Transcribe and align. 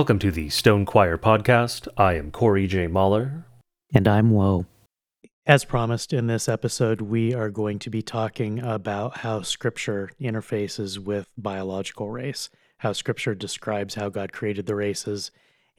Welcome 0.00 0.18
to 0.20 0.30
the 0.30 0.48
Stone 0.48 0.86
Choir 0.86 1.18
podcast. 1.18 1.86
I 1.94 2.14
am 2.14 2.30
Corey 2.30 2.66
J. 2.66 2.86
Mahler. 2.86 3.44
And 3.92 4.08
I'm 4.08 4.30
Woe. 4.30 4.64
As 5.44 5.66
promised 5.66 6.14
in 6.14 6.26
this 6.26 6.48
episode, 6.48 7.02
we 7.02 7.34
are 7.34 7.50
going 7.50 7.78
to 7.80 7.90
be 7.90 8.00
talking 8.00 8.60
about 8.60 9.18
how 9.18 9.42
Scripture 9.42 10.10
interfaces 10.18 10.96
with 10.96 11.26
biological 11.36 12.10
race, 12.10 12.48
how 12.78 12.94
Scripture 12.94 13.34
describes 13.34 13.94
how 13.94 14.08
God 14.08 14.32
created 14.32 14.64
the 14.64 14.74
races, 14.74 15.32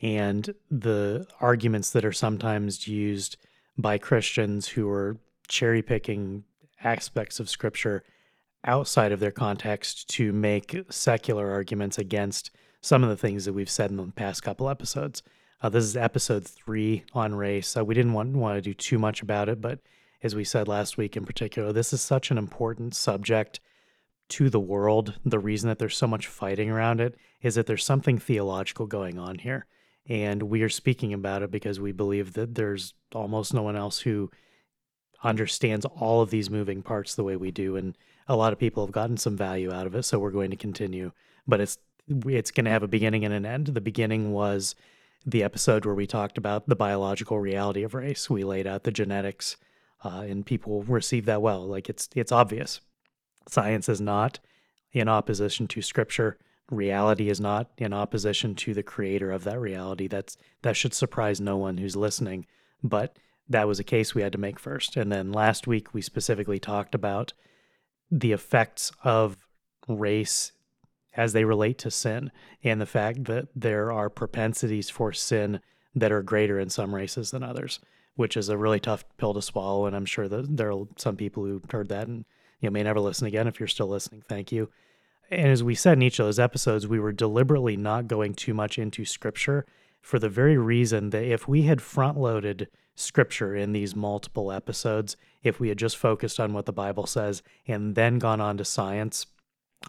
and 0.04 0.54
the 0.70 1.26
arguments 1.40 1.90
that 1.90 2.06
are 2.06 2.12
sometimes 2.12 2.88
used 2.88 3.38
by 3.76 3.98
Christians 3.98 4.68
who 4.68 4.88
are 4.88 5.18
cherry 5.48 5.82
picking 5.82 6.44
aspects 6.84 7.40
of 7.40 7.50
Scripture 7.50 8.04
outside 8.66 9.12
of 9.14 9.20
their 9.20 9.32
context 9.32 10.08
to 10.10 10.32
make 10.32 10.78
secular 10.92 11.50
arguments 11.50 11.98
against 11.98 12.52
some 12.82 13.04
of 13.04 13.10
the 13.10 13.18
things 13.18 13.46
that 13.46 13.54
we've 13.54 13.70
said 13.70 13.92
in 13.92 13.98
the 13.98 14.08
past 14.08 14.44
couple 14.44 14.70
episodes. 14.70 15.24
Uh, 15.62 15.70
this 15.70 15.84
is 15.84 15.96
episode 15.96 16.46
three 16.46 17.04
on 17.14 17.36
race. 17.36 17.68
So 17.68 17.84
we 17.84 17.94
didn't 17.94 18.14
want, 18.14 18.36
want 18.36 18.58
to 18.58 18.62
do 18.62 18.74
too 18.74 18.98
much 18.98 19.22
about 19.22 19.48
it, 19.48 19.62
but 19.62 19.80
as 20.24 20.36
we 20.36 20.44
said 20.44 20.68
last 20.68 20.98
week 20.98 21.16
in 21.16 21.26
particular, 21.26 21.72
this 21.72 21.94
is 21.94 22.02
such 22.02 22.32
an 22.32 22.38
important 22.38 22.96
subject 22.96 23.60
to 24.30 24.50
the 24.50 24.60
world. 24.60 25.20
The 25.26 25.40
reason 25.40 25.68
that 25.70 25.80
there's 25.80 25.98
so 25.98 26.08
much 26.08 26.28
fighting 26.28 26.70
around 26.70 27.02
it 27.02 27.16
is 27.42 27.56
that 27.56 27.66
there's 27.66 27.86
something 27.86 28.18
theological 28.18 28.88
going 28.88 29.20
on 29.20 29.40
here. 29.40 29.66
And 30.08 30.44
we 30.44 30.64
are 30.64 30.70
speaking 30.70 31.14
about 31.14 31.44
it 31.44 31.52
because 31.52 31.80
we 31.80 31.92
believe 31.92 32.34
that 32.34 32.56
there's 32.56 32.94
almost 33.14 33.54
no 33.54 33.62
one 33.62 33.76
else 33.76 34.00
who 34.00 34.32
understands 35.24 35.86
all 35.86 36.22
of 36.22 36.32
these 36.32 36.50
moving 36.50 36.82
parts 36.82 37.14
the 37.14 37.24
way 37.24 37.36
we 37.36 37.52
do. 37.52 37.76
And 37.76 37.96
a 38.28 38.36
lot 38.36 38.54
of 38.54 38.60
people 38.60 38.86
have 38.86 38.94
gotten 38.94 39.18
some 39.18 39.38
value 39.38 39.72
out 39.72 39.86
of 39.86 39.94
it. 39.96 40.04
So 40.04 40.18
we're 40.18 40.32
going 40.32 40.52
to 40.52 40.58
continue. 40.58 41.12
But 41.48 41.62
it's 41.62 41.78
it's 42.28 42.52
going 42.52 42.66
to 42.66 42.72
have 42.72 42.84
a 42.84 42.88
beginning 42.88 43.26
and 43.26 43.34
an 43.34 43.46
end. 43.46 43.68
The 43.68 43.82
beginning 43.82 44.32
was 44.32 44.76
the 45.26 45.44
episode 45.44 45.86
where 45.86 45.96
we 45.96 46.08
talked 46.08 46.38
about 46.38 46.68
the 46.68 46.76
biological 46.76 47.40
reality 47.40 47.84
of 47.84 47.94
race. 47.94 48.30
We 48.30 48.44
laid 48.44 48.68
out 48.68 48.84
the 48.84 48.92
genetics, 48.92 49.58
uh, 50.04 50.26
and 50.28 50.46
people 50.46 50.84
received 50.84 51.28
that 51.28 51.42
well. 51.42 51.66
Like 51.66 51.90
it's 51.90 52.10
it's 52.16 52.32
obvious. 52.32 52.82
Science 53.48 53.90
is 53.90 54.02
not 54.02 54.40
in 54.92 55.08
opposition 55.08 55.68
to 55.68 55.82
Scripture. 55.82 56.38
Reality 56.70 57.30
is 57.30 57.40
not 57.40 57.72
in 57.78 57.94
opposition 57.94 58.56
to 58.56 58.74
the 58.74 58.84
creator 58.84 59.32
of 59.32 59.44
that 59.44 59.60
reality. 59.60 60.08
That's 60.08 60.38
that 60.62 60.76
should 60.76 60.94
surprise 60.94 61.42
no 61.42 61.58
one 61.58 61.78
who's 61.78 61.96
listening. 61.96 62.46
But 62.84 63.18
that 63.50 63.68
was 63.68 63.80
a 63.80 63.84
case 63.84 64.16
we 64.16 64.22
had 64.22 64.32
to 64.32 64.38
make 64.38 64.60
first. 64.60 64.98
And 64.98 65.12
then 65.12 65.32
last 65.32 65.68
week 65.68 65.94
we 65.94 66.02
specifically 66.02 66.60
talked 66.60 66.96
about 66.96 67.34
the 68.10 68.32
effects 68.32 68.92
of 69.04 69.38
race 69.88 70.52
as 71.16 71.34
they 71.34 71.44
relate 71.44 71.78
to 71.80 71.92
sin 71.92 72.32
and 72.64 72.80
the 72.80 72.86
fact 72.86 73.26
that 73.26 73.48
there 73.56 73.92
are 73.92 74.10
propensities 74.10 74.90
for 74.90 75.12
sin 75.12 75.60
that 75.94 76.12
are 76.12 76.24
greater 76.24 76.60
in 76.60 76.70
some 76.70 76.96
races 76.96 77.32
than 77.32 77.44
others, 77.44 77.80
which 78.16 78.38
is 78.38 78.50
a 78.50 78.58
really 78.58 78.80
tough 78.80 79.04
pill 79.18 79.34
to 79.34 79.42
swallow. 79.42 79.86
And 79.86 79.96
I'm 79.96 80.06
sure 80.06 80.28
that 80.28 80.56
there 80.58 80.72
are 80.72 80.86
some 80.98 81.18
people 81.18 81.44
who 81.44 81.62
heard 81.70 81.90
that 81.90 82.08
and 82.08 82.26
you 82.60 82.70
know, 82.70 82.72
may 82.72 82.84
never 82.84 83.00
listen 83.00 83.28
again. 83.28 83.48
If 83.48 83.60
you're 83.60 83.68
still 83.68 83.88
listening, 83.88 84.24
thank 84.28 84.52
you. 84.52 84.70
And 85.30 85.48
as 85.48 85.64
we 85.64 85.76
said 85.76 85.94
in 85.94 86.02
each 86.02 86.20
of 86.20 86.26
those 86.26 86.40
episodes, 86.40 86.88
we 86.88 87.00
were 87.00 87.14
deliberately 87.14 87.78
not 87.78 88.08
going 88.08 88.34
too 88.34 88.54
much 88.54 88.78
into 88.78 89.06
scripture 89.06 89.66
for 90.02 90.20
the 90.20 90.30
very 90.30 90.58
reason 90.58 91.12
that 91.12 91.24
if 91.24 91.48
we 91.48 91.64
had 91.64 91.82
front 91.82 92.18
loaded 92.18 92.68
scripture 92.96 93.56
in 93.56 93.72
these 93.72 93.96
multiple 93.96 94.52
episodes, 94.52 95.16
if 95.44 95.60
we 95.60 95.70
had 95.70 95.78
just 95.78 95.98
focused 95.98 96.40
on 96.40 96.54
what 96.54 96.66
the 96.66 96.74
Bible 96.74 97.06
says 97.06 97.42
and 97.68 97.96
then 97.96 98.20
gone 98.20 98.42
on 98.42 98.58
to 98.58 98.66
science, 98.66 99.26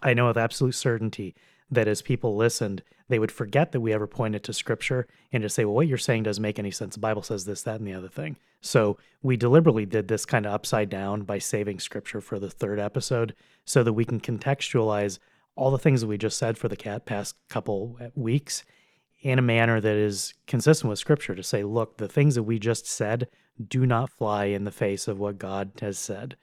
I 0.01 0.13
know 0.13 0.27
with 0.27 0.37
absolute 0.37 0.75
certainty 0.75 1.35
that 1.69 1.87
as 1.87 2.01
people 2.01 2.35
listened, 2.35 2.83
they 3.09 3.19
would 3.19 3.31
forget 3.31 3.71
that 3.71 3.81
we 3.81 3.93
ever 3.93 4.07
pointed 4.07 4.43
to 4.43 4.53
scripture 4.53 5.07
and 5.31 5.43
just 5.43 5.55
say, 5.55 5.65
well, 5.65 5.75
what 5.75 5.87
you're 5.87 5.97
saying 5.97 6.23
doesn't 6.23 6.41
make 6.41 6.59
any 6.59 6.71
sense. 6.71 6.95
The 6.95 7.01
Bible 7.01 7.21
says 7.21 7.45
this, 7.45 7.63
that, 7.63 7.79
and 7.79 7.87
the 7.87 7.93
other 7.93 8.07
thing. 8.07 8.37
So 8.61 8.97
we 9.21 9.37
deliberately 9.37 9.85
did 9.85 10.07
this 10.07 10.25
kind 10.25 10.45
of 10.45 10.53
upside 10.53 10.89
down 10.89 11.23
by 11.23 11.37
saving 11.37 11.79
scripture 11.79 12.21
for 12.21 12.39
the 12.39 12.49
third 12.49 12.79
episode 12.79 13.35
so 13.65 13.83
that 13.83 13.93
we 13.93 14.05
can 14.05 14.19
contextualize 14.19 15.19
all 15.55 15.71
the 15.71 15.77
things 15.77 16.01
that 16.01 16.07
we 16.07 16.17
just 16.17 16.37
said 16.37 16.57
for 16.57 16.67
the 16.67 17.01
past 17.05 17.35
couple 17.49 17.97
eh, 17.99 18.09
weeks 18.15 18.63
in 19.21 19.39
a 19.39 19.43
manner 19.43 19.79
that 19.79 19.95
is 19.95 20.33
consistent 20.47 20.89
with 20.89 20.99
scripture 20.99 21.35
to 21.35 21.43
say, 21.43 21.63
look, 21.63 21.97
the 21.97 22.07
things 22.07 22.35
that 22.35 22.43
we 22.43 22.59
just 22.59 22.85
said 22.85 23.27
do 23.67 23.85
not 23.85 24.09
fly 24.09 24.45
in 24.45 24.63
the 24.63 24.71
face 24.71 25.07
of 25.07 25.19
what 25.19 25.37
God 25.37 25.71
has 25.81 25.97
said. 25.97 26.35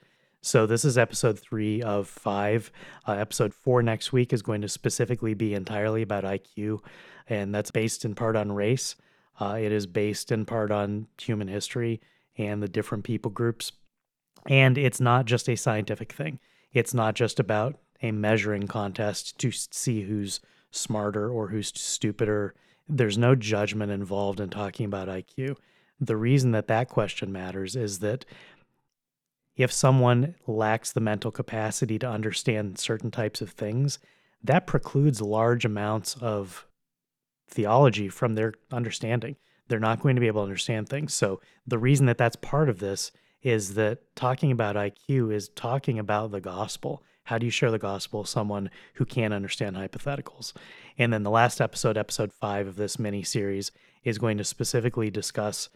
So 0.43 0.65
this 0.65 0.83
is 0.83 0.97
episode 0.97 1.37
three 1.37 1.83
of 1.83 2.07
five. 2.07 2.71
Uh, 3.07 3.11
episode 3.13 3.53
four 3.53 3.83
next 3.83 4.11
week 4.11 4.33
is 4.33 4.41
going 4.41 4.61
to 4.61 4.67
specifically 4.67 5.35
be 5.35 5.53
entirely 5.53 6.01
about 6.01 6.23
IQ, 6.23 6.79
and 7.27 7.53
that's 7.53 7.69
based 7.69 8.05
in 8.05 8.15
part 8.15 8.35
on 8.35 8.51
race. 8.51 8.95
Uh, 9.39 9.59
it 9.61 9.71
is 9.71 9.85
based 9.85 10.31
in 10.31 10.45
part 10.45 10.71
on 10.71 11.07
human 11.19 11.47
history 11.47 12.01
and 12.39 12.61
the 12.61 12.67
different 12.67 13.03
people 13.03 13.29
groups. 13.29 13.71
And 14.47 14.79
it's 14.79 14.99
not 14.99 15.25
just 15.25 15.47
a 15.47 15.55
scientific 15.55 16.11
thing. 16.11 16.39
It's 16.73 16.93
not 16.93 17.13
just 17.13 17.39
about 17.39 17.75
a 18.01 18.11
measuring 18.11 18.67
contest 18.67 19.37
to 19.39 19.51
see 19.51 20.01
who's 20.01 20.39
smarter 20.71 21.29
or 21.29 21.49
who's 21.49 21.71
stupider. 21.79 22.55
There's 22.89 23.17
no 23.17 23.35
judgment 23.35 23.91
involved 23.91 24.39
in 24.39 24.49
talking 24.49 24.87
about 24.87 25.07
IQ. 25.07 25.57
The 25.99 26.17
reason 26.17 26.51
that 26.53 26.67
that 26.67 26.89
question 26.89 27.31
matters 27.31 27.75
is 27.75 27.99
that 27.99 28.25
if 29.55 29.71
someone 29.71 30.35
lacks 30.47 30.91
the 30.91 30.99
mental 31.01 31.31
capacity 31.31 31.99
to 31.99 32.09
understand 32.09 32.79
certain 32.79 33.11
types 33.11 33.41
of 33.41 33.51
things, 33.51 33.99
that 34.43 34.67
precludes 34.67 35.21
large 35.21 35.65
amounts 35.65 36.15
of 36.15 36.65
theology 37.47 38.09
from 38.09 38.35
their 38.35 38.53
understanding. 38.71 39.35
They're 39.67 39.79
not 39.79 40.01
going 40.01 40.15
to 40.15 40.21
be 40.21 40.27
able 40.27 40.41
to 40.41 40.47
understand 40.47 40.89
things. 40.89 41.13
So, 41.13 41.39
the 41.67 41.77
reason 41.77 42.05
that 42.07 42.17
that's 42.17 42.35
part 42.35 42.69
of 42.69 42.79
this 42.79 43.11
is 43.41 43.73
that 43.75 43.99
talking 44.15 44.51
about 44.51 44.75
IQ 44.75 45.33
is 45.33 45.49
talking 45.49 45.99
about 45.99 46.31
the 46.31 46.41
gospel. 46.41 47.03
How 47.23 47.37
do 47.37 47.45
you 47.45 47.51
share 47.51 47.71
the 47.71 47.79
gospel 47.79 48.21
with 48.21 48.29
someone 48.29 48.69
who 48.95 49.05
can't 49.05 49.33
understand 49.33 49.75
hypotheticals? 49.75 50.53
And 50.97 51.13
then 51.13 51.23
the 51.23 51.29
last 51.29 51.61
episode, 51.61 51.97
episode 51.97 52.33
five 52.33 52.67
of 52.67 52.75
this 52.75 52.99
mini 52.99 53.23
series, 53.23 53.71
is 54.03 54.17
going 54.17 54.37
to 54.37 54.43
specifically 54.43 55.09
discuss 55.09 55.69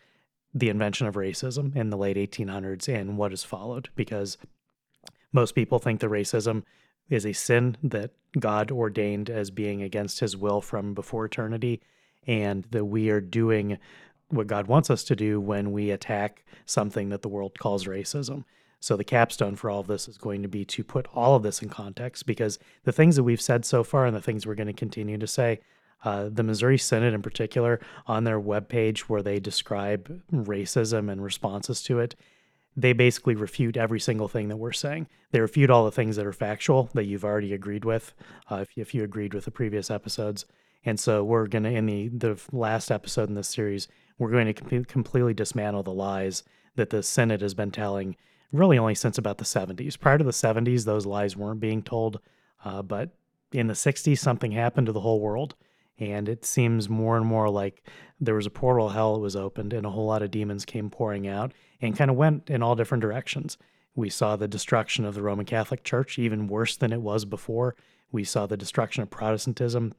the 0.56 0.70
invention 0.70 1.06
of 1.06 1.16
racism 1.16 1.76
in 1.76 1.90
the 1.90 1.98
late 1.98 2.16
1800s 2.16 2.88
and 2.88 3.18
what 3.18 3.32
has 3.32 3.44
followed 3.44 3.90
because 3.96 4.38
most 5.34 5.54
people 5.54 5.80
think 5.80 6.00
that 6.00 6.10
racism 6.10 6.64
is 7.10 7.26
a 7.26 7.34
sin 7.34 7.78
that 7.84 8.12
God 8.40 8.72
ordained 8.72 9.30
as 9.30 9.52
being 9.52 9.84
against 9.84 10.22
his 10.22 10.36
will 10.36 10.62
from 10.62 10.94
before 10.94 11.26
eternity 11.26 11.82
and 12.26 12.64
that 12.72 12.86
we 12.86 13.10
are 13.10 13.22
doing 13.22 13.78
what 14.30 14.48
God 14.48 14.68
wants 14.68 14.90
us 14.90 15.04
to 15.04 15.16
do 15.16 15.40
when 15.40 15.74
we 15.74 15.92
attack 15.92 16.46
something 16.66 17.10
that 17.10 17.22
the 17.22 17.30
world 17.30 17.60
calls 17.60 17.86
racism. 17.86 18.46
So 18.80 18.96
the 18.96 19.04
capstone 19.04 19.56
for 19.56 19.70
all 19.70 19.82
of 19.82 19.88
this 19.88 20.08
is 20.08 20.18
going 20.18 20.42
to 20.42 20.48
be 20.48 20.64
to 20.66 20.84
put 20.84 21.08
all 21.14 21.36
of 21.36 21.44
this 21.44 21.62
in 21.62 21.70
context 21.70 22.26
because 22.26 22.60
the 22.84 22.92
things 22.92 23.18
that 23.18 23.24
we've 23.24 23.42
said 23.42 23.66
so 23.66 23.84
far 23.84 24.06
and 24.06 24.16
the 24.16 24.22
things 24.22 24.48
we're 24.48 24.56
going 24.56 24.68
to 24.68 24.74
continue 24.74 25.18
to 25.18 25.28
say 25.28 25.60
uh, 26.04 26.30
the 26.32 26.44
Missouri 26.44 26.78
Senate 26.78 27.14
in 27.14 27.22
particular, 27.22 27.80
on 28.06 28.24
their 28.24 28.40
webpage 28.40 29.02
where 29.02 29.24
they 29.24 29.40
describe 29.40 30.22
racism 30.32 31.12
and 31.12 31.24
responses 31.24 31.82
to 31.84 32.00
it, 32.00 32.16
they 32.78 32.94
basically 32.94 33.36
refute 33.36 33.78
every 33.78 34.00
single 34.00 34.28
thing 34.28 34.50
that 34.50 34.58
we're 34.58 34.74
saying. 34.74 35.08
They 35.32 35.40
refute 35.40 35.70
all 35.70 35.86
the 35.86 35.92
things 35.92 36.16
that 36.18 36.26
are 36.26 36.34
factual 36.34 36.90
that 36.94 37.06
you've 37.06 37.24
already 37.24 37.54
agreed 37.54 37.86
with, 37.86 38.14
uh, 38.52 38.58
if, 38.58 38.70
if 38.76 38.94
you 38.94 39.04
agreed 39.04 39.34
with 39.34 39.46
the 39.46 39.52
previous 39.52 39.90
episodes. 39.90 40.46
And 40.84 41.00
so 41.00 41.24
we're 41.24 41.48
going 41.48 41.64
to, 41.64 41.72
in 41.72 41.86
the, 41.86 42.10
the 42.10 42.40
last 42.52 42.92
episode 42.92 43.30
in 43.30 43.36
this 43.36 43.48
series, 43.48 43.88
we're 44.20 44.32
going 44.32 44.48
to 44.48 44.54
com- 44.54 44.86
completely 44.86 45.34
dismantle 45.34 45.84
the 45.84 45.94
lies 45.94 46.44
that 46.76 46.90
the 46.90 47.02
Senate 47.02 47.42
has 47.42 47.54
been 47.54 47.72
telling 47.72 48.16
really 48.52 48.78
only 48.78 48.96
since 48.96 49.18
about 49.18 49.38
the 49.38 49.46
70s. 49.46 50.00
Prior 50.00 50.18
to 50.18 50.24
the 50.24 50.32
70s, 50.32 50.86
those 50.86 51.06
lies 51.06 51.36
weren't 51.36 51.60
being 51.60 51.82
told. 51.82 52.20
Uh, 52.64 52.82
but 52.82 53.12
in 53.52 53.68
the 53.68 53.74
60s, 53.74 54.20
something 54.20 54.52
happened 54.52 54.88
to 54.88 54.94
the 54.94 55.02
whole 55.02 55.20
world 55.20 55.56
and 56.00 56.28
it 56.28 56.46
seems 56.46 56.90
more 56.90 57.18
and 57.18 57.26
more 57.26 57.50
like 57.50 57.84
there 58.20 58.36
was 58.36 58.46
a 58.46 58.52
portal 58.52 58.90
hell 58.90 59.20
was 59.20 59.36
opened 59.36 59.74
and 59.74 59.86
a 59.86 59.90
whole 59.90 60.06
lot 60.06 60.22
of 60.22 60.32
demons 60.32 60.66
came 60.66 60.90
pouring 60.90 61.28
out 61.28 61.54
and 61.82 61.98
kind 61.98 62.12
of 62.12 62.18
went 62.18 62.50
in 62.50 62.62
all 62.62 62.76
different 62.76 63.02
directions. 63.02 63.58
We 63.96 64.10
saw 64.10 64.36
the 64.36 64.48
destruction 64.48 65.06
of 65.06 65.16
the 65.16 65.22
roman 65.22 65.46
catholic 65.46 65.84
church 65.84 66.20
even 66.20 66.48
worse 66.48 66.76
than 66.76 66.92
it 66.92 67.02
was 67.02 67.26
before. 67.26 67.76
We 68.12 68.24
saw 68.24 68.46
the 68.46 68.58
destruction 68.58 69.04
of 69.04 69.10
protestantism. 69.10 69.94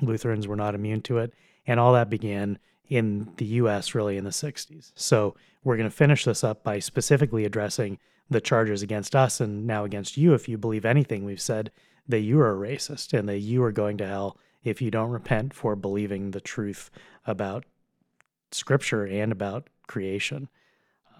Lutherans 0.00 0.46
were 0.46 0.56
not 0.56 0.74
immune 0.74 1.02
to 1.02 1.18
it 1.18 1.32
and 1.66 1.78
all 1.78 1.92
that 1.92 2.10
began 2.10 2.58
in 2.88 3.30
the 3.36 3.46
us 3.46 3.94
really 3.94 4.16
in 4.16 4.24
the 4.24 4.30
60s 4.30 4.92
so 4.94 5.34
we're 5.62 5.76
going 5.76 5.88
to 5.88 5.94
finish 5.94 6.24
this 6.24 6.42
up 6.42 6.64
by 6.64 6.78
specifically 6.78 7.44
addressing 7.44 7.98
the 8.30 8.40
charges 8.40 8.82
against 8.82 9.14
us 9.14 9.40
and 9.40 9.66
now 9.66 9.84
against 9.84 10.16
you 10.16 10.34
if 10.34 10.48
you 10.48 10.56
believe 10.56 10.84
anything 10.84 11.24
we've 11.24 11.40
said 11.40 11.70
that 12.08 12.20
you 12.20 12.40
are 12.40 12.52
a 12.52 12.68
racist 12.68 13.16
and 13.16 13.28
that 13.28 13.38
you 13.38 13.62
are 13.62 13.72
going 13.72 13.96
to 13.98 14.06
hell 14.06 14.38
if 14.64 14.82
you 14.82 14.90
don't 14.90 15.10
repent 15.10 15.54
for 15.54 15.76
believing 15.76 16.30
the 16.30 16.40
truth 16.40 16.90
about 17.26 17.64
scripture 18.52 19.04
and 19.04 19.32
about 19.32 19.68
creation. 19.86 20.48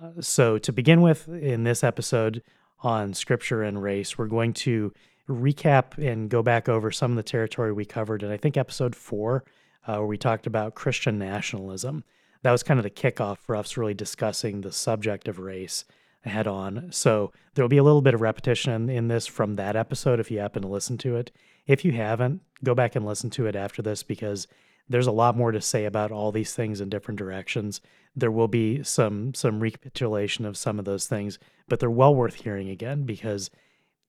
Uh, 0.02 0.20
so, 0.20 0.58
to 0.58 0.72
begin 0.72 1.00
with, 1.00 1.28
in 1.28 1.64
this 1.64 1.84
episode 1.84 2.42
on 2.82 3.14
scripture 3.14 3.62
and 3.62 3.82
race, 3.82 4.16
we're 4.16 4.26
going 4.26 4.52
to 4.54 4.92
recap 5.28 5.98
and 5.98 6.28
go 6.30 6.42
back 6.42 6.68
over 6.68 6.90
some 6.90 7.12
of 7.12 7.16
the 7.16 7.22
territory 7.22 7.72
we 7.72 7.84
covered 7.84 8.22
in, 8.22 8.30
I 8.30 8.36
think, 8.36 8.56
episode 8.56 8.96
four. 8.96 9.44
uh, 9.86 9.96
where 9.96 10.06
we 10.06 10.18
talked 10.18 10.46
about 10.46 10.74
Christian 10.74 11.18
nationalism. 11.18 12.04
That 12.42 12.52
was 12.52 12.62
kind 12.62 12.78
of 12.78 12.84
the 12.84 12.90
kickoff 12.90 13.38
for 13.38 13.56
us 13.56 13.76
really 13.76 13.94
discussing 13.94 14.60
the 14.60 14.72
subject 14.72 15.28
of 15.28 15.38
race 15.38 15.84
head 16.24 16.46
on. 16.46 16.88
So 16.90 17.32
there 17.54 17.64
will 17.64 17.68
be 17.70 17.78
a 17.78 17.82
little 17.82 18.02
bit 18.02 18.14
of 18.14 18.20
repetition 18.20 18.88
in, 18.90 19.08
this 19.08 19.26
from 19.26 19.56
that 19.56 19.76
episode 19.76 20.20
if 20.20 20.30
you 20.30 20.38
happen 20.38 20.62
to 20.62 20.68
listen 20.68 20.98
to 20.98 21.16
it. 21.16 21.30
If 21.66 21.84
you 21.84 21.92
haven't, 21.92 22.42
go 22.62 22.74
back 22.74 22.94
and 22.94 23.06
listen 23.06 23.30
to 23.30 23.46
it 23.46 23.56
after 23.56 23.80
this 23.82 24.02
because 24.02 24.46
there's 24.88 25.06
a 25.06 25.12
lot 25.12 25.36
more 25.36 25.52
to 25.52 25.60
say 25.60 25.84
about 25.84 26.10
all 26.10 26.32
these 26.32 26.54
things 26.54 26.80
in 26.80 26.90
different 26.90 27.18
directions. 27.18 27.80
There 28.14 28.30
will 28.30 28.48
be 28.48 28.82
some 28.82 29.34
some 29.34 29.60
recapitulation 29.60 30.44
of 30.44 30.56
some 30.56 30.78
of 30.78 30.84
those 30.84 31.06
things, 31.06 31.38
but 31.68 31.80
they're 31.80 31.90
well 31.90 32.14
worth 32.14 32.34
hearing 32.34 32.68
again 32.68 33.04
because 33.04 33.50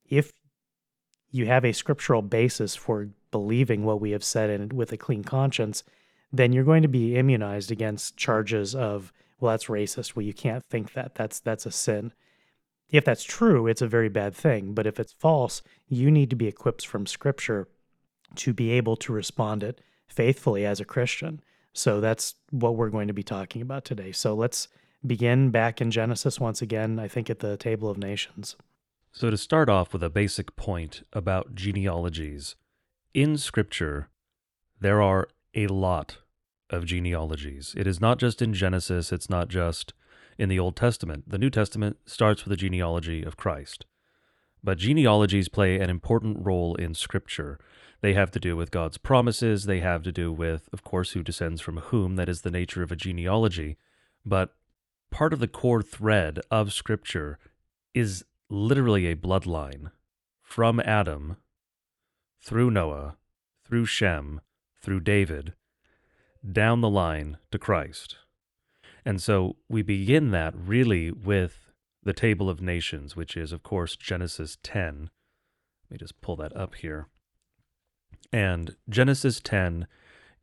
if 0.08 0.32
you 1.30 1.46
have 1.46 1.64
a 1.64 1.72
scriptural 1.72 2.20
basis 2.20 2.74
for 2.74 3.08
believing 3.30 3.84
what 3.84 4.00
we 4.00 4.10
have 4.10 4.24
said 4.24 4.50
and 4.50 4.72
with 4.72 4.92
a 4.92 4.96
clean 4.96 5.24
conscience, 5.24 5.82
then 6.32 6.52
you're 6.52 6.64
going 6.64 6.82
to 6.82 6.88
be 6.88 7.16
immunized 7.16 7.70
against 7.70 8.16
charges 8.16 8.74
of 8.74 9.12
well 9.42 9.52
that's 9.52 9.66
racist. 9.66 10.14
Well 10.14 10.24
you 10.24 10.32
can't 10.32 10.64
think 10.64 10.92
that. 10.94 11.14
That's 11.16 11.40
that's 11.40 11.66
a 11.66 11.72
sin. 11.72 12.12
If 12.88 13.04
that's 13.04 13.24
true 13.24 13.66
it's 13.66 13.82
a 13.82 13.88
very 13.88 14.08
bad 14.08 14.34
thing. 14.34 14.72
But 14.72 14.86
if 14.86 15.00
it's 15.00 15.12
false 15.12 15.62
you 15.88 16.10
need 16.10 16.30
to 16.30 16.36
be 16.36 16.46
equipped 16.46 16.86
from 16.86 17.06
scripture 17.06 17.68
to 18.36 18.54
be 18.54 18.70
able 18.70 18.96
to 18.96 19.12
respond 19.12 19.62
it 19.62 19.80
faithfully 20.06 20.64
as 20.64 20.80
a 20.80 20.84
christian. 20.84 21.40
So 21.74 22.00
that's 22.00 22.36
what 22.50 22.76
we're 22.76 22.90
going 22.90 23.08
to 23.08 23.14
be 23.14 23.22
talking 23.22 23.62
about 23.62 23.84
today. 23.84 24.12
So 24.12 24.34
let's 24.34 24.68
begin 25.04 25.50
back 25.50 25.80
in 25.80 25.90
genesis 25.90 26.38
once 26.38 26.62
again 26.62 27.00
i 27.00 27.08
think 27.08 27.28
at 27.28 27.40
the 27.40 27.56
table 27.56 27.90
of 27.90 27.98
nations. 27.98 28.56
So 29.10 29.28
to 29.28 29.36
start 29.36 29.68
off 29.68 29.92
with 29.92 30.02
a 30.02 30.08
basic 30.08 30.54
point 30.54 31.02
about 31.12 31.54
genealogies 31.54 32.54
in 33.12 33.36
scripture 33.36 34.08
there 34.80 35.02
are 35.02 35.28
a 35.54 35.66
lot 35.66 36.18
of 36.72 36.86
genealogies. 36.86 37.74
It 37.76 37.86
is 37.86 38.00
not 38.00 38.18
just 38.18 38.42
in 38.42 38.54
Genesis, 38.54 39.12
it's 39.12 39.30
not 39.30 39.48
just 39.48 39.92
in 40.38 40.48
the 40.48 40.58
Old 40.58 40.76
Testament. 40.76 41.28
The 41.28 41.38
New 41.38 41.50
Testament 41.50 41.98
starts 42.06 42.44
with 42.44 42.50
the 42.50 42.56
genealogy 42.56 43.22
of 43.22 43.36
Christ. 43.36 43.86
But 44.64 44.78
genealogies 44.78 45.48
play 45.48 45.78
an 45.78 45.90
important 45.90 46.44
role 46.44 46.74
in 46.76 46.94
Scripture. 46.94 47.58
They 48.00 48.14
have 48.14 48.30
to 48.32 48.40
do 48.40 48.56
with 48.56 48.70
God's 48.70 48.98
promises, 48.98 49.64
they 49.64 49.80
have 49.80 50.02
to 50.04 50.12
do 50.12 50.32
with, 50.32 50.68
of 50.72 50.82
course, 50.82 51.12
who 51.12 51.22
descends 51.22 51.60
from 51.60 51.78
whom. 51.78 52.16
That 52.16 52.28
is 52.28 52.42
the 52.42 52.50
nature 52.50 52.82
of 52.82 52.90
a 52.90 52.96
genealogy. 52.96 53.76
But 54.24 54.54
part 55.10 55.32
of 55.32 55.40
the 55.40 55.48
core 55.48 55.82
thread 55.82 56.40
of 56.50 56.72
Scripture 56.72 57.38
is 57.94 58.24
literally 58.48 59.06
a 59.06 59.16
bloodline 59.16 59.90
from 60.42 60.80
Adam 60.80 61.36
through 62.40 62.70
Noah, 62.70 63.16
through 63.64 63.86
Shem, 63.86 64.40
through 64.80 65.00
David, 65.00 65.54
down 66.50 66.80
the 66.80 66.90
line 66.90 67.38
to 67.50 67.58
Christ. 67.58 68.16
And 69.04 69.20
so 69.20 69.56
we 69.68 69.82
begin 69.82 70.30
that 70.30 70.54
really 70.56 71.10
with 71.10 71.72
the 72.02 72.12
table 72.12 72.48
of 72.48 72.60
nations, 72.60 73.14
which 73.16 73.36
is, 73.36 73.52
of 73.52 73.62
course, 73.62 73.96
Genesis 73.96 74.58
10. 74.62 75.10
Let 75.84 75.90
me 75.90 75.98
just 75.98 76.20
pull 76.20 76.36
that 76.36 76.56
up 76.56 76.74
here. 76.76 77.06
And 78.32 78.76
Genesis 78.88 79.40
10 79.40 79.86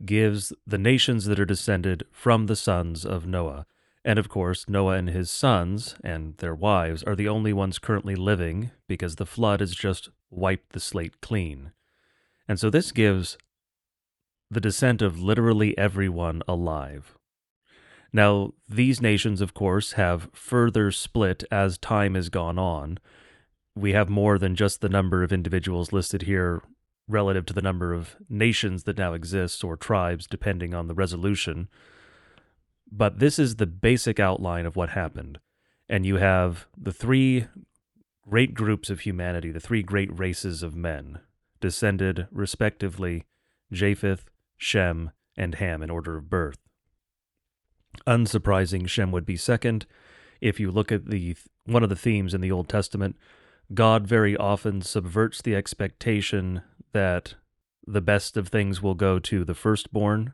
gives 0.06 0.54
the 0.66 0.78
nations 0.78 1.26
that 1.26 1.40
are 1.40 1.46
descended 1.46 2.04
from 2.12 2.46
the 2.46 2.56
sons 2.56 3.06
of 3.06 3.26
Noah. 3.26 3.66
And 4.06 4.18
of 4.18 4.30
course, 4.30 4.70
Noah 4.70 4.96
and 4.96 5.10
his 5.10 5.30
sons 5.30 5.96
and 6.04 6.38
their 6.38 6.56
wives 6.56 7.04
are 7.04 7.16
the 7.16 7.28
only 7.28 7.52
ones 7.52 7.80
currently 7.80 8.16
living 8.16 8.72
because 8.88 9.16
the 9.16 9.26
flood 9.26 9.60
has 9.60 9.76
just 9.76 10.10
wiped 10.30 10.72
the 10.72 10.80
slate 10.80 11.20
clean. 11.22 11.72
And 12.48 12.60
so 12.60 12.70
this 12.70 12.92
gives 12.92 13.38
the 14.52 14.62
descent 14.62 15.02
of 15.02 15.22
literally 15.22 15.78
everyone 15.78 16.42
alive. 16.48 17.16
Now, 18.12 18.54
these 18.68 19.02
nations, 19.02 19.42
of 19.42 19.54
course, 19.54 19.94
have 19.94 20.30
further 20.34 20.92
split 20.92 21.44
as 21.52 21.78
time 21.78 22.16
has 22.16 22.30
gone 22.30 22.58
on. 22.58 22.98
We 23.76 23.94
have 23.94 24.10
more 24.10 24.40
than 24.40 24.56
just 24.56 24.82
the 24.82 24.90
number 24.90 25.24
of 25.24 25.32
individuals 25.32 25.94
listed 25.94 26.24
here 26.24 26.64
relative 27.08 27.46
to 27.48 27.54
the 27.54 27.62
number 27.62 27.94
of 27.94 28.16
nations 28.28 28.84
that 28.84 28.98
now 28.98 29.14
exist 29.14 29.64
or 29.64 29.76
tribes, 29.76 30.28
depending 30.28 30.74
on 30.74 30.88
the 30.88 30.94
resolution. 30.96 31.68
But 32.92 33.20
this 33.20 33.38
is 33.38 33.56
the 33.56 33.68
basic 33.68 34.20
outline 34.20 34.66
of 34.66 34.76
what 34.76 34.90
happened. 34.90 35.40
And 35.88 36.06
you 36.06 36.18
have 36.18 36.68
the 36.78 36.94
three 36.94 37.48
great 38.28 38.54
groups 38.54 38.90
of 38.90 39.02
humanity, 39.02 39.52
the 39.52 39.60
three 39.60 39.84
great 39.84 40.18
races 40.18 40.62
of 40.64 40.76
men, 40.76 41.20
descended 41.60 42.28
respectively 42.32 43.26
Japheth, 43.72 44.29
Shem, 44.60 45.10
and 45.36 45.56
Ham 45.56 45.82
in 45.82 45.90
order 45.90 46.18
of 46.18 46.30
birth. 46.30 46.60
Unsurprising, 48.06 48.88
Shem 48.88 49.12
would 49.12 49.26
be 49.26 49.38
second. 49.38 49.88
If 50.42 50.60
you 50.60 50.70
look 50.70 50.92
at 50.92 51.10
the 51.10 51.36
one 51.66 51.82
of 51.82 51.90
the 51.90 51.96
themes 51.96 52.34
in 52.34 52.42
the 52.42 52.52
Old 52.52 52.70
Testament, 52.70 53.16
God 53.74 54.06
very 54.06 54.36
often 54.38 54.82
subverts 54.82 55.42
the 55.42 55.56
expectation 55.56 56.62
that 56.92 57.36
the 57.88 58.02
best 58.02 58.38
of 58.38 58.50
things 58.50 58.82
will 58.82 58.96
go 58.96 59.18
to 59.20 59.44
the 59.44 59.56
firstborn. 59.56 60.34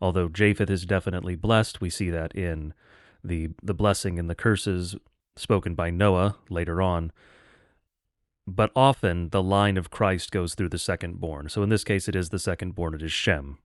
Although 0.00 0.28
Japheth 0.28 0.70
is 0.70 0.84
definitely 0.84 1.36
blessed, 1.36 1.80
we 1.80 1.90
see 1.90 2.10
that 2.10 2.34
in 2.34 2.74
the 3.22 3.50
the 3.62 3.74
blessing 3.74 4.18
and 4.18 4.28
the 4.28 4.34
curses 4.34 4.96
spoken 5.36 5.74
by 5.74 5.90
Noah 5.90 6.36
later 6.48 6.82
on. 6.82 7.12
But 8.46 8.72
often 8.74 9.28
the 9.28 9.42
line 9.42 9.76
of 9.76 9.90
Christ 9.90 10.32
goes 10.32 10.54
through 10.54 10.70
the 10.70 10.78
second 10.78 11.20
born. 11.20 11.48
So 11.48 11.62
in 11.62 11.68
this 11.68 11.84
case, 11.84 12.08
it 12.08 12.16
is 12.16 12.30
the 12.30 12.38
second 12.38 12.74
born, 12.74 12.94
it 12.94 13.02
is 13.02 13.12
Shem. 13.12 13.58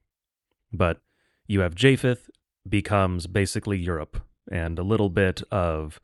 But 0.78 1.02
you 1.48 1.62
have 1.62 1.76
Japheth 1.76 2.30
becomes 2.68 3.28
basically 3.28 3.78
Europe 3.78 4.22
and 4.52 4.78
a 4.78 4.84
little 4.84 5.10
bit 5.10 5.42
of 5.52 6.00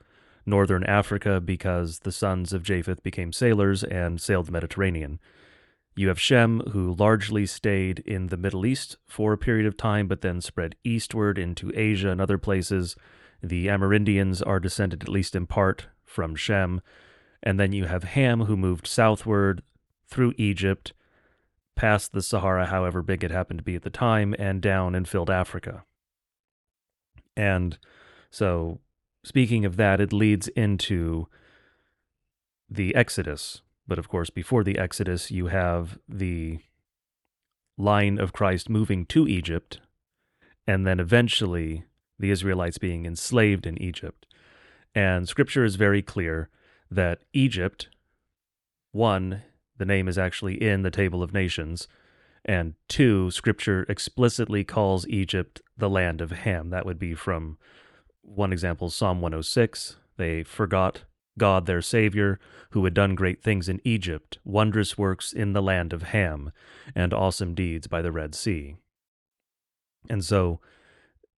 northern 0.46 0.84
Africa 0.84 1.40
because 1.40 2.00
the 2.00 2.12
sons 2.12 2.54
of 2.54 2.64
Japheth 2.64 3.04
became 3.04 3.32
sailors 3.32 3.84
and 3.84 4.20
sailed 4.20 4.48
the 4.48 4.52
Mediterranean. 4.52 5.20
You 5.96 6.08
have 6.08 6.20
Shem, 6.20 6.62
who 6.72 6.96
largely 6.96 7.46
stayed 7.46 8.00
in 8.00 8.28
the 8.28 8.38
Middle 8.38 8.66
East 8.66 8.98
for 9.08 9.34
a 9.34 9.38
period 9.38 9.66
of 9.66 9.78
time, 9.78 10.08
but 10.08 10.22
then 10.22 10.40
spread 10.40 10.76
eastward 10.84 11.38
into 11.38 11.72
Asia 11.76 12.10
and 12.10 12.22
other 12.22 12.38
places. 12.38 12.96
The 13.44 13.68
Amerindians 13.68 14.42
are 14.46 14.60
descended, 14.60 15.04
at 15.04 15.10
least 15.10 15.36
in 15.36 15.48
part, 15.48 15.88
from 16.06 16.36
Shem. 16.36 16.82
And 17.44 17.60
then 17.60 17.74
you 17.74 17.86
have 17.86 18.04
Ham, 18.04 18.46
who 18.46 18.56
moved 18.56 18.88
southward 18.88 19.64
through 20.08 20.34
Egypt, 20.38 20.94
past 21.76 22.12
the 22.12 22.22
Sahara, 22.22 22.68
however 22.68 23.02
big 23.02 23.24
it 23.24 23.32
happened 23.32 23.60
to 23.60 23.64
be 23.64 23.76
at 23.76 23.84
the 23.84 23.90
time, 23.90 24.36
and 24.38 24.62
down 24.62 24.96
and 24.96 25.08
filled 25.08 25.30
Africa. 25.30 25.84
And 27.36 27.78
so, 28.30 28.80
speaking 29.24 29.66
of 29.66 29.78
that, 29.78 30.00
it 30.00 30.14
leads 30.14 30.48
into 30.50 31.28
the 32.70 32.96
Exodus. 32.96 33.62
But 33.88 34.00
of 34.00 34.08
course, 34.08 34.30
before 34.30 34.64
the 34.64 34.78
Exodus, 34.78 35.32
you 35.32 35.48
have 35.48 35.98
the 36.08 36.60
line 37.78 38.20
of 38.20 38.34
Christ 38.34 38.70
moving 38.70 39.06
to 39.08 39.28
Egypt, 39.28 39.80
and 40.68 40.86
then 40.86 41.00
eventually 41.00 41.86
the 42.20 42.32
Israelites 42.32 42.78
being 42.78 43.06
enslaved 43.06 43.66
in 43.66 43.82
Egypt. 43.82 44.26
And 44.94 45.28
scripture 45.28 45.64
is 45.64 45.76
very 45.76 46.02
clear 46.02 46.50
that 46.90 47.20
Egypt, 47.34 47.90
one, 48.92 49.42
the 49.82 49.86
name 49.86 50.08
is 50.08 50.20
actually 50.20 50.62
in 50.62 50.84
the 50.84 50.92
Table 50.92 51.24
of 51.24 51.34
Nations, 51.34 51.88
and 52.46 52.76
two, 52.88 53.32
scripture 53.32 53.84
explicitly 53.90 54.64
calls 54.64 55.08
Egypt 55.08 55.60
the 55.76 55.90
land 55.90 56.22
of 56.22 56.30
Ham. 56.30 56.70
That 56.70 56.86
would 56.86 57.00
be 57.00 57.16
from 57.16 57.58
one 58.22 58.54
example, 58.54 58.92
Psalm 58.92 59.22
106. 59.22 59.96
They 60.18 60.44
forgot 60.44 61.06
God, 61.40 61.66
their 61.66 61.82
Savior, 61.82 62.40
who 62.70 62.84
had 62.84 62.94
done 62.94 63.16
great 63.16 63.42
things 63.42 63.68
in 63.68 63.82
Egypt, 63.84 64.38
wondrous 64.46 65.00
works 65.00 65.34
in 65.34 65.54
the 65.54 65.64
land 65.64 65.94
of 65.94 66.04
Ham, 66.04 66.52
and 66.94 67.12
awesome 67.12 67.56
deeds 67.56 67.88
by 67.88 68.04
the 68.04 68.12
Red 68.12 68.36
Sea. 68.36 68.76
And 70.12 70.24
so 70.24 70.60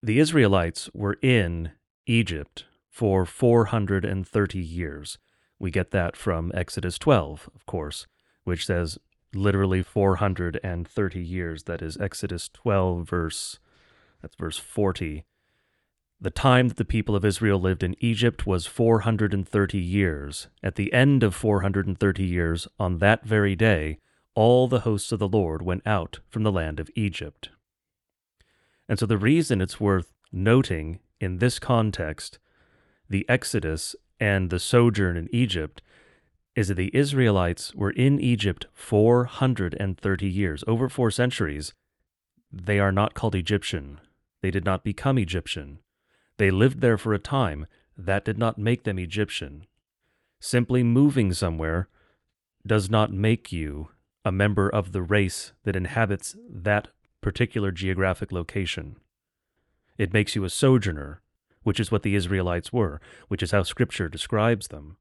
the 0.02 0.18
Israelites 0.18 0.90
were 0.92 1.16
in 1.22 1.70
Egypt 2.06 2.66
for 2.90 3.24
430 3.24 4.58
years. 4.58 5.16
We 5.58 5.70
get 5.70 5.92
that 5.92 6.14
from 6.14 6.52
Exodus 6.54 6.98
12, 6.98 7.48
of 7.54 7.64
course, 7.64 8.06
which 8.44 8.66
says 8.66 8.98
literally 9.34 9.82
430 9.82 11.20
years. 11.20 11.64
That 11.64 11.82
is 11.82 11.96
Exodus 11.96 12.48
12, 12.48 13.08
verse, 13.08 13.58
that's 14.22 14.36
verse 14.36 14.58
40. 14.58 15.24
The 16.20 16.30
time 16.30 16.68
that 16.68 16.76
the 16.76 16.84
people 16.84 17.16
of 17.16 17.24
Israel 17.24 17.58
lived 17.58 17.82
in 17.82 17.96
Egypt 18.00 18.46
was 18.46 18.66
430 18.66 19.78
years. 19.78 20.48
At 20.62 20.76
the 20.76 20.92
end 20.92 21.22
of 21.22 21.34
430 21.34 22.24
years, 22.24 22.68
on 22.78 22.98
that 22.98 23.24
very 23.24 23.56
day, 23.56 23.98
all 24.34 24.68
the 24.68 24.80
hosts 24.80 25.12
of 25.12 25.18
the 25.18 25.28
Lord 25.28 25.62
went 25.62 25.86
out 25.86 26.20
from 26.28 26.42
the 26.42 26.52
land 26.52 26.80
of 26.80 26.90
Egypt. 26.94 27.50
And 28.88 28.98
so 28.98 29.06
the 29.06 29.18
reason 29.18 29.60
it's 29.60 29.80
worth 29.80 30.12
noting 30.32 31.00
in 31.20 31.38
this 31.38 31.58
context 31.58 32.38
the 33.08 33.28
Exodus 33.28 33.94
and 34.18 34.50
the 34.50 34.58
sojourn 34.58 35.16
in 35.16 35.28
Egypt 35.32 35.82
is 36.54 36.68
that 36.68 36.74
the 36.74 36.94
Israelites 36.94 37.74
were 37.74 37.90
in 37.90 38.20
Egypt 38.20 38.66
430 38.72 40.28
years, 40.28 40.64
over 40.66 40.88
four 40.88 41.10
centuries. 41.10 41.74
they 42.52 42.78
are 42.78 42.92
not 42.92 43.14
called 43.14 43.34
Egyptian. 43.34 44.00
They 44.40 44.52
did 44.52 44.64
not 44.64 44.84
become 44.84 45.18
Egyptian. 45.18 45.80
They 46.38 46.50
lived 46.52 46.80
there 46.80 46.98
for 46.98 47.12
a 47.12 47.18
time. 47.18 47.66
That 47.96 48.24
did 48.24 48.38
not 48.38 48.58
make 48.58 48.84
them 48.84 48.98
Egyptian. 48.98 49.66
Simply 50.40 50.82
moving 50.82 51.32
somewhere 51.32 51.88
does 52.66 52.88
not 52.88 53.12
make 53.12 53.50
you 53.50 53.88
a 54.24 54.32
member 54.32 54.68
of 54.68 54.92
the 54.92 55.02
race 55.02 55.52
that 55.64 55.76
inhabits 55.76 56.36
that 56.48 56.88
particular 57.20 57.70
geographic 57.70 58.30
location. 58.30 58.96
It 59.98 60.12
makes 60.12 60.34
you 60.36 60.44
a 60.44 60.50
sojourner, 60.50 61.22
which 61.62 61.80
is 61.80 61.90
what 61.90 62.02
the 62.02 62.14
Israelites 62.14 62.72
were, 62.72 63.00
which 63.28 63.42
is 63.42 63.50
how 63.50 63.62
Scripture 63.62 64.08
describes 64.08 64.68
them. 64.68 64.96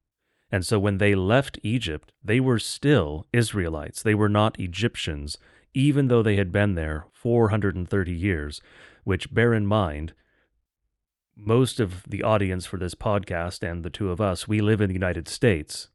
And 0.54 0.64
so 0.64 0.78
when 0.78 1.00
they 1.00 1.16
left 1.16 1.58
Egypt, 1.64 2.12
they 2.24 2.40
were 2.40 2.60
still 2.60 3.26
Israelites. 3.34 4.04
They 4.04 4.14
were 4.14 4.30
not 4.30 4.60
Egyptians, 4.60 5.40
even 5.74 6.10
though 6.10 6.22
they 6.22 6.36
had 6.36 6.52
been 6.52 6.76
there 6.76 7.08
430 7.12 8.12
years, 8.12 8.62
which, 9.04 9.34
bear 9.34 9.56
in 9.56 9.66
mind, 9.66 10.14
most 11.36 11.80
of 11.80 12.04
the 12.08 12.22
audience 12.22 12.68
for 12.68 12.78
this 12.78 12.94
podcast 12.94 13.68
and 13.68 13.84
the 13.84 13.90
two 13.90 14.12
of 14.12 14.22
us, 14.22 14.48
we 14.48 14.62
live 14.62 14.80
in 14.80 14.90
the 14.90 14.94
United 14.94 15.28
States, 15.28 15.90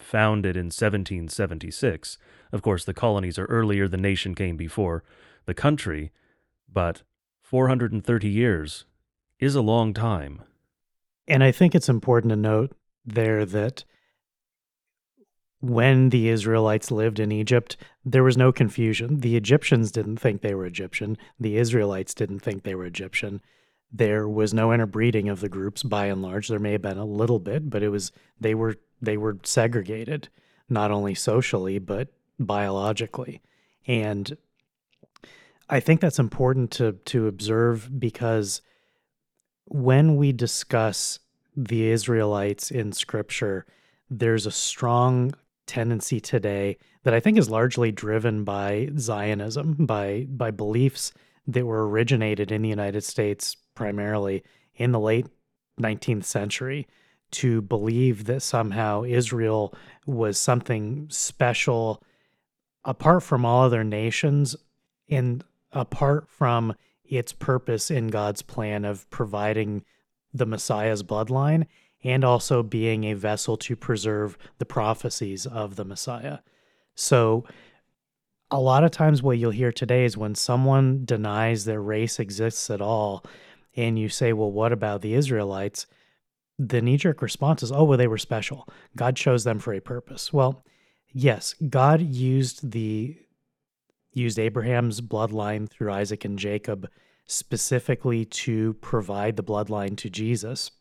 founded 0.00 0.56
in 0.56 0.66
1776. 0.66 2.18
Of 2.50 2.62
course, 2.62 2.84
the 2.84 2.92
colonies 2.92 3.38
are 3.38 3.44
earlier, 3.44 3.86
the 3.86 3.96
nation 3.96 4.34
came 4.34 4.56
before 4.56 5.04
the 5.46 5.54
country, 5.54 6.10
but 6.68 7.02
430 7.42 8.28
years 8.28 8.86
is 9.38 9.54
a 9.54 9.62
long 9.62 9.94
time. 9.94 10.42
And 11.28 11.44
I 11.44 11.52
think 11.52 11.76
it's 11.76 11.88
important 11.88 12.30
to 12.30 12.36
note 12.36 12.72
there 13.06 13.44
that 13.44 13.84
when 15.60 16.08
the 16.08 16.28
Israelites 16.28 16.90
lived 16.90 17.20
in 17.20 17.30
Egypt, 17.30 17.76
there 18.04 18.24
was 18.24 18.36
no 18.36 18.50
confusion. 18.50 19.20
The 19.20 19.36
Egyptians 19.36 19.92
didn't 19.92 20.16
think 20.16 20.40
they 20.40 20.54
were 20.54 20.64
Egyptian. 20.64 21.18
The 21.38 21.58
Israelites 21.58 22.14
didn't 22.14 22.40
think 22.40 22.62
they 22.62 22.74
were 22.74 22.86
Egyptian. 22.86 23.42
There 23.92 24.28
was 24.28 24.54
no 24.54 24.72
interbreeding 24.72 25.28
of 25.28 25.40
the 25.40 25.48
groups 25.48 25.82
by 25.82 26.06
and 26.06 26.22
large. 26.22 26.48
There 26.48 26.58
may 26.58 26.72
have 26.72 26.82
been 26.82 26.98
a 26.98 27.04
little 27.04 27.38
bit, 27.38 27.68
but 27.68 27.82
it 27.82 27.90
was 27.90 28.12
they 28.40 28.54
were 28.54 28.76
they 29.02 29.16
were 29.16 29.38
segregated, 29.42 30.28
not 30.68 30.90
only 30.90 31.14
socially 31.14 31.78
but 31.78 32.08
biologically. 32.38 33.42
And 33.86 34.36
I 35.68 35.80
think 35.80 36.00
that's 36.00 36.18
important 36.18 36.70
to 36.72 36.92
to 36.92 37.26
observe 37.26 38.00
because 38.00 38.62
when 39.66 40.16
we 40.16 40.32
discuss 40.32 41.18
the 41.56 41.90
Israelites 41.90 42.70
in 42.70 42.92
scripture, 42.92 43.66
there's 44.08 44.46
a 44.46 44.50
strong 44.50 45.32
tendency 45.70 46.18
today 46.18 46.76
that 47.04 47.14
I 47.14 47.20
think 47.20 47.38
is 47.38 47.48
largely 47.48 47.92
driven 47.92 48.42
by 48.42 48.90
Zionism, 48.98 49.86
by 49.86 50.26
by 50.28 50.50
beliefs 50.50 51.12
that 51.46 51.64
were 51.64 51.88
originated 51.88 52.50
in 52.50 52.62
the 52.62 52.68
United 52.68 53.04
States 53.04 53.56
primarily 53.76 54.42
in 54.74 54.90
the 54.90 54.98
late 54.98 55.26
19th 55.80 56.24
century 56.24 56.88
to 57.30 57.62
believe 57.62 58.24
that 58.24 58.42
somehow 58.42 59.04
Israel 59.04 59.72
was 60.06 60.36
something 60.36 61.06
special 61.08 62.02
apart 62.84 63.22
from 63.22 63.44
all 63.44 63.62
other 63.62 63.84
nations 63.84 64.56
and 65.08 65.44
apart 65.70 66.28
from 66.28 66.74
its 67.04 67.32
purpose 67.32 67.92
in 67.92 68.08
God's 68.08 68.42
plan 68.42 68.84
of 68.84 69.08
providing 69.10 69.84
the 70.34 70.46
Messiah's 70.46 71.04
bloodline 71.04 71.66
and 72.02 72.24
also 72.24 72.62
being 72.62 73.04
a 73.04 73.14
vessel 73.14 73.56
to 73.56 73.76
preserve 73.76 74.38
the 74.58 74.64
prophecies 74.64 75.46
of 75.46 75.76
the 75.76 75.84
Messiah. 75.84 76.38
So, 76.94 77.44
a 78.50 78.60
lot 78.60 78.82
of 78.82 78.90
times, 78.90 79.22
what 79.22 79.38
you'll 79.38 79.52
hear 79.52 79.70
today 79.70 80.04
is 80.04 80.16
when 80.16 80.34
someone 80.34 81.04
denies 81.04 81.64
their 81.64 81.80
race 81.80 82.18
exists 82.18 82.68
at 82.68 82.80
all, 82.80 83.24
and 83.76 83.98
you 83.98 84.08
say, 84.08 84.32
Well, 84.32 84.50
what 84.50 84.72
about 84.72 85.02
the 85.02 85.14
Israelites? 85.14 85.86
The 86.58 86.82
knee 86.82 86.96
jerk 86.96 87.22
response 87.22 87.62
is, 87.62 87.72
Oh, 87.72 87.84
well, 87.84 87.98
they 87.98 88.08
were 88.08 88.18
special. 88.18 88.68
God 88.96 89.16
chose 89.16 89.44
them 89.44 89.60
for 89.60 89.72
a 89.72 89.80
purpose. 89.80 90.32
Well, 90.32 90.64
yes, 91.12 91.54
God 91.68 92.00
used 92.00 92.72
the 92.72 93.16
used 94.12 94.38
Abraham's 94.38 95.00
bloodline 95.00 95.68
through 95.68 95.92
Isaac 95.92 96.24
and 96.24 96.38
Jacob 96.38 96.88
specifically 97.26 98.24
to 98.24 98.74
provide 98.74 99.36
the 99.36 99.44
bloodline 99.44 99.96
to 99.98 100.10
Jesus. 100.10 100.72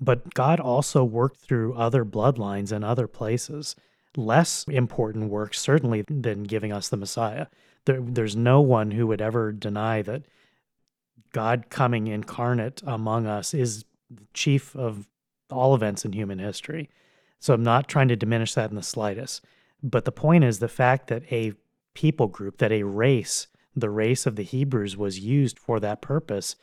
But 0.00 0.34
God 0.34 0.60
also 0.60 1.04
worked 1.04 1.40
through 1.40 1.74
other 1.74 2.04
bloodlines 2.04 2.72
and 2.72 2.84
other 2.84 3.06
places. 3.06 3.76
Less 4.16 4.64
important 4.64 5.30
work, 5.30 5.54
certainly, 5.54 6.02
than 6.08 6.44
giving 6.44 6.72
us 6.72 6.88
the 6.88 6.96
Messiah. 6.96 7.46
There, 7.84 8.00
there's 8.00 8.34
no 8.34 8.60
one 8.60 8.92
who 8.92 9.06
would 9.06 9.20
ever 9.20 9.52
deny 9.52 10.02
that 10.02 10.22
God 11.32 11.66
coming 11.70 12.06
incarnate 12.06 12.82
among 12.84 13.26
us 13.26 13.54
is 13.54 13.84
chief 14.34 14.74
of 14.74 15.06
all 15.50 15.74
events 15.74 16.04
in 16.04 16.12
human 16.12 16.38
history. 16.38 16.88
So 17.38 17.54
I'm 17.54 17.62
not 17.62 17.88
trying 17.88 18.08
to 18.08 18.16
diminish 18.16 18.54
that 18.54 18.70
in 18.70 18.76
the 18.76 18.82
slightest. 18.82 19.44
But 19.82 20.04
the 20.04 20.12
point 20.12 20.44
is 20.44 20.58
the 20.58 20.68
fact 20.68 21.08
that 21.08 21.30
a 21.32 21.52
people 21.94 22.26
group, 22.26 22.58
that 22.58 22.72
a 22.72 22.82
race, 22.82 23.46
the 23.74 23.90
race 23.90 24.26
of 24.26 24.36
the 24.36 24.42
Hebrews, 24.42 24.96
was 24.96 25.20
used 25.20 25.58
for 25.58 25.80
that 25.80 26.02
purpose 26.02 26.56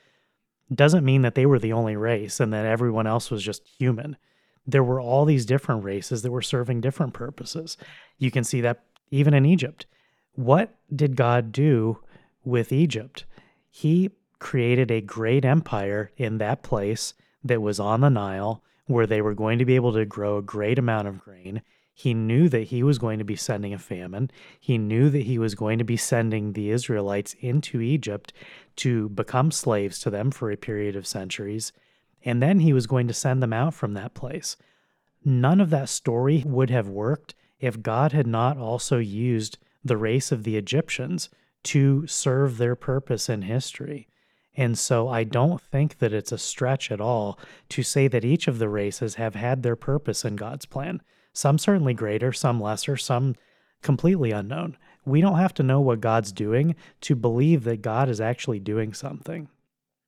doesn't 0.73 1.05
mean 1.05 1.21
that 1.21 1.35
they 1.35 1.45
were 1.45 1.59
the 1.59 1.73
only 1.73 1.95
race 1.95 2.39
and 2.39 2.53
that 2.53 2.65
everyone 2.65 3.07
else 3.07 3.31
was 3.31 3.43
just 3.43 3.67
human. 3.79 4.17
There 4.65 4.83
were 4.83 4.99
all 4.99 5.25
these 5.25 5.45
different 5.45 5.83
races 5.83 6.21
that 6.21 6.31
were 6.31 6.41
serving 6.41 6.81
different 6.81 7.13
purposes. 7.13 7.77
You 8.17 8.31
can 8.31 8.43
see 8.43 8.61
that 8.61 8.83
even 9.11 9.33
in 9.33 9.45
Egypt. 9.45 9.85
What 10.33 10.75
did 10.93 11.15
God 11.15 11.51
do 11.51 11.99
with 12.43 12.71
Egypt? 12.71 13.25
He 13.69 14.11
created 14.39 14.91
a 14.91 15.01
great 15.01 15.45
empire 15.45 16.11
in 16.17 16.37
that 16.37 16.63
place 16.63 17.13
that 17.43 17.61
was 17.61 17.79
on 17.79 18.01
the 18.01 18.09
Nile 18.09 18.61
where 18.85 19.07
they 19.07 19.21
were 19.21 19.33
going 19.33 19.59
to 19.59 19.65
be 19.65 19.75
able 19.75 19.93
to 19.93 20.05
grow 20.05 20.37
a 20.37 20.41
great 20.41 20.77
amount 20.77 21.07
of 21.07 21.19
grain. 21.19 21.61
He 21.99 22.13
knew 22.13 22.47
that 22.49 22.67
he 22.67 22.83
was 22.83 22.99
going 22.99 23.17
to 23.17 23.25
be 23.25 23.35
sending 23.35 23.73
a 23.73 23.79
famine. 23.79 24.29
He 24.59 24.77
knew 24.77 25.09
that 25.09 25.23
he 25.23 25.39
was 25.39 25.55
going 25.55 25.79
to 25.79 25.83
be 25.83 25.97
sending 25.97 26.53
the 26.53 26.69
Israelites 26.69 27.35
into 27.39 27.81
Egypt 27.81 28.33
to 28.75 29.09
become 29.09 29.49
slaves 29.49 29.97
to 30.01 30.11
them 30.11 30.29
for 30.29 30.51
a 30.51 30.57
period 30.57 30.95
of 30.95 31.07
centuries. 31.07 31.73
And 32.23 32.39
then 32.39 32.59
he 32.59 32.71
was 32.71 32.85
going 32.85 33.07
to 33.07 33.15
send 33.15 33.41
them 33.41 33.51
out 33.51 33.73
from 33.73 33.95
that 33.95 34.13
place. 34.13 34.57
None 35.25 35.59
of 35.59 35.71
that 35.71 35.89
story 35.89 36.43
would 36.45 36.69
have 36.69 36.87
worked 36.87 37.33
if 37.59 37.81
God 37.81 38.11
had 38.11 38.27
not 38.27 38.59
also 38.59 38.99
used 38.99 39.57
the 39.83 39.97
race 39.97 40.31
of 40.31 40.43
the 40.43 40.55
Egyptians 40.55 41.31
to 41.63 42.05
serve 42.05 42.59
their 42.59 42.75
purpose 42.75 43.27
in 43.27 43.41
history. 43.41 44.07
And 44.55 44.77
so 44.77 45.09
I 45.09 45.23
don't 45.23 45.59
think 45.59 45.97
that 45.97 46.13
it's 46.13 46.31
a 46.31 46.37
stretch 46.37 46.91
at 46.91 47.01
all 47.01 47.39
to 47.69 47.81
say 47.81 48.07
that 48.07 48.23
each 48.23 48.47
of 48.47 48.59
the 48.59 48.69
races 48.69 49.15
have 49.15 49.33
had 49.33 49.63
their 49.63 49.75
purpose 49.75 50.23
in 50.23 50.35
God's 50.35 50.67
plan 50.67 51.01
some 51.37 51.59
certainly 51.59 51.93
greater, 51.93 52.33
some 52.33 52.59
lesser, 52.59 52.97
some 52.97 53.35
completely 53.83 54.31
unknown. 54.31 54.75
We 55.05 55.21
don't 55.21 55.37
have 55.37 55.53
to 55.55 55.63
know 55.63 55.79
what 55.79 56.01
God's 56.01 56.31
doing 56.31 56.75
to 57.01 57.15
believe 57.15 57.63
that 57.63 57.83
God 57.83 58.09
is 58.09 58.19
actually 58.19 58.59
doing 58.59 58.91
something. 58.91 59.47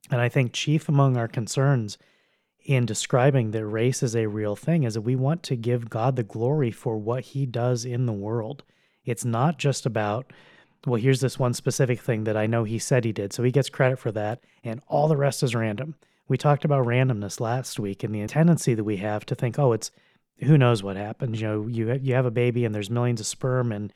And 0.09 0.19
I 0.19 0.27
think 0.27 0.53
chief 0.53 0.89
among 0.89 1.17
our 1.17 1.27
concerns 1.27 1.99
in 2.65 2.87
describing 2.87 3.51
that 3.51 3.65
race 3.65 4.01
is 4.01 4.15
a 4.15 4.25
real 4.25 4.55
thing 4.55 4.83
is 4.83 4.95
that 4.95 5.01
we 5.01 5.15
want 5.15 5.43
to 5.43 5.55
give 5.55 5.89
God 5.89 6.15
the 6.15 6.23
glory 6.23 6.71
for 6.71 6.97
what 6.97 7.23
he 7.23 7.45
does 7.45 7.85
in 7.85 8.07
the 8.07 8.11
world. 8.11 8.63
It's 9.05 9.23
not 9.23 9.59
just 9.59 9.85
about, 9.85 10.33
well, 10.87 10.99
here's 10.99 11.21
this 11.21 11.37
one 11.37 11.53
specific 11.53 11.99
thing 11.99 12.23
that 12.23 12.37
I 12.37 12.47
know 12.47 12.63
he 12.63 12.79
said 12.79 13.05
he 13.05 13.11
did, 13.11 13.33
so 13.33 13.43
he 13.43 13.51
gets 13.51 13.69
credit 13.69 13.99
for 13.99 14.11
that, 14.13 14.43
and 14.63 14.81
all 14.87 15.07
the 15.07 15.15
rest 15.15 15.43
is 15.43 15.53
random. 15.53 15.93
We 16.27 16.37
talked 16.37 16.65
about 16.65 16.87
randomness 16.87 17.39
last 17.39 17.79
week 17.79 18.03
and 18.03 18.15
the 18.15 18.25
tendency 18.25 18.73
that 18.73 18.83
we 18.83 18.97
have 18.97 19.27
to 19.27 19.35
think, 19.35 19.59
oh, 19.59 19.73
it's 19.73 19.91
who 20.41 20.57
knows 20.57 20.83
what 20.83 20.95
happens? 20.95 21.41
You 21.41 21.47
know, 21.47 21.67
you 21.67 21.99
you 22.01 22.13
have 22.13 22.25
a 22.25 22.31
baby 22.31 22.65
and 22.65 22.73
there's 22.73 22.89
millions 22.89 23.19
of 23.19 23.27
sperm 23.27 23.71
and 23.71 23.93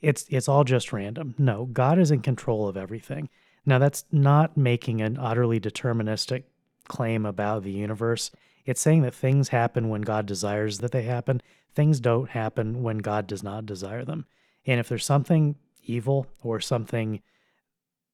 it's 0.00 0.26
it's 0.28 0.48
all 0.48 0.64
just 0.64 0.92
random. 0.92 1.34
No, 1.38 1.66
God 1.66 1.98
is 1.98 2.10
in 2.10 2.20
control 2.20 2.68
of 2.68 2.76
everything. 2.76 3.28
Now 3.64 3.78
that's 3.78 4.04
not 4.12 4.56
making 4.56 5.00
an 5.00 5.18
utterly 5.18 5.60
deterministic 5.60 6.44
claim 6.86 7.26
about 7.26 7.62
the 7.62 7.72
universe. 7.72 8.30
It's 8.64 8.80
saying 8.80 9.02
that 9.02 9.14
things 9.14 9.48
happen 9.48 9.88
when 9.88 10.02
God 10.02 10.26
desires 10.26 10.78
that 10.78 10.92
they 10.92 11.02
happen. 11.02 11.42
Things 11.74 12.00
don't 12.00 12.30
happen 12.30 12.82
when 12.82 12.98
God 12.98 13.26
does 13.26 13.42
not 13.42 13.66
desire 13.66 14.04
them. 14.04 14.26
And 14.66 14.80
if 14.80 14.88
there's 14.88 15.04
something 15.04 15.56
evil 15.84 16.26
or 16.42 16.60
something 16.60 17.20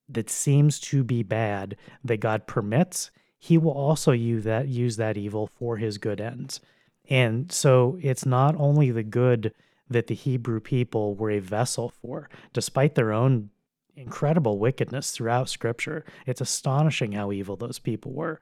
that 0.08 0.30
seems 0.30 0.78
to 0.78 1.02
be 1.02 1.22
bad 1.22 1.76
that 2.04 2.18
God 2.18 2.46
permits, 2.46 3.10
he 3.38 3.58
will 3.58 3.72
also 3.72 4.12
use 4.12 4.44
that 4.44 4.68
use 4.68 4.96
that 4.96 5.16
evil 5.16 5.48
for 5.58 5.76
his 5.76 5.98
good 5.98 6.20
ends. 6.20 6.60
And 7.08 7.52
so 7.52 7.98
it's 8.00 8.24
not 8.24 8.54
only 8.56 8.90
the 8.90 9.02
good 9.02 9.52
that 9.90 10.06
the 10.06 10.14
Hebrew 10.14 10.60
people 10.60 11.14
were 11.14 11.30
a 11.30 11.38
vessel 11.38 11.92
for, 12.00 12.28
despite 12.52 12.94
their 12.94 13.12
own 13.12 13.50
incredible 13.96 14.58
wickedness 14.58 15.10
throughout 15.10 15.48
scripture. 15.48 16.04
It's 16.26 16.40
astonishing 16.40 17.12
how 17.12 17.32
evil 17.32 17.56
those 17.56 17.78
people 17.78 18.12
were 18.12 18.40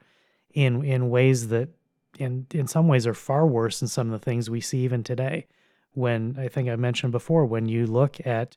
in 0.54 0.84
in 0.84 1.10
ways 1.10 1.48
that 1.48 1.68
in 2.18 2.46
in 2.52 2.66
some 2.66 2.88
ways 2.88 3.06
are 3.06 3.14
far 3.14 3.46
worse 3.46 3.80
than 3.80 3.88
some 3.88 4.12
of 4.12 4.20
the 4.20 4.24
things 4.24 4.50
we 4.50 4.60
see 4.60 4.78
even 4.80 5.02
today. 5.02 5.46
When 5.94 6.36
I 6.38 6.48
think 6.48 6.68
I 6.68 6.76
mentioned 6.76 7.12
before, 7.12 7.44
when 7.44 7.68
you 7.68 7.86
look 7.86 8.24
at 8.26 8.56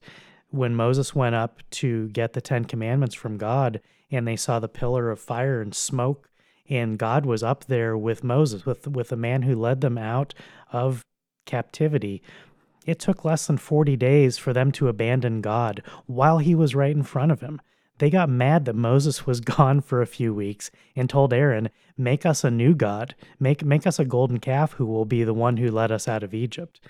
when 0.50 0.76
Moses 0.76 1.14
went 1.14 1.36
up 1.36 1.62
to 1.70 2.08
get 2.10 2.34
the 2.34 2.42
Ten 2.42 2.66
Commandments 2.66 3.16
from 3.16 3.38
God 3.38 3.82
and 4.10 4.28
they 4.28 4.36
saw 4.36 4.60
the 4.60 4.70
pillar 4.70 5.10
of 5.10 5.20
fire 5.20 5.62
and 5.62 5.76
smoke, 5.76 6.30
and 6.70 6.98
God 6.98 7.26
was 7.26 7.44
up 7.44 7.66
there 7.66 7.98
with 7.98 8.24
Moses, 8.24 8.66
with, 8.66 8.88
with 8.88 9.10
the 9.10 9.16
man 9.16 9.44
who 9.44 9.56
led 9.56 9.82
them 9.82 9.98
out 9.98 10.34
of 10.72 11.04
captivity. 11.46 12.22
It 12.86 13.00
took 13.00 13.26
less 13.26 13.48
than 13.48 13.58
40 13.58 13.96
days 13.96 14.38
for 14.38 14.54
them 14.54 14.72
to 14.74 14.88
abandon 14.88 15.42
God 15.42 15.82
while 16.06 16.40
he 16.40 16.56
was 16.56 16.76
right 16.76 16.96
in 16.96 17.04
front 17.04 17.32
of 17.32 17.42
him. 17.42 17.62
They 17.98 18.10
got 18.10 18.30
mad 18.30 18.66
that 18.66 18.76
Moses 18.76 19.26
was 19.26 19.40
gone 19.42 19.82
for 19.82 20.02
a 20.02 20.08
few 20.08 20.34
weeks 20.34 20.70
and 20.96 21.10
told 21.10 21.34
Aaron, 21.34 21.70
"Make 21.98 22.26
us 22.26 22.44
a 22.44 22.52
new 22.52 22.76
god. 22.76 23.16
Make 23.40 23.64
make 23.64 23.88
us 23.88 24.00
a 24.00 24.06
golden 24.06 24.40
calf 24.40 24.74
who 24.74 24.86
will 24.86 25.06
be 25.06 25.24
the 25.24 25.34
one 25.34 25.58
who 25.58 25.72
led 25.72 25.92
us 25.92 26.08
out 26.08 26.24
of 26.24 26.34
Egypt." 26.34 26.82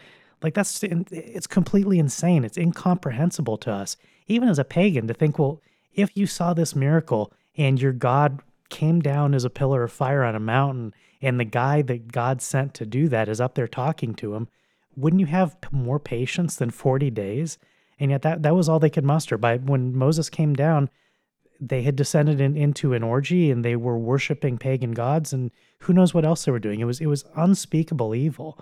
Like 0.41 0.53
that's 0.53 0.83
it's 0.83 1.47
completely 1.47 1.99
insane. 1.99 2.43
It's 2.43 2.57
incomprehensible 2.57 3.57
to 3.59 3.71
us, 3.71 3.97
even 4.27 4.49
as 4.49 4.59
a 4.59 4.65
pagan, 4.65 5.07
to 5.07 5.13
think, 5.13 5.39
well, 5.39 5.61
if 5.93 6.15
you 6.17 6.27
saw 6.27 6.53
this 6.53 6.75
miracle 6.75 7.31
and 7.57 7.81
your 7.81 7.93
God 7.93 8.41
came 8.69 8.99
down 8.99 9.33
as 9.33 9.45
a 9.45 9.49
pillar 9.49 9.83
of 9.83 9.91
fire 9.91 10.23
on 10.23 10.35
a 10.35 10.39
mountain, 10.39 10.93
and 11.21 11.39
the 11.39 11.45
guy 11.45 11.81
that 11.83 12.11
God 12.11 12.41
sent 12.41 12.73
to 12.75 12.85
do 12.85 13.07
that 13.09 13.29
is 13.29 13.41
up 13.41 13.55
there 13.55 13.67
talking 13.67 14.13
to 14.15 14.35
him, 14.35 14.47
wouldn't 14.95 15.19
you 15.19 15.25
have 15.25 15.57
more 15.71 15.99
patience 15.99 16.55
than 16.55 16.69
40 16.69 17.09
days? 17.11 17.57
And 17.99 18.11
yet 18.11 18.21
that, 18.23 18.43
that 18.43 18.55
was 18.55 18.67
all 18.67 18.79
they 18.79 18.89
could 18.89 19.03
muster. 19.03 19.37
By 19.37 19.57
when 19.57 19.95
Moses 19.95 20.29
came 20.29 20.53
down, 20.53 20.89
they 21.59 21.83
had 21.83 21.95
descended 21.95 22.41
in, 22.41 22.55
into 22.57 22.93
an 22.93 23.03
orgy 23.03 23.49
and 23.49 23.63
they 23.63 23.75
were 23.75 23.97
worshiping 23.97 24.57
pagan 24.57 24.91
gods 24.91 25.31
and 25.31 25.51
who 25.79 25.93
knows 25.93 26.13
what 26.13 26.25
else 26.25 26.45
they 26.45 26.51
were 26.51 26.59
doing. 26.59 26.79
It 26.79 26.85
was 26.85 26.99
it 26.99 27.05
was 27.07 27.25
unspeakable 27.35 28.13
evil 28.13 28.59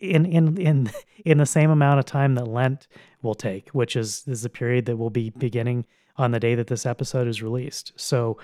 in 0.00 0.24
in 0.24 0.56
in 0.58 0.90
in 1.24 1.38
the 1.38 1.46
same 1.46 1.70
amount 1.70 1.98
of 1.98 2.04
time 2.04 2.34
that 2.36 2.46
Lent 2.46 2.86
will 3.22 3.34
take, 3.34 3.70
which 3.70 3.96
is 3.96 4.24
is 4.26 4.42
the 4.42 4.48
period 4.48 4.86
that 4.86 4.96
will 4.96 5.10
be 5.10 5.30
beginning 5.30 5.84
on 6.16 6.30
the 6.30 6.40
day 6.40 6.54
that 6.54 6.66
this 6.66 6.86
episode 6.86 7.28
is 7.28 7.42
released. 7.42 7.92
So 7.96 8.38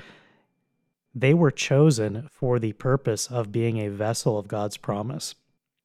they 1.15 1.35
were 1.35 1.51
chosen 1.51 2.29
for 2.33 2.59
the 2.59 2.73
purpose 2.73 3.29
of 3.29 3.53
being 3.53 3.79
a 3.79 3.91
vessel 3.91 4.39
of 4.39 4.49
God's 4.49 4.77
promise. 4.77 5.35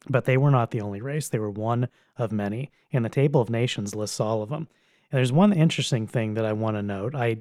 But 0.10 0.26
they 0.26 0.38
were 0.38 0.52
not 0.52 0.72
the 0.72 0.82
only 0.82 1.02
race. 1.02 1.30
They 1.30 1.40
were 1.40 1.52
one 1.52 1.90
of 2.18 2.32
many. 2.32 2.72
And 2.92 3.06
the 3.06 3.10
Table 3.10 3.42
of 3.42 3.50
Nations 3.50 3.94
lists 3.94 4.20
all 4.20 4.42
of 4.42 4.50
them. 4.50 4.68
And 5.12 5.18
there's 5.18 5.32
one 5.32 5.54
interesting 5.54 6.08
thing 6.08 6.34
that 6.36 6.46
I 6.46 6.54
want 6.54 6.78
to 6.78 6.82
note. 6.82 7.16
I, 7.16 7.38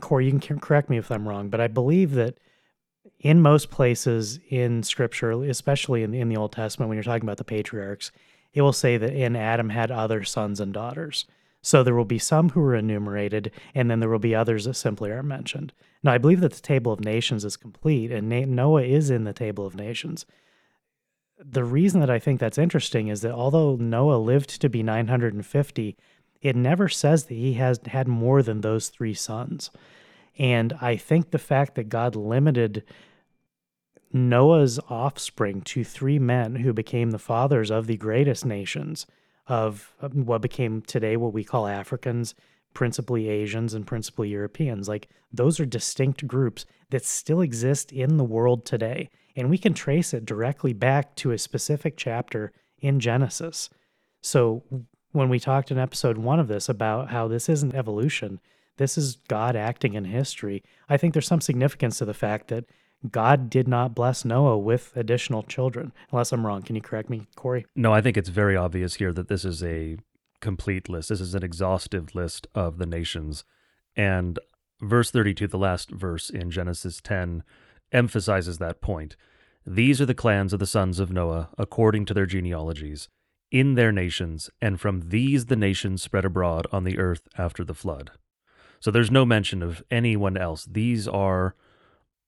Corey, 0.00 0.26
you 0.26 0.38
can 0.38 0.58
correct 0.58 0.90
me 0.90 0.96
if 0.98 1.10
I'm 1.10 1.28
wrong, 1.28 1.48
but 1.48 1.60
I 1.60 1.68
believe 1.68 2.12
that 2.12 2.38
in 3.20 3.40
most 3.40 3.70
places 3.70 4.40
in 4.48 4.82
Scripture, 4.82 5.30
especially 5.44 6.02
in, 6.02 6.14
in 6.14 6.28
the 6.28 6.36
Old 6.36 6.52
Testament, 6.52 6.88
when 6.88 6.96
you're 6.96 7.04
talking 7.04 7.24
about 7.24 7.36
the 7.36 7.44
patriarchs, 7.44 8.10
it 8.52 8.62
will 8.62 8.72
say 8.72 8.96
that 8.96 9.12
in 9.12 9.36
Adam 9.36 9.70
had 9.70 9.90
other 9.90 10.24
sons 10.24 10.60
and 10.60 10.72
daughters. 10.72 11.24
So 11.62 11.82
there 11.82 11.94
will 11.94 12.04
be 12.04 12.18
some 12.18 12.50
who 12.50 12.60
are 12.62 12.74
enumerated, 12.74 13.52
and 13.74 13.90
then 13.90 14.00
there 14.00 14.08
will 14.08 14.18
be 14.18 14.34
others 14.34 14.64
that 14.64 14.74
simply 14.74 15.10
are 15.10 15.22
mentioned. 15.22 15.72
Now, 16.02 16.12
I 16.12 16.18
believe 16.18 16.40
that 16.40 16.52
the 16.52 16.60
Table 16.60 16.92
of 16.92 17.00
Nations 17.00 17.44
is 17.44 17.56
complete, 17.56 18.10
and 18.10 18.28
Noah 18.28 18.82
is 18.82 19.10
in 19.10 19.24
the 19.24 19.32
Table 19.32 19.64
of 19.66 19.76
Nations 19.76 20.26
the 21.44 21.64
reason 21.64 22.00
that 22.00 22.10
I 22.10 22.18
think 22.18 22.40
that's 22.40 22.58
interesting 22.58 23.08
is 23.08 23.22
that 23.22 23.32
although 23.32 23.76
Noah 23.76 24.18
lived 24.18 24.60
to 24.60 24.68
be 24.68 24.82
950, 24.82 25.96
it 26.40 26.56
never 26.56 26.88
says 26.88 27.24
that 27.24 27.34
he 27.34 27.54
has 27.54 27.80
had 27.86 28.08
more 28.08 28.42
than 28.42 28.60
those 28.60 28.88
three 28.88 29.14
sons. 29.14 29.70
And 30.38 30.72
I 30.80 30.96
think 30.96 31.30
the 31.30 31.38
fact 31.38 31.74
that 31.74 31.88
God 31.88 32.16
limited 32.16 32.84
Noah's 34.12 34.78
offspring 34.88 35.62
to 35.62 35.84
three 35.84 36.18
men 36.18 36.56
who 36.56 36.72
became 36.72 37.10
the 37.10 37.18
fathers 37.18 37.70
of 37.70 37.86
the 37.86 37.96
greatest 37.96 38.44
nations 38.44 39.06
of 39.46 39.94
what 40.00 40.42
became 40.42 40.82
today 40.82 41.16
what 41.16 41.32
we 41.32 41.44
call 41.44 41.66
Africans, 41.66 42.34
principally 42.74 43.28
Asians, 43.28 43.74
and 43.74 43.86
principally 43.86 44.28
Europeans. 44.28 44.88
Like 44.88 45.08
those 45.32 45.60
are 45.60 45.66
distinct 45.66 46.26
groups 46.26 46.64
that 46.90 47.04
still 47.04 47.40
exist 47.40 47.92
in 47.92 48.16
the 48.16 48.24
world 48.24 48.64
today. 48.64 49.10
And 49.34 49.50
we 49.50 49.58
can 49.58 49.74
trace 49.74 50.12
it 50.12 50.24
directly 50.24 50.72
back 50.72 51.16
to 51.16 51.32
a 51.32 51.38
specific 51.38 51.96
chapter 51.96 52.52
in 52.78 53.00
Genesis. 53.00 53.70
So 54.22 54.62
when 55.12 55.28
we 55.28 55.40
talked 55.40 55.70
in 55.70 55.78
episode 55.78 56.18
one 56.18 56.38
of 56.38 56.48
this 56.48 56.68
about 56.68 57.10
how 57.10 57.28
this 57.28 57.48
isn't 57.48 57.74
evolution, 57.74 58.40
this 58.76 58.96
is 58.96 59.16
God 59.28 59.56
acting 59.56 59.94
in 59.94 60.04
history, 60.04 60.62
I 60.88 60.96
think 60.96 61.12
there's 61.12 61.26
some 61.26 61.40
significance 61.40 61.98
to 61.98 62.04
the 62.04 62.14
fact 62.14 62.48
that 62.48 62.64
God 63.10 63.50
did 63.50 63.66
not 63.66 63.94
bless 63.94 64.24
Noah 64.24 64.58
with 64.58 64.92
additional 64.96 65.42
children. 65.42 65.92
Unless 66.10 66.32
I'm 66.32 66.46
wrong. 66.46 66.62
Can 66.62 66.76
you 66.76 66.82
correct 66.82 67.10
me, 67.10 67.26
Corey? 67.34 67.66
No, 67.74 67.92
I 67.92 68.00
think 68.00 68.16
it's 68.16 68.28
very 68.28 68.56
obvious 68.56 68.94
here 68.94 69.12
that 69.12 69.28
this 69.28 69.44
is 69.44 69.62
a 69.62 69.96
complete 70.40 70.88
list. 70.88 71.08
This 71.08 71.20
is 71.20 71.34
an 71.34 71.42
exhaustive 71.42 72.14
list 72.14 72.46
of 72.54 72.78
the 72.78 72.86
nations. 72.86 73.44
And 73.96 74.38
verse 74.80 75.10
32, 75.10 75.48
the 75.48 75.58
last 75.58 75.90
verse 75.90 76.30
in 76.30 76.50
Genesis 76.50 77.00
10, 77.00 77.42
emphasizes 77.92 78.58
that 78.58 78.80
point. 78.80 79.16
These 79.66 80.00
are 80.00 80.06
the 80.06 80.14
clans 80.14 80.52
of 80.52 80.58
the 80.58 80.66
sons 80.66 80.98
of 80.98 81.12
Noah, 81.12 81.50
according 81.56 82.04
to 82.06 82.14
their 82.14 82.26
genealogies, 82.26 83.08
in 83.50 83.74
their 83.74 83.92
nations, 83.92 84.50
and 84.60 84.80
from 84.80 85.10
these 85.10 85.46
the 85.46 85.56
nations 85.56 86.02
spread 86.02 86.24
abroad 86.24 86.66
on 86.72 86.84
the 86.84 86.98
earth 86.98 87.28
after 87.38 87.62
the 87.64 87.74
flood. 87.74 88.10
So 88.80 88.90
there's 88.90 89.10
no 89.10 89.24
mention 89.24 89.62
of 89.62 89.82
anyone 89.90 90.36
else. 90.36 90.64
These 90.64 91.06
are 91.06 91.54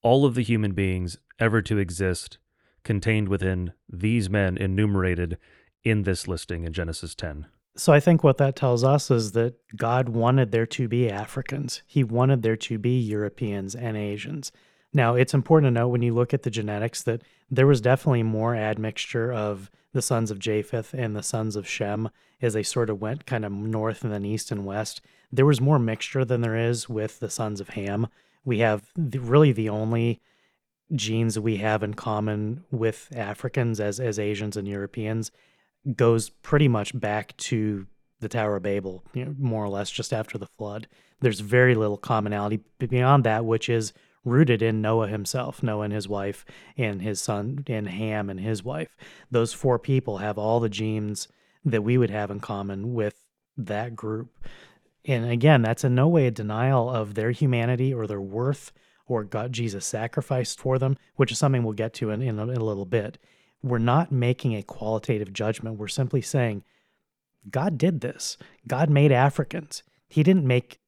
all 0.05 0.25
of 0.25 0.37
the 0.37 0.43
human 0.43 0.73
beings 0.73 1.19
ever 1.41 1.61
to 1.63 1.79
exist 1.79 2.39
contained 2.85 3.29
within 3.29 3.73
these 3.89 4.31
men 4.31 4.57
enumerated 4.57 5.39
in 5.83 6.03
this 6.03 6.29
listing 6.29 6.65
in 6.65 6.73
Genesis 6.73 7.15
10. 7.15 7.47
So 7.77 7.93
I 7.93 7.99
think 7.99 8.23
what 8.23 8.39
that 8.39 8.55
tells 8.55 8.85
us 8.85 9.11
is 9.11 9.33
that 9.33 9.55
God 9.75 10.11
wanted 10.11 10.53
there 10.53 10.67
to 10.67 10.87
be 10.87 11.11
Africans. 11.11 11.83
He 11.87 12.05
wanted 12.05 12.43
there 12.43 12.57
to 12.57 12.79
be 12.79 13.01
Europeans 13.01 13.75
and 13.75 13.97
Asians. 13.97 14.53
Now, 14.93 15.17
it's 15.17 15.35
important 15.35 15.75
to 15.75 15.81
note 15.81 15.89
when 15.89 16.03
you 16.03 16.15
look 16.15 16.33
at 16.33 16.43
the 16.43 16.51
genetics 16.51 17.03
that 17.03 17.23
there 17.51 17.67
was 17.67 17.81
definitely 17.81 18.23
more 18.23 18.55
admixture 18.55 19.33
of 19.33 19.71
the 19.93 20.03
sons 20.03 20.31
of 20.31 20.39
Japheth 20.39 20.95
and 20.95 21.17
the 21.17 21.23
sons 21.23 21.57
of 21.57 21.67
Shem 21.67 22.11
as 22.41 22.53
they 22.53 22.63
sort 22.63 22.91
of 22.91 23.01
went 23.01 23.27
kind 23.27 23.45
of 23.45 23.51
north 23.51 24.05
and 24.05 24.13
then 24.13 24.25
east 24.25 24.53
and 24.53 24.65
west. 24.65 25.01
There 25.33 25.47
was 25.47 25.61
more 25.61 25.81
mixture 25.81 26.25
than 26.25 26.43
there 26.43 26.57
is 26.57 26.89
with 26.89 27.19
the 27.19 27.31
sons 27.31 27.61
of 27.61 27.71
Ham. 27.71 28.07
We 28.45 28.59
have 28.59 28.91
the, 28.97 29.19
really 29.19 29.53
the 29.53 29.69
only 29.69 30.21
genes 30.95 31.39
we 31.39 31.57
have 31.57 31.83
in 31.83 31.95
common 31.95 32.65
with 32.71 33.09
Africans 33.17 33.81
as 33.81 33.99
as 33.99 34.19
Asians 34.19 34.57
and 34.57 34.69
Europeans 34.69 35.31
goes 35.97 36.29
pretty 36.31 36.69
much 36.69 36.99
back 36.99 37.37
to 37.37 37.87
the 38.21 38.29
Tower 38.29 38.57
of 38.57 38.63
Babel, 38.63 39.05
you 39.13 39.25
know, 39.25 39.35
more 39.39 39.65
or 39.65 39.69
less 39.69 39.91
just 39.91 40.13
after 40.13 40.39
the 40.39 40.47
flood. 40.47 40.87
There's 41.21 41.41
very 41.41 41.75
little 41.75 41.97
commonality 41.97 42.61
beyond 42.79 43.25
that, 43.25 43.45
which 43.45 43.69
is 43.69 43.93
rooted 44.25 44.63
in 44.63 44.81
Noah 44.81 45.09
himself, 45.09 45.63
Noah 45.63 45.85
and 45.85 45.93
his 45.93 46.09
wife, 46.09 46.45
and 46.77 47.03
his 47.03 47.21
son, 47.21 47.65
and 47.67 47.89
Ham 47.89 48.31
and 48.31 48.41
his 48.41 48.65
wife. 48.65 48.97
Those 49.31 49.53
four 49.53 49.79
people 49.79 50.19
have 50.19 50.39
all 50.39 50.61
the 50.61 50.69
genes 50.69 51.29
that 51.65 51.83
we 51.83 51.99
would 51.99 52.11
have 52.11 52.31
in 52.31 52.41
common 52.41 52.95
with 52.95 53.23
that 53.57 53.95
group. 53.95 54.31
And 55.05 55.31
again, 55.31 55.63
that's 55.63 55.85
in 55.85 55.95
no 55.95 56.09
way 56.09 56.27
a 56.27 56.31
denial 56.31 56.89
of 56.89 57.15
their 57.15 57.31
humanity 57.31 57.93
or 57.93 58.07
their 58.07 58.21
worth 58.21 58.73
or 59.07 59.25
God 59.25 59.53
Jesus 59.53 59.85
sacrificed 59.85 60.59
for 60.59 60.79
them, 60.79 60.97
which 61.17 61.31
is 61.31 61.39
something 61.39 61.63
we'll 61.63 61.75
get 61.75 61.93
to 61.95 62.11
in, 62.11 62.23
in, 62.23 62.39
a, 62.39 62.49
in 62.49 62.57
a 62.57 62.65
little 62.65 62.87
bit. 62.87 63.19
We're 63.63 63.79
not 63.79 64.13
making 64.13 64.55
a 64.55 64.63
qualitative 64.63 65.33
judgment. 65.33 65.79
We're 65.79 65.89
simply 65.89 66.23
saying, 66.23 66.65
God 67.51 67.77
did 67.77 68.01
this. 68.01 68.39
God 68.67 68.89
made 68.89 69.13
Africans. 69.13 69.83
He 70.09 70.23
didn't 70.23 70.47
make 70.47 70.81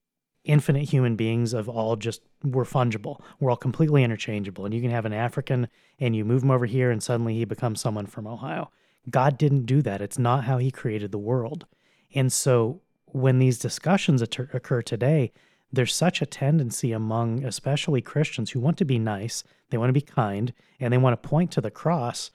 infinite 0.44 0.88
human 0.90 1.16
beings 1.16 1.52
of 1.52 1.68
all 1.68 1.96
just 1.96 2.22
we're 2.42 2.64
fungible. 2.64 3.20
We're 3.40 3.50
all 3.50 3.56
completely 3.56 4.04
interchangeable. 4.04 4.64
And 4.64 4.72
you 4.72 4.80
can 4.80 4.90
have 4.90 5.04
an 5.04 5.12
African 5.12 5.68
and 5.98 6.14
you 6.14 6.24
move 6.24 6.42
him 6.42 6.50
over 6.50 6.66
here 6.66 6.90
and 6.90 7.02
suddenly 7.02 7.34
he 7.34 7.44
becomes 7.44 7.80
someone 7.80 8.06
from 8.06 8.26
Ohio. 8.26 8.70
God 9.10 9.36
didn't 9.36 9.66
do 9.66 9.82
that. 9.82 10.00
It's 10.00 10.18
not 10.18 10.44
how 10.44 10.58
he 10.58 10.70
created 10.70 11.12
the 11.12 11.18
world. 11.18 11.66
And 12.14 12.32
so 12.32 12.80
when 13.16 13.38
these 13.38 13.58
discussions 13.58 14.20
occur 14.20 14.82
today, 14.82 15.32
there's 15.72 15.94
such 15.94 16.20
a 16.20 16.26
tendency 16.26 16.92
among 16.92 17.44
especially 17.44 18.02
Christians 18.02 18.50
who 18.50 18.60
want 18.60 18.76
to 18.78 18.84
be 18.84 18.98
nice, 18.98 19.42
they 19.70 19.78
want 19.78 19.88
to 19.88 19.94
be 19.94 20.02
kind, 20.02 20.52
and 20.78 20.92
they 20.92 20.98
want 20.98 21.20
to 21.20 21.28
point 21.28 21.50
to 21.52 21.62
the 21.62 21.70
cross, 21.70 22.30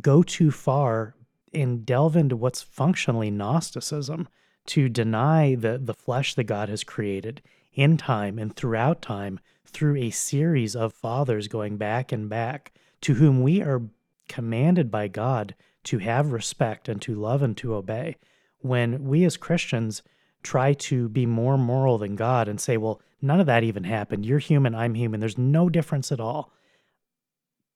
go 0.00 0.22
too 0.22 0.50
far 0.50 1.14
and 1.54 1.86
delve 1.86 2.14
into 2.14 2.36
what's 2.36 2.62
functionally 2.62 3.30
Gnosticism 3.30 4.28
to 4.66 4.88
deny 4.88 5.54
the, 5.54 5.78
the 5.78 5.94
flesh 5.94 6.34
that 6.34 6.44
God 6.44 6.68
has 6.68 6.84
created 6.84 7.40
in 7.72 7.96
time 7.96 8.38
and 8.38 8.54
throughout 8.54 9.00
time 9.00 9.40
through 9.64 9.96
a 9.96 10.10
series 10.10 10.76
of 10.76 10.92
fathers 10.92 11.48
going 11.48 11.78
back 11.78 12.12
and 12.12 12.28
back 12.28 12.72
to 13.00 13.14
whom 13.14 13.42
we 13.42 13.62
are 13.62 13.82
commanded 14.28 14.90
by 14.90 15.08
God 15.08 15.54
to 15.84 15.98
have 15.98 16.32
respect 16.32 16.88
and 16.88 17.00
to 17.02 17.14
love 17.14 17.42
and 17.42 17.56
to 17.56 17.74
obey. 17.74 18.16
When 18.60 19.04
we 19.04 19.24
as 19.24 19.36
Christians 19.36 20.02
try 20.42 20.72
to 20.72 21.08
be 21.08 21.26
more 21.26 21.58
moral 21.58 21.98
than 21.98 22.16
God 22.16 22.48
and 22.48 22.60
say, 22.60 22.76
well, 22.76 23.00
none 23.20 23.40
of 23.40 23.46
that 23.46 23.64
even 23.64 23.84
happened. 23.84 24.24
You're 24.24 24.38
human, 24.38 24.74
I'm 24.74 24.94
human. 24.94 25.20
There's 25.20 25.38
no 25.38 25.68
difference 25.68 26.10
at 26.12 26.20
all. 26.20 26.52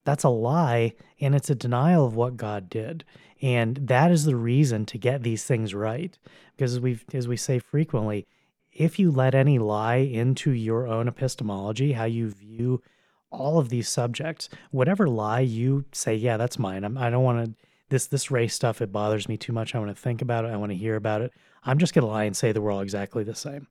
That's 0.05 0.25
a 0.25 0.29
lie, 0.29 0.92
and 1.20 1.35
it's 1.35 1.49
a 1.49 1.55
denial 1.55 2.07
of 2.07 2.14
what 2.14 2.37
God 2.37 2.68
did. 2.68 3.05
And 3.40 3.77
that 3.77 4.11
is 4.11 4.25
the 4.25 4.37
reason 4.37 4.87
to 4.87 4.99
get 4.99 5.23
these 5.23 5.44
things 5.44 5.75
right. 5.75 6.18
Because 6.57 6.75
as 6.75 6.81
we 6.81 7.01
as 7.12 7.27
we 7.27 7.37
say 7.37 7.59
frequently, 7.59 8.27
if 8.73 8.99
you 8.99 9.11
let 9.11 9.35
any 9.35 9.59
lie 9.59 9.97
into 9.97 10.51
your 10.51 10.87
own 10.87 11.09
epistemology, 11.09 11.92
how 11.92 12.05
you 12.05 12.31
view 12.31 12.83
all 13.31 13.59
of 13.59 13.68
these 13.68 13.88
subjects, 13.88 14.49
whatever 14.70 15.09
lie 15.09 15.40
you 15.40 15.85
say, 15.92 16.14
yeah, 16.14 16.37
that's 16.37 16.59
mine. 16.59 16.85
I'm, 16.85 16.97
I 16.97 17.11
don't 17.11 17.25
want 17.25 17.44
to 17.44 17.55
this 17.88 18.07
this 18.07 18.31
race 18.31 18.55
stuff. 18.55 18.81
It 18.81 18.92
bothers 18.92 19.29
me 19.29 19.37
too 19.37 19.53
much. 19.53 19.75
I 19.75 19.79
want 19.79 19.94
to 19.94 20.01
think 20.01 20.23
about 20.23 20.44
it. 20.44 20.49
I 20.49 20.57
want 20.57 20.73
to 20.73 20.79
hear 20.79 20.97
about 20.97 21.23
it. 21.23 21.33
I'm 21.64 21.79
just 21.79 21.94
gonna 21.94 22.07
lie 22.07 22.25
and 22.25 22.37
say 22.37 22.53
that 22.53 22.61
we're 22.61 22.73
all 22.73 22.81
exactly 22.81 23.25
the 23.25 23.35
same. 23.35 23.68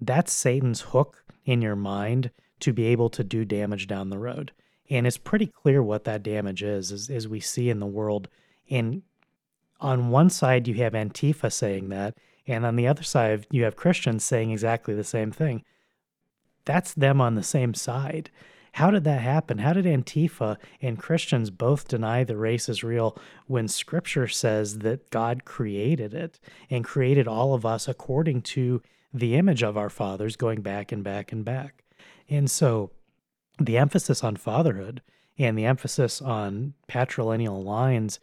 That's 0.00 0.32
Satan's 0.32 0.80
hook 0.80 1.24
in 1.44 1.62
your 1.62 1.76
mind 1.76 2.30
to 2.60 2.72
be 2.72 2.86
able 2.86 3.10
to 3.10 3.24
do 3.24 3.44
damage 3.44 3.86
down 3.86 4.10
the 4.10 4.18
road. 4.18 4.52
And 4.88 5.06
it's 5.06 5.18
pretty 5.18 5.46
clear 5.46 5.82
what 5.82 6.04
that 6.04 6.22
damage 6.22 6.62
is, 6.62 6.90
as, 6.90 7.08
as 7.10 7.28
we 7.28 7.40
see 7.40 7.70
in 7.70 7.78
the 7.78 7.86
world. 7.86 8.28
And 8.68 9.02
on 9.80 10.10
one 10.10 10.30
side, 10.30 10.66
you 10.66 10.74
have 10.74 10.92
Antifa 10.92 11.52
saying 11.52 11.88
that, 11.90 12.14
and 12.46 12.66
on 12.66 12.76
the 12.76 12.86
other 12.86 13.02
side, 13.02 13.46
you 13.50 13.64
have 13.64 13.76
Christians 13.76 14.24
saying 14.24 14.50
exactly 14.50 14.94
the 14.94 15.04
same 15.04 15.30
thing. 15.30 15.64
That's 16.64 16.92
them 16.92 17.20
on 17.20 17.34
the 17.34 17.42
same 17.42 17.74
side. 17.74 18.30
How 18.72 18.90
did 18.90 19.04
that 19.04 19.20
happen? 19.20 19.58
How 19.58 19.72
did 19.72 19.84
Antifa 19.84 20.56
and 20.80 20.98
Christians 20.98 21.50
both 21.50 21.88
deny 21.88 22.24
the 22.24 22.36
race 22.36 22.68
is 22.68 22.84
real 22.84 23.16
when 23.46 23.68
scripture 23.68 24.28
says 24.28 24.78
that 24.78 25.10
God 25.10 25.44
created 25.44 26.14
it 26.14 26.38
and 26.70 26.84
created 26.84 27.26
all 27.26 27.54
of 27.54 27.66
us 27.66 27.88
according 27.88 28.42
to 28.42 28.82
the 29.12 29.36
image 29.36 29.62
of 29.62 29.76
our 29.76 29.90
fathers 29.90 30.36
going 30.36 30.62
back 30.62 30.92
and 30.92 31.02
back 31.02 31.32
and 31.32 31.44
back? 31.44 31.82
And 32.28 32.50
so 32.50 32.90
the 33.58 33.76
emphasis 33.76 34.22
on 34.22 34.36
fatherhood 34.36 35.02
and 35.36 35.58
the 35.58 35.64
emphasis 35.64 36.22
on 36.22 36.74
patrilineal 36.88 37.62
lines 37.62 38.20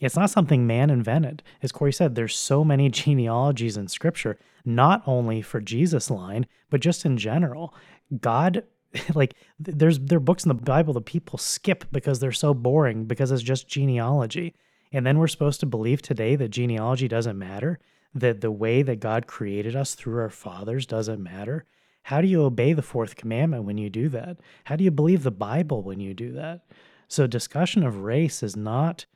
it's 0.00 0.16
not 0.16 0.30
something 0.30 0.66
man 0.66 0.90
invented. 0.90 1.42
As 1.62 1.72
Corey 1.72 1.92
said, 1.92 2.14
there's 2.14 2.36
so 2.36 2.64
many 2.64 2.88
genealogies 2.90 3.76
in 3.76 3.88
scripture, 3.88 4.38
not 4.64 5.02
only 5.06 5.42
for 5.42 5.60
Jesus' 5.60 6.10
line, 6.10 6.46
but 6.70 6.80
just 6.80 7.04
in 7.04 7.16
general. 7.16 7.74
God 8.20 8.64
like 9.14 9.34
there's 9.58 9.98
there 9.98 10.18
are 10.18 10.20
books 10.20 10.44
in 10.44 10.48
the 10.48 10.54
Bible 10.54 10.94
that 10.94 11.06
people 11.06 11.38
skip 11.38 11.84
because 11.92 12.20
they're 12.20 12.32
so 12.32 12.54
boring 12.54 13.04
because 13.04 13.30
it's 13.30 13.42
just 13.42 13.68
genealogy. 13.68 14.54
And 14.92 15.04
then 15.04 15.18
we're 15.18 15.26
supposed 15.26 15.60
to 15.60 15.66
believe 15.66 16.00
today 16.00 16.36
that 16.36 16.48
genealogy 16.48 17.08
doesn't 17.08 17.38
matter, 17.38 17.78
that 18.14 18.40
the 18.40 18.52
way 18.52 18.82
that 18.82 19.00
God 19.00 19.26
created 19.26 19.74
us 19.74 19.94
through 19.94 20.20
our 20.20 20.30
fathers 20.30 20.86
doesn't 20.86 21.22
matter. 21.22 21.64
How 22.04 22.20
do 22.20 22.28
you 22.28 22.44
obey 22.44 22.72
the 22.72 22.82
fourth 22.82 23.16
commandment 23.16 23.64
when 23.64 23.78
you 23.78 23.90
do 23.90 24.08
that? 24.10 24.38
How 24.64 24.76
do 24.76 24.84
you 24.84 24.92
believe 24.92 25.22
the 25.24 25.32
Bible 25.32 25.82
when 25.82 25.98
you 25.98 26.14
do 26.14 26.32
that? 26.32 26.60
So 27.08 27.26
discussion 27.26 27.82
of 27.82 28.02
race 28.02 28.42
is 28.42 28.56
not 28.56 29.06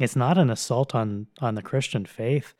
it's 0.00 0.16
not 0.16 0.38
an 0.38 0.50
assault 0.50 0.94
on 0.94 1.26
on 1.40 1.56
the 1.56 1.62
Christian 1.62 2.06
faith. 2.06 2.54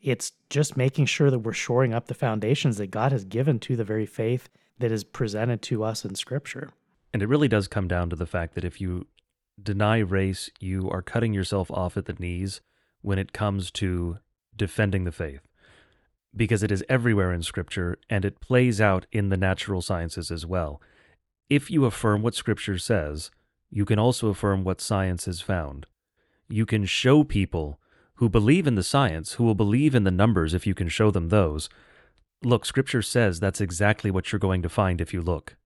It's 0.00 0.32
just 0.50 0.76
making 0.76 1.06
sure 1.06 1.30
that 1.30 1.40
we're 1.40 1.52
shoring 1.52 1.92
up 1.92 2.06
the 2.06 2.14
foundations 2.14 2.76
that 2.76 2.92
God 2.92 3.10
has 3.10 3.24
given 3.24 3.58
to 3.60 3.74
the 3.74 3.84
very 3.84 4.06
faith 4.06 4.48
that 4.78 4.92
is 4.92 5.04
presented 5.04 5.62
to 5.62 5.82
us 5.82 6.04
in 6.04 6.14
Scripture. 6.14 6.70
And 7.12 7.22
it 7.22 7.28
really 7.28 7.48
does 7.48 7.68
come 7.68 7.88
down 7.88 8.10
to 8.10 8.16
the 8.16 8.26
fact 8.26 8.54
that 8.54 8.64
if 8.64 8.80
you 8.80 9.06
deny 9.62 9.98
race, 9.98 10.50
you 10.60 10.90
are 10.90 11.02
cutting 11.02 11.32
yourself 11.32 11.70
off 11.70 11.96
at 11.96 12.04
the 12.04 12.16
knees 12.18 12.60
when 13.00 13.18
it 13.18 13.32
comes 13.32 13.70
to 13.72 14.18
defending 14.54 15.04
the 15.04 15.12
faith. 15.12 15.40
Because 16.34 16.62
it 16.62 16.70
is 16.70 16.84
everywhere 16.88 17.32
in 17.32 17.42
Scripture 17.42 17.98
and 18.10 18.24
it 18.24 18.40
plays 18.40 18.80
out 18.80 19.06
in 19.12 19.30
the 19.30 19.36
natural 19.36 19.80
sciences 19.80 20.30
as 20.30 20.44
well. 20.44 20.82
If 21.48 21.70
you 21.70 21.84
affirm 21.84 22.22
what 22.22 22.34
Scripture 22.34 22.78
says, 22.78 23.30
you 23.70 23.84
can 23.84 23.98
also 23.98 24.28
affirm 24.28 24.64
what 24.64 24.80
science 24.80 25.24
has 25.24 25.40
found. 25.40 25.86
You 26.48 26.66
can 26.66 26.84
show 26.84 27.24
people 27.24 27.80
who 28.16 28.28
believe 28.28 28.66
in 28.66 28.74
the 28.74 28.82
science, 28.82 29.34
who 29.34 29.44
will 29.44 29.54
believe 29.54 29.94
in 29.94 30.04
the 30.04 30.10
numbers 30.10 30.54
if 30.54 30.66
you 30.66 30.74
can 30.74 30.88
show 30.88 31.10
them 31.10 31.28
those, 31.28 31.68
look, 32.42 32.64
scripture 32.64 33.02
says 33.02 33.40
that's 33.40 33.60
exactly 33.60 34.10
what 34.10 34.32
you're 34.32 34.38
going 34.38 34.62
to 34.62 34.68
find 34.68 35.00
if 35.00 35.12
you 35.12 35.22
look. 35.22 35.56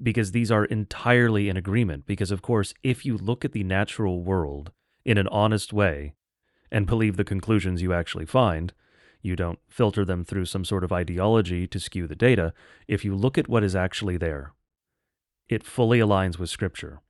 Because 0.00 0.30
these 0.30 0.50
are 0.50 0.64
entirely 0.64 1.48
in 1.48 1.56
agreement. 1.56 2.06
Because, 2.06 2.30
of 2.30 2.42
course, 2.42 2.72
if 2.82 3.04
you 3.04 3.16
look 3.16 3.44
at 3.44 3.52
the 3.52 3.64
natural 3.64 4.22
world 4.22 4.70
in 5.04 5.18
an 5.18 5.28
honest 5.28 5.72
way 5.72 6.14
and 6.70 6.86
believe 6.86 7.16
the 7.16 7.24
conclusions 7.24 7.82
you 7.82 7.92
actually 7.92 8.26
find, 8.26 8.72
you 9.22 9.34
don't 9.34 9.58
filter 9.68 10.04
them 10.04 10.24
through 10.24 10.44
some 10.44 10.64
sort 10.64 10.84
of 10.84 10.92
ideology 10.92 11.66
to 11.66 11.80
skew 11.80 12.06
the 12.06 12.14
data. 12.14 12.52
If 12.86 13.04
you 13.04 13.16
look 13.16 13.36
at 13.36 13.48
what 13.48 13.64
is 13.64 13.74
actually 13.74 14.16
there, 14.16 14.52
it 15.48 15.64
fully 15.64 15.98
aligns 15.98 16.38
with 16.38 16.50
Scripture. 16.50 17.00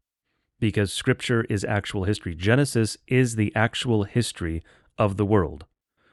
Because 0.58 0.92
Scripture 0.92 1.44
is 1.50 1.64
actual 1.64 2.04
history. 2.04 2.34
Genesis 2.34 2.96
is 3.06 3.36
the 3.36 3.52
actual 3.54 4.04
history 4.04 4.62
of 4.96 5.16
the 5.16 5.26
world, 5.26 5.66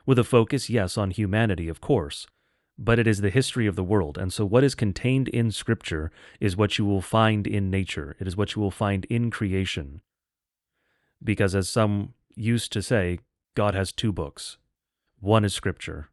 with 0.05 0.19
a 0.19 0.23
focus, 0.23 0.69
yes, 0.69 0.97
on 0.97 1.11
humanity, 1.11 1.69
of 1.69 1.81
course, 1.81 2.27
but 2.77 2.99
it 2.99 3.07
is 3.07 3.21
the 3.21 3.29
history 3.29 3.67
of 3.67 3.75
the 3.75 3.83
world. 3.83 4.17
And 4.17 4.31
so, 4.33 4.45
what 4.45 4.63
is 4.63 4.75
contained 4.75 5.27
in 5.29 5.51
Scripture 5.51 6.11
is 6.39 6.57
what 6.57 6.77
you 6.77 6.85
will 6.85 7.01
find 7.01 7.47
in 7.47 7.69
nature, 7.69 8.15
it 8.19 8.27
is 8.27 8.35
what 8.35 8.55
you 8.55 8.61
will 8.61 8.71
find 8.71 9.05
in 9.05 9.31
creation. 9.31 10.01
Because, 11.23 11.55
as 11.55 11.69
some 11.69 12.13
used 12.35 12.71
to 12.73 12.81
say, 12.81 13.19
God 13.55 13.73
has 13.73 13.91
two 13.91 14.11
books 14.11 14.57
one 15.19 15.45
is 15.45 15.53
Scripture, 15.53 16.09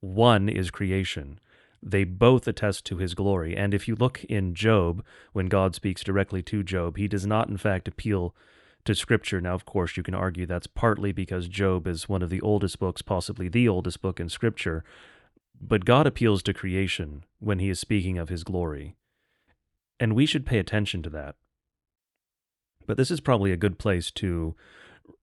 one 0.00 0.48
is 0.48 0.70
creation. 0.70 1.38
They 1.84 2.04
both 2.04 2.46
attest 2.46 2.86
to 2.86 2.98
his 2.98 3.14
glory. 3.14 3.56
And 3.56 3.74
if 3.74 3.88
you 3.88 3.96
look 3.96 4.22
in 4.24 4.54
Job, 4.54 5.04
when 5.32 5.46
God 5.46 5.74
speaks 5.74 6.04
directly 6.04 6.40
to 6.42 6.62
Job, 6.62 6.96
he 6.96 7.08
does 7.08 7.26
not, 7.26 7.48
in 7.48 7.56
fact, 7.56 7.88
appeal 7.88 8.36
to 8.84 8.94
Scripture. 8.94 9.40
Now, 9.40 9.54
of 9.54 9.64
course, 9.64 9.96
you 9.96 10.04
can 10.04 10.14
argue 10.14 10.46
that's 10.46 10.68
partly 10.68 11.10
because 11.10 11.48
Job 11.48 11.88
is 11.88 12.08
one 12.08 12.22
of 12.22 12.30
the 12.30 12.40
oldest 12.40 12.78
books, 12.78 13.02
possibly 13.02 13.48
the 13.48 13.68
oldest 13.68 14.00
book 14.00 14.20
in 14.20 14.28
Scripture, 14.28 14.84
but 15.62 15.84
God 15.84 16.06
appeals 16.06 16.42
to 16.42 16.52
creation 16.52 17.24
when 17.38 17.60
he 17.60 17.70
is 17.70 17.78
speaking 17.78 18.18
of 18.18 18.28
his 18.28 18.42
glory. 18.42 18.96
And 20.00 20.14
we 20.14 20.26
should 20.26 20.44
pay 20.44 20.58
attention 20.58 21.02
to 21.04 21.10
that. 21.10 21.36
But 22.86 22.96
this 22.96 23.12
is 23.12 23.20
probably 23.20 23.52
a 23.52 23.56
good 23.56 23.78
place 23.78 24.10
to 24.12 24.56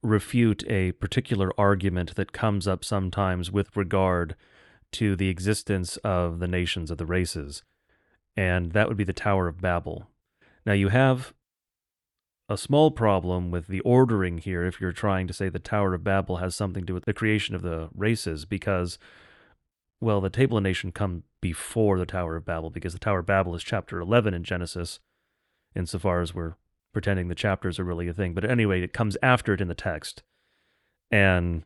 refute 0.02 0.64
a 0.68 0.94
particular 0.94 1.52
argument 1.60 2.16
that 2.16 2.32
comes 2.32 2.68
up 2.68 2.86
sometimes 2.86 3.52
with 3.52 3.76
regard 3.76 4.36
to 4.94 5.16
the 5.16 5.28
existence 5.28 5.98
of 5.98 6.40
the 6.40 6.48
nations 6.48 6.90
of 6.90 6.98
the 6.98 7.06
races, 7.06 7.64
and 8.36 8.72
that 8.72 8.88
would 8.88 8.98
be 8.98 9.04
the 9.04 9.14
Tower 9.14 9.48
of 9.48 9.62
Babel. 9.62 10.08
Now, 10.66 10.74
you 10.74 10.88
have 10.88 11.34
a 12.48 12.58
small 12.58 12.90
problem 12.90 13.52
with 13.52 13.68
the 13.68 13.82
ordering 13.82 14.40
here 14.40 14.64
if 14.66 14.80
you're 14.80 14.92
trying 14.92 15.28
to 15.28 15.34
say 15.34 15.50
the 15.50 15.60
Tower 15.60 15.94
of 15.94 16.04
Babel 16.04 16.38
has 16.38 16.56
something 16.56 16.84
to 16.84 16.88
do 16.88 16.94
with 16.94 17.06
the 17.06 17.14
creation 17.14 17.54
of 17.54 17.62
the 17.62 17.90
races, 17.94 18.46
because 18.46 18.98
well, 20.02 20.22
the 20.22 20.30
Table 20.30 20.58
of 20.58 20.64
Nation 20.64 20.92
come 20.92 21.24
before 21.42 21.98
the 21.98 22.06
Tower 22.06 22.36
of 22.36 22.46
Babel 22.46 22.70
because 22.70 22.94
the 22.94 23.00
Tower 23.00 23.20
of 23.20 23.26
Babel 23.26 23.56
is 23.56 23.64
chapter 23.64 24.00
11 24.00 24.34
in 24.34 24.44
Genesis, 24.44 25.00
insofar 25.76 26.22
as 26.22 26.34
we're 26.34 26.56
pretending 26.94 27.28
the 27.28 27.36
chapters 27.36 27.80
are 27.80 27.84
really 27.84 28.08
a 28.08 28.14
thing. 28.14 28.34
But 28.34 28.46
anyway, 28.46 28.82
it 28.82 28.94
comes 28.94 29.18
after 29.22 29.54
it 29.54 29.62
in 29.62 29.68
the 29.68 29.76
text. 29.76 30.24
And 31.12 31.64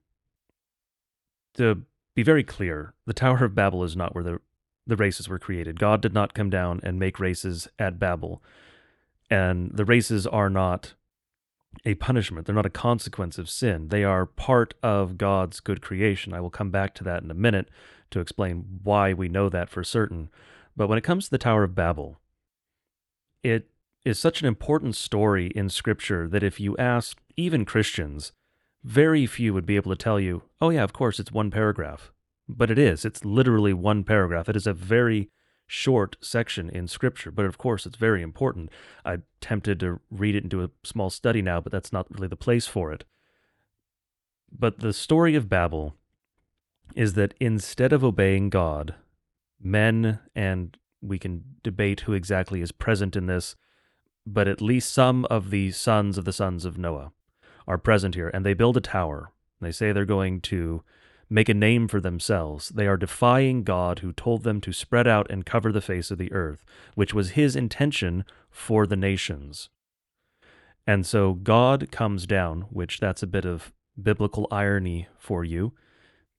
to 1.56 1.84
be 2.16 2.24
very 2.24 2.44
clear, 2.44 2.94
the 3.06 3.14
Tower 3.14 3.46
of 3.46 3.56
Babel 3.56 3.84
is 3.84 3.96
not 3.96 4.16
where 4.16 4.24
the, 4.24 4.40
the 4.88 4.96
races 4.96 5.30
were 5.30 5.40
created. 5.40 5.80
God 5.80 6.02
did 6.02 6.14
not 6.14 6.34
come 6.34 6.50
down 6.50 6.80
and 6.84 7.00
make 7.00 7.20
races 7.20 7.68
at 7.78 8.00
Babel. 8.00 8.42
And 9.30 9.72
the 9.74 9.86
races 9.86 10.28
are 10.28 10.50
not 10.50 10.94
a 11.86 11.96
punishment. 11.96 12.46
They're 12.46 12.56
not 12.56 12.66
a 12.66 12.72
consequence 12.72 13.38
of 13.38 13.50
sin. 13.50 13.90
They 13.90 14.04
are 14.04 14.26
part 14.26 14.74
of 14.82 15.18
God's 15.18 15.60
good 15.60 15.82
creation. 15.82 16.34
I 16.34 16.40
will 16.40 16.50
come 16.50 16.72
back 16.72 16.94
to 16.96 17.04
that 17.04 17.24
in 17.24 17.32
a 17.32 17.36
minute 17.36 17.70
to 18.12 18.20
explain 18.20 18.80
why 18.84 19.14
we 19.14 19.28
know 19.28 19.50
that 19.50 19.70
for 19.70 19.84
certain. 19.84 20.30
But 20.76 20.88
when 20.88 20.98
it 20.98 21.04
comes 21.04 21.26
to 21.26 21.32
the 21.32 21.38
Tower 21.38 21.64
of 21.64 21.76
Babel, 21.76 22.20
it 23.44 23.70
is 24.06 24.20
such 24.20 24.42
an 24.42 24.48
important 24.48 24.96
story 24.96 25.48
in 25.48 25.70
Scripture 25.70 26.28
that 26.28 26.44
if 26.44 26.60
you 26.60 26.76
ask 26.78 27.20
even 27.36 27.66
Christians, 27.66 28.32
very 28.84 29.26
few 29.26 29.54
would 29.54 29.66
be 29.66 29.76
able 29.76 29.92
to 29.92 30.02
tell 30.02 30.20
you, 30.20 30.44
oh, 30.62 30.70
yeah, 30.70 30.84
of 30.84 30.94
course, 30.94 31.20
it's 31.20 31.32
one 31.32 31.52
paragraph. 31.52 32.12
But 32.48 32.70
it 32.70 32.78
is. 32.78 33.06
It's 33.06 33.24
literally 33.24 33.74
one 33.74 34.04
paragraph. 34.04 34.50
It 34.50 34.56
is 34.56 34.68
a 34.68 34.74
very 34.74 35.30
short 35.74 36.16
section 36.22 36.70
in 36.70 36.88
Scripture, 36.88 37.32
but 37.32 37.46
of 37.46 37.58
course, 37.58 37.88
it's 37.88 37.98
very 37.98 38.22
important. 38.22 38.70
I'm 39.04 39.24
tempted 39.42 39.80
to 39.80 40.00
read 40.12 40.36
it 40.36 40.44
and 40.44 40.50
do 40.52 40.64
a 40.64 40.70
small 40.84 41.10
study 41.10 41.42
now, 41.42 41.62
but 41.62 41.72
that's 41.72 41.92
not 41.92 42.06
really 42.12 42.28
the 42.28 42.36
place 42.36 42.68
for 42.68 42.94
it. 42.94 43.06
But 44.52 44.82
the 44.82 44.94
story 44.94 45.34
of 45.34 45.50
Babel 45.50 45.96
is 46.96 47.14
that 47.14 47.34
instead 47.40 47.92
of 47.92 48.04
obeying 48.04 48.52
God, 48.52 48.94
men, 49.60 50.20
and 50.36 50.78
we 51.02 51.18
can 51.18 51.44
debate 51.64 52.02
who 52.02 52.14
exactly 52.14 52.62
is 52.62 52.72
present 52.72 53.16
in 53.16 53.26
this, 53.26 53.56
but 54.28 54.48
at 54.48 54.62
least 54.62 54.94
some 54.94 55.26
of 55.26 55.50
the 55.50 55.72
sons 55.72 56.20
of 56.20 56.26
the 56.26 56.34
sons 56.34 56.66
of 56.66 56.78
Noah 56.78 57.12
are 57.68 57.80
present 57.80 58.14
here, 58.14 58.30
and 58.32 58.46
they 58.46 58.54
build 58.54 58.78
a 58.78 58.82
tower. 58.82 59.32
They 59.60 59.72
say 59.72 59.92
they're 59.92 60.06
going 60.06 60.40
to 60.42 60.84
make 61.30 61.50
a 61.50 61.54
name 61.54 61.88
for 61.88 62.00
themselves. 62.00 62.70
They 62.70 62.88
are 62.88 62.98
defying 62.98 63.64
God 63.64 64.00
who 64.00 64.12
told 64.12 64.44
them 64.44 64.62
to 64.62 64.72
spread 64.72 65.08
out 65.08 65.30
and 65.30 65.46
cover 65.46 65.72
the 65.72 65.82
face 65.82 66.12
of 66.12 66.18
the 66.18 66.32
earth, 66.32 66.64
which 66.96 67.14
was 67.14 67.32
his 67.32 67.56
intention 67.56 68.24
for 68.50 68.86
the 68.86 68.96
nations. 68.96 69.70
And 70.86 71.06
so 71.06 71.34
God 71.34 71.92
comes 71.92 72.26
down, 72.28 72.62
which 72.70 73.00
that's 73.00 73.24
a 73.24 73.28
bit 73.28 73.46
of 73.46 73.74
biblical 74.02 74.48
irony 74.52 75.08
for 75.18 75.44
you. 75.44 75.74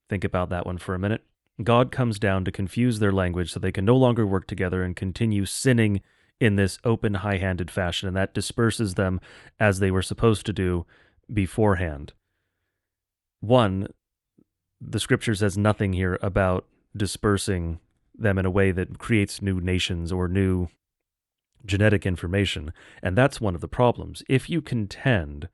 Think 0.08 0.24
about 0.24 0.50
that 0.50 0.66
one 0.66 0.78
for 0.78 0.94
a 0.94 0.98
minute. 0.98 1.24
God 1.62 1.92
comes 1.92 2.18
down 2.18 2.44
to 2.44 2.52
confuse 2.52 2.98
their 2.98 3.12
language 3.12 3.52
so 3.52 3.60
they 3.60 3.72
can 3.72 3.84
no 3.84 3.96
longer 3.96 4.26
work 4.26 4.46
together 4.46 4.82
and 4.82 4.96
continue 4.96 5.46
sinning 5.46 6.00
in 6.40 6.56
this 6.56 6.78
open, 6.84 7.14
high 7.14 7.38
handed 7.38 7.70
fashion, 7.70 8.08
and 8.08 8.16
that 8.16 8.34
disperses 8.34 8.94
them 8.94 9.20
as 9.60 9.78
they 9.78 9.90
were 9.90 10.02
supposed 10.02 10.44
to 10.46 10.52
do 10.52 10.84
beforehand. 11.32 12.12
One, 13.40 13.88
the 14.86 15.00
scripture 15.00 15.34
says 15.34 15.56
nothing 15.56 15.92
here 15.92 16.18
about 16.22 16.66
dispersing 16.96 17.80
them 18.14 18.38
in 18.38 18.46
a 18.46 18.50
way 18.50 18.70
that 18.70 18.98
creates 18.98 19.42
new 19.42 19.60
nations 19.60 20.12
or 20.12 20.28
new 20.28 20.68
genetic 21.64 22.06
information. 22.06 22.72
And 23.02 23.16
that's 23.16 23.40
one 23.40 23.54
of 23.54 23.60
the 23.60 23.68
problems. 23.68 24.22
If 24.28 24.48
you 24.48 24.60
contend 24.60 25.48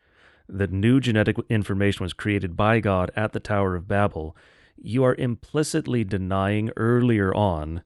that 0.48 0.72
new 0.72 1.00
genetic 1.00 1.36
information 1.48 2.02
was 2.02 2.12
created 2.12 2.56
by 2.56 2.80
God 2.80 3.10
at 3.16 3.32
the 3.32 3.40
Tower 3.40 3.76
of 3.76 3.88
Babel, 3.88 4.36
you 4.76 5.04
are 5.04 5.14
implicitly 5.14 6.04
denying 6.04 6.70
earlier 6.76 7.34
on 7.34 7.82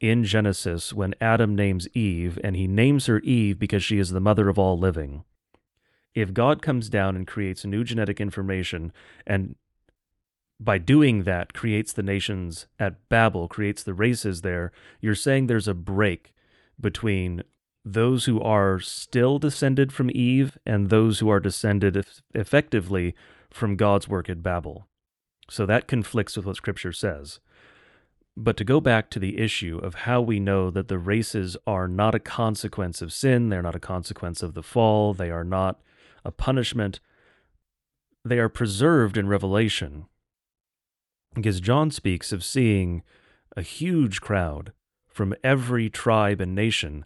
in 0.00 0.24
Genesis 0.24 0.92
when 0.92 1.14
Adam 1.20 1.54
names 1.54 1.88
Eve, 1.94 2.38
and 2.42 2.56
he 2.56 2.66
names 2.66 3.06
her 3.06 3.18
Eve 3.20 3.58
because 3.58 3.82
she 3.82 3.98
is 3.98 4.10
the 4.10 4.20
mother 4.20 4.48
of 4.48 4.58
all 4.58 4.78
living. 4.78 5.24
If 6.14 6.32
God 6.32 6.62
comes 6.62 6.88
down 6.88 7.16
and 7.16 7.26
creates 7.26 7.64
new 7.64 7.84
genetic 7.84 8.20
information 8.20 8.92
and 9.26 9.56
by 10.60 10.78
doing 10.78 11.22
that 11.22 11.52
creates 11.52 11.92
the 11.92 12.02
nations 12.02 12.66
at 12.78 13.08
Babel, 13.08 13.48
creates 13.48 13.82
the 13.82 13.94
races 13.94 14.40
there, 14.40 14.72
you're 15.00 15.14
saying 15.14 15.46
there's 15.46 15.68
a 15.68 15.74
break 15.74 16.34
between 16.80 17.42
those 17.84 18.24
who 18.24 18.40
are 18.40 18.80
still 18.80 19.38
descended 19.38 19.92
from 19.92 20.10
Eve 20.12 20.58
and 20.66 20.90
those 20.90 21.20
who 21.20 21.28
are 21.30 21.40
descended 21.40 22.04
effectively 22.34 23.14
from 23.50 23.76
God's 23.76 24.08
work 24.08 24.28
at 24.28 24.42
Babel. 24.42 24.86
So 25.48 25.64
that 25.64 25.88
conflicts 25.88 26.36
with 26.36 26.44
what 26.44 26.56
Scripture 26.56 26.92
says. 26.92 27.40
But 28.36 28.56
to 28.58 28.64
go 28.64 28.80
back 28.80 29.10
to 29.10 29.18
the 29.18 29.38
issue 29.38 29.78
of 29.78 29.94
how 29.94 30.20
we 30.20 30.38
know 30.38 30.70
that 30.70 30.88
the 30.88 30.98
races 30.98 31.56
are 31.66 31.88
not 31.88 32.14
a 32.14 32.20
consequence 32.20 33.00
of 33.00 33.12
sin, 33.12 33.48
they're 33.48 33.62
not 33.62 33.74
a 33.74 33.80
consequence 33.80 34.42
of 34.42 34.54
the 34.54 34.62
fall, 34.62 35.14
they 35.14 35.30
are 35.30 35.44
not 35.44 35.80
a 36.24 36.30
punishment, 36.30 37.00
they 38.24 38.38
are 38.38 38.48
preserved 38.48 39.16
in 39.16 39.28
Revelation. 39.28 40.06
Because 41.42 41.60
John 41.60 41.92
speaks 41.92 42.32
of 42.32 42.42
seeing 42.42 43.02
a 43.56 43.62
huge 43.62 44.20
crowd 44.20 44.72
from 45.06 45.34
every 45.44 45.88
tribe 45.88 46.40
and 46.40 46.52
nation. 46.52 47.04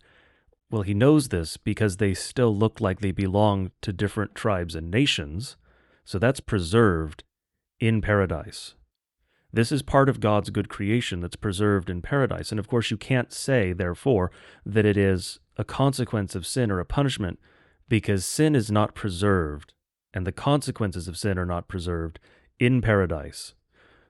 Well, 0.71 0.83
he 0.83 0.95
knows 0.95 1.29
this 1.29 1.59
because 1.59 1.99
they 1.99 2.15
still 2.15 2.57
look 2.57 2.81
like 2.81 3.01
they 3.01 3.13
belong 3.13 3.73
to 3.83 3.93
different 3.93 4.35
tribes 4.35 4.75
and 4.75 4.91
nations, 4.91 5.57
so 6.07 6.19
that's 6.19 6.41
preserved 6.41 7.25
in 7.79 8.01
paradise. 8.01 8.75
This 9.53 9.71
is 9.71 9.83
part 9.83 10.09
of 10.09 10.21
God's 10.21 10.49
good 10.49 10.71
creation 10.71 11.21
that's 11.21 11.37
preserved 11.37 11.91
in 11.91 12.01
paradise. 12.01 12.51
And 12.51 12.59
of 12.59 12.69
course, 12.69 12.91
you 12.91 12.97
can't 12.97 13.31
say, 13.35 13.75
therefore, 13.75 14.31
that 14.65 14.87
it 14.87 14.97
is 14.97 15.41
a 15.59 15.65
consequence 15.65 16.35
of 16.35 16.47
sin 16.47 16.71
or 16.71 16.81
a 16.81 16.87
punishment 16.87 17.39
because 17.87 18.25
sin 18.25 18.57
is 18.57 18.71
not 18.71 18.95
preserved 18.95 19.75
and 20.15 20.27
the 20.27 20.33
consequences 20.33 21.07
of 21.07 21.19
sin 21.19 21.39
are 21.39 21.45
not 21.45 21.69
preserved 21.69 22.19
in 22.59 22.81
paradise. 22.81 23.53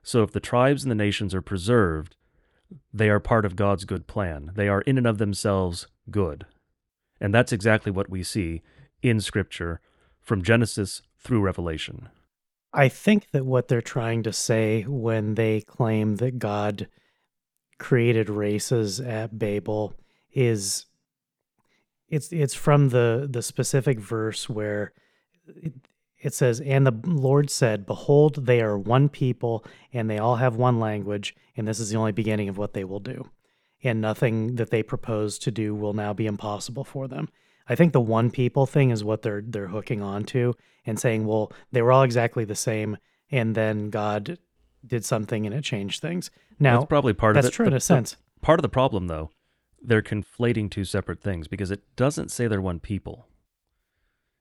So 0.03 0.21
if 0.21 0.31
the 0.31 0.39
tribes 0.39 0.83
and 0.83 0.91
the 0.91 0.95
nations 0.95 1.33
are 1.33 1.41
preserved, 1.41 2.15
they 2.93 3.09
are 3.09 3.19
part 3.19 3.45
of 3.45 3.55
God's 3.55 3.85
good 3.85 4.05
plan. 4.05 4.51
They 4.55 4.67
are 4.67 4.81
in 4.81 4.97
and 4.97 5.07
of 5.07 5.17
themselves 5.17 5.87
good. 6.11 6.45
And 7.19 7.33
that's 7.33 7.53
exactly 7.53 7.91
what 7.91 8.09
we 8.09 8.21
see 8.21 8.61
in 9.01 9.21
Scripture 9.21 9.79
from 10.21 10.43
Genesis 10.43 11.01
through 11.17 11.41
Revelation. 11.41 12.09
I 12.73 12.89
think 12.89 13.31
that 13.31 13.45
what 13.45 13.67
they're 13.67 13.81
trying 13.81 14.23
to 14.23 14.33
say 14.33 14.83
when 14.83 15.35
they 15.35 15.61
claim 15.61 16.17
that 16.17 16.39
God 16.39 16.87
created 17.77 18.29
races 18.29 18.99
at 18.99 19.37
Babel 19.37 19.93
is 20.31 20.85
it's 22.09 22.31
it's 22.31 22.53
from 22.53 22.89
the 22.89 23.27
the 23.29 23.41
specific 23.41 23.99
verse 23.99 24.49
where 24.49 24.93
it, 26.23 26.33
says 26.33 26.59
and 26.61 26.87
the 26.87 26.99
Lord 27.05 27.49
said 27.49 27.85
behold 27.85 28.45
they 28.45 28.61
are 28.61 28.77
one 28.77 29.09
people 29.09 29.63
and 29.91 30.09
they 30.09 30.17
all 30.17 30.37
have 30.37 30.55
one 30.55 30.79
language 30.79 31.35
and 31.55 31.67
this 31.67 31.79
is 31.79 31.89
the 31.89 31.97
only 31.97 32.11
beginning 32.11 32.49
of 32.49 32.57
what 32.57 32.73
they 32.73 32.83
will 32.83 32.99
do 32.99 33.29
and 33.83 34.01
nothing 34.01 34.55
that 34.55 34.69
they 34.69 34.81
propose 34.81 35.37
to 35.39 35.51
do 35.51 35.75
will 35.75 35.93
now 35.93 36.13
be 36.13 36.25
impossible 36.25 36.83
for 36.83 37.07
them. 37.07 37.29
I 37.67 37.75
think 37.75 37.93
the 37.93 38.01
one 38.01 38.31
people 38.31 38.65
thing 38.65 38.89
is 38.89 39.03
what 39.03 39.21
they're 39.21 39.43
they're 39.45 39.67
hooking 39.67 40.01
on 40.01 40.23
to 40.25 40.55
and 40.85 40.99
saying, 40.99 41.25
well, 41.25 41.51
they 41.71 41.81
were 41.81 41.91
all 41.91 42.03
exactly 42.03 42.43
the 42.45 42.55
same, 42.55 42.97
and 43.31 43.55
then 43.55 43.89
God 43.89 44.37
did 44.85 45.05
something 45.05 45.45
and 45.45 45.55
it 45.55 45.63
changed 45.63 46.01
things. 46.01 46.29
Now 46.59 46.79
that's 46.79 46.89
probably 46.89 47.13
part 47.13 47.37
of 47.37 47.41
it. 47.41 47.43
That's 47.43 47.55
true 47.55 47.67
in 47.67 47.73
a 47.73 47.79
sense. 47.79 48.17
Part 48.41 48.59
of 48.59 48.63
the 48.63 48.69
problem, 48.69 49.07
though, 49.07 49.31
they're 49.81 50.01
conflating 50.01 50.69
two 50.69 50.83
separate 50.83 51.21
things 51.21 51.47
because 51.47 51.71
it 51.71 51.83
doesn't 51.95 52.31
say 52.31 52.47
they're 52.47 52.61
one 52.61 52.79
people. 52.79 53.27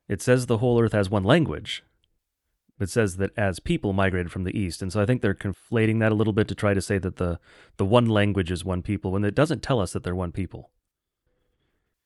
It 0.09 0.21
says 0.21 0.47
the 0.47 0.59
whole 0.59 0.81
earth 0.81 0.93
has 0.93 1.11
one 1.11 1.25
language. 1.25 1.83
It 2.81 2.91
says 2.91 3.17
that 3.17 3.31
as 3.37 3.61
people 3.61 3.93
migrated 3.93 4.33
from 4.33 4.45
the 4.45 4.59
east, 4.59 4.83
and 4.83 4.93
so 4.93 5.01
I 5.01 5.07
think 5.07 5.23
they're 5.23 5.35
conflating 5.35 6.01
that 6.01 6.11
a 6.11 6.15
little 6.17 6.33
bit 6.33 6.49
to 6.49 6.55
try 6.55 6.75
to 6.75 6.83
say 6.83 6.99
that 6.99 7.17
the 7.17 7.39
the 7.77 7.85
one 7.85 8.07
language 8.07 8.51
is 8.51 8.65
one 8.65 8.83
people 8.83 9.13
when 9.13 9.25
it 9.25 9.35
doesn't 9.35 9.63
tell 9.63 9.79
us 9.79 9.93
that 9.93 10.03
they're 10.03 10.15
one 10.15 10.33
people. 10.33 10.71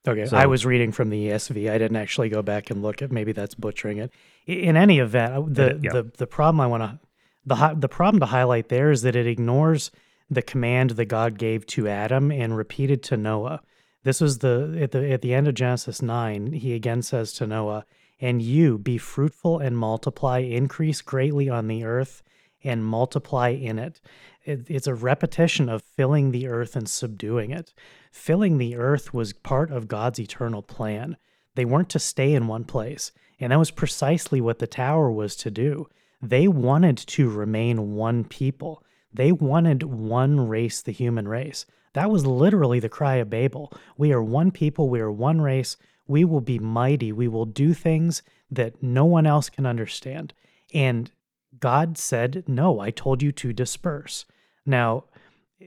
Okay, 0.07 0.27
so, 0.27 0.37
I 0.37 0.47
was 0.47 0.65
reading 0.65 0.93
from 0.93 1.11
the 1.11 1.29
ESV. 1.29 1.71
I 1.71 1.79
didn't 1.79 1.97
actually 1.97 2.29
go 2.29 2.43
back 2.43 2.71
and 2.71 2.83
look 2.83 3.03
at. 3.03 3.11
Maybe 3.11 3.33
that's 3.33 3.55
butchering 3.55 3.99
it. 3.99 4.13
In 4.47 4.77
any 4.77 4.99
event, 4.99 5.55
the 5.55 5.81
yeah. 5.83 5.93
the 5.93 6.13
the 6.17 6.27
problem 6.27 6.61
I 6.61 6.67
want 6.67 6.83
to 6.83 7.01
the 7.47 7.75
the 7.77 7.89
problem 7.89 8.21
to 8.21 8.27
highlight 8.27 8.69
there 8.69 8.91
is 8.91 9.03
that 9.03 9.17
it 9.17 9.27
ignores 9.27 9.91
the 10.29 10.43
command 10.43 10.91
that 10.91 11.07
God 11.07 11.39
gave 11.39 11.67
to 11.69 11.89
Adam 11.89 12.31
and 12.31 12.57
repeated 12.57 13.03
to 13.05 13.17
Noah. 13.17 13.63
This 14.07 14.21
was 14.21 14.39
the 14.39 14.79
at 14.81 14.93
the 14.93 15.11
at 15.11 15.21
the 15.21 15.35
end 15.35 15.49
of 15.49 15.55
Genesis 15.55 16.01
nine. 16.01 16.53
He 16.53 16.75
again 16.75 17.03
says 17.03 17.33
to 17.35 17.47
Noah, 17.47 17.85
"And 18.21 18.41
you 18.41 18.79
be 18.79 18.99
fruitful 18.99 19.59
and 19.59 19.77
multiply, 19.77 20.39
increase 20.39 21.03
greatly 21.03 21.49
on 21.49 21.67
the 21.67 21.83
earth, 21.83 22.23
and 22.63 22.85
multiply 22.85 23.49
in 23.49 23.81
it." 23.81 24.01
it 24.45 24.71
it's 24.71 24.87
a 24.87 24.95
repetition 24.95 25.69
of 25.69 25.83
filling 25.83 26.31
the 26.31 26.47
earth 26.47 26.77
and 26.77 26.89
subduing 26.89 27.51
it 27.51 27.75
filling 28.17 28.59
the 28.59 28.77
earth 28.77 29.13
was 29.13 29.33
part 29.33 29.71
of 29.71 29.89
God's 29.89 30.19
eternal 30.19 30.63
plan. 30.63 31.17
They 31.55 31.65
weren't 31.65 31.91
to 31.91 31.99
stay 31.99 32.33
in 32.33 32.47
one 32.47 32.65
place. 32.65 33.13
And 33.39 33.53
that 33.53 33.59
was 33.59 33.71
precisely 33.71 34.41
what 34.41 34.59
the 34.59 34.67
tower 34.67 35.11
was 35.11 35.37
to 35.37 35.51
do. 35.51 35.89
They 36.23 36.49
wanted 36.49 36.97
to 36.97 37.29
remain 37.29 37.95
one 37.95 38.25
people. 38.25 38.83
They 39.17 39.33
wanted 39.33 39.83
one 39.83 40.47
race, 40.47 40.83
the 40.83 40.93
human 40.93 41.27
race. 41.27 41.67
That 41.95 42.11
was 42.11 42.27
literally 42.27 42.81
the 42.81 42.91
cry 42.91 43.17
of 43.17 43.31
Babel. 43.31 43.73
We 43.97 44.13
are 44.13 44.23
one 44.23 44.51
people, 44.51 44.89
we 44.89 45.01
are 45.01 45.11
one 45.11 45.41
race. 45.41 45.77
We 46.07 46.25
will 46.25 46.41
be 46.41 46.59
mighty. 46.59 47.11
We 47.11 47.27
will 47.27 47.47
do 47.47 47.75
things 47.75 48.23
that 48.51 48.83
no 48.83 49.05
one 49.05 49.27
else 49.27 49.49
can 49.49 49.67
understand. 49.67 50.35
And 50.73 51.11
God 51.59 51.99
said, 51.99 52.45
No, 52.47 52.81
I 52.81 52.91
told 52.91 53.23
you 53.23 53.33
to 53.33 53.53
disperse. 53.53 54.25
Now, 54.65 55.05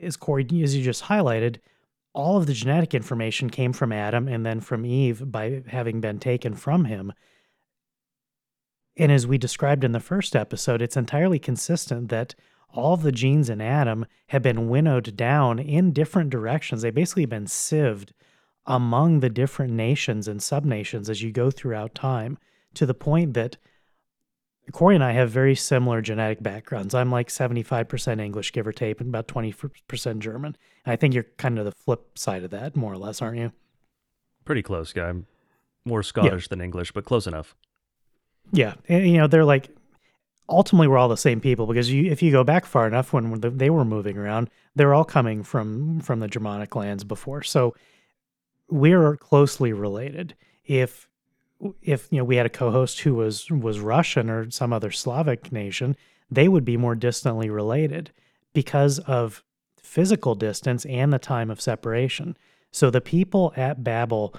as 0.01 0.15
Corey, 0.15 0.47
as 0.63 0.75
you 0.75 0.83
just 0.83 1.05
highlighted, 1.05 1.57
all 2.13 2.38
of 2.38 2.45
the 2.45 2.53
genetic 2.53 2.93
information 2.93 3.49
came 3.49 3.73
from 3.73 3.91
Adam 3.91 4.27
and 4.27 4.45
then 4.45 4.59
from 4.59 4.85
Eve 4.85 5.31
by 5.31 5.63
having 5.67 5.99
been 5.99 6.19
taken 6.19 6.53
from 6.53 6.85
him. 6.85 7.12
And 8.95 9.12
as 9.12 9.25
we 9.25 9.38
described 9.38 9.83
in 9.83 9.93
the 9.93 9.99
first 9.99 10.35
episode, 10.35 10.81
it's 10.81 10.97
entirely 10.97 11.39
consistent 11.39 12.09
that 12.09 12.35
all 12.73 12.97
the 12.97 13.12
genes 13.12 13.49
in 13.49 13.62
Adam 13.62 14.05
have 14.27 14.41
been 14.41 14.69
winnowed 14.69 15.15
down 15.15 15.60
in 15.60 15.91
different 15.91 16.29
directions. 16.29 16.82
They've 16.82 16.93
basically 16.93 17.25
been 17.25 17.47
sieved 17.47 18.13
among 18.65 19.19
the 19.19 19.29
different 19.29 19.73
nations 19.73 20.27
and 20.27 20.41
subnations 20.41 21.10
as 21.10 21.21
you 21.21 21.32
go 21.32 21.49
throughout 21.49 21.95
time 21.95 22.38
to 22.75 22.86
the 22.86 22.93
point 22.93 23.34
that 23.34 23.58
Corey 24.71 24.95
and 24.95 25.03
I 25.03 25.13
have 25.13 25.32
very 25.32 25.55
similar 25.55 26.01
genetic 26.01 26.43
backgrounds. 26.43 26.93
I'm 26.93 27.12
like 27.12 27.29
75% 27.29 28.21
English, 28.21 28.53
give 28.53 28.67
or 28.67 28.71
take, 28.71 28.99
and 29.01 29.10
about 29.10 29.27
20% 29.27 30.19
German. 30.19 30.55
And 30.86 30.93
I 30.93 30.95
think 30.95 31.13
you're 31.13 31.25
kind 31.38 31.58
of 31.58 31.65
the 31.65 31.71
flip 31.71 32.17
side 32.17 32.43
of 32.43 32.51
that, 32.51 32.75
more 32.75 32.93
or 32.93 32.97
less, 32.97 33.21
aren't 33.21 33.39
you? 33.39 33.51
Pretty 34.45 34.62
close, 34.62 34.93
guy. 34.93 35.10
I'm 35.10 35.25
more 35.86 36.03
Scottish 36.03 36.45
yeah. 36.45 36.47
than 36.51 36.62
English, 36.62 36.91
but 36.91 37.05
close 37.05 37.25
enough. 37.25 37.55
Yeah. 38.51 38.75
And, 38.88 39.08
you 39.08 39.17
know, 39.17 39.27
they're 39.27 39.45
like, 39.45 39.69
ultimately, 40.49 40.88
we're 40.88 40.97
all 40.97 41.09
the 41.09 41.17
same 41.17 41.39
people 41.39 41.67
because 41.67 41.91
you, 41.91 42.12
if 42.12 42.21
you 42.21 42.31
go 42.31 42.43
back 42.43 42.65
far 42.65 42.88
enough 42.88 43.13
when 43.13 43.39
they 43.57 43.69
were 43.69 43.85
moving 43.85 44.17
around, 44.17 44.49
they're 44.75 44.93
all 44.93 45.05
coming 45.05 45.43
from, 45.43 45.99
from 46.01 46.19
the 46.19 46.27
Germanic 46.27 46.75
lands 46.75 47.03
before. 47.03 47.43
So 47.43 47.75
we're 48.69 49.15
closely 49.17 49.73
related. 49.73 50.35
If 50.65 51.07
if 51.81 52.07
you 52.09 52.19
know 52.19 52.23
we 52.23 52.38
had 52.38 52.45
a 52.45 52.49
co-host 52.49 53.01
who 53.01 53.15
was 53.15 53.49
was 53.49 53.79
Russian 53.79 54.29
or 54.29 54.49
some 54.49 54.71
other 54.71 54.91
Slavic 54.91 55.51
nation, 55.51 55.95
they 56.31 56.47
would 56.47 56.63
be 56.63 56.77
more 56.77 56.95
distantly 56.95 57.49
related 57.49 58.12
because 58.53 58.99
of 58.99 59.43
physical 59.81 60.35
distance 60.35 60.85
and 60.85 61.12
the 61.12 61.19
time 61.19 61.49
of 61.49 61.59
separation. 61.59 62.38
So 62.71 62.89
the 62.89 63.01
people 63.01 63.51
at 63.57 63.83
Babel, 63.83 64.35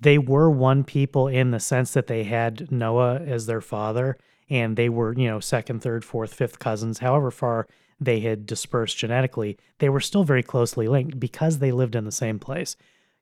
they 0.00 0.18
were 0.18 0.50
one 0.50 0.84
people 0.84 1.28
in 1.28 1.50
the 1.50 1.60
sense 1.60 1.92
that 1.92 2.06
they 2.06 2.24
had 2.24 2.70
Noah 2.70 3.16
as 3.16 3.46
their 3.46 3.60
father 3.60 4.16
and 4.50 4.76
they 4.76 4.88
were, 4.88 5.12
you 5.14 5.28
know, 5.28 5.40
second, 5.40 5.82
third, 5.82 6.04
fourth, 6.04 6.34
fifth 6.34 6.58
cousins, 6.58 6.98
however 6.98 7.30
far 7.30 7.66
they 8.00 8.20
had 8.20 8.46
dispersed 8.46 8.98
genetically, 8.98 9.56
they 9.78 9.88
were 9.88 10.00
still 10.00 10.24
very 10.24 10.42
closely 10.42 10.88
linked 10.88 11.20
because 11.20 11.58
they 11.58 11.72
lived 11.72 11.94
in 11.94 12.04
the 12.04 12.12
same 12.12 12.38
place. 12.38 12.76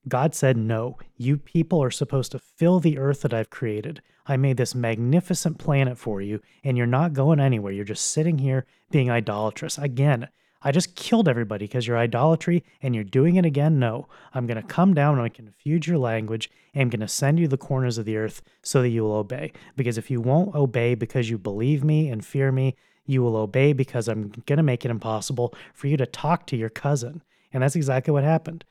God 0.08 0.34
said, 0.34 0.56
No, 0.56 0.98
you 1.16 1.36
people 1.36 1.82
are 1.82 1.90
supposed 1.90 2.32
to 2.32 2.38
fill 2.38 2.80
the 2.80 2.98
earth 2.98 3.20
that 3.22 3.34
I've 3.34 3.50
created. 3.50 4.00
I 4.26 4.36
made 4.36 4.56
this 4.56 4.74
magnificent 4.74 5.58
planet 5.58 5.98
for 5.98 6.22
you, 6.22 6.40
and 6.64 6.76
you're 6.76 6.86
not 6.86 7.12
going 7.12 7.40
anywhere. 7.40 7.72
You're 7.72 7.84
just 7.84 8.10
sitting 8.10 8.38
here 8.38 8.66
being 8.90 9.10
idolatrous. 9.10 9.76
Again, 9.76 10.28
I 10.62 10.72
just 10.72 10.94
killed 10.94 11.28
everybody 11.28 11.64
because 11.64 11.86
you're 11.86 11.96
idolatry 11.96 12.64
and 12.82 12.94
you're 12.94 13.04
doing 13.04 13.36
it 13.36 13.46
again. 13.46 13.78
No, 13.78 14.08
I'm 14.34 14.46
going 14.46 14.60
to 14.60 14.66
come 14.66 14.92
down 14.92 15.14
and 15.14 15.22
I 15.22 15.30
confuse 15.30 15.86
your 15.86 15.98
language 15.98 16.50
and 16.74 16.82
I'm 16.82 16.90
going 16.90 17.00
to 17.00 17.08
send 17.08 17.38
you 17.38 17.48
the 17.48 17.56
corners 17.56 17.96
of 17.96 18.04
the 18.04 18.16
earth 18.16 18.42
so 18.62 18.82
that 18.82 18.90
you 18.90 19.02
will 19.02 19.14
obey. 19.14 19.52
Because 19.76 19.96
if 19.96 20.10
you 20.10 20.20
won't 20.20 20.54
obey 20.54 20.94
because 20.94 21.30
you 21.30 21.38
believe 21.38 21.82
me 21.82 22.08
and 22.08 22.24
fear 22.24 22.52
me, 22.52 22.76
you 23.06 23.22
will 23.22 23.36
obey 23.36 23.72
because 23.72 24.06
I'm 24.06 24.32
going 24.46 24.58
to 24.58 24.62
make 24.62 24.84
it 24.84 24.90
impossible 24.90 25.54
for 25.72 25.86
you 25.86 25.96
to 25.96 26.06
talk 26.06 26.46
to 26.48 26.56
your 26.56 26.68
cousin. 26.68 27.22
And 27.52 27.62
that's 27.62 27.76
exactly 27.76 28.12
what 28.12 28.24
happened. 28.24 28.64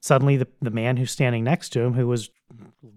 Suddenly, 0.00 0.36
the, 0.36 0.48
the 0.62 0.70
man 0.70 0.96
who's 0.96 1.10
standing 1.10 1.44
next 1.44 1.70
to 1.70 1.80
him, 1.80 1.94
who 1.94 2.06
was 2.06 2.30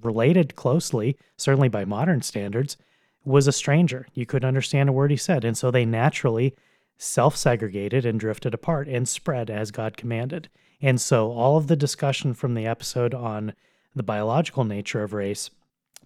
related 0.01 0.55
closely, 0.55 1.17
certainly 1.37 1.69
by 1.69 1.85
modern 1.85 2.21
standards, 2.21 2.77
was 3.25 3.47
a 3.47 3.51
stranger. 3.51 4.07
You 4.13 4.25
couldn't 4.25 4.47
understand 4.47 4.89
a 4.89 4.93
word 4.93 5.11
he 5.11 5.17
said. 5.17 5.43
And 5.43 5.57
so 5.57 5.71
they 5.71 5.85
naturally 5.85 6.55
self 6.99 7.35
segregated 7.35 8.05
and 8.05 8.19
drifted 8.19 8.53
apart 8.53 8.87
and 8.87 9.07
spread 9.07 9.49
as 9.49 9.71
God 9.71 9.97
commanded. 9.97 10.49
And 10.81 11.01
so 11.01 11.31
all 11.31 11.57
of 11.57 11.67
the 11.67 11.75
discussion 11.75 12.33
from 12.33 12.53
the 12.53 12.67
episode 12.67 13.13
on 13.13 13.53
the 13.95 14.03
biological 14.03 14.65
nature 14.65 15.01
of 15.01 15.13
race 15.13 15.49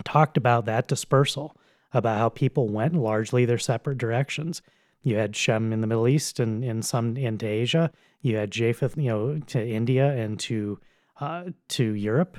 talked 0.05 0.37
about 0.37 0.65
that 0.65 0.87
dispersal, 0.87 1.57
about 1.93 2.19
how 2.19 2.29
people 2.29 2.69
went 2.69 2.95
largely 2.95 3.43
their 3.43 3.57
separate 3.57 3.97
directions. 3.97 4.61
You 5.01 5.17
had 5.17 5.35
Shem 5.35 5.73
in 5.73 5.81
the 5.81 5.87
Middle 5.87 6.07
East 6.07 6.39
and, 6.39 6.63
in 6.63 6.81
some 6.81 7.17
into 7.17 7.45
Asia. 7.45 7.91
You 8.21 8.37
had 8.37 8.51
Japheth, 8.51 8.95
you 8.95 9.09
know, 9.09 9.39
to 9.47 9.67
India 9.67 10.11
and 10.11 10.39
to 10.41 10.79
uh, 11.19 11.45
to 11.69 11.83
Europe, 11.83 12.37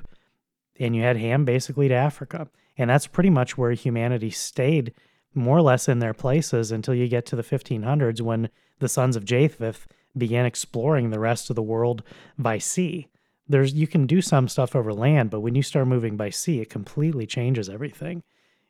and 0.81 0.97
you 0.97 1.03
had 1.03 1.17
Ham 1.17 1.45
basically 1.45 1.89
to 1.89 1.95
Africa. 1.95 2.49
And 2.77 2.91
that's 2.91 3.07
pretty 3.07 3.31
much 3.31 3.57
where 3.57 3.73
humanity 3.73 4.31
stayed 4.31 4.93
more 5.35 5.59
or 5.59 5.63
less 5.63 5.89
in 5.89 5.99
their 5.99 6.15
places 6.15 6.71
until 6.71 6.95
you 6.95 7.09
get 7.09 7.27
to 7.27 7.37
the 7.37 7.43
1500s 7.43 8.21
when 8.21 8.49
the 8.79 8.89
sons 8.89 9.17
of 9.17 9.25
Japheth 9.25 9.87
began 10.17 10.47
exploring 10.47 11.11
the 11.11 11.19
rest 11.19 11.51
of 11.51 11.57
the 11.57 11.63
world 11.63 12.03
by 12.39 12.59
sea. 12.59 13.09
There's 13.49 13.75
you 13.75 13.87
can 13.87 14.07
do 14.07 14.23
some 14.23 14.49
stuff 14.49 14.75
over 14.75 14.93
land, 14.95 15.31
but 15.31 15.41
when 15.41 15.55
you 15.55 15.63
start 15.63 15.87
moving 15.87 16.17
by 16.17 16.31
sea, 16.31 16.61
it 16.61 16.71
completely 16.71 17.27
changes 17.27 17.69
everything. 17.69 18.23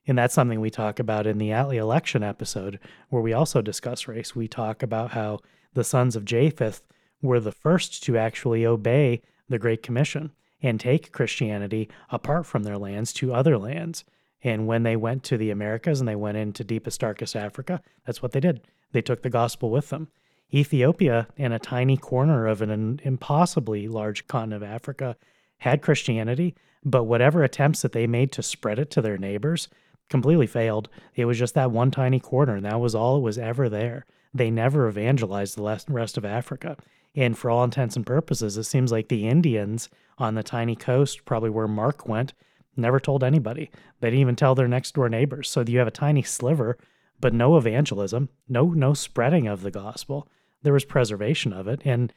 And 0.07 0.19
that's 0.19 0.35
something 0.35 0.61
we 0.61 0.71
talk 0.71 0.99
about 0.99 1.27
in 1.27 1.39
the 1.39 1.51
Atlee 1.51 1.77
election 1.77 2.23
episode, 2.23 2.79
where 3.09 3.23
we 3.23 3.33
also 3.33 3.63
discuss 3.63 4.09
race. 4.09 4.37
We 4.37 4.49
talk 4.49 4.83
about 4.83 5.13
how 5.13 5.41
the 5.73 5.85
sons 5.85 6.17
of 6.17 6.25
Japheth 6.25 6.83
were 7.23 7.41
the 7.41 7.53
first 7.53 8.03
to 8.05 8.19
actually 8.19 8.67
obey 8.67 9.23
the 9.49 9.59
Great 9.59 9.83
Commission 9.83 10.33
and 10.63 10.79
take 10.79 11.13
Christianity 11.13 11.89
apart 12.11 12.47
from 12.47 12.65
their 12.65 12.79
lands 12.79 13.13
to 13.15 13.33
other 13.33 13.57
lands. 13.57 14.05
And 14.45 14.67
when 14.67 14.83
they 14.83 14.95
went 14.95 15.25
to 15.25 15.39
the 15.39 15.51
Americas 15.51 16.01
and 16.01 16.09
they 16.09 16.15
went 16.15 16.37
into 16.37 16.63
deepest, 16.63 17.01
darkest 17.01 17.35
Africa, 17.35 17.81
that's 18.07 18.23
what 18.23 18.33
they 18.33 18.41
did. 18.41 18.61
They 18.93 19.03
took 19.03 19.23
the 19.23 19.31
gospel 19.31 19.71
with 19.71 19.89
them. 19.89 20.09
Ethiopia, 20.53 21.27
in 21.37 21.51
a 21.51 21.59
tiny 21.59 21.97
corner 21.97 22.47
of 22.47 22.61
an 22.63 23.01
impossibly 23.03 23.89
large 23.89 24.27
continent 24.29 24.63
of 24.63 24.71
Africa, 24.71 25.17
had 25.59 25.83
Christianity, 25.83 26.55
but 26.85 27.05
whatever 27.05 27.43
attempts 27.43 27.83
that 27.83 27.93
they 27.93 28.07
made 28.07 28.31
to 28.33 28.43
spread 28.43 28.79
it 28.79 28.91
to 28.91 29.03
their 29.03 29.17
neighbors 29.17 29.69
completely 30.11 30.47
failed. 30.47 30.91
It 31.15 31.25
was 31.25 31.39
just 31.39 31.55
that 31.55 31.71
one 31.71 31.91
tiny 31.91 32.21
corner, 32.21 32.55
and 32.55 32.67
that 32.67 32.79
was 32.79 32.95
all 32.95 33.17
it 33.17 33.23
was 33.23 33.39
ever 33.39 33.71
there. 33.71 34.05
They 34.35 34.51
never 34.51 34.89
evangelized 34.89 35.57
the 35.57 35.81
rest 35.89 36.19
of 36.19 36.25
Africa. 36.25 36.77
And 37.17 37.39
for 37.39 37.51
all 37.51 37.65
intents 37.65 37.97
and 37.97 38.07
purposes, 38.07 38.59
it 38.59 38.65
seems 38.65 38.93
like 38.93 39.09
the 39.09 39.27
Indians 39.27 39.89
on 40.19 40.35
the 40.35 40.43
tiny 40.43 40.77
coast, 40.77 41.25
probably 41.25 41.51
where 41.51 41.69
Mark 41.69 42.07
went, 42.07 42.35
Never 42.77 43.01
told 43.01 43.23
anybody. 43.23 43.71
They 44.01 44.09
didn't 44.09 44.21
even 44.21 44.37
tell 44.37 44.55
their 44.55 44.69
next 44.69 44.95
door 44.95 45.09
neighbors. 45.09 45.51
So 45.51 45.65
you 45.67 45.79
have 45.79 45.89
a 45.89 45.93
tiny 45.93 46.23
sliver, 46.23 46.77
but 47.21 47.35
no 47.35 47.57
evangelism, 47.57 48.29
no 48.49 48.67
no 48.67 48.95
spreading 48.95 49.47
of 49.47 49.63
the 49.63 49.71
gospel. 49.71 50.29
There 50.63 50.73
was 50.73 50.85
preservation 50.85 51.53
of 51.53 51.69
it. 51.69 51.81
And 51.85 52.13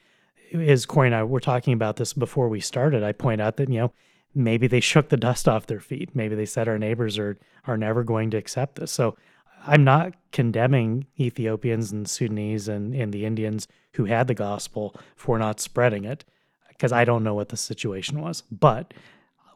as 0.54 0.86
Corey 0.86 1.08
and 1.08 1.15
I 1.15 1.24
were 1.24 1.39
talking 1.39 1.74
about 1.74 1.98
this 1.98 2.13
before 2.13 2.50
we 2.50 2.60
started, 2.60 3.04
I 3.04 3.12
point 3.12 3.41
out 3.41 3.58
that, 3.58 3.70
you 3.70 3.80
know, 3.80 3.93
maybe 4.34 4.67
they 4.67 4.80
shook 4.82 5.10
the 5.10 5.17
dust 5.17 5.48
off 5.48 5.67
their 5.67 5.80
feet. 5.80 6.15
Maybe 6.15 6.36
they 6.36 6.46
said 6.46 6.67
our 6.67 6.80
neighbors 6.80 7.17
are 7.17 7.38
are 7.65 7.78
never 7.78 8.04
going 8.04 8.32
to 8.32 8.38
accept 8.38 8.76
this. 8.76 8.91
So 8.91 9.17
I'm 9.65 9.84
not 9.84 10.13
condemning 10.32 11.08
Ethiopians 11.20 11.91
and 11.91 12.10
Sudanese 12.10 12.67
and, 12.67 12.93
and 12.93 13.13
the 13.13 13.26
Indians 13.26 13.67
who 13.93 14.06
had 14.06 14.28
the 14.28 14.34
gospel 14.34 14.96
for 15.15 15.38
not 15.38 15.60
spreading 15.60 16.06
it, 16.06 16.24
because 16.70 16.91
I 16.91 17.04
don't 17.04 17.24
know 17.24 17.34
what 17.34 17.50
the 17.50 17.58
situation 17.58 18.22
was. 18.22 18.43
But 18.52 18.93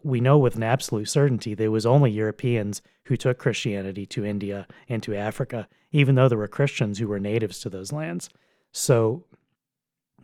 we 0.03 0.19
know 0.19 0.37
with 0.37 0.55
an 0.55 0.63
absolute 0.63 1.09
certainty 1.09 1.53
there 1.53 1.71
was 1.71 1.85
only 1.85 2.11
Europeans 2.11 2.81
who 3.05 3.17
took 3.17 3.37
Christianity 3.37 4.05
to 4.07 4.25
India 4.25 4.67
and 4.87 5.01
to 5.03 5.15
Africa, 5.15 5.67
even 5.91 6.15
though 6.15 6.27
there 6.27 6.37
were 6.37 6.47
Christians 6.47 6.99
who 6.99 7.07
were 7.07 7.19
natives 7.19 7.59
to 7.59 7.69
those 7.69 7.91
lands. 7.91 8.29
So, 8.71 9.25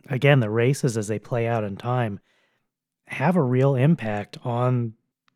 again, 0.08 0.40
the 0.40 0.50
races 0.50 0.96
as 0.96 1.08
they 1.08 1.18
play 1.18 1.46
out 1.46 1.64
in 1.64 1.76
time 1.76 2.20
have 3.06 3.36
a 3.36 3.42
real 3.42 3.74
impact 3.74 4.38
on 4.44 4.94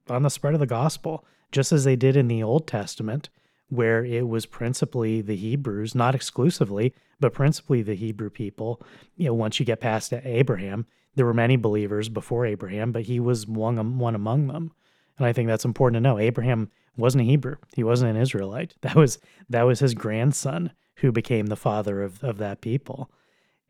on 0.09 0.23
the 0.23 0.31
spread 0.31 0.55
of 0.55 0.61
the 0.61 0.67
gospel, 0.67 1.25
just 1.53 1.73
as 1.73 1.85
they 1.85 1.97
did 1.97 2.17
in 2.17 2.29
the 2.29 2.43
Old 2.43 2.67
Testament, 2.67 3.29
where 3.69 4.05
it 4.05 4.29
was 4.29 4.47
principally 4.47 5.21
the 5.21 5.37
Hebrews, 5.37 5.95
not 5.95 6.15
exclusively, 6.15 6.93
but 7.23 7.33
principally 7.33 7.81
the 7.81 7.95
Hebrew 7.95 8.29
people. 8.29 8.83
You 9.17 9.29
know, 9.29 9.35
once 9.35 9.59
you 9.59 9.65
get 9.65 9.81
past 9.81 10.13
Abraham, 10.13 10.87
there 11.15 11.25
were 11.25 11.33
many 11.33 11.57
believers 11.57 12.11
before 12.11 12.45
Abraham, 12.45 12.93
but 12.93 13.05
he 13.05 13.19
was 13.19 13.47
one, 13.47 13.99
one 13.99 14.15
among 14.15 14.49
them. 14.49 14.73
And 15.17 15.27
I 15.27 15.33
think 15.33 15.49
that's 15.49 15.65
important 15.65 15.97
to 15.97 16.01
know. 16.01 16.19
Abraham 16.19 16.71
wasn't 16.97 17.23
a 17.23 17.27
Hebrew. 17.27 17.57
He 17.75 17.85
wasn't 17.85 18.11
an 18.15 18.21
Israelite. 18.21 18.75
That 18.83 18.97
was 18.97 19.19
that 19.49 19.63
was 19.63 19.81
his 19.81 19.95
grandson 19.95 20.73
who 20.97 21.13
became 21.13 21.47
the 21.47 21.57
father 21.57 22.03
of, 22.03 22.23
of 22.23 22.39
that 22.39 22.61
people. 22.61 23.11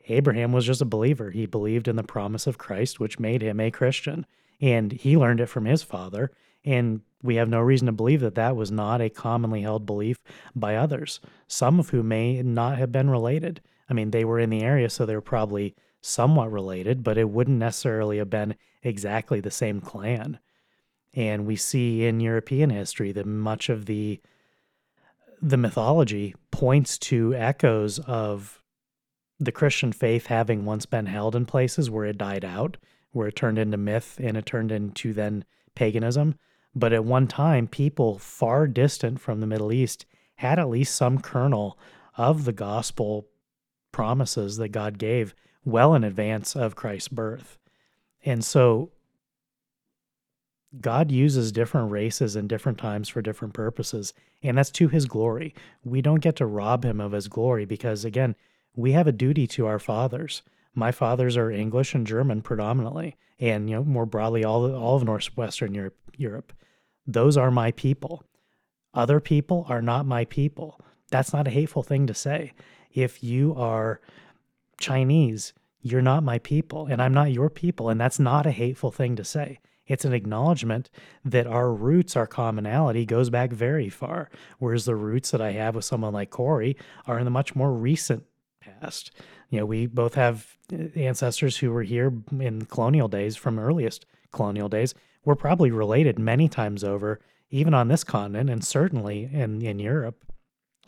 Abraham 0.08 0.52
was 0.52 0.66
just 0.66 0.82
a 0.82 0.86
believer. 0.86 1.30
He 1.30 1.46
believed 1.46 1.86
in 1.86 1.96
the 1.96 2.02
promise 2.02 2.46
of 2.46 2.58
Christ, 2.58 2.98
which 2.98 3.20
made 3.20 3.42
him 3.42 3.60
a 3.60 3.70
Christian. 3.70 4.26
And 4.60 4.92
he 4.92 5.16
learned 5.16 5.40
it 5.40 5.46
from 5.46 5.64
his 5.64 5.82
father. 5.82 6.32
And 6.64 7.00
we 7.22 7.36
have 7.36 7.48
no 7.48 7.60
reason 7.60 7.86
to 7.86 7.92
believe 7.92 8.20
that 8.20 8.34
that 8.34 8.56
was 8.56 8.70
not 8.70 9.00
a 9.00 9.10
commonly 9.10 9.62
held 9.62 9.86
belief 9.86 10.22
by 10.54 10.76
others, 10.76 11.20
some 11.46 11.78
of 11.78 11.90
whom 11.90 12.08
may 12.08 12.42
not 12.42 12.78
have 12.78 12.92
been 12.92 13.10
related. 13.10 13.60
I 13.88 13.94
mean, 13.94 14.10
they 14.10 14.24
were 14.24 14.40
in 14.40 14.50
the 14.50 14.62
area, 14.62 14.90
so 14.90 15.06
they 15.06 15.14
were 15.14 15.20
probably 15.20 15.74
somewhat 16.00 16.50
related, 16.50 17.02
but 17.02 17.18
it 17.18 17.30
wouldn't 17.30 17.58
necessarily 17.58 18.18
have 18.18 18.30
been 18.30 18.56
exactly 18.82 19.40
the 19.40 19.50
same 19.50 19.80
clan. 19.80 20.38
And 21.14 21.46
we 21.46 21.56
see 21.56 22.04
in 22.04 22.20
European 22.20 22.70
history 22.70 23.12
that 23.12 23.26
much 23.26 23.68
of 23.68 23.86
the 23.86 24.20
the 25.44 25.56
mythology 25.56 26.36
points 26.52 26.96
to 26.96 27.34
echoes 27.34 27.98
of 27.98 28.62
the 29.40 29.50
Christian 29.50 29.92
faith 29.92 30.26
having 30.26 30.64
once 30.64 30.86
been 30.86 31.06
held 31.06 31.34
in 31.34 31.46
places 31.46 31.90
where 31.90 32.04
it 32.04 32.16
died 32.16 32.44
out, 32.44 32.76
where 33.10 33.26
it 33.26 33.34
turned 33.34 33.58
into 33.58 33.76
myth 33.76 34.20
and 34.22 34.36
it 34.36 34.46
turned 34.46 34.70
into 34.70 35.12
then 35.12 35.44
paganism. 35.74 36.36
But 36.74 36.92
at 36.92 37.04
one 37.04 37.26
time, 37.26 37.66
people 37.66 38.18
far 38.18 38.66
distant 38.66 39.20
from 39.20 39.40
the 39.40 39.46
Middle 39.46 39.72
East 39.72 40.06
had 40.36 40.58
at 40.58 40.68
least 40.68 40.96
some 40.96 41.20
kernel 41.20 41.78
of 42.16 42.44
the 42.44 42.52
gospel 42.52 43.28
promises 43.92 44.56
that 44.56 44.68
God 44.68 44.98
gave 44.98 45.34
well 45.64 45.94
in 45.94 46.02
advance 46.02 46.56
of 46.56 46.74
Christ's 46.74 47.08
birth. 47.08 47.58
And 48.24 48.44
so 48.44 48.90
God 50.80 51.10
uses 51.10 51.52
different 51.52 51.90
races 51.90 52.34
and 52.34 52.48
different 52.48 52.78
times 52.78 53.08
for 53.08 53.20
different 53.20 53.52
purposes, 53.52 54.14
and 54.42 54.56
that's 54.56 54.70
to 54.70 54.88
his 54.88 55.04
glory. 55.04 55.54
We 55.84 56.00
don't 56.00 56.22
get 56.22 56.36
to 56.36 56.46
rob 56.46 56.84
him 56.84 57.00
of 57.00 57.12
his 57.12 57.28
glory 57.28 57.66
because, 57.66 58.04
again, 58.04 58.34
we 58.74 58.92
have 58.92 59.06
a 59.06 59.12
duty 59.12 59.46
to 59.48 59.66
our 59.66 59.78
fathers. 59.78 60.42
My 60.74 60.90
fathers 60.90 61.36
are 61.36 61.50
English 61.50 61.94
and 61.94 62.06
German 62.06 62.40
predominantly, 62.40 63.16
and 63.38 63.68
you 63.68 63.76
know 63.76 63.84
more 63.84 64.06
broadly 64.06 64.44
all 64.44 64.74
all 64.74 64.96
of 64.96 65.04
northwestern 65.04 65.74
Europe. 65.74 65.96
Europe. 66.18 66.52
Those 67.06 67.36
are 67.36 67.50
my 67.50 67.72
people. 67.72 68.24
Other 68.94 69.20
people 69.20 69.66
are 69.68 69.82
not 69.82 70.06
my 70.06 70.24
people. 70.24 70.80
That's 71.10 71.32
not 71.32 71.46
a 71.46 71.50
hateful 71.50 71.82
thing 71.82 72.06
to 72.06 72.14
say. 72.14 72.52
If 72.92 73.22
you 73.22 73.54
are 73.56 74.00
Chinese, 74.78 75.52
you're 75.80 76.02
not 76.02 76.22
my 76.22 76.38
people 76.38 76.86
and 76.86 77.02
I'm 77.02 77.14
not 77.14 77.32
your 77.32 77.50
people. 77.50 77.88
And 77.88 78.00
that's 78.00 78.18
not 78.18 78.46
a 78.46 78.50
hateful 78.50 78.90
thing 78.90 79.16
to 79.16 79.24
say. 79.24 79.58
It's 79.86 80.04
an 80.04 80.12
acknowledgement 80.12 80.90
that 81.24 81.46
our 81.46 81.72
roots, 81.72 82.16
our 82.16 82.26
commonality 82.26 83.04
goes 83.04 83.30
back 83.30 83.50
very 83.50 83.88
far. 83.88 84.30
Whereas 84.58 84.84
the 84.84 84.94
roots 84.94 85.32
that 85.32 85.40
I 85.40 85.52
have 85.52 85.74
with 85.74 85.84
someone 85.84 86.12
like 86.12 86.30
Corey 86.30 86.76
are 87.06 87.18
in 87.18 87.24
the 87.24 87.30
much 87.30 87.56
more 87.56 87.72
recent 87.72 88.24
past. 88.60 89.10
You 89.50 89.60
know, 89.60 89.66
we 89.66 89.86
both 89.86 90.14
have 90.14 90.56
uh, 90.72 90.76
ancestors 90.94 91.58
who 91.58 91.72
were 91.72 91.82
here 91.82 92.12
in 92.38 92.64
colonial 92.66 93.08
days 93.08 93.36
from 93.36 93.58
earliest 93.58 94.06
colonial 94.32 94.68
days. 94.68 94.94
We're 95.24 95.34
probably 95.34 95.70
related 95.70 96.18
many 96.18 96.48
times 96.48 96.82
over, 96.82 97.20
even 97.50 97.74
on 97.74 97.88
this 97.88 98.04
continent 98.04 98.50
and 98.50 98.64
certainly 98.64 99.28
in, 99.32 99.62
in 99.62 99.78
Europe. 99.78 100.24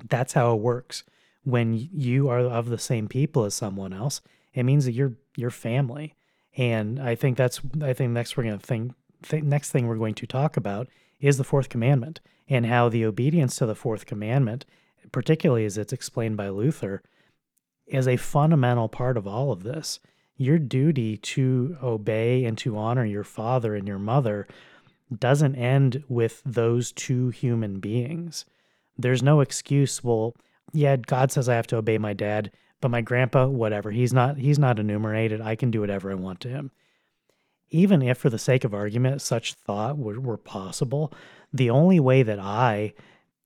That's 0.09 0.33
how 0.33 0.55
it 0.55 0.61
works. 0.61 1.05
When 1.45 1.75
you 1.75 2.29
are 2.29 2.41
of 2.41 2.69
the 2.69 2.79
same 2.79 3.07
people 3.07 3.45
as 3.45 3.55
someone 3.55 3.93
else, 3.93 4.21
it 4.55 4.63
means 4.63 4.87
that 4.87 4.93
you're 4.93 5.15
your 5.37 5.51
family. 5.51 6.15
And 6.57 7.01
I 7.01 7.15
think 7.15 7.37
that's 7.37 7.61
I 7.83 7.93
think 7.93 8.13
next 8.13 8.37
we're 8.37 8.45
going 8.45 8.59
to 8.59 8.67
think 8.67 8.93
th- 9.23 9.43
next 9.43 9.71
thing 9.71 9.87
we're 9.87 9.97
going 9.97 10.15
to 10.15 10.27
talk 10.27 10.57
about 10.57 10.89
is 11.21 11.37
the 11.37 11.45
fourth 11.45 11.69
commandment 11.69 12.21
and 12.49 12.67
how 12.67 12.89
the 12.89 13.05
obedience 13.05 13.57
to 13.57 13.67
the 13.67 13.75
fourth 13.75 14.07
commandment, 14.07 14.65
particularly 15.13 15.65
as 15.65 15.79
it's 15.79 15.93
explained 15.93 16.37
by 16.37 16.49
Luther, 16.49 17.03
is 17.87 18.09
a 18.09 18.17
fundamental 18.17 18.89
part 18.89 19.17
of 19.17 19.27
all 19.27 19.53
of 19.53 19.63
this. 19.63 20.01
Your 20.37 20.59
duty 20.59 21.17
to 21.17 21.77
obey 21.83 22.45
and 22.45 22.59
to 22.59 22.77
honor 22.77 23.05
your 23.05 23.25
father 23.25 23.75
and 23.75 23.87
your 23.87 23.99
mother 23.99 24.49
doesn't 25.17 25.55
end 25.55 26.03
with 26.09 26.43
those 26.45 26.93
two 26.93 27.29
human 27.29 27.79
beings. 27.79 28.45
There's 28.99 29.23
no 29.23 29.41
excuse, 29.41 30.03
well, 30.03 30.35
yeah, 30.73 30.97
God 30.97 31.31
says 31.31 31.49
I 31.49 31.55
have 31.55 31.67
to 31.69 31.77
obey 31.77 31.99
my 31.99 32.13
dad, 32.13 32.51
but 32.81 32.91
my 32.91 33.01
grandpa, 33.01 33.47
whatever, 33.47 33.91
he's 33.91 34.13
not 34.13 34.39
he's 34.39 34.59
not 34.59 34.79
enumerated. 34.79 35.41
I 35.41 35.57
can 35.57 35.71
do 35.71 35.81
whatever 35.81 36.11
I 36.11 36.15
want 36.15 36.41
to 36.41 36.49
him. 36.49 36.71
Even 37.71 38.03
if 38.03 38.19
for 38.19 38.31
the 38.31 38.39
sake 38.39 38.65
of 38.65 38.75
argument 38.75 39.23
such 39.23 39.55
thought 39.55 39.99
were, 39.99 40.21
were 40.21 40.37
possible, 40.37 41.13
the 41.53 41.71
only 41.71 41.99
way 42.01 42.23
that 42.23 42.39
I 42.39 42.95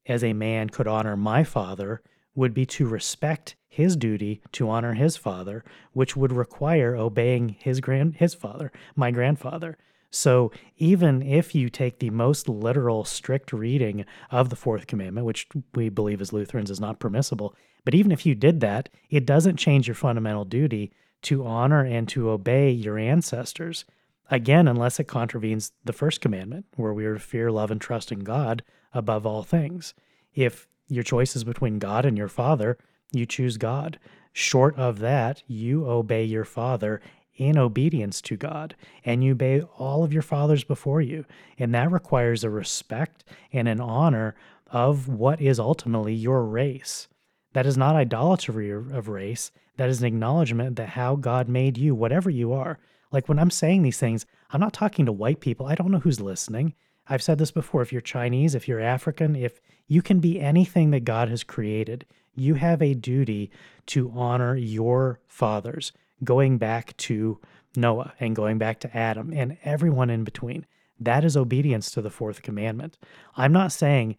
as 0.07 0.25
a 0.25 0.33
man 0.33 0.71
could 0.71 0.87
honor 0.87 1.17
my 1.17 1.45
father 1.45 2.03
would 2.39 2.55
be 2.55 2.65
to 2.65 2.87
respect 2.87 3.57
his 3.67 3.97
duty 3.97 4.41
to 4.53 4.71
honor 4.71 4.95
his 4.95 5.17
father, 5.17 5.65
which 5.93 6.17
would 6.17 6.33
require 6.33 6.95
obeying 6.95 7.49
his 7.49 7.81
grand 7.81 8.15
his 8.15 8.33
father, 8.33 8.71
my 8.95 9.11
grandfather. 9.11 9.77
So 10.11 10.53
even 10.77 11.21
if 11.21 11.53
you 11.53 11.69
take 11.69 11.99
the 11.99 12.11
most 12.11 12.49
literal, 12.49 13.05
strict 13.05 13.53
reading 13.53 14.05
of 14.31 14.51
the 14.51 14.57
fourth 14.57 14.87
commandment, 14.87 15.27
which 15.27 15.49
we 15.75 15.89
believe 15.89 16.21
as 16.21 16.33
Lutherans 16.33 16.71
is 16.71 16.79
not 16.79 17.01
permissible, 17.01 17.57
but 17.85 17.95
even 17.95 18.13
if 18.13 18.25
you 18.25 18.37
did 18.37 18.61
that, 18.61 18.89
it 19.11 19.27
doesn't 19.27 19.57
change 19.57 19.89
your 19.89 19.97
fundamental 19.97 20.45
duty 20.45 20.93
to 21.23 21.45
honor 21.45 21.85
and 21.85 22.09
to 22.09 22.31
obey 22.31 22.71
your 22.71 22.99
ancestors. 22.99 23.85
Again, 24.31 24.69
unless 24.69 25.01
it 25.01 25.09
contravenes 25.09 25.73
the 25.85 25.93
first 25.93 26.21
commandment, 26.21 26.67
where 26.77 26.95
we 26.95 27.05
are 27.05 27.15
to 27.15 27.21
fear, 27.21 27.51
love, 27.51 27.73
and 27.73 27.81
trust 27.81 28.13
in 28.13 28.21
God 28.21 28.63
above 28.93 29.27
all 29.27 29.43
things. 29.43 29.93
If 30.33 30.69
your 30.89 31.05
choice 31.05 31.37
is 31.37 31.45
between 31.45 31.79
God 31.79 32.05
and 32.05 32.17
your 32.17 32.29
father, 32.29 32.79
you 33.13 33.27
choose 33.27 33.57
God. 33.57 33.99
Short 34.33 34.77
of 34.77 34.99
that, 35.01 35.43
you 35.47 35.87
obey 35.87 36.25
your 36.25 36.45
father 36.45 37.01
in 37.37 37.57
obedience 37.57 38.21
to 38.21 38.37
God, 38.37 38.75
and 39.05 39.23
you 39.23 39.33
obey 39.33 39.61
all 39.61 40.03
of 40.03 40.13
your 40.13 40.23
fathers 40.23 40.65
before 40.65 41.01
you. 41.01 41.25
And 41.59 41.75
that 41.75 41.91
requires 41.91 42.43
a 42.43 42.51
respect 42.51 43.25
and 43.53 43.69
an 43.69 43.81
honor 43.81 44.35
of 44.67 45.09
what 45.09 45.41
is 45.41 45.61
ultimately 45.61 46.15
your 46.15 46.45
race. 46.45 47.09
That 47.53 47.67
is 47.67 47.77
not 47.77 47.97
idolatry 47.97 48.71
of 48.71 49.09
race. 49.09 49.51
That 49.77 49.89
is 49.89 50.01
an 50.01 50.07
acknowledgement 50.07 50.77
that 50.77 50.91
how 50.91 51.17
God 51.17 51.49
made 51.49 51.79
you, 51.79 51.95
whatever 51.95 52.29
you 52.29 52.53
are. 52.53 52.79
Like 53.13 53.29
when 53.29 53.39
I'm 53.39 53.51
saying 53.51 53.83
these 53.83 53.99
things, 53.99 54.27
I'm 54.51 54.61
not 54.61 54.73
talking 54.73 55.07
to 55.07 55.13
white 55.13 55.41
people. 55.41 55.67
I 55.67 55.75
don't 55.75 55.91
know 55.91 56.01
who's 56.01 56.21
listening. 56.21 56.75
I've 57.09 57.23
said 57.23 57.39
this 57.39 57.51
before. 57.51 57.83
If 57.83 57.93
you're 57.93 58.01
Chinese, 58.01 58.55
if 58.55 58.69
you're 58.69 58.81
African, 58.81 59.35
if 59.35 59.61
you 59.87 60.03
can 60.03 60.21
be 60.21 60.41
anything 60.41 60.91
that 60.91 61.05
God 61.05 61.29
has 61.29 61.43
created, 61.43 62.05
you 62.35 62.55
have 62.55 62.83
a 62.83 62.95
duty 62.95 63.51
to 63.87 64.13
honor 64.15 64.55
your 64.55 65.21
fathers, 65.27 65.93
going 66.23 66.59
back 66.59 66.97
to 66.99 67.41
Noah 67.77 68.13
and 68.21 68.37
going 68.37 68.59
back 68.59 68.81
to 68.81 68.97
Adam 68.97 69.33
and 69.33 69.57
everyone 69.65 70.11
in 70.11 70.25
between. 70.25 70.67
That 71.01 71.25
is 71.25 71.37
obedience 71.37 71.91
to 71.93 72.03
the 72.03 72.11
fourth 72.11 72.43
commandment. 72.43 72.99
I'm 73.37 73.53
not 73.53 73.73
saying 73.73 74.17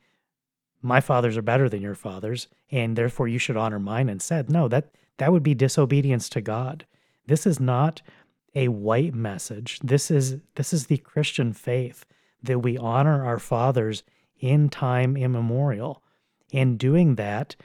my 0.82 1.02
fathers 1.02 1.38
are 1.38 1.42
better 1.42 1.68
than 1.68 1.82
your 1.82 1.96
fathers 1.96 2.48
and 2.72 2.96
therefore 2.96 3.28
you 3.28 3.38
should 3.38 3.58
honor 3.58 3.80
mine 3.80 4.10
instead. 4.10 4.50
No, 4.50 4.68
that 4.70 4.92
that 5.18 5.32
would 5.32 5.44
be 5.44 5.54
disobedience 5.54 6.30
to 6.30 6.42
God. 6.42 6.86
This 7.28 7.46
is 7.46 7.60
not 7.60 8.02
a 8.56 8.70
white 8.70 9.14
message. 9.14 9.80
This 9.84 10.10
is 10.10 10.38
this 10.56 10.74
is 10.74 10.88
the 10.88 10.98
Christian 10.98 11.52
faith 11.54 12.06
that 12.44 12.60
we 12.60 12.78
honor 12.78 13.26
our 13.26 13.40
fathers 13.40 14.04
in 14.40 14.70
time 14.70 15.18
immemorial. 15.18 16.04
And 16.54 16.78
doing 16.80 17.16
that 17.16 17.56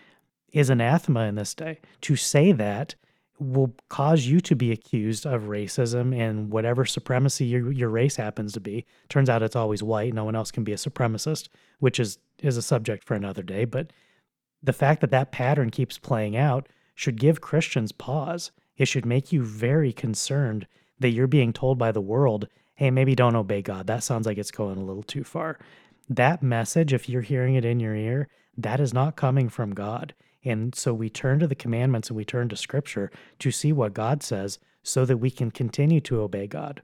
is 0.53 0.71
anathema 0.71 1.21
in 1.21 1.35
this 1.35 1.55
day. 1.55 1.81
To 2.03 2.17
say 2.17 2.53
that 2.53 2.95
will 3.39 3.75
cause 3.89 4.27
you 4.27 4.41
to 4.41 4.55
be 4.55 4.71
accused 4.71 5.27
of 5.27 5.43
racism 5.43 6.17
and 6.17 6.51
whatever 6.51 6.85
supremacy 6.85 7.45
your, 7.45 7.73
your 7.73 7.89
race 7.89 8.17
happens 8.17 8.53
to 8.53 8.61
be. 8.61 8.87
Turns 9.09 9.29
out 9.29 9.43
it's 9.43 9.57
always 9.57 9.83
white. 9.83 10.15
No 10.15 10.25
one 10.25 10.37
else 10.37 10.51
can 10.51 10.65
be 10.65 10.73
a 10.73 10.77
supremacist, 10.77 11.49
which 11.81 11.99
is 11.99 12.19
is 12.41 12.57
a 12.57 12.63
subject 12.63 13.05
for 13.05 13.15
another 13.15 13.43
day. 13.43 13.65
But 13.65 13.93
the 14.63 14.73
fact 14.73 15.01
that 15.01 15.11
that 15.11 15.33
pattern 15.33 15.71
keeps 15.71 15.99
playing 15.99 16.37
out 16.37 16.69
should 16.95 17.19
give 17.19 17.41
Christians 17.41 17.93
pause. 17.93 18.53
It 18.77 18.87
should 18.87 19.07
make 19.07 19.33
you 19.33 19.43
very 19.43 19.93
concerned 19.93 20.67
that 20.99 21.11
you're 21.11 21.27
being 21.27 21.53
told 21.53 21.79
by 21.79 21.93
the 21.93 22.01
world, 22.01 22.49
hey, 22.75 22.91
maybe 22.91 23.15
don't 23.15 23.37
obey 23.37 23.63
God. 23.63 23.87
That 23.87 24.03
sounds 24.03 24.27
like 24.27 24.39
it's 24.39 24.51
going 24.51 24.79
a 24.79 24.85
little 24.85 25.03
too 25.03 25.25
far. 25.25 25.59
That 26.09 26.43
message, 26.43 26.93
if 26.93 27.09
you're 27.09 27.23
hearing 27.23 27.55
it 27.55 27.65
in 27.65 27.81
your 27.81 27.95
ear, 27.95 28.29
that 28.57 28.81
is 28.81 28.93
not 28.93 29.17
coming 29.17 29.49
from 29.49 29.75
God. 29.75 30.15
And 30.45 30.75
so 30.75 30.93
we 30.93 31.09
turn 31.09 31.39
to 31.39 31.47
the 31.47 31.55
commandments 31.55 32.11
and 32.11 32.17
we 32.17 32.25
turn 32.25 32.49
to 32.51 32.57
scripture 32.57 33.11
to 33.39 33.51
see 33.51 33.73
what 33.73 33.95
God 33.95 34.23
says 34.23 34.59
so 34.83 35.05
that 35.07 35.17
we 35.17 35.31
can 35.31 35.51
continue 35.51 36.01
to 36.03 36.21
obey 36.21 36.47
God. 36.47 36.83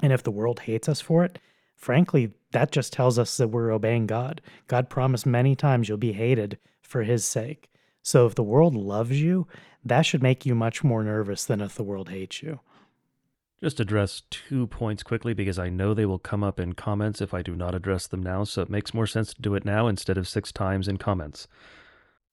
And 0.00 0.12
if 0.12 0.22
the 0.22 0.30
world 0.30 0.60
hates 0.60 0.88
us 0.88 1.00
for 1.00 1.24
it, 1.24 1.38
frankly, 1.74 2.32
that 2.52 2.70
just 2.70 2.92
tells 2.92 3.18
us 3.18 3.36
that 3.36 3.48
we're 3.48 3.72
obeying 3.72 4.06
God. 4.06 4.40
God 4.68 4.88
promised 4.88 5.26
many 5.26 5.56
times 5.56 5.88
you'll 5.88 5.98
be 5.98 6.12
hated 6.12 6.58
for 6.80 7.02
his 7.02 7.24
sake. 7.24 7.68
So 8.02 8.26
if 8.26 8.34
the 8.34 8.42
world 8.42 8.74
loves 8.74 9.20
you, 9.20 9.48
that 9.84 10.02
should 10.02 10.22
make 10.22 10.46
you 10.46 10.54
much 10.54 10.84
more 10.84 11.02
nervous 11.02 11.44
than 11.44 11.60
if 11.60 11.74
the 11.74 11.82
world 11.82 12.10
hates 12.10 12.42
you. 12.42 12.60
Just 13.62 13.78
address 13.78 14.22
two 14.28 14.66
points 14.66 15.04
quickly 15.04 15.34
because 15.34 15.56
I 15.56 15.68
know 15.68 15.94
they 15.94 16.04
will 16.04 16.18
come 16.18 16.42
up 16.42 16.58
in 16.58 16.72
comments 16.72 17.20
if 17.20 17.32
I 17.32 17.42
do 17.42 17.54
not 17.54 17.76
address 17.76 18.08
them 18.08 18.20
now, 18.20 18.42
so 18.42 18.62
it 18.62 18.68
makes 18.68 18.92
more 18.92 19.06
sense 19.06 19.32
to 19.32 19.40
do 19.40 19.54
it 19.54 19.64
now 19.64 19.86
instead 19.86 20.18
of 20.18 20.26
six 20.26 20.50
times 20.50 20.88
in 20.88 20.96
comments. 20.96 21.46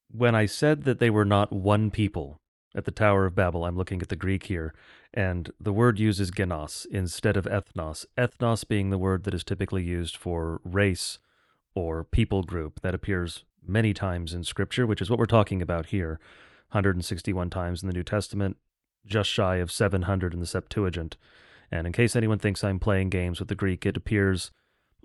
When 0.09 0.34
I 0.34 0.47
said 0.47 0.86
that 0.86 0.97
they 0.97 1.11
were 1.11 1.25
not 1.25 1.53
one 1.53 1.91
people 1.91 2.41
at 2.73 2.86
the 2.86 2.91
Tower 2.91 3.27
of 3.27 3.36
Babel, 3.36 3.63
I'm 3.63 3.77
looking 3.77 4.01
at 4.01 4.09
the 4.09 4.15
Greek 4.15 4.47
here, 4.47 4.73
and 5.13 5.51
the 5.59 5.71
word 5.71 5.99
uses 5.99 6.32
genos 6.32 6.88
instead 6.89 7.38
of 7.38 7.45
ethnos, 7.45 8.07
ethnos 8.17 8.67
being 8.67 8.89
the 8.89 8.97
word 8.97 9.23
that 9.25 9.36
is 9.36 9.43
typically 9.43 9.84
used 9.84 10.17
for 10.17 10.59
race 10.63 11.19
or 11.75 12.03
people 12.03 12.41
group 12.41 12.82
that 12.82 12.95
appears 12.95 13.43
many 13.63 13.93
times 13.93 14.34
in 14.34 14.43
Scripture, 14.43 14.88
which 14.88 15.01
is 15.01 15.11
what 15.11 15.19
we're 15.19 15.27
talking 15.27 15.61
about 15.61 15.88
here 15.88 16.19
161 16.71 17.51
times 17.51 17.84
in 17.84 17.88
the 17.88 17.93
New 17.93 18.03
Testament, 18.03 18.57
just 19.06 19.30
shy 19.30 19.58
of 19.58 19.72
700 19.72 20.34
in 20.34 20.39
the 20.39 20.45
Septuagint. 20.45 21.18
And 21.72 21.86
in 21.88 21.93
case 21.93 22.16
anyone 22.16 22.39
thinks 22.39 22.64
I'm 22.64 22.80
playing 22.80 23.10
games 23.10 23.39
with 23.39 23.50
the 23.50 23.56
Greek, 23.56 23.86
it 23.86 23.97
appears 23.97 24.52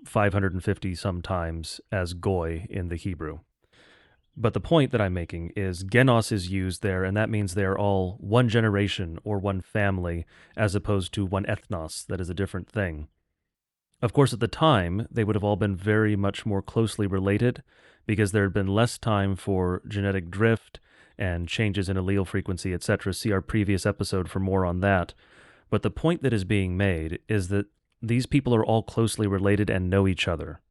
550 0.05 0.95
sometimes 0.95 1.81
as 1.91 2.13
goy 2.13 2.65
in 2.69 2.89
the 2.89 2.95
Hebrew. 2.95 3.39
But 4.37 4.53
the 4.53 4.59
point 4.59 4.91
that 4.91 4.99
I'm 4.99 5.13
making 5.13 5.53
is 5.55 5.83
genos 5.83 6.31
is 6.31 6.51
used 6.51 6.81
there, 6.81 7.05
and 7.05 7.15
that 7.15 7.29
means 7.29 7.53
they're 7.53 7.77
all 7.77 8.17
one 8.19 8.49
generation 8.49 9.17
or 9.23 9.39
one 9.39 9.61
family, 9.61 10.25
as 10.57 10.75
opposed 10.75 11.13
to 11.13 11.25
one 11.25 11.45
ethnos, 11.45 12.05
that 12.07 12.19
is 12.19 12.29
a 12.29 12.33
different 12.33 12.69
thing. 12.69 13.07
Of 14.01 14.11
course, 14.11 14.33
at 14.33 14.41
the 14.41 14.49
time, 14.49 15.07
they 15.09 15.23
would 15.23 15.35
have 15.35 15.43
all 15.43 15.55
been 15.55 15.75
very 15.75 16.17
much 16.17 16.45
more 16.45 16.61
closely 16.61 17.07
related 17.07 17.63
because 18.05 18.33
there 18.33 18.43
had 18.43 18.53
been 18.53 18.67
less 18.67 18.97
time 18.97 19.37
for 19.37 19.81
genetic 19.87 20.29
drift 20.29 20.79
and 21.17 21.47
changes 21.47 21.89
in 21.89 21.97
allele 21.97 22.25
frequency, 22.27 22.73
etc. 22.73 23.13
See 23.13 23.31
our 23.31 23.41
previous 23.41 23.85
episode 23.85 24.29
for 24.29 24.39
more 24.39 24.65
on 24.65 24.81
that. 24.81 25.13
But 25.69 25.83
the 25.83 25.91
point 25.91 26.23
that 26.23 26.33
is 26.33 26.43
being 26.43 26.77
made 26.77 27.19
is 27.27 27.47
that 27.49 27.67
these 28.01 28.25
people 28.25 28.53
are 28.55 28.65
all 28.65 28.83
closely 28.83 29.27
related 29.27 29.69
and 29.69 29.89
know 29.89 30.07
each 30.07 30.27
other. 30.27 30.61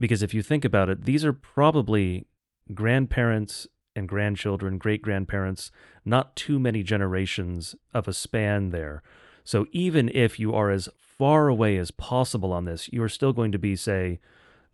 Because 0.00 0.22
if 0.22 0.34
you 0.34 0.42
think 0.42 0.64
about 0.64 0.88
it, 0.88 1.04
these 1.04 1.24
are 1.24 1.32
probably 1.32 2.26
grandparents 2.74 3.66
and 3.94 4.08
grandchildren, 4.08 4.78
great 4.78 5.02
grandparents, 5.02 5.70
not 6.04 6.34
too 6.34 6.58
many 6.58 6.82
generations 6.82 7.74
of 7.92 8.08
a 8.08 8.12
span 8.12 8.70
there. 8.70 9.02
So 9.44 9.66
even 9.72 10.10
if 10.14 10.38
you 10.38 10.54
are 10.54 10.70
as 10.70 10.88
far 10.96 11.48
away 11.48 11.76
as 11.76 11.90
possible 11.90 12.52
on 12.52 12.64
this, 12.64 12.88
you 12.92 13.02
are 13.02 13.08
still 13.08 13.32
going 13.32 13.52
to 13.52 13.58
be, 13.58 13.76
say, 13.76 14.20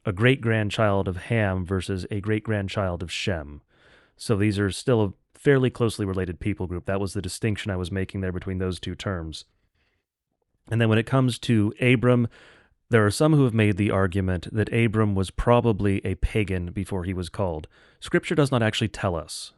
a 0.04 0.12
great 0.12 0.40
grandchild 0.40 1.08
of 1.08 1.16
Ham 1.24 1.66
versus 1.66 2.06
a 2.10 2.20
great 2.20 2.44
grandchild 2.44 3.02
of 3.02 3.10
Shem. 3.10 3.60
So 4.18 4.36
these 4.36 4.58
are 4.58 4.70
still 4.70 5.02
a 5.02 5.12
fairly 5.38 5.70
closely 5.70 6.04
related 6.04 6.40
people 6.40 6.66
group. 6.66 6.84
That 6.84 7.00
was 7.00 7.14
the 7.14 7.22
distinction 7.22 7.70
I 7.70 7.76
was 7.76 7.90
making 7.90 8.20
there 8.20 8.32
between 8.32 8.58
those 8.58 8.78
two 8.78 8.94
terms. 8.94 9.44
And 10.70 10.80
then 10.80 10.88
when 10.88 10.98
it 10.98 11.06
comes 11.06 11.38
to 11.40 11.72
Abram, 11.80 12.28
there 12.90 13.06
are 13.06 13.10
some 13.10 13.32
who 13.34 13.44
have 13.44 13.54
made 13.54 13.76
the 13.76 13.90
argument 13.90 14.52
that 14.52 14.72
Abram 14.72 15.14
was 15.14 15.30
probably 15.30 16.04
a 16.04 16.16
pagan 16.16 16.72
before 16.72 17.04
he 17.04 17.14
was 17.14 17.28
called. 17.28 17.68
Scripture 18.00 18.34
does 18.34 18.50
not 18.50 18.62
actually 18.62 18.88
tell 18.88 19.14
us. 19.14 19.52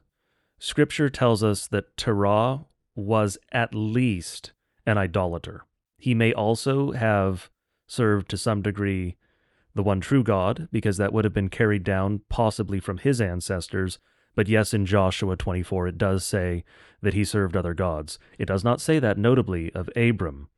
Scripture 0.58 1.08
tells 1.08 1.42
us 1.42 1.66
that 1.68 1.96
Terah 1.96 2.66
was 2.94 3.38
at 3.50 3.74
least 3.74 4.52
an 4.86 4.98
idolater. 4.98 5.64
He 5.96 6.14
may 6.14 6.32
also 6.32 6.92
have 6.92 7.50
served 7.86 8.28
to 8.30 8.36
some 8.36 8.62
degree 8.62 9.16
the 9.74 9.82
one 9.82 10.00
true 10.00 10.22
God, 10.22 10.68
because 10.72 10.96
that 10.96 11.12
would 11.12 11.24
have 11.24 11.32
been 11.32 11.48
carried 11.48 11.84
down 11.84 12.22
possibly 12.28 12.80
from 12.80 12.98
his 12.98 13.20
ancestors. 13.20 13.98
But 14.34 14.48
yes, 14.48 14.72
in 14.72 14.86
Joshua 14.86 15.36
24, 15.36 15.88
it 15.88 15.98
does 15.98 16.24
say 16.24 16.64
that 17.02 17.14
he 17.14 17.24
served 17.24 17.56
other 17.56 17.74
gods. 17.74 18.18
It 18.38 18.46
does 18.46 18.64
not 18.64 18.80
say 18.80 18.98
that 18.98 19.18
notably 19.18 19.72
of 19.74 19.90
Abram. 19.96 20.48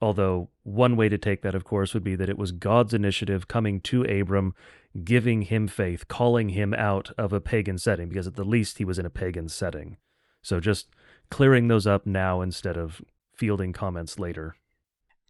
Although, 0.00 0.50
one 0.64 0.96
way 0.96 1.08
to 1.08 1.16
take 1.16 1.42
that, 1.42 1.54
of 1.54 1.64
course, 1.64 1.94
would 1.94 2.04
be 2.04 2.16
that 2.16 2.28
it 2.28 2.36
was 2.36 2.52
God's 2.52 2.92
initiative 2.92 3.48
coming 3.48 3.80
to 3.82 4.02
Abram, 4.02 4.54
giving 5.02 5.42
him 5.42 5.66
faith, 5.66 6.08
calling 6.08 6.50
him 6.50 6.74
out 6.74 7.10
of 7.16 7.32
a 7.32 7.40
pagan 7.40 7.78
setting, 7.78 8.08
because 8.08 8.26
at 8.26 8.34
the 8.34 8.44
least 8.44 8.78
he 8.78 8.84
was 8.84 8.98
in 8.98 9.06
a 9.06 9.10
pagan 9.10 9.48
setting. 9.48 9.96
So 10.42 10.60
just 10.60 10.88
clearing 11.30 11.68
those 11.68 11.86
up 11.86 12.06
now 12.06 12.42
instead 12.42 12.76
of 12.76 13.00
fielding 13.34 13.72
comments 13.72 14.18
later. 14.18 14.56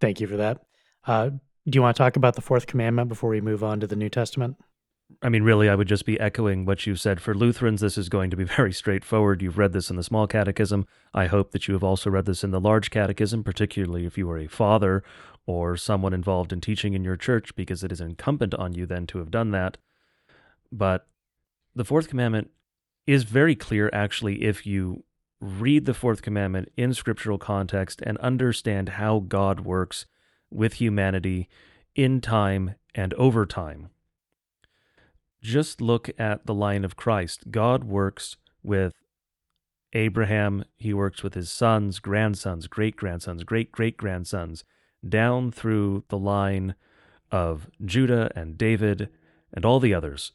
Thank 0.01 0.21
you 0.21 0.27
for 0.27 0.37
that. 0.37 0.63
Uh, 1.07 1.31
do 1.69 1.77
you 1.77 1.83
want 1.83 1.97
to 1.97 2.03
talk 2.03 2.17
about 2.17 2.35
the 2.35 2.43
fourth 2.43 2.67
commandment 2.67 3.09
before 3.09 3.31
we 3.31 3.41
move 3.41 3.63
on 3.63 3.81
to 3.81 3.87
the 3.87 3.97
New 3.97 4.09
Testament? 4.09 4.57
I 5.23 5.29
mean, 5.29 5.43
really, 5.43 5.69
I 5.69 5.75
would 5.75 5.89
just 5.89 6.07
be 6.07 6.19
echoing 6.21 6.65
what 6.65 6.87
you 6.87 6.97
said. 6.97 7.21
For 7.21 7.35
Lutherans, 7.35 7.81
this 7.81 7.99
is 7.99 8.09
going 8.09 8.31
to 8.31 8.37
be 8.37 8.45
very 8.57 8.73
straightforward. 8.73 9.43
You've 9.43 9.59
read 9.59 9.73
this 9.73 9.91
in 9.91 9.97
the 9.97 10.03
small 10.03 10.27
catechism. 10.27 10.87
I 11.12 11.27
hope 11.27 11.53
that 11.53 11.69
you 11.69 11.75
have 11.75 11.85
also 11.85 12.11
read 12.11 12.27
this 12.27 12.45
in 12.45 12.51
the 12.51 12.61
large 12.61 12.91
catechism, 12.91 13.45
particularly 13.45 14.07
if 14.07 14.19
you 14.19 14.31
are 14.31 14.39
a 14.39 14.47
father 14.47 15.03
or 15.47 15.77
someone 15.77 16.15
involved 16.15 16.53
in 16.53 16.61
teaching 16.61 16.95
in 16.95 17.05
your 17.05 17.17
church, 17.17 17.55
because 17.55 17.85
it 17.85 17.93
is 17.93 18.01
incumbent 18.01 18.55
on 18.55 18.75
you 18.75 18.87
then 18.87 19.07
to 19.07 19.19
have 19.19 19.31
done 19.31 19.51
that. 19.51 19.77
But 20.73 21.07
the 21.75 21.85
fourth 21.85 22.09
commandment 22.09 22.51
is 23.07 23.25
very 23.25 23.55
clear, 23.55 23.91
actually, 23.93 24.43
if 24.43 24.67
you 24.67 25.05
read 25.41 25.85
the 25.85 25.95
fourth 25.95 26.23
commandment 26.23 26.73
in 26.77 26.95
scriptural 26.95 27.39
context 27.39 28.01
and 28.03 28.17
understand 28.19 28.91
how 28.91 29.19
God 29.21 29.61
works 29.61 30.07
with 30.51 30.75
humanity 30.75 31.49
in 31.95 32.21
time 32.21 32.77
and 32.95 33.12
over 33.15 33.45
time. 33.45 33.91
Just 35.45 35.83
look 35.83 36.09
at 36.19 36.47
the 36.47 36.55
line 36.55 36.87
of 36.87 36.97
Christ. 36.97 37.51
God 37.51 37.85
works 37.85 38.39
with 38.63 38.95
Abraham, 39.93 40.65
he 40.79 40.95
works 40.95 41.23
with 41.23 41.35
his 41.35 41.51
sons, 41.51 41.99
grandsons, 41.99 42.67
great 42.67 42.97
grandsons, 42.97 43.45
great 43.45 43.71
great 43.71 43.99
grandsons, 43.99 44.65
down 45.07 45.53
through 45.53 46.05
the 46.09 46.17
line 46.17 46.75
of 47.31 47.69
Judah 47.85 48.31
and 48.35 48.57
David 48.57 49.11
and 49.53 49.67
all 49.67 49.81
the 49.81 49.93
others. 49.93 50.33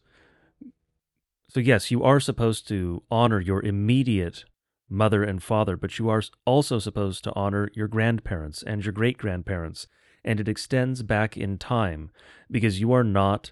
So, 1.49 1.60
yes, 1.60 1.89
you 1.89 2.03
are 2.03 2.20
supposed 2.20 2.68
to 2.68 3.01
honor 3.10 3.39
your 3.39 3.66
immediate 3.66 4.45
mother 4.88 5.24
and 5.24 5.41
father, 5.41 5.76
but 5.76 5.97
you 5.97 6.07
are 6.10 6.22
also 6.45 6.78
supposed 6.78 7.24
to 7.24 7.34
honor 7.34 7.72
your 7.74 7.88
grandparents 7.88 8.62
and 8.62 8.86
your 8.86 8.93
great 8.93 9.18
grandparents 9.18 9.88
and 10.24 10.39
it 10.39 10.47
extends 10.47 11.01
back 11.01 11.38
in 11.38 11.57
time 11.57 12.12
because 12.51 12.80
you 12.80 12.91
are 12.91 13.03
not 13.03 13.51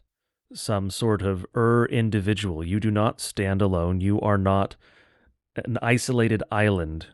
some 0.53 0.89
sort 0.89 1.21
of 1.21 1.45
er 1.55 1.85
individual. 1.85 2.63
You 2.63 2.79
do 2.79 2.91
not 2.91 3.19
stand 3.19 3.61
alone. 3.61 4.01
You 4.01 4.19
are 4.21 4.37
not 4.37 4.75
an 5.55 5.77
isolated 5.81 6.43
island. 6.51 7.07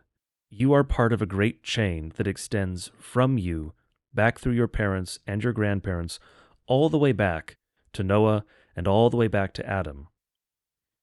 You 0.50 0.72
are 0.72 0.84
part 0.84 1.12
of 1.12 1.20
a 1.20 1.26
great 1.26 1.62
chain 1.62 2.12
that 2.16 2.26
extends 2.26 2.90
from 2.98 3.38
you 3.38 3.72
back 4.12 4.38
through 4.38 4.52
your 4.52 4.68
parents 4.68 5.18
and 5.26 5.42
your 5.42 5.52
grandparents 5.52 6.20
all 6.66 6.88
the 6.88 6.98
way 6.98 7.12
back 7.12 7.56
to 7.92 8.02
Noah 8.02 8.44
and 8.76 8.86
all 8.86 9.10
the 9.10 9.16
way 9.16 9.28
back 9.28 9.52
to 9.54 9.68
Adam. 9.68 10.08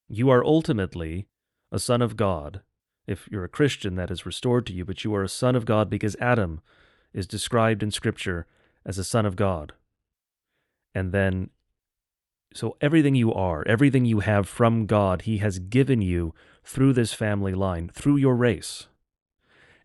You 0.07 0.29
are 0.29 0.43
ultimately 0.43 1.27
a 1.71 1.79
son 1.79 2.01
of 2.01 2.17
God. 2.17 2.61
If 3.07 3.27
you're 3.31 3.43
a 3.43 3.49
Christian, 3.49 3.95
that 3.95 4.11
is 4.11 4.25
restored 4.25 4.65
to 4.67 4.73
you, 4.73 4.85
but 4.85 5.03
you 5.03 5.13
are 5.15 5.23
a 5.23 5.29
son 5.29 5.55
of 5.55 5.65
God 5.65 5.89
because 5.89 6.15
Adam 6.19 6.61
is 7.13 7.27
described 7.27 7.83
in 7.83 7.91
Scripture 7.91 8.45
as 8.85 8.97
a 8.97 9.03
son 9.03 9.25
of 9.25 9.35
God. 9.35 9.73
And 10.93 11.11
then, 11.11 11.49
so 12.53 12.75
everything 12.81 13.15
you 13.15 13.33
are, 13.33 13.63
everything 13.67 14.05
you 14.05 14.19
have 14.19 14.47
from 14.47 14.85
God, 14.85 15.23
He 15.23 15.37
has 15.37 15.59
given 15.59 16.01
you 16.01 16.33
through 16.63 16.93
this 16.93 17.13
family 17.13 17.53
line, 17.53 17.89
through 17.93 18.17
your 18.17 18.35
race. 18.35 18.87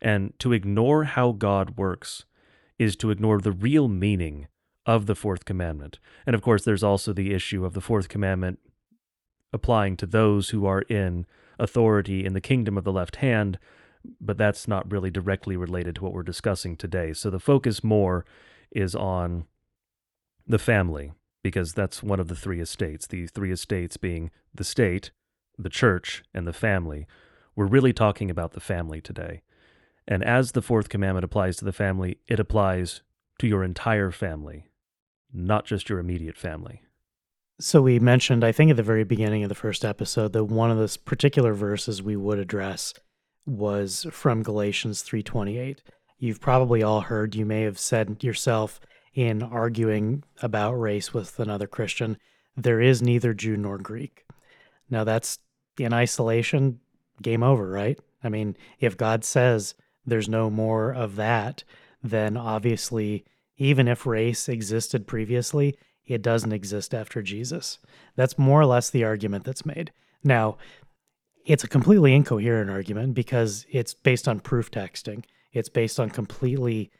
And 0.00 0.38
to 0.40 0.52
ignore 0.52 1.04
how 1.04 1.32
God 1.32 1.76
works 1.76 2.24
is 2.78 2.96
to 2.96 3.10
ignore 3.10 3.40
the 3.40 3.52
real 3.52 3.88
meaning 3.88 4.48
of 4.84 5.06
the 5.06 5.14
fourth 5.14 5.44
commandment. 5.44 5.98
And 6.26 6.34
of 6.34 6.42
course, 6.42 6.64
there's 6.64 6.82
also 6.82 7.12
the 7.12 7.32
issue 7.32 7.64
of 7.64 7.72
the 7.72 7.80
fourth 7.80 8.08
commandment 8.08 8.58
applying 9.52 9.96
to 9.96 10.06
those 10.06 10.50
who 10.50 10.66
are 10.66 10.82
in 10.82 11.26
authority 11.58 12.24
in 12.24 12.34
the 12.34 12.40
kingdom 12.40 12.76
of 12.76 12.84
the 12.84 12.92
left 12.92 13.16
hand 13.16 13.58
but 14.20 14.38
that's 14.38 14.68
not 14.68 14.90
really 14.90 15.10
directly 15.10 15.56
related 15.56 15.94
to 15.96 16.04
what 16.04 16.12
we're 16.12 16.22
discussing 16.22 16.76
today. 16.76 17.12
So 17.12 17.30
the 17.30 17.40
focus 17.40 17.82
more 17.82 18.24
is 18.70 18.94
on 18.94 19.46
the 20.46 20.58
family, 20.58 21.12
because 21.46 21.74
that's 21.74 22.02
one 22.02 22.18
of 22.18 22.26
the 22.26 22.34
three 22.34 22.58
estates. 22.58 23.06
The 23.06 23.28
three 23.28 23.52
estates 23.52 23.96
being 23.96 24.32
the 24.52 24.64
state, 24.64 25.12
the 25.56 25.70
church, 25.70 26.24
and 26.34 26.44
the 26.44 26.52
family. 26.52 27.06
We're 27.54 27.66
really 27.66 27.92
talking 27.92 28.32
about 28.32 28.50
the 28.50 28.58
family 28.58 29.00
today. 29.00 29.42
And 30.08 30.24
as 30.24 30.52
the 30.52 30.60
fourth 30.60 30.88
commandment 30.88 31.22
applies 31.22 31.56
to 31.58 31.64
the 31.64 31.72
family, 31.72 32.18
it 32.26 32.40
applies 32.40 33.02
to 33.38 33.46
your 33.46 33.62
entire 33.62 34.10
family, 34.10 34.70
not 35.32 35.64
just 35.64 35.88
your 35.88 36.00
immediate 36.00 36.36
family. 36.36 36.82
So 37.60 37.80
we 37.80 38.00
mentioned, 38.00 38.42
I 38.42 38.50
think 38.50 38.72
at 38.72 38.76
the 38.76 38.82
very 38.82 39.04
beginning 39.04 39.44
of 39.44 39.48
the 39.48 39.54
first 39.54 39.84
episode, 39.84 40.32
that 40.32 40.46
one 40.46 40.72
of 40.72 40.78
the 40.78 40.98
particular 41.04 41.54
verses 41.54 42.02
we 42.02 42.16
would 42.16 42.40
address 42.40 42.92
was 43.46 44.04
from 44.10 44.42
Galatians 44.42 45.04
3:28. 45.04 45.80
You've 46.18 46.40
probably 46.40 46.82
all 46.82 47.02
heard, 47.02 47.36
you 47.36 47.46
may 47.46 47.62
have 47.62 47.78
said 47.78 48.24
yourself 48.24 48.80
in 49.16 49.42
arguing 49.42 50.22
about 50.42 50.74
race 50.74 51.12
with 51.12 51.40
another 51.40 51.66
Christian, 51.66 52.18
there 52.54 52.82
is 52.82 53.02
neither 53.02 53.32
Jew 53.34 53.56
nor 53.56 53.78
Greek. 53.78 54.26
Now 54.90 55.02
that's 55.02 55.38
in 55.78 55.92
isolation 55.92 56.78
game 57.22 57.42
over, 57.42 57.68
right? 57.68 57.98
I 58.22 58.28
mean, 58.28 58.56
if 58.78 58.96
God 58.96 59.24
says 59.24 59.74
there's 60.04 60.28
no 60.28 60.50
more 60.50 60.92
of 60.92 61.16
that, 61.16 61.64
then 62.02 62.36
obviously 62.36 63.24
even 63.56 63.88
if 63.88 64.06
race 64.06 64.50
existed 64.50 65.06
previously, 65.06 65.78
it 66.04 66.20
doesn't 66.20 66.52
exist 66.52 66.94
after 66.94 67.22
Jesus. 67.22 67.78
That's 68.16 68.38
more 68.38 68.60
or 68.60 68.66
less 68.66 68.90
the 68.90 69.04
argument 69.04 69.44
that's 69.44 69.64
made. 69.64 69.92
Now, 70.22 70.58
it's 71.46 71.64
a 71.64 71.68
completely 71.68 72.14
incoherent 72.14 72.70
argument 72.70 73.14
because 73.14 73.64
it's 73.70 73.94
based 73.94 74.28
on 74.28 74.40
proof 74.40 74.70
texting. 74.70 75.24
It's 75.52 75.70
based 75.70 75.98
on 75.98 76.10
completely 76.10 76.90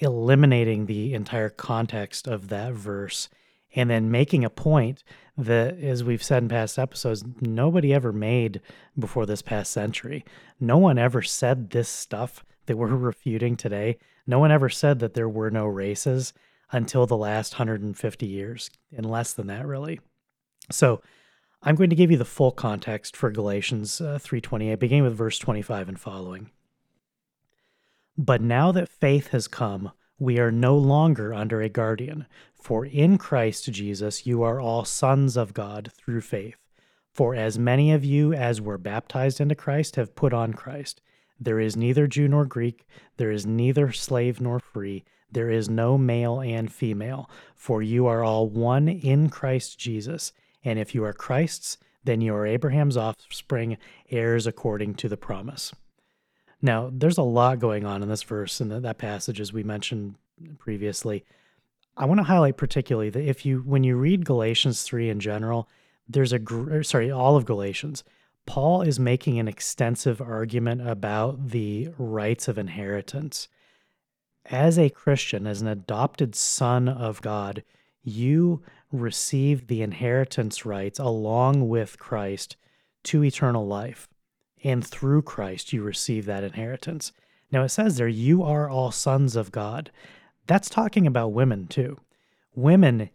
eliminating 0.00 0.86
the 0.86 1.14
entire 1.14 1.50
context 1.50 2.26
of 2.26 2.48
that 2.48 2.72
verse 2.72 3.28
and 3.74 3.88
then 3.88 4.10
making 4.10 4.44
a 4.44 4.50
point 4.50 5.04
that, 5.36 5.78
as 5.78 6.02
we've 6.02 6.22
said 6.22 6.42
in 6.42 6.48
past 6.48 6.78
episodes, 6.78 7.24
nobody 7.40 7.94
ever 7.94 8.12
made 8.12 8.60
before 8.98 9.26
this 9.26 9.42
past 9.42 9.70
century. 9.70 10.24
No 10.58 10.76
one 10.78 10.98
ever 10.98 11.22
said 11.22 11.70
this 11.70 11.88
stuff 11.88 12.44
that 12.66 12.76
we're 12.76 12.88
refuting 12.88 13.56
today. 13.56 13.98
No 14.26 14.38
one 14.38 14.50
ever 14.50 14.68
said 14.68 14.98
that 14.98 15.14
there 15.14 15.28
were 15.28 15.50
no 15.50 15.66
races 15.66 16.32
until 16.72 17.06
the 17.06 17.16
last 17.16 17.54
150 17.54 18.26
years, 18.26 18.70
and 18.96 19.08
less 19.08 19.32
than 19.32 19.48
that, 19.48 19.66
really. 19.66 20.00
So, 20.70 21.00
I'm 21.62 21.74
going 21.74 21.90
to 21.90 21.96
give 21.96 22.10
you 22.10 22.16
the 22.16 22.24
full 22.24 22.52
context 22.52 23.14
for 23.14 23.30
Galatians 23.30 24.00
uh, 24.00 24.18
3:28, 24.22 24.78
beginning 24.78 25.04
with 25.04 25.14
verse 25.14 25.38
25 25.38 25.90
and 25.90 26.00
following. 26.00 26.50
But 28.16 28.40
now 28.40 28.72
that 28.72 28.88
faith 28.88 29.28
has 29.28 29.48
come, 29.48 29.92
we 30.18 30.38
are 30.38 30.52
no 30.52 30.76
longer 30.76 31.32
under 31.32 31.62
a 31.62 31.68
guardian, 31.68 32.26
for 32.54 32.84
in 32.84 33.16
Christ 33.16 33.72
Jesus 33.72 34.26
you 34.26 34.42
are 34.42 34.60
all 34.60 34.84
sons 34.84 35.36
of 35.36 35.54
God 35.54 35.90
through 35.96 36.20
faith. 36.20 36.56
For 37.14 37.34
as 37.34 37.58
many 37.58 37.92
of 37.92 38.04
you 38.04 38.32
as 38.32 38.60
were 38.60 38.78
baptized 38.78 39.40
into 39.40 39.54
Christ 39.54 39.96
have 39.96 40.14
put 40.14 40.32
on 40.32 40.52
Christ. 40.52 41.00
There 41.38 41.58
is 41.58 41.76
neither 41.76 42.06
Jew 42.06 42.28
nor 42.28 42.44
Greek, 42.44 42.86
there 43.16 43.30
is 43.30 43.46
neither 43.46 43.92
slave 43.92 44.40
nor 44.40 44.60
free, 44.60 45.04
there 45.32 45.48
is 45.48 45.68
no 45.68 45.96
male 45.96 46.40
and 46.40 46.72
female, 46.72 47.30
for 47.56 47.82
you 47.82 48.06
are 48.06 48.22
all 48.22 48.48
one 48.48 48.88
in 48.88 49.30
Christ 49.30 49.78
Jesus. 49.78 50.32
And 50.64 50.78
if 50.78 50.94
you 50.94 51.04
are 51.04 51.12
Christ's, 51.12 51.78
then 52.04 52.20
you 52.20 52.34
are 52.34 52.46
Abraham's 52.46 52.96
offspring, 52.96 53.78
heirs 54.10 54.46
according 54.46 54.94
to 54.96 55.08
the 55.08 55.16
promise. 55.16 55.72
Now, 56.62 56.90
there's 56.92 57.18
a 57.18 57.22
lot 57.22 57.58
going 57.58 57.84
on 57.84 58.02
in 58.02 58.08
this 58.08 58.22
verse 58.22 58.60
and 58.60 58.70
that 58.70 58.98
passage, 58.98 59.40
as 59.40 59.52
we 59.52 59.62
mentioned 59.62 60.16
previously. 60.58 61.24
I 61.96 62.04
want 62.04 62.18
to 62.18 62.24
highlight 62.24 62.56
particularly 62.56 63.10
that 63.10 63.28
if 63.28 63.46
you, 63.46 63.60
when 63.60 63.84
you 63.84 63.96
read 63.96 64.24
Galatians 64.24 64.82
3 64.82 65.10
in 65.10 65.20
general, 65.20 65.68
there's 66.08 66.32
a, 66.32 66.40
er, 66.50 66.82
sorry, 66.82 67.10
all 67.10 67.36
of 67.36 67.46
Galatians, 67.46 68.04
Paul 68.46 68.82
is 68.82 68.98
making 68.98 69.38
an 69.38 69.48
extensive 69.48 70.20
argument 70.20 70.86
about 70.86 71.50
the 71.50 71.90
rights 71.98 72.48
of 72.48 72.58
inheritance. 72.58 73.48
As 74.46 74.78
a 74.78 74.90
Christian, 74.90 75.46
as 75.46 75.62
an 75.62 75.68
adopted 75.68 76.34
son 76.34 76.88
of 76.88 77.22
God, 77.22 77.62
you 78.02 78.62
receive 78.90 79.66
the 79.66 79.82
inheritance 79.82 80.66
rights 80.66 80.98
along 80.98 81.68
with 81.68 81.98
Christ 81.98 82.56
to 83.04 83.24
eternal 83.24 83.66
life. 83.66 84.08
And 84.62 84.86
through 84.86 85.22
Christ, 85.22 85.72
you 85.72 85.82
receive 85.82 86.26
that 86.26 86.44
inheritance. 86.44 87.12
Now 87.50 87.64
it 87.64 87.70
says 87.70 87.96
there, 87.96 88.08
you 88.08 88.42
are 88.42 88.68
all 88.68 88.90
sons 88.90 89.36
of 89.36 89.52
God. 89.52 89.90
That's 90.46 90.68
talking 90.70 91.06
about 91.06 91.32
women 91.32 91.66
too. 91.66 91.98
Women 92.54 93.10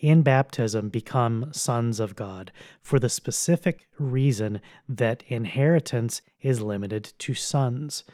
in 0.00 0.22
baptism 0.22 0.88
become 0.88 1.52
sons 1.52 1.98
of 1.98 2.14
God 2.14 2.52
for 2.80 2.98
the 2.98 3.08
specific 3.08 3.88
reason 3.98 4.60
that 4.88 5.24
inheritance 5.26 6.22
is 6.40 6.60
limited 6.60 7.12
to 7.18 7.34
sons. 7.34 8.04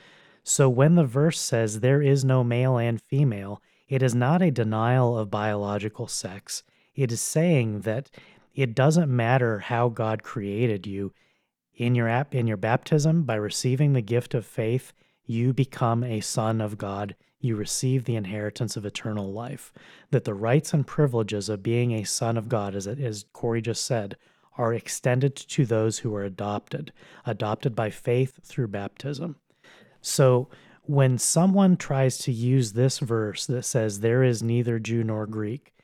So 0.42 0.68
when 0.68 0.94
the 0.94 1.04
verse 1.04 1.38
says 1.38 1.80
there 1.80 2.02
is 2.02 2.24
no 2.24 2.42
male 2.42 2.76
and 2.78 3.00
female, 3.00 3.62
it 3.88 4.02
is 4.02 4.14
not 4.14 4.42
a 4.42 4.50
denial 4.50 5.18
of 5.18 5.30
biological 5.30 6.06
sex. 6.06 6.62
It 6.94 7.12
is 7.12 7.20
saying 7.20 7.82
that 7.82 8.10
it 8.54 8.74
doesn't 8.74 9.14
matter 9.14 9.58
how 9.58 9.88
God 9.88 10.22
created 10.22 10.86
you. 10.86 11.12
In 11.76 11.94
your 11.94 12.08
ap- 12.08 12.34
in 12.34 12.46
your 12.46 12.56
baptism, 12.56 13.24
by 13.24 13.34
receiving 13.34 13.92
the 13.92 14.00
gift 14.00 14.34
of 14.34 14.46
faith, 14.46 14.92
you 15.26 15.52
become 15.52 16.04
a 16.04 16.20
son 16.20 16.60
of 16.60 16.78
God. 16.78 17.16
You 17.40 17.56
receive 17.56 18.04
the 18.04 18.16
inheritance 18.16 18.76
of 18.76 18.86
eternal 18.86 19.32
life. 19.32 19.72
That 20.10 20.24
the 20.24 20.34
rights 20.34 20.72
and 20.72 20.86
privileges 20.86 21.48
of 21.48 21.62
being 21.62 21.92
a 21.92 22.04
son 22.04 22.36
of 22.36 22.48
God, 22.48 22.74
as, 22.74 22.86
as 22.86 23.24
Corey 23.32 23.60
just 23.60 23.84
said, 23.84 24.16
are 24.56 24.72
extended 24.72 25.34
to 25.34 25.66
those 25.66 25.98
who 25.98 26.14
are 26.14 26.24
adopted, 26.24 26.92
adopted 27.26 27.74
by 27.74 27.90
faith 27.90 28.38
through 28.44 28.68
baptism. 28.68 29.36
So 30.00 30.48
when 30.82 31.18
someone 31.18 31.76
tries 31.76 32.18
to 32.18 32.32
use 32.32 32.72
this 32.72 32.98
verse 32.98 33.46
that 33.46 33.64
says 33.64 34.00
there 34.00 34.22
is 34.22 34.42
neither 34.42 34.78
Jew 34.78 35.02
nor 35.02 35.26
Greek 35.26 35.74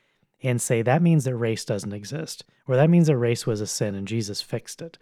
and 0.43 0.61
say 0.61 0.81
that 0.81 1.01
means 1.01 1.23
that 1.25 1.35
race 1.35 1.65
doesn't 1.65 1.93
exist, 1.93 2.45
or 2.67 2.75
that 2.75 2.89
means 2.89 3.07
that 3.07 3.17
race 3.17 3.45
was 3.45 3.61
a 3.61 3.67
sin 3.67 3.93
and 3.95 4.07
Jesus 4.07 4.41
fixed 4.41 4.81
it. 4.81 4.97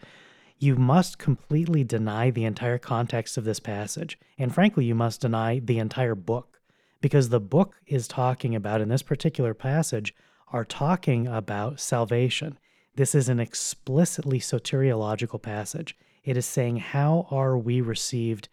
You 0.59 0.75
must 0.75 1.17
completely 1.17 1.85
deny 1.85 2.29
the 2.29 2.43
entire 2.43 2.77
context 2.77 3.37
of 3.37 3.45
this 3.45 3.59
passage. 3.59 4.19
And 4.37 4.53
frankly, 4.53 4.85
you 4.85 4.93
must 4.93 5.21
deny 5.21 5.59
the 5.59 5.79
entire 5.79 6.15
book 6.15 6.59
because 7.01 7.29
the 7.29 7.39
book 7.39 7.75
is 7.87 8.07
talking 8.07 8.53
about, 8.53 8.81
in 8.81 8.89
this 8.89 9.01
particular 9.01 9.53
passage, 9.53 10.13
are 10.51 10.65
talking 10.65 11.27
about 11.27 11.79
salvation. 11.79 12.59
This 12.95 13.15
is 13.15 13.29
an 13.29 13.39
explicitly 13.39 14.39
soteriological 14.39 15.41
passage. 15.41 15.95
It 16.25 16.35
is 16.35 16.45
saying, 16.45 16.77
How 16.77 17.27
are 17.31 17.57
we 17.57 17.79
received 17.79 18.49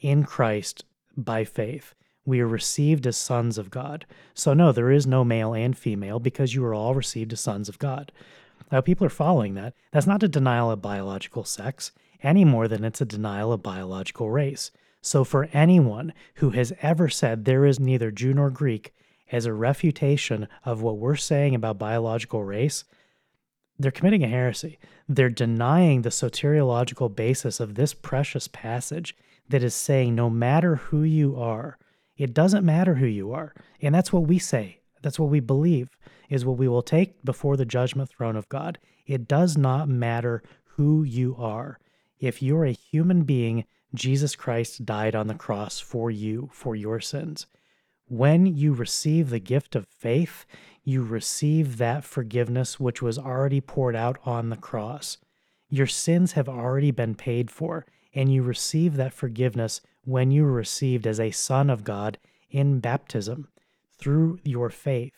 in 0.00 0.24
Christ 0.24 0.84
by 1.16 1.44
faith? 1.44 1.94
we 2.24 2.40
are 2.40 2.46
received 2.46 3.06
as 3.06 3.16
sons 3.16 3.58
of 3.58 3.70
God. 3.70 4.06
So, 4.34 4.54
no, 4.54 4.72
there 4.72 4.90
is 4.90 5.06
no 5.06 5.24
male 5.24 5.54
and 5.54 5.76
female 5.76 6.20
because 6.20 6.54
you 6.54 6.64
are 6.64 6.74
all 6.74 6.94
received 6.94 7.32
as 7.32 7.40
sons 7.40 7.68
of 7.68 7.78
God. 7.78 8.12
Now, 8.72 8.80
people 8.80 9.06
are 9.06 9.10
following 9.10 9.52
that. 9.54 9.74
That's 9.92 10.06
not 10.06 10.22
a 10.22 10.28
denial 10.28 10.70
of 10.70 10.80
biological 10.80 11.44
sex 11.44 11.92
any 12.22 12.44
more 12.44 12.68
than 12.68 12.84
it's 12.84 13.02
a 13.02 13.04
denial 13.04 13.52
of 13.52 13.62
biological 13.62 14.30
race. 14.30 14.70
So, 15.02 15.24
for 15.24 15.48
anyone 15.52 16.14
who 16.36 16.50
has 16.50 16.72
ever 16.80 17.08
said 17.10 17.44
there 17.44 17.66
is 17.66 17.78
neither 17.78 18.10
Jew 18.10 18.32
nor 18.32 18.48
Greek 18.48 18.94
as 19.30 19.44
a 19.44 19.52
refutation 19.52 20.48
of 20.64 20.80
what 20.80 20.96
we're 20.96 21.16
saying 21.16 21.54
about 21.54 21.78
biological 21.78 22.44
race, 22.44 22.84
they're 23.78 23.90
committing 23.90 24.24
a 24.24 24.28
heresy. 24.28 24.78
They're 25.08 25.28
denying 25.28 26.02
the 26.02 26.10
soteriological 26.10 27.14
basis 27.14 27.60
of 27.60 27.74
this 27.74 27.92
precious 27.92 28.48
passage 28.48 29.14
that 29.48 29.62
is 29.62 29.74
saying 29.74 30.14
no 30.14 30.30
matter 30.30 30.76
who 30.76 31.02
you 31.02 31.38
are, 31.38 31.78
it 32.16 32.32
doesn't 32.32 32.64
matter 32.64 32.94
who 32.94 33.06
you 33.06 33.32
are. 33.32 33.52
And 33.82 33.94
that's 33.94 34.12
what 34.12 34.22
we 34.22 34.38
say. 34.38 34.78
That's 35.02 35.18
what 35.18 35.30
we 35.30 35.40
believe 35.40 35.96
is 36.30 36.44
what 36.44 36.56
we 36.56 36.68
will 36.68 36.82
take 36.82 37.22
before 37.24 37.56
the 37.56 37.64
judgment 37.64 38.08
throne 38.08 38.36
of 38.36 38.48
God. 38.48 38.78
It 39.06 39.28
does 39.28 39.56
not 39.56 39.88
matter 39.88 40.42
who 40.76 41.02
you 41.02 41.36
are. 41.38 41.78
If 42.18 42.40
you're 42.40 42.64
a 42.64 42.72
human 42.72 43.24
being, 43.24 43.64
Jesus 43.94 44.36
Christ 44.36 44.86
died 44.86 45.14
on 45.14 45.26
the 45.26 45.34
cross 45.34 45.80
for 45.80 46.10
you, 46.10 46.48
for 46.52 46.74
your 46.74 47.00
sins. 47.00 47.46
When 48.06 48.46
you 48.46 48.72
receive 48.72 49.30
the 49.30 49.38
gift 49.38 49.74
of 49.74 49.86
faith, 49.86 50.46
you 50.84 51.02
receive 51.02 51.78
that 51.78 52.04
forgiveness 52.04 52.80
which 52.80 53.02
was 53.02 53.18
already 53.18 53.60
poured 53.60 53.96
out 53.96 54.18
on 54.24 54.50
the 54.50 54.56
cross. 54.56 55.18
Your 55.68 55.86
sins 55.86 56.32
have 56.32 56.48
already 56.48 56.90
been 56.90 57.14
paid 57.14 57.50
for, 57.50 57.86
and 58.14 58.32
you 58.32 58.42
receive 58.42 58.96
that 58.96 59.12
forgiveness 59.12 59.80
when 60.04 60.30
you 60.30 60.44
received 60.44 61.06
as 61.06 61.20
a 61.20 61.30
son 61.30 61.70
of 61.70 61.84
God 61.84 62.18
in 62.50 62.80
baptism 62.80 63.48
through 64.02 64.40
your 64.42 64.68
faith. 64.68 65.12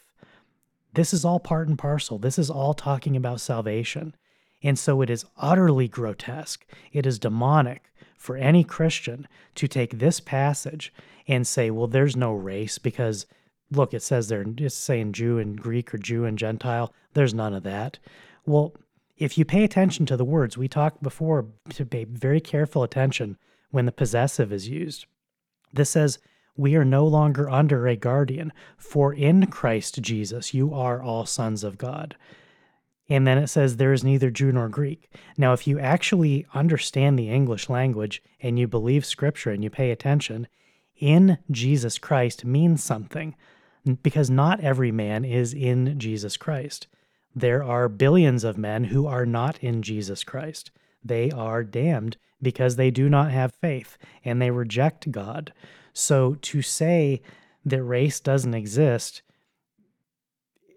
This 0.92 1.14
is 1.14 1.24
all 1.24 1.40
part 1.40 1.68
and 1.68 1.78
parcel. 1.78 2.18
This 2.18 2.38
is 2.38 2.50
all 2.50 2.74
talking 2.74 3.16
about 3.16 3.40
salvation. 3.40 4.14
And 4.62 4.78
so 4.78 5.00
it 5.00 5.08
is 5.08 5.24
utterly 5.38 5.88
grotesque. 5.88 6.66
It 6.92 7.06
is 7.06 7.18
demonic 7.18 7.90
for 8.18 8.36
any 8.36 8.62
Christian 8.62 9.26
to 9.54 9.66
take 9.66 9.98
this 9.98 10.20
passage 10.20 10.92
and 11.26 11.46
say, 11.46 11.70
well, 11.70 11.86
there's 11.86 12.16
no 12.16 12.32
race 12.32 12.78
because, 12.78 13.26
look, 13.70 13.94
it 13.94 14.02
says 14.02 14.28
there, 14.28 14.44
it's 14.58 14.74
saying 14.74 15.12
Jew 15.12 15.38
and 15.38 15.60
Greek 15.60 15.94
or 15.94 15.98
Jew 15.98 16.24
and 16.26 16.38
Gentile. 16.38 16.92
There's 17.14 17.34
none 17.34 17.54
of 17.54 17.62
that. 17.62 17.98
Well, 18.46 18.74
if 19.16 19.38
you 19.38 19.44
pay 19.44 19.64
attention 19.64 20.06
to 20.06 20.16
the 20.16 20.24
words, 20.24 20.58
we 20.58 20.68
talked 20.68 21.02
before 21.02 21.46
to 21.70 21.86
pay 21.86 22.04
very 22.04 22.40
careful 22.40 22.82
attention 22.82 23.38
when 23.70 23.86
the 23.86 23.92
possessive 23.92 24.52
is 24.52 24.68
used. 24.68 25.06
This 25.72 25.90
says, 25.90 26.18
We 26.56 26.76
are 26.76 26.84
no 26.84 27.06
longer 27.06 27.50
under 27.50 27.86
a 27.86 27.96
guardian, 27.96 28.52
for 28.76 29.12
in 29.12 29.46
Christ 29.46 30.00
Jesus 30.00 30.54
you 30.54 30.72
are 30.72 31.02
all 31.02 31.26
sons 31.26 31.64
of 31.64 31.78
God. 31.78 32.16
And 33.08 33.26
then 33.26 33.38
it 33.38 33.48
says, 33.48 33.76
There 33.76 33.92
is 33.92 34.04
neither 34.04 34.30
Jew 34.30 34.52
nor 34.52 34.68
Greek. 34.68 35.12
Now, 35.36 35.52
if 35.52 35.66
you 35.66 35.78
actually 35.78 36.46
understand 36.54 37.18
the 37.18 37.28
English 37.28 37.68
language 37.68 38.22
and 38.40 38.58
you 38.58 38.66
believe 38.66 39.04
Scripture 39.04 39.50
and 39.50 39.62
you 39.62 39.70
pay 39.70 39.90
attention, 39.90 40.46
in 40.96 41.38
Jesus 41.50 41.98
Christ 41.98 42.44
means 42.44 42.82
something 42.82 43.34
because 44.02 44.30
not 44.30 44.60
every 44.60 44.90
man 44.90 45.24
is 45.24 45.52
in 45.52 45.98
Jesus 45.98 46.36
Christ. 46.36 46.86
There 47.34 47.62
are 47.62 47.88
billions 47.88 48.44
of 48.44 48.56
men 48.56 48.84
who 48.84 49.06
are 49.06 49.26
not 49.26 49.58
in 49.58 49.82
Jesus 49.82 50.24
Christ. 50.24 50.70
They 51.04 51.30
are 51.30 51.62
damned 51.62 52.16
because 52.40 52.76
they 52.76 52.90
do 52.90 53.08
not 53.08 53.30
have 53.32 53.54
faith 53.54 53.98
and 54.24 54.40
they 54.40 54.50
reject 54.50 55.10
God. 55.10 55.52
So 55.94 56.34
to 56.42 56.60
say 56.60 57.22
that 57.64 57.82
race 57.82 58.20
doesn't 58.20 58.52
exist, 58.52 59.22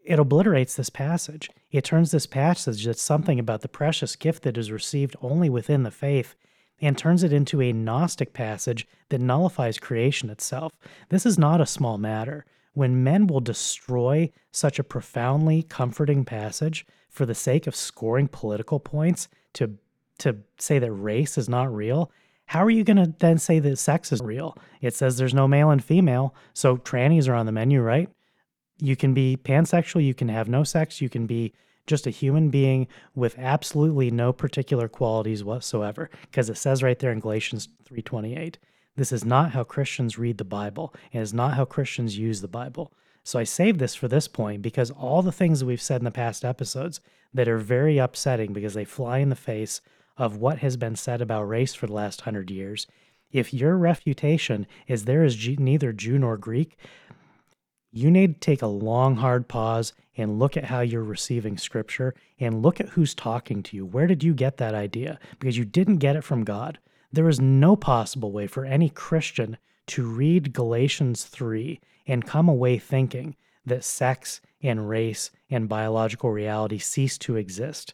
it 0.06 0.20
obliterates 0.20 0.76
this 0.76 0.90
passage. 0.90 1.50
It 1.70 1.84
turns 1.84 2.12
this 2.12 2.26
passage 2.26 2.86
that's 2.86 3.02
something 3.02 3.40
about 3.40 3.62
the 3.62 3.68
precious 3.68 4.16
gift 4.16 4.44
that 4.44 4.58
is 4.58 4.72
received 4.72 5.18
only 5.22 5.50
within 5.50 5.84
the 5.84 5.92
faith 5.92 6.36
and 6.80 6.98
turns 6.98 7.24
it 7.24 7.34
into 7.34 7.62
a 7.62 7.74
Gnostic 7.74 8.32
passage 8.32 8.88
that 9.10 9.20
nullifies 9.20 9.80
creation 9.80 10.30
itself. 10.30 10.72
This 11.10 11.26
is 11.26 11.38
not 11.38 11.60
a 11.60 11.66
small 11.66 11.98
matter. 11.98 12.46
When 12.74 13.04
men 13.04 13.26
will 13.28 13.42
destroy 13.42 14.32
such 14.52 14.78
a 14.78 14.84
profoundly 14.84 15.64
comforting 15.64 16.24
passage 16.24 16.86
for 17.10 17.26
the 17.26 17.36
sake 17.36 17.66
of 17.66 17.76
scoring 17.76 18.28
political 18.28 18.80
points 18.80 19.28
to 19.54 19.78
to 20.20 20.36
say 20.58 20.80
that 20.80 20.92
race 20.92 21.38
is 21.38 21.48
not 21.48 21.72
real, 21.72 22.12
how 22.48 22.64
are 22.64 22.70
you 22.70 22.84
going 22.84 22.98
to 22.98 23.14
then 23.20 23.38
say 23.38 23.60
that 23.60 23.78
sex 23.78 24.12
is 24.12 24.22
real? 24.22 24.58
It 24.82 24.96
says 24.96 25.18
there's 25.18 25.34
no 25.34 25.48
male 25.48 25.70
and 25.70 25.84
female, 25.84 26.34
so 26.54 26.78
trannies 26.78 27.28
are 27.28 27.36
on 27.36 27.46
the 27.46 27.52
menu, 27.52 27.82
right? 27.82 28.10
You 28.80 28.96
can 28.96 29.14
be 29.14 29.38
pansexual, 29.42 30.04
you 30.04 30.14
can 30.14 30.30
have 30.30 30.48
no 30.48 30.64
sex, 30.64 31.02
you 31.02 31.10
can 31.10 31.26
be 31.26 31.54
just 31.88 32.08
a 32.08 32.12
human 32.12 32.50
being 32.50 32.88
with 33.16 33.38
absolutely 33.38 34.12
no 34.12 34.32
particular 34.32 34.88
qualities 34.88 35.44
whatsoever 35.44 36.10
because 36.22 36.50
it 36.50 36.58
says 36.58 36.84
right 36.84 37.00
there 37.00 37.12
in 37.12 37.20
Galatians 37.20 37.70
3:28. 37.86 38.58
This 38.96 39.12
is 39.12 39.26
not 39.26 39.52
how 39.52 39.64
Christians 39.64 40.18
read 40.18 40.38
the 40.38 40.44
Bible, 40.44 40.94
and 41.14 41.22
is 41.22 41.34
not 41.34 41.54
how 41.54 41.66
Christians 41.66 42.18
use 42.18 42.42
the 42.42 42.48
Bible. 42.48 42.94
So 43.24 43.40
I 43.40 43.44
saved 43.44 43.80
this 43.80 43.94
for 43.94 44.08
this 44.08 44.28
point 44.28 44.62
because 44.62 44.90
all 44.92 45.22
the 45.22 45.32
things 45.32 45.60
that 45.60 45.66
we've 45.66 45.82
said 45.82 46.02
in 46.02 46.06
the 46.06 46.12
past 46.12 46.46
episodes 46.46 47.02
that 47.34 47.48
are 47.48 47.58
very 47.58 47.98
upsetting 47.98 48.54
because 48.54 48.74
they 48.74 48.86
fly 48.86 49.18
in 49.20 49.30
the 49.30 49.36
face 49.36 49.82
of 50.18 50.38
what 50.38 50.60
has 50.60 50.78
been 50.78 50.96
said 50.96 51.22
about 51.22 51.44
race 51.44 51.74
for 51.74 51.88
the 51.88 51.94
last 51.94 52.22
hundred 52.22 52.50
years, 52.50 52.88
if 53.32 53.54
your 53.54 53.78
refutation 53.78 54.66
is 54.88 55.06
there 55.06 55.24
is 55.24 55.48
neither 55.60 55.94
Jew 55.94 56.18
nor 56.18 56.38
Greek, 56.38 56.78
you 57.92 58.12
need 58.12 58.36
to 58.36 58.40
take 58.40 58.62
a 58.62 58.68
long, 58.68 59.18
hard 59.18 59.48
pause 59.48 59.94
and 60.16 60.40
look 60.40 60.58
at 60.58 60.66
how 60.66 60.82
you're 60.82 61.04
receiving 61.04 61.58
scripture 61.58 62.14
and 62.40 62.62
look 62.62 62.80
at 62.80 62.90
who's 62.90 63.14
talking 63.14 63.64
to 63.64 63.76
you. 63.76 63.86
Where 63.86 64.08
did 64.08 64.24
you 64.24 64.34
get 64.34 64.58
that 64.58 64.74
idea? 64.74 65.20
Because 65.40 65.58
you 65.58 65.66
didn't 65.66 65.98
get 65.98 66.16
it 66.16 66.24
from 66.24 66.44
God. 66.44 66.80
There 67.12 67.30
is 67.30 67.40
no 67.40 67.76
possible 67.76 68.32
way 68.32 68.48
for 68.48 68.66
any 68.66 68.90
Christian 68.90 69.58
to 69.88 70.06
read 70.06 70.54
Galatians 70.54 71.26
3 71.26 71.80
and 72.06 72.26
come 72.26 72.50
away 72.50 72.78
thinking 72.78 73.36
that 73.66 73.84
sex 73.84 74.42
and 74.62 74.90
race 74.90 75.32
and 75.50 75.70
biological 75.70 76.32
reality 76.32 76.78
cease 76.78 77.18
to 77.20 77.36
exist 77.36 77.94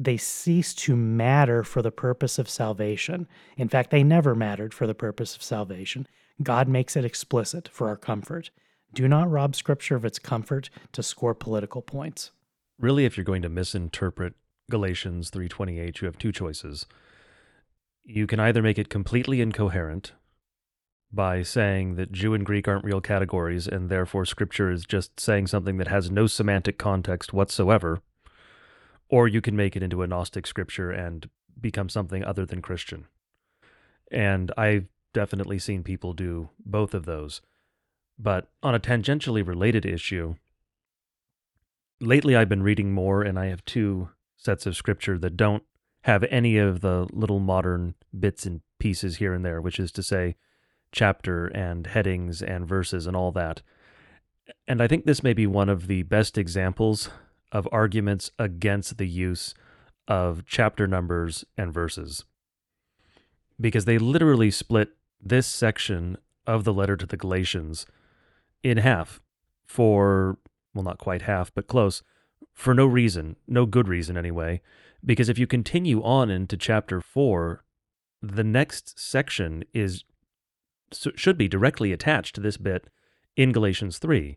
they 0.00 0.16
cease 0.16 0.72
to 0.74 0.96
matter 0.96 1.62
for 1.62 1.82
the 1.82 1.90
purpose 1.90 2.38
of 2.38 2.48
salvation. 2.48 3.28
In 3.58 3.68
fact, 3.68 3.90
they 3.90 4.02
never 4.02 4.34
mattered 4.34 4.72
for 4.72 4.86
the 4.86 4.94
purpose 4.94 5.36
of 5.36 5.42
salvation. 5.42 6.08
God 6.42 6.68
makes 6.68 6.96
it 6.96 7.04
explicit 7.04 7.68
for 7.70 7.88
our 7.88 7.98
comfort. 7.98 8.50
Do 8.94 9.06
not 9.06 9.30
rob 9.30 9.54
Scripture 9.54 9.96
of 9.96 10.06
its 10.06 10.18
comfort 10.18 10.70
to 10.92 11.02
score 11.02 11.34
political 11.34 11.82
points. 11.82 12.30
Really, 12.78 13.04
if 13.04 13.18
you're 13.18 13.24
going 13.24 13.42
to 13.42 13.50
misinterpret 13.50 14.32
Galatians 14.70 15.30
3:28, 15.30 16.00
you 16.00 16.06
have 16.06 16.16
two 16.16 16.32
choices. 16.32 16.86
You 18.02 18.26
can 18.26 18.40
either 18.40 18.62
make 18.62 18.78
it 18.78 18.88
completely 18.88 19.42
incoherent, 19.42 20.12
by 21.12 21.42
saying 21.42 21.96
that 21.96 22.12
Jew 22.12 22.34
and 22.34 22.46
Greek 22.46 22.68
aren't 22.68 22.84
real 22.84 23.00
categories 23.00 23.66
and 23.66 23.88
therefore 23.88 24.24
scripture 24.24 24.70
is 24.70 24.86
just 24.86 25.18
saying 25.18 25.48
something 25.48 25.76
that 25.78 25.88
has 25.88 26.10
no 26.10 26.26
semantic 26.26 26.78
context 26.78 27.32
whatsoever, 27.32 28.00
or 29.10 29.28
you 29.28 29.40
can 29.40 29.56
make 29.56 29.76
it 29.76 29.82
into 29.82 30.02
a 30.02 30.06
Gnostic 30.06 30.46
scripture 30.46 30.90
and 30.90 31.28
become 31.60 31.88
something 31.88 32.24
other 32.24 32.46
than 32.46 32.62
Christian. 32.62 33.06
And 34.10 34.52
I've 34.56 34.86
definitely 35.12 35.58
seen 35.58 35.82
people 35.82 36.12
do 36.12 36.50
both 36.64 36.94
of 36.94 37.04
those. 37.04 37.42
But 38.18 38.48
on 38.62 38.74
a 38.74 38.80
tangentially 38.80 39.46
related 39.46 39.84
issue, 39.84 40.36
lately 42.00 42.36
I've 42.36 42.48
been 42.48 42.62
reading 42.62 42.92
more, 42.92 43.22
and 43.22 43.38
I 43.38 43.46
have 43.46 43.64
two 43.64 44.10
sets 44.36 44.64
of 44.64 44.76
scripture 44.76 45.18
that 45.18 45.36
don't 45.36 45.64
have 46.04 46.24
any 46.30 46.56
of 46.56 46.80
the 46.80 47.08
little 47.12 47.40
modern 47.40 47.94
bits 48.18 48.46
and 48.46 48.60
pieces 48.78 49.16
here 49.16 49.34
and 49.34 49.44
there, 49.44 49.60
which 49.60 49.80
is 49.80 49.90
to 49.92 50.02
say, 50.02 50.36
chapter 50.92 51.46
and 51.48 51.88
headings 51.88 52.42
and 52.42 52.66
verses 52.66 53.06
and 53.06 53.16
all 53.16 53.32
that. 53.32 53.62
And 54.66 54.80
I 54.80 54.86
think 54.86 55.04
this 55.04 55.22
may 55.22 55.32
be 55.32 55.46
one 55.46 55.68
of 55.68 55.86
the 55.88 56.02
best 56.04 56.38
examples 56.38 57.10
of 57.52 57.68
arguments 57.72 58.30
against 58.38 58.98
the 58.98 59.08
use 59.08 59.54
of 60.08 60.44
chapter 60.46 60.86
numbers 60.86 61.44
and 61.56 61.72
verses. 61.72 62.24
Because 63.60 63.84
they 63.84 63.98
literally 63.98 64.50
split 64.50 64.90
this 65.20 65.46
section 65.46 66.16
of 66.46 66.64
the 66.64 66.72
letter 66.72 66.96
to 66.96 67.06
the 67.06 67.16
Galatians 67.16 67.86
in 68.62 68.78
half 68.78 69.20
for, 69.66 70.38
well, 70.74 70.84
not 70.84 70.98
quite 70.98 71.22
half, 71.22 71.54
but 71.54 71.66
close, 71.66 72.02
for 72.52 72.74
no 72.74 72.86
reason, 72.86 73.36
no 73.46 73.66
good 73.66 73.88
reason 73.88 74.16
anyway. 74.16 74.60
Because 75.04 75.28
if 75.28 75.38
you 75.38 75.46
continue 75.46 76.02
on 76.02 76.30
into 76.30 76.56
chapter 76.56 77.00
4, 77.00 77.64
the 78.22 78.44
next 78.44 78.98
section 78.98 79.64
is 79.72 80.04
should 80.92 81.38
be 81.38 81.46
directly 81.46 81.92
attached 81.92 82.34
to 82.34 82.40
this 82.40 82.56
bit 82.56 82.88
in 83.36 83.52
Galatians 83.52 83.98
3 83.98 84.36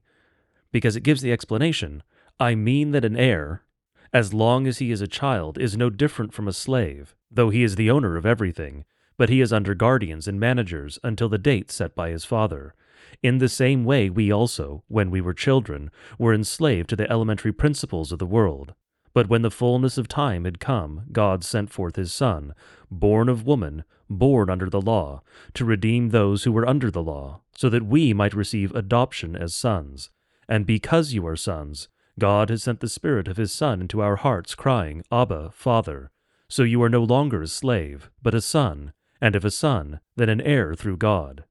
because 0.72 0.96
it 0.96 1.02
gives 1.02 1.22
the 1.22 1.32
explanation 1.32 2.04
I 2.40 2.56
mean 2.56 2.92
that 2.92 3.06
an 3.06 3.16
heir, 3.16 3.64
as 4.12 4.34
long 4.34 4.68
as 4.68 4.80
he 4.80 4.92
is 4.92 5.02
a 5.02 5.08
child, 5.08 5.58
is 5.58 5.78
no 5.78 5.90
different 5.90 6.34
from 6.34 6.48
a 6.48 6.54
slave, 6.54 7.16
though 7.32 7.50
he 7.50 7.64
is 7.64 7.76
the 7.76 7.90
owner 7.90 8.16
of 8.16 8.26
everything, 8.26 8.86
but 9.18 9.30
he 9.30 9.42
is 9.42 9.54
under 9.54 9.74
guardians 9.74 10.28
and 10.28 10.40
managers 10.40 11.00
until 11.04 11.30
the 11.30 11.38
date 11.38 11.72
set 11.72 11.96
by 11.96 12.10
his 12.10 12.26
father. 12.26 12.74
In 13.22 13.38
the 13.38 13.50
same 13.50 13.86
way, 13.86 14.10
we 14.10 14.32
also, 14.32 14.84
when 14.88 15.12
we 15.12 15.22
were 15.22 15.34
children, 15.34 15.92
were 16.18 16.34
enslaved 16.34 16.90
to 16.90 16.96
the 16.96 17.10
elementary 17.12 17.52
principles 17.52 18.12
of 18.12 18.20
the 18.20 18.26
world. 18.26 18.74
But 19.14 19.30
when 19.30 19.44
the 19.44 19.52
fullness 19.52 19.98
of 19.98 20.08
time 20.08 20.46
had 20.46 20.60
come, 20.60 21.04
God 21.12 21.44
sent 21.44 21.70
forth 21.70 21.96
his 21.96 22.12
Son, 22.12 22.54
born 22.90 23.30
of 23.30 23.46
woman, 23.46 23.84
born 24.10 24.50
under 24.50 24.70
the 24.70 24.82
law, 24.82 25.22
to 25.54 25.66
redeem 25.66 26.10
those 26.10 26.44
who 26.44 26.52
were 26.52 26.68
under 26.68 26.90
the 26.90 27.04
law, 27.04 27.42
so 27.56 27.70
that 27.70 27.86
we 27.86 28.14
might 28.14 28.34
receive 28.34 28.74
adoption 28.74 29.36
as 29.36 29.54
sons. 29.54 30.10
And 30.50 30.66
because 30.66 31.14
you 31.14 31.26
are 31.28 31.36
sons, 31.36 31.88
God 32.20 32.50
has 32.50 32.64
sent 32.64 32.80
the 32.80 32.90
Spirit 32.90 33.28
of 33.28 33.38
his 33.38 33.52
Son 33.52 33.82
into 33.82 34.02
our 34.02 34.18
hearts, 34.18 34.56
crying, 34.56 35.04
Abba, 35.12 35.52
Father. 35.52 36.12
So 36.48 36.64
you 36.64 36.82
are 36.84 36.90
no 36.90 37.04
longer 37.04 37.42
a 37.42 37.48
slave, 37.48 38.12
but 38.22 38.36
a 38.36 38.42
son, 38.42 38.94
and 39.20 39.36
if 39.36 39.44
a 39.44 39.50
son, 39.50 40.00
then 40.16 40.30
an 40.30 40.42
heir 40.42 40.76
through 40.76 40.98
God. 40.98 41.46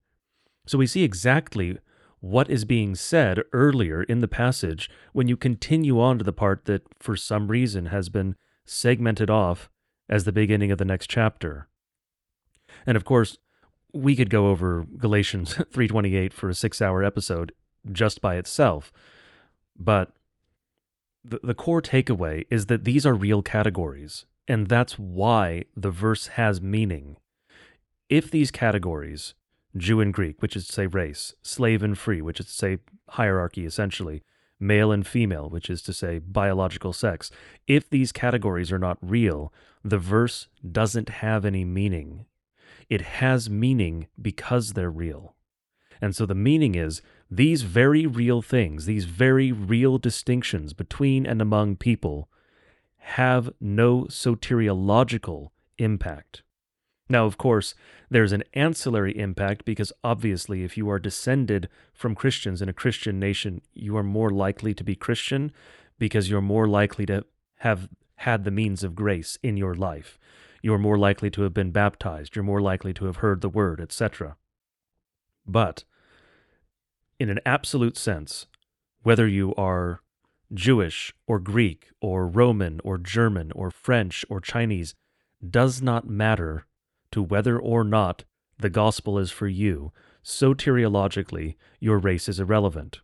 So 0.67 0.79
we 0.79 0.87
see 0.87 1.03
exactly 1.03 1.79
what 2.21 2.49
is 2.49 2.65
being 2.65 2.95
said 2.95 3.41
earlier 3.53 4.05
in 4.05 4.21
the 4.21 4.29
passage 4.29 4.89
when 5.13 5.27
you 5.27 5.37
continue 5.37 6.01
on 6.01 6.19
to 6.19 6.25
the 6.25 6.33
part 6.33 6.67
that, 6.67 6.83
for 7.01 7.17
some 7.17 7.49
reason, 7.49 7.87
has 7.87 8.09
been 8.09 8.37
segmented 8.65 9.29
off 9.29 9.69
as 10.09 10.23
the 10.23 10.31
beginning 10.31 10.71
of 10.71 10.79
the 10.79 10.85
next 10.85 11.11
chapter. 11.11 11.69
And 12.87 12.97
of 12.97 13.05
course, 13.05 13.39
we 13.93 14.15
could 14.15 14.31
go 14.31 14.49
over 14.49 14.87
Galatians 14.99 15.55
3:28 15.73 16.33
for 16.33 16.49
a 16.49 16.53
6-hour 16.53 17.03
episode 17.03 17.53
just 17.91 18.21
by 18.21 18.37
itself. 18.37 18.93
But 19.77 20.13
the, 21.25 21.41
the 21.43 21.55
core 21.55 21.83
takeaway 21.83 22.47
is 22.51 22.67
that 22.67 22.85
these 22.85 23.07
are 23.07 23.15
real 23.15 23.43
categories, 23.43 24.27
and 24.49 24.69
that's 24.69 24.99
why 24.99 25.65
the 25.77 25.91
verse 25.91 26.29
has 26.29 26.61
meaning. 26.61 27.17
If 28.09 28.31
these 28.31 28.51
categories, 28.51 29.35
Jew 29.77 30.01
and 30.01 30.13
Greek, 30.13 30.43
which 30.43 30.57
is 30.57 30.67
to 30.67 30.73
say 30.73 30.87
race, 30.87 31.35
slave 31.43 31.83
and 31.83 31.97
free, 31.97 32.21
which 32.21 32.41
is 32.41 32.47
to 32.47 32.53
say 32.53 32.79
hierarchy 33.11 33.65
essentially, 33.65 34.23
male 34.59 34.93
and 34.93 35.07
female, 35.07 35.49
which 35.49 35.71
is 35.71 35.83
to 35.83 35.93
say 35.93 36.19
biological 36.19 36.93
sex, 36.93 37.31
if 37.67 37.89
these 37.89 38.13
categories 38.13 38.71
are 38.71 38.79
not 38.79 38.99
real, 39.01 39.53
the 39.85 39.99
verse 39.99 40.49
doesn't 40.71 41.09
have 41.09 41.45
any 41.45 41.65
meaning. 41.65 42.27
It 42.89 43.01
has 43.01 43.49
meaning 43.49 44.09
because 44.21 44.73
they're 44.73 44.91
real. 44.91 45.35
And 46.01 46.15
so 46.15 46.27
the 46.27 46.35
meaning 46.35 46.75
is 46.75 47.01
these 47.35 47.63
very 47.63 48.05
real 48.07 48.43
things, 48.43 48.85
these 48.85 49.07
very 49.07 49.53
real 49.53 49.97
distinctions 49.97 50.75
between 50.75 51.25
and 51.25 51.41
among 51.41 51.77
people, 51.77 52.29
have 52.99 53.51
no 53.59 54.03
soteriological 54.03 55.49
impact. 55.79 56.43
Now, 57.09 57.25
of 57.25 57.39
course, 57.39 57.75
there's 58.11 58.33
an 58.33 58.45
ancillary 58.53 59.19
impact 59.19 59.65
because 59.65 59.95
obviously, 60.05 60.63
if 60.63 60.77
you 60.77 60.91
are 60.91 60.99
descended 60.99 61.71
from 61.95 62.15
Christians 62.15 62.61
in 62.61 62.69
a 62.69 62.75
Christian 62.75 63.19
nation, 63.19 63.63
you 63.73 63.97
are 63.97 64.03
more 64.03 64.31
likely 64.31 64.75
to 64.75 64.85
be 64.85 64.95
Christian 64.95 65.53
because 65.99 66.29
you're 66.29 66.43
more 66.43 66.69
likely 66.69 67.07
to 67.07 67.25
have 67.61 67.89
had 68.17 68.45
the 68.45 68.51
means 68.51 68.85
of 68.85 68.95
grace 68.95 69.39
in 69.43 69.57
your 69.57 69.75
life. 69.75 70.19
You're 70.61 70.79
more 70.79 70.99
likely 70.99 71.31
to 71.31 71.43
have 71.43 71.55
been 71.55 71.71
baptized. 71.71 72.37
You're 72.37 72.45
more 72.45 72.61
likely 72.61 72.93
to 72.93 73.07
have 73.07 73.17
heard 73.17 73.41
the 73.41 73.49
word, 73.49 73.81
etc. 73.81 74.37
But 75.47 75.85
in 77.23 77.31
an 77.31 77.41
absolute 77.47 77.97
sense, 77.97 78.47
whether 79.03 79.27
you 79.27 79.55
are 79.55 80.01
Jewish 80.53 81.15
or 81.27 81.39
Greek 81.39 81.89
or 82.01 82.27
Roman 82.27 82.81
or 82.85 82.99
German 82.99 83.53
or 83.53 83.71
French 83.71 84.25
or 84.29 84.41
Chinese 84.41 84.95
does 85.49 85.81
not 85.81 86.09
matter 86.09 86.67
to 87.13 87.23
whether 87.23 87.59
or 87.59 87.85
not 87.85 88.25
the 88.59 88.71
gospel 88.71 89.19
is 89.19 89.31
for 89.31 89.47
you. 89.47 89.93
Soteriologically, 90.25 91.57
your 91.81 91.99
race 91.99 92.29
is 92.29 92.39
irrelevant. 92.39 93.01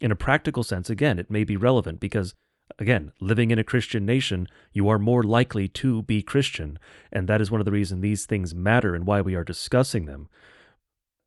In 0.00 0.10
a 0.10 0.16
practical 0.16 0.62
sense, 0.62 0.90
again, 0.90 1.18
it 1.18 1.30
may 1.30 1.44
be 1.44 1.56
relevant 1.56 2.00
because, 2.00 2.34
again, 2.78 3.12
living 3.20 3.50
in 3.50 3.58
a 3.58 3.64
Christian 3.64 4.04
nation, 4.04 4.48
you 4.72 4.88
are 4.88 4.98
more 4.98 5.22
likely 5.22 5.68
to 5.68 6.02
be 6.02 6.22
Christian, 6.22 6.78
and 7.12 7.28
that 7.28 7.40
is 7.40 7.50
one 7.50 7.60
of 7.60 7.64
the 7.64 7.72
reasons 7.72 8.02
these 8.02 8.26
things 8.26 8.54
matter 8.54 8.94
and 8.94 9.06
why 9.06 9.20
we 9.20 9.34
are 9.34 9.44
discussing 9.44 10.06
them. 10.06 10.28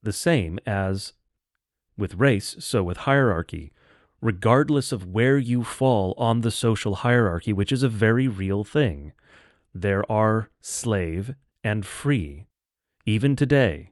The 0.03 0.13
same 0.13 0.59
as 0.65 1.13
with 1.99 2.15
race, 2.15 2.55
so 2.59 2.83
with 2.83 2.97
hierarchy, 2.97 3.71
regardless 4.21 4.91
of 4.91 5.05
where 5.05 5.37
you 5.37 5.63
fall 5.63 6.13
on 6.17 6.41
the 6.41 6.51
social 6.51 6.95
hierarchy, 6.95 7.53
which 7.53 7.71
is 7.71 7.83
a 7.83 7.89
very 7.89 8.27
real 8.27 8.63
thing. 8.63 9.13
There 9.73 10.09
are 10.11 10.49
slave 10.61 11.35
and 11.63 11.85
free. 11.85 12.47
Even 13.05 13.35
today, 13.35 13.91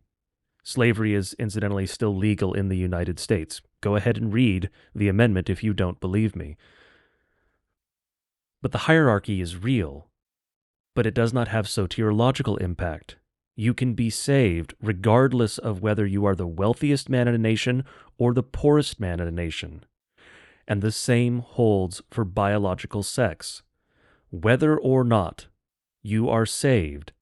slavery 0.63 1.13
is 1.13 1.35
incidentally 1.39 1.85
still 1.85 2.15
legal 2.15 2.53
in 2.53 2.69
the 2.69 2.77
United 2.77 3.19
States. 3.19 3.61
Go 3.81 3.95
ahead 3.95 4.17
and 4.17 4.33
read 4.33 4.69
the 4.95 5.07
amendment 5.07 5.49
if 5.49 5.63
you 5.63 5.73
don't 5.73 5.99
believe 5.99 6.35
me. 6.35 6.57
But 8.61 8.71
the 8.71 8.79
hierarchy 8.79 9.39
is 9.39 9.55
real, 9.55 10.07
but 10.95 11.05
it 11.05 11.13
does 11.13 11.31
not 11.31 11.47
have 11.47 11.67
soteriological 11.67 12.59
impact. 12.59 13.17
You 13.59 13.73
can 13.73 13.95
be 13.95 14.11
saved 14.11 14.75
regardless 14.79 15.57
of 15.57 15.81
whether 15.81 16.05
you 16.05 16.25
are 16.25 16.35
the 16.35 16.45
wealthiest 16.45 17.09
man 17.09 17.27
in 17.27 17.33
a 17.33 17.39
nation 17.39 17.85
or 18.19 18.31
the 18.31 18.43
poorest 18.43 18.99
man 18.99 19.19
in 19.19 19.27
a 19.27 19.31
nation. 19.31 19.83
And 20.67 20.83
the 20.83 20.91
same 20.91 21.39
holds 21.39 22.03
for 22.11 22.23
biological 22.23 23.01
sex. 23.01 23.63
Whether 24.29 24.77
or 24.77 25.03
not 25.03 25.47
you 26.03 26.29
are 26.29 26.45
saved 26.45 27.13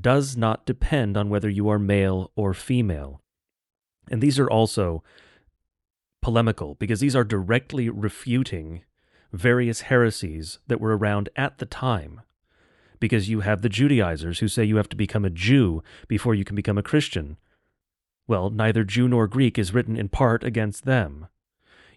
does 0.00 0.36
not 0.36 0.64
depend 0.64 1.16
on 1.16 1.28
whether 1.28 1.48
you 1.48 1.68
are 1.68 1.78
male 1.78 2.30
or 2.36 2.54
female. 2.54 3.20
And 4.08 4.22
these 4.22 4.38
are 4.38 4.48
also 4.48 5.02
polemical 6.22 6.76
because 6.76 7.00
these 7.00 7.16
are 7.16 7.24
directly 7.24 7.88
refuting 7.88 8.84
various 9.32 9.80
heresies 9.82 10.60
that 10.68 10.80
were 10.80 10.96
around 10.96 11.30
at 11.34 11.58
the 11.58 11.66
time 11.66 12.20
because 13.00 13.28
you 13.28 13.40
have 13.40 13.62
the 13.62 13.68
Judaizers 13.68 14.38
who 14.38 14.48
say 14.48 14.62
you 14.62 14.76
have 14.76 14.88
to 14.90 14.96
become 14.96 15.24
a 15.24 15.30
Jew 15.30 15.82
before 16.06 16.34
you 16.34 16.44
can 16.44 16.54
become 16.54 16.78
a 16.78 16.82
Christian. 16.82 17.38
Well, 18.28 18.50
neither 18.50 18.84
Jew 18.84 19.08
nor 19.08 19.26
Greek 19.26 19.58
is 19.58 19.74
written 19.74 19.96
in 19.96 20.08
part 20.08 20.44
against 20.44 20.84
them. 20.84 21.26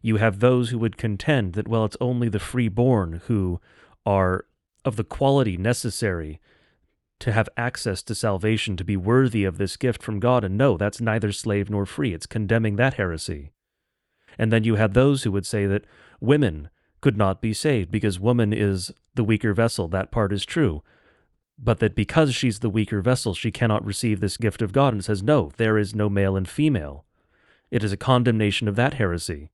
You 0.02 0.18
have 0.18 0.40
those 0.40 0.70
who 0.70 0.80
would 0.80 0.98
contend 0.98 1.54
that, 1.54 1.68
well, 1.68 1.86
it's 1.86 1.98
only 2.02 2.30
the 2.30 2.40
freeborn 2.40 3.22
who 3.28 3.62
are 4.06 4.46
of 4.84 4.96
the 4.96 5.04
quality 5.04 5.58
necessary 5.58 6.40
to 7.20 7.32
have 7.32 7.48
access 7.56 8.04
to 8.04 8.16
salvation, 8.16 8.76
to 8.76 8.84
be 8.84 8.98
worthy 8.98 9.46
of 9.46 9.58
this 9.58 9.78
gift 9.78 10.04
from 10.04 10.20
God. 10.20 10.44
And 10.44 10.58
no, 10.58 10.76
that's 10.76 11.00
neither 11.00 11.32
slave 11.32 11.70
nor 11.70 11.86
free. 11.86 12.14
It's 12.14 12.26
condemning 12.26 12.76
that 12.76 12.96
heresy. 12.96 13.52
And 14.38 14.52
then 14.52 14.64
you 14.64 14.76
have 14.76 14.94
those 14.94 15.24
who 15.24 15.32
would 15.32 15.46
say 15.46 15.66
that 15.68 15.86
women 16.20 16.70
could 17.04 17.18
not 17.18 17.42
be 17.42 17.52
saved 17.52 17.92
because 17.92 18.18
woman 18.18 18.54
is 18.54 18.90
the 19.14 19.26
weaker 19.26 19.54
vessel. 19.54 19.90
That 19.90 20.10
part 20.10 20.32
is 20.32 20.46
true. 20.46 20.82
but 21.58 21.80
that 21.80 21.96
because 21.96 22.34
she's 22.34 22.60
the 22.60 22.70
weaker 22.70 23.02
vessel, 23.02 23.34
she 23.34 23.52
cannot 23.52 23.86
receive 23.86 24.22
this 24.22 24.38
gift 24.38 24.62
of 24.62 24.72
God, 24.72 24.94
and 24.94 25.04
says, 25.04 25.22
No, 25.22 25.52
there 25.58 25.78
is 25.78 25.94
no 25.94 26.10
male 26.10 26.38
and 26.38 26.48
female. 26.48 27.04
It 27.70 27.84
is 27.84 27.92
a 27.92 27.98
condemnation 27.98 28.70
of 28.70 28.78
that 28.78 28.94
heresy. 28.94 29.50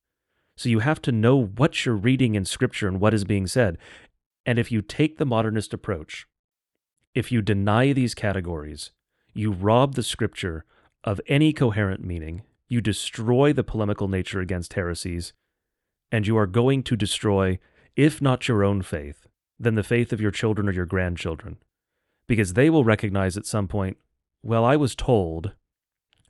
So 0.55 0.69
you 0.69 0.79
have 0.79 1.01
to 1.01 1.11
know 1.11 1.35
what 1.43 1.85
you're 1.85 1.95
reading 1.95 2.35
in 2.35 2.45
Scripture 2.45 2.87
and 2.87 2.99
what 2.99 3.15
is 3.15 3.25
being 3.25 3.47
said. 3.47 3.79
And 4.45 4.59
if 4.59 4.71
you 4.71 4.83
take 4.83 5.17
the 5.17 5.25
modernist 5.25 5.73
approach, 5.73 6.27
if 7.15 7.31
you 7.31 7.41
deny 7.41 7.93
these 7.93 8.13
categories, 8.13 8.91
you 9.33 9.51
rob 9.51 9.95
the 9.95 10.03
Scripture 10.03 10.65
of 11.03 11.19
any 11.27 11.51
coherent 11.51 12.03
meaning, 12.03 12.43
you 12.67 12.79
destroy 12.79 13.53
the 13.53 13.63
polemical 13.63 14.07
nature 14.07 14.39
against 14.39 14.73
heresies, 14.73 15.33
and 16.11 16.25
you 16.27 16.37
are 16.37 16.47
going 16.47 16.83
to 16.83 16.95
destroy, 16.95 17.59
if 17.95 18.21
not 18.21 18.47
your 18.47 18.63
own 18.63 18.81
faith, 18.81 19.27
then 19.59 19.75
the 19.75 19.83
faith 19.83 20.13
of 20.13 20.21
your 20.21 20.31
children 20.31 20.67
or 20.67 20.71
your 20.71 20.85
grandchildren. 20.85 21.57
Because 22.27 22.53
they 22.53 22.69
will 22.69 22.83
recognize 22.83 23.37
at 23.37 23.45
some 23.45 23.67
point, 23.67 23.97
well, 24.43 24.63
I 24.63 24.75
was 24.75 24.95
told 24.95 25.53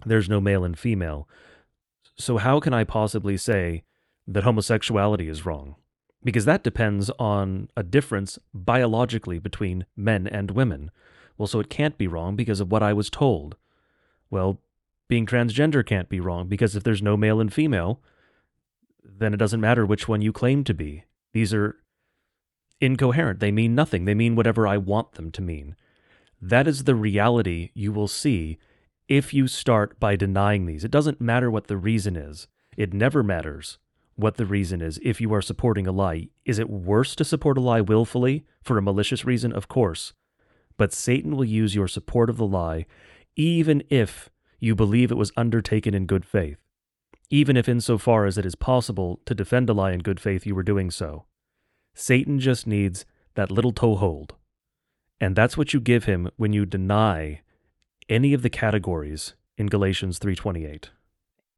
there's 0.05 0.29
no 0.29 0.39
male 0.39 0.63
and 0.63 0.77
female. 0.77 1.27
So 2.17 2.37
how 2.37 2.59
can 2.59 2.73
I 2.73 2.83
possibly 2.83 3.37
say 3.37 3.83
that 4.27 4.43
homosexuality 4.43 5.27
is 5.27 5.45
wrong, 5.45 5.75
because 6.23 6.45
that 6.45 6.63
depends 6.63 7.09
on 7.17 7.69
a 7.75 7.83
difference 7.83 8.37
biologically 8.53 9.39
between 9.39 9.85
men 9.95 10.27
and 10.27 10.51
women. 10.51 10.91
Well, 11.37 11.47
so 11.47 11.59
it 11.59 11.69
can't 11.69 11.97
be 11.97 12.07
wrong 12.07 12.35
because 12.35 12.59
of 12.59 12.71
what 12.71 12.83
I 12.83 12.93
was 12.93 13.09
told. 13.09 13.55
Well, 14.29 14.59
being 15.07 15.25
transgender 15.25 15.85
can't 15.85 16.09
be 16.09 16.19
wrong 16.19 16.47
because 16.47 16.75
if 16.75 16.83
there's 16.83 17.01
no 17.01 17.17
male 17.17 17.41
and 17.41 17.51
female, 17.51 18.01
then 19.17 19.33
it 19.33 19.37
doesn't 19.37 19.61
matter 19.61 19.85
which 19.85 20.07
one 20.07 20.21
you 20.21 20.31
claim 20.31 20.63
to 20.65 20.73
be. 20.73 21.05
These 21.33 21.53
are 21.53 21.77
incoherent. 22.81 23.39
They 23.39 23.51
mean 23.51 23.75
nothing. 23.75 24.05
They 24.05 24.13
mean 24.13 24.35
whatever 24.35 24.67
I 24.67 24.77
want 24.77 25.13
them 25.13 25.31
to 25.31 25.41
mean. 25.41 25.75
That 26.41 26.67
is 26.67 26.83
the 26.83 26.95
reality 26.95 27.71
you 27.73 27.91
will 27.91 28.07
see 28.07 28.57
if 29.07 29.33
you 29.33 29.47
start 29.47 29.99
by 29.99 30.15
denying 30.15 30.65
these. 30.65 30.83
It 30.83 30.91
doesn't 30.91 31.19
matter 31.19 31.51
what 31.51 31.67
the 31.67 31.77
reason 31.77 32.15
is, 32.15 32.47
it 32.77 32.93
never 32.93 33.23
matters 33.23 33.79
what 34.15 34.37
the 34.37 34.45
reason 34.45 34.81
is 34.81 34.99
if 35.01 35.21
you 35.21 35.33
are 35.33 35.41
supporting 35.41 35.87
a 35.87 35.91
lie. 35.91 36.27
Is 36.45 36.59
it 36.59 36.69
worse 36.69 37.15
to 37.15 37.25
support 37.25 37.57
a 37.57 37.61
lie 37.61 37.81
willfully 37.81 38.45
for 38.61 38.77
a 38.77 38.81
malicious 38.81 39.25
reason? 39.25 39.51
Of 39.53 39.67
course. 39.67 40.13
But 40.77 40.93
Satan 40.93 41.35
will 41.35 41.45
use 41.45 41.75
your 41.75 41.87
support 41.87 42.29
of 42.29 42.37
the 42.37 42.45
lie 42.45 42.85
even 43.35 43.81
if 43.89 44.29
you 44.59 44.75
believe 44.75 45.11
it 45.11 45.17
was 45.17 45.31
undertaken 45.37 45.93
in 45.93 46.05
good 46.05 46.25
faith, 46.25 46.57
even 47.29 47.55
if 47.55 47.69
insofar 47.69 48.25
as 48.25 48.37
it 48.37 48.45
is 48.45 48.55
possible 48.55 49.19
to 49.25 49.35
defend 49.35 49.69
a 49.69 49.73
lie 49.73 49.91
in 49.91 49.99
good 49.99 50.19
faith 50.19 50.45
you 50.45 50.55
were 50.55 50.63
doing 50.63 50.89
so. 50.89 51.25
Satan 51.93 52.39
just 52.39 52.65
needs 52.65 53.05
that 53.35 53.51
little 53.51 53.71
toehold. 53.71 54.35
And 55.19 55.35
that's 55.35 55.57
what 55.57 55.73
you 55.73 55.79
give 55.79 56.05
him 56.05 56.29
when 56.37 56.53
you 56.53 56.65
deny 56.65 57.41
any 58.07 58.33
of 58.33 58.41
the 58.41 58.49
categories 58.49 59.35
in 59.57 59.67
Galatians 59.67 60.17
3:28. 60.17 60.89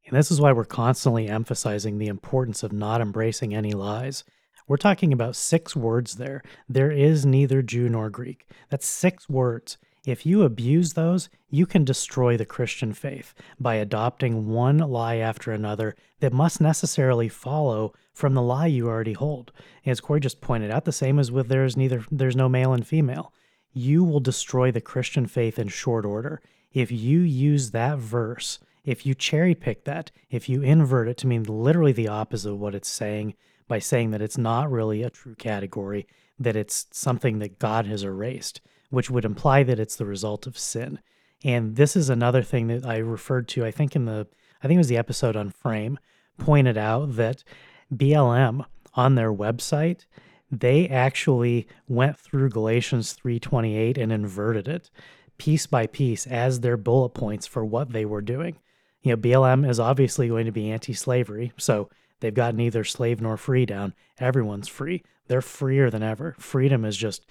And 0.07 0.17
this 0.17 0.32
is 0.32 0.41
why 0.41 0.51
we're 0.51 0.65
constantly 0.65 1.30
emphasizing 1.30 1.97
the 1.97 2.07
importance 2.07 2.63
of 2.63 2.74
not 2.74 3.01
embracing 3.01 3.53
any 3.53 3.72
lies. 3.72 4.24
We're 4.67 4.78
talking 4.78 5.13
about 5.13 5.36
six 5.36 5.76
words 5.76 6.15
there. 6.15 6.41
There 6.67 6.91
is 6.91 7.26
neither 7.26 7.61
Jew 7.61 7.88
nor 7.88 8.09
Greek. 8.09 8.47
That's 8.69 8.88
six 8.88 9.30
words. 9.30 9.78
If 10.05 10.25
you 10.25 10.43
abuse 10.43 10.93
those, 10.93 11.29
you 11.49 11.65
can 11.65 11.85
destroy 11.85 12.35
the 12.35 12.45
Christian 12.45 12.93
faith 12.93 13.33
by 13.59 13.75
adopting 13.75 14.47
one 14.47 14.77
lie 14.77 15.17
after 15.17 15.51
another 15.51 15.95
that 16.21 16.33
must 16.33 16.59
necessarily 16.59 17.29
follow 17.29 17.93
from 18.13 18.33
the 18.33 18.41
lie 18.41 18.67
you 18.67 18.87
already 18.87 19.13
hold. 19.13 19.51
As 19.85 19.99
Corey 19.99 20.19
just 20.19 20.41
pointed 20.41 20.71
out, 20.71 20.85
the 20.85 20.91
same 20.91 21.19
as 21.19 21.31
with 21.31 21.49
there's 21.49 21.77
neither 21.77 22.03
there's 22.09 22.35
no 22.35 22.49
male 22.49 22.73
and 22.73 22.85
female. 22.85 23.31
You 23.73 24.03
will 24.03 24.19
destroy 24.19 24.71
the 24.71 24.81
Christian 24.81 25.27
faith 25.27 25.59
in 25.59 25.67
short 25.67 26.05
order 26.05 26.41
if 26.73 26.91
you 26.91 27.19
use 27.19 27.71
that 27.71 27.99
verse 27.99 28.59
if 28.83 29.05
you 29.05 29.13
cherry 29.13 29.55
pick 29.55 29.83
that, 29.85 30.11
if 30.29 30.49
you 30.49 30.61
invert 30.61 31.07
it 31.07 31.17
to 31.17 31.27
mean 31.27 31.43
literally 31.43 31.91
the 31.91 32.07
opposite 32.07 32.51
of 32.51 32.59
what 32.59 32.75
it's 32.75 32.89
saying 32.89 33.35
by 33.67 33.79
saying 33.79 34.11
that 34.11 34.21
it's 34.21 34.37
not 34.37 34.71
really 34.71 35.03
a 35.03 35.09
true 35.09 35.35
category, 35.35 36.07
that 36.39 36.55
it's 36.55 36.87
something 36.91 37.39
that 37.39 37.59
God 37.59 37.85
has 37.85 38.03
erased, 38.03 38.59
which 38.91 39.09
would 39.09 39.25
imply 39.25 39.63
that 39.63 39.79
it's 39.79 39.95
the 39.95 40.05
result 40.05 40.45
of 40.45 40.57
sin. 40.57 40.99
And 41.43 41.75
this 41.75 41.95
is 41.95 42.09
another 42.09 42.43
thing 42.43 42.67
that 42.67 42.85
I 42.85 42.97
referred 42.97 43.47
to, 43.49 43.65
I 43.65 43.71
think 43.71 43.95
in 43.95 44.05
the 44.05 44.27
I 44.63 44.67
think 44.67 44.77
it 44.77 44.85
was 44.85 44.89
the 44.89 44.97
episode 44.97 45.35
on 45.35 45.49
frame, 45.49 45.97
pointed 46.37 46.77
out 46.77 47.15
that 47.15 47.43
BLM 47.91 48.63
on 48.93 49.15
their 49.15 49.33
website, 49.33 50.05
they 50.51 50.87
actually 50.87 51.67
went 51.87 52.19
through 52.19 52.49
Galatians 52.49 53.13
3:28 53.13 53.97
and 53.97 54.11
inverted 54.11 54.67
it 54.67 54.91
piece 55.39 55.65
by 55.65 55.87
piece 55.87 56.27
as 56.27 56.59
their 56.59 56.77
bullet 56.77 57.15
points 57.15 57.47
for 57.47 57.65
what 57.65 57.91
they 57.91 58.05
were 58.05 58.21
doing 58.21 58.57
you 59.01 59.11
know, 59.11 59.17
BLM 59.17 59.67
is 59.67 59.79
obviously 59.79 60.27
going 60.27 60.45
to 60.45 60.51
be 60.51 60.71
anti 60.71 60.93
slavery. 60.93 61.51
So 61.57 61.89
they've 62.19 62.33
got 62.33 62.55
neither 62.55 62.83
slave 62.83 63.21
nor 63.21 63.37
free 63.37 63.65
down. 63.65 63.93
Everyone's 64.19 64.67
free. 64.67 65.03
They're 65.27 65.41
freer 65.41 65.89
than 65.89 66.03
ever. 66.03 66.35
Freedom 66.39 66.85
is 66.85 66.97
just 66.97 67.25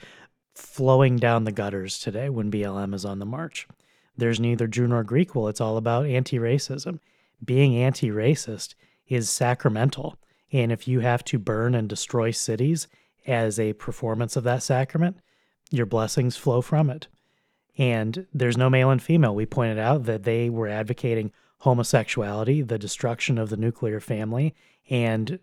flowing 0.61 1.16
down 1.16 1.44
the 1.44 1.52
gutters 1.52 1.98
today 1.98 2.28
when 2.28 2.50
BLM 2.50 2.94
is 2.94 3.04
on 3.04 3.18
the 3.18 3.26
march. 3.26 3.66
There's 4.16 4.40
neither 4.40 4.66
Jew 4.66 4.86
nor 4.86 5.02
Greek. 5.02 5.34
Well, 5.34 5.48
it's 5.48 5.61
all 5.61 5.76
about 5.76 6.06
anti 6.06 6.38
racism. 6.38 7.00
Being 7.44 7.76
anti 7.76 8.08
racist 8.11 8.74
is 9.08 9.30
sacramental. 9.30 10.16
And 10.52 10.70
if 10.70 10.86
you 10.86 11.00
have 11.00 11.24
to 11.24 11.38
burn 11.38 11.74
and 11.74 11.88
destroy 11.88 12.30
cities 12.30 12.88
as 13.26 13.58
a 13.58 13.72
performance 13.74 14.36
of 14.36 14.44
that 14.44 14.62
sacrament, 14.62 15.16
your 15.70 15.86
blessings 15.86 16.36
flow 16.36 16.61
from 16.61 16.90
it. 16.90 17.08
And 17.78 18.26
there's 18.34 18.56
no 18.58 18.68
male 18.68 18.90
and 18.90 19.02
female. 19.02 19.34
We 19.34 19.46
pointed 19.46 19.78
out 19.78 20.04
that 20.04 20.24
they 20.24 20.50
were 20.50 20.68
advocating 20.68 21.32
homosexuality, 21.58 22.62
the 22.62 22.78
destruction 22.78 23.38
of 23.38 23.48
the 23.48 23.56
nuclear 23.56 24.00
family, 24.00 24.54
and 24.88 25.38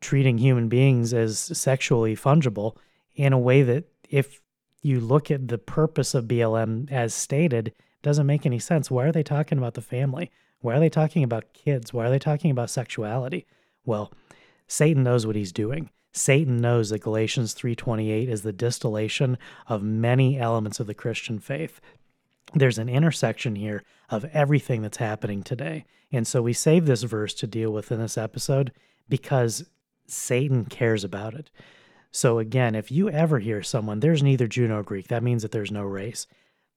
treating 0.00 0.38
human 0.38 0.68
beings 0.68 1.12
as 1.12 1.38
sexually 1.38 2.16
fungible 2.16 2.76
in 3.14 3.32
a 3.32 3.38
way 3.38 3.62
that, 3.62 3.84
if 4.12 4.40
you 4.82 5.00
look 5.00 5.30
at 5.30 5.48
the 5.48 5.58
purpose 5.58 6.14
of 6.14 6.26
BLM 6.26 6.90
as 6.90 7.14
stated, 7.14 7.72
doesn't 8.02 8.26
make 8.26 8.46
any 8.46 8.58
sense. 8.58 8.90
Why 8.90 9.06
are 9.06 9.12
they 9.12 9.22
talking 9.22 9.58
about 9.58 9.74
the 9.74 9.80
family? 9.80 10.30
Why 10.60 10.76
are 10.76 10.80
they 10.80 10.88
talking 10.88 11.24
about 11.24 11.52
kids? 11.52 11.92
Why 11.92 12.06
are 12.06 12.10
they 12.10 12.18
talking 12.18 12.50
about 12.50 12.70
sexuality? 12.70 13.46
Well, 13.84 14.12
Satan 14.68 15.02
knows 15.02 15.26
what 15.26 15.36
he's 15.36 15.52
doing. 15.52 15.90
Satan 16.12 16.60
knows 16.60 16.90
that 16.90 17.00
Galatians 17.00 17.54
3:28 17.54 18.28
is 18.28 18.42
the 18.42 18.52
distillation 18.52 19.38
of 19.66 19.82
many 19.82 20.38
elements 20.38 20.78
of 20.78 20.86
the 20.86 20.94
Christian 20.94 21.38
faith 21.38 21.80
there's 22.54 22.78
an 22.78 22.88
intersection 22.88 23.56
here 23.56 23.82
of 24.10 24.24
everything 24.26 24.82
that's 24.82 24.98
happening 24.98 25.42
today. 25.42 25.84
And 26.10 26.26
so 26.26 26.42
we 26.42 26.52
save 26.52 26.86
this 26.86 27.02
verse 27.02 27.34
to 27.34 27.46
deal 27.46 27.72
with 27.72 27.90
in 27.90 27.98
this 27.98 28.18
episode 28.18 28.72
because 29.08 29.64
Satan 30.06 30.66
cares 30.66 31.04
about 31.04 31.34
it. 31.34 31.50
So 32.12 32.38
again, 32.38 32.74
if 32.74 32.92
you 32.92 33.08
ever 33.08 33.38
hear 33.38 33.62
someone, 33.62 34.00
there's 34.00 34.22
neither 34.22 34.46
Jew 34.46 34.68
nor 34.68 34.82
Greek, 34.82 35.08
that 35.08 35.22
means 35.22 35.42
that 35.42 35.50
there's 35.50 35.72
no 35.72 35.82
race. 35.82 36.26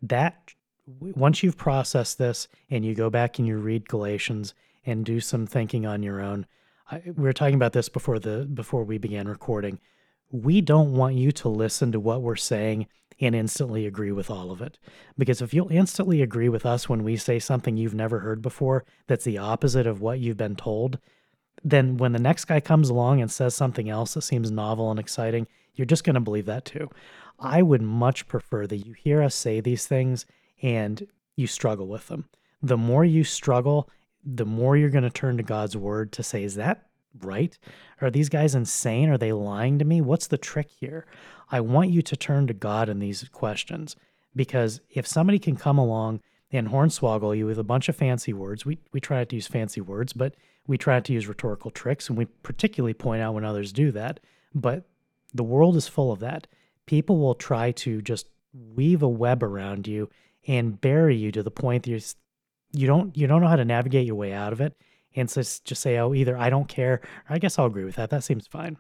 That 0.02 0.54
once 0.88 1.44
you've 1.44 1.58
processed 1.58 2.18
this 2.18 2.48
and 2.70 2.86
you 2.86 2.96
go 2.96 3.10
back 3.10 3.38
and 3.38 3.48
you 3.48 3.58
read 3.58 3.90
Galatians 3.90 4.54
and 4.86 5.06
do 5.06 5.20
some 5.20 5.46
thinking 5.46 5.86
on 5.86 6.04
your 6.04 6.22
own, 6.22 6.46
I, 6.90 7.02
we 7.06 7.24
were 7.24 7.34
talking 7.34 7.56
about 7.56 7.74
this 7.74 7.90
before 7.90 8.18
the 8.18 8.46
before 8.46 8.84
we 8.84 8.98
began 8.98 9.28
recording. 9.28 9.80
We 10.32 10.62
don't 10.62 10.94
want 10.94 11.16
you 11.16 11.32
to 11.34 11.50
listen 11.50 11.92
to 11.92 12.00
what 12.00 12.22
we're 12.22 12.36
saying 12.36 12.88
and 13.20 13.36
instantly 13.36 13.86
agree 13.86 14.12
with 14.12 14.30
all 14.30 14.52
of 14.52 14.62
it. 14.62 14.78
Because 15.18 15.42
if 15.42 15.54
you'll 15.54 15.72
instantly 15.72 16.22
agree 16.22 16.50
with 16.50 16.66
us 16.66 16.88
when 16.88 17.04
we 17.04 17.18
say 17.18 17.40
something 17.40 17.78
you've 17.78 17.94
never 17.94 18.20
heard 18.20 18.42
before 18.42 18.86
that's 19.08 19.26
the 19.26 19.38
opposite 19.38 19.88
of 19.88 20.02
what 20.02 20.20
you've 20.20 20.38
been 20.38 20.56
told, 20.56 21.00
then 21.66 21.98
when 21.98 22.12
the 22.12 22.20
next 22.20 22.46
guy 22.46 22.60
comes 22.60 22.90
along 22.90 23.20
and 23.22 23.32
says 23.32 23.56
something 23.56 23.90
else 23.90 24.14
that 24.14 24.22
seems 24.22 24.52
novel 24.52 24.92
and 24.92 25.00
exciting, 25.00 25.48
you're 25.74 25.86
just 25.86 26.04
going 26.04 26.14
to 26.14 26.20
believe 26.20 26.46
that 26.46 26.64
too. 26.64 26.92
I 27.40 27.64
would 27.64 27.82
much 27.82 28.28
prefer 28.28 28.68
that 28.68 28.78
you 28.78 28.94
hear 28.94 29.24
us 29.24 29.34
say 29.34 29.60
these 29.60 29.88
things 29.88 30.28
and 30.62 31.08
you 31.36 31.48
struggle 31.48 31.88
with 31.88 32.08
them. 32.08 32.26
The 32.62 32.78
more 32.78 33.04
you 33.04 33.24
struggle, 33.24 33.90
the 34.24 34.46
more 34.46 34.78
you're 34.78 34.92
going 34.92 35.04
to 35.04 35.10
turn 35.10 35.38
to 35.38 35.44
God's 35.44 35.76
word 35.76 36.12
to 36.14 36.24
say, 36.24 36.44
is 36.44 36.54
that 36.56 36.86
right? 37.22 37.58
Are 38.00 38.12
these 38.12 38.30
guys 38.30 38.54
insane? 38.54 39.10
Are 39.10 39.18
they 39.18 39.34
lying 39.34 39.80
to 39.80 39.86
me? 39.86 40.02
What's 40.02 40.28
the 40.28 40.38
trick 40.38 40.70
here? 40.80 41.08
I 41.52 41.62
want 41.62 41.90
you 41.90 42.04
to 42.04 42.16
turn 42.16 42.46
to 42.46 42.54
God 42.54 42.90
in 42.90 43.00
these 43.00 43.28
questions 43.32 43.96
because 44.36 44.82
if 44.92 45.08
somebody 45.08 45.40
can 45.40 45.56
come 45.56 45.80
along 45.80 46.22
and 46.52 46.70
hornswoggle 46.70 47.36
you 47.36 47.48
with 47.48 47.58
a 47.58 47.64
bunch 47.64 47.90
of 47.90 47.96
fancy 47.96 48.34
words, 48.34 48.68
we, 48.68 48.78
we 48.92 49.00
try 49.00 49.18
not 49.18 49.30
to 49.30 49.36
use 49.36 49.48
fancy 49.48 49.82
words, 49.82 50.14
but 50.14 50.36
we 50.68 50.78
try 50.78 51.00
to 51.00 51.14
use 51.14 51.28
rhetorical 51.28 51.72
tricks, 51.72 52.10
and 52.10 52.18
we 52.18 52.26
particularly 52.26 52.94
point 52.94 53.22
out 53.22 53.34
when 53.34 53.46
others 53.46 53.72
do 53.72 53.92
that. 53.92 54.20
But 54.54 54.84
the 55.34 55.44
world 55.44 55.76
is 55.76 55.88
full 55.88 56.12
of 56.12 56.20
that. 56.20 56.48
People 56.86 57.18
will 57.20 57.36
try 57.36 57.72
to 57.72 58.02
just 58.02 58.30
weave 58.54 59.04
a 59.04 59.10
web 59.10 59.44
around 59.44 59.88
you 59.88 60.10
and 60.48 60.80
bury 60.80 61.16
you 61.16 61.32
to 61.32 61.44
the 61.44 61.52
point 61.52 61.84
that 61.84 61.92
you 61.92 62.00
you 62.72 62.88
don't 62.88 63.16
you 63.16 63.28
don't 63.28 63.42
know 63.42 63.48
how 63.48 63.56
to 63.56 63.66
navigate 63.66 64.06
your 64.06 64.16
way 64.16 64.34
out 64.34 64.54
of 64.54 64.62
it. 64.62 64.76
And 65.16 65.30
so 65.30 65.42
just 65.42 65.82
say, 65.82 65.98
oh, 65.98 66.14
either 66.14 66.38
I 66.38 66.50
don't 66.50 66.68
care, 66.68 67.02
or 67.30 67.36
I 67.36 67.40
guess 67.40 67.58
I'll 67.58 67.68
agree 67.68 67.86
with 67.86 67.96
that. 67.96 68.10
That 68.10 68.24
seems 68.24 68.48
fine. 68.48 68.78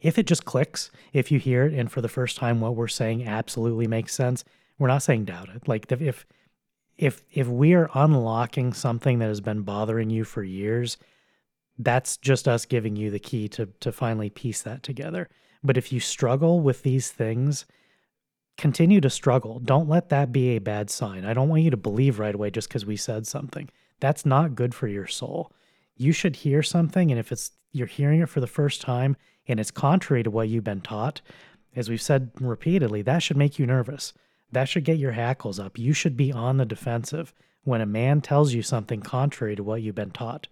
If 0.00 0.18
it 0.18 0.26
just 0.26 0.46
clicks, 0.46 0.90
if 1.12 1.30
you 1.30 1.38
hear 1.38 1.66
it 1.66 1.74
and 1.74 1.92
for 1.92 2.00
the 2.00 2.08
first 2.08 2.38
time 2.38 2.60
what 2.60 2.74
we're 2.74 2.88
saying 2.88 3.26
absolutely 3.26 3.86
makes 3.86 4.14
sense, 4.14 4.44
we're 4.78 4.88
not 4.88 5.02
saying 5.02 5.26
doubt 5.26 5.50
it. 5.50 5.68
Like 5.68 5.92
if 5.92 6.26
if 7.00 7.24
if 7.32 7.48
we 7.48 7.72
are 7.72 7.88
unlocking 7.94 8.74
something 8.74 9.18
that 9.18 9.28
has 9.28 9.40
been 9.40 9.62
bothering 9.62 10.10
you 10.10 10.22
for 10.22 10.42
years, 10.44 10.98
that's 11.78 12.18
just 12.18 12.46
us 12.46 12.66
giving 12.66 12.94
you 12.94 13.10
the 13.10 13.18
key 13.18 13.48
to 13.48 13.66
to 13.80 13.90
finally 13.90 14.28
piece 14.28 14.60
that 14.62 14.82
together. 14.82 15.28
But 15.64 15.78
if 15.78 15.92
you 15.92 15.98
struggle 15.98 16.60
with 16.60 16.82
these 16.82 17.10
things, 17.10 17.64
continue 18.58 19.00
to 19.00 19.08
struggle. 19.08 19.60
Don't 19.60 19.88
let 19.88 20.10
that 20.10 20.30
be 20.30 20.50
a 20.50 20.58
bad 20.58 20.90
sign. 20.90 21.24
I 21.24 21.32
don't 21.32 21.48
want 21.48 21.62
you 21.62 21.70
to 21.70 21.76
believe 21.78 22.18
right 22.18 22.34
away 22.34 22.50
just 22.50 22.68
because 22.68 22.84
we 22.84 22.98
said 22.98 23.26
something. 23.26 23.70
That's 23.98 24.26
not 24.26 24.54
good 24.54 24.74
for 24.74 24.86
your 24.86 25.06
soul. 25.06 25.52
You 25.96 26.12
should 26.12 26.36
hear 26.36 26.62
something, 26.62 27.10
and 27.10 27.18
if 27.18 27.32
it's 27.32 27.52
you're 27.72 27.86
hearing 27.86 28.20
it 28.20 28.28
for 28.28 28.40
the 28.40 28.46
first 28.46 28.82
time 28.82 29.16
and 29.48 29.58
it's 29.58 29.70
contrary 29.70 30.22
to 30.22 30.30
what 30.30 30.50
you've 30.50 30.64
been 30.64 30.82
taught, 30.82 31.22
as 31.74 31.88
we've 31.88 32.02
said 32.02 32.30
repeatedly, 32.38 33.00
that 33.02 33.22
should 33.22 33.38
make 33.38 33.58
you 33.58 33.66
nervous. 33.66 34.12
That 34.52 34.68
should 34.68 34.84
get 34.84 34.98
your 34.98 35.12
hackles 35.12 35.58
up. 35.58 35.78
You 35.78 35.92
should 35.92 36.16
be 36.16 36.32
on 36.32 36.56
the 36.56 36.64
defensive 36.64 37.32
when 37.64 37.80
a 37.80 37.86
man 37.86 38.20
tells 38.20 38.52
you 38.52 38.62
something 38.62 39.00
contrary 39.00 39.56
to 39.56 39.62
what 39.62 39.82
you've 39.82 39.94
been 39.94 40.10
taught. 40.10 40.48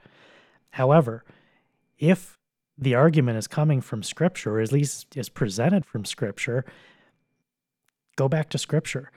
However, 0.70 1.24
if 1.98 2.38
the 2.76 2.94
argument 2.94 3.38
is 3.38 3.48
coming 3.48 3.80
from 3.80 4.02
Scripture, 4.02 4.56
or 4.56 4.60
at 4.60 4.72
least 4.72 5.16
is 5.16 5.28
presented 5.28 5.84
from 5.84 6.04
Scripture, 6.04 6.64
go 8.16 8.28
back 8.28 8.48
to 8.50 8.58
Scripture. 8.58 9.10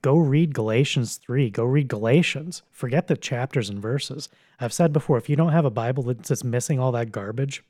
Go 0.00 0.16
read 0.16 0.54
Galatians 0.54 1.16
3. 1.16 1.50
Go 1.50 1.64
read 1.64 1.88
Galatians. 1.88 2.62
Forget 2.70 3.08
the 3.08 3.16
chapters 3.16 3.68
and 3.68 3.80
verses. 3.80 4.28
I've 4.60 4.72
said 4.72 4.92
before 4.92 5.18
if 5.18 5.28
you 5.28 5.36
don't 5.36 5.52
have 5.52 5.64
a 5.64 5.70
Bible 5.70 6.02
that's 6.02 6.28
just 6.28 6.44
missing 6.44 6.78
all 6.78 6.92
that 6.92 7.12
garbage, 7.12 7.62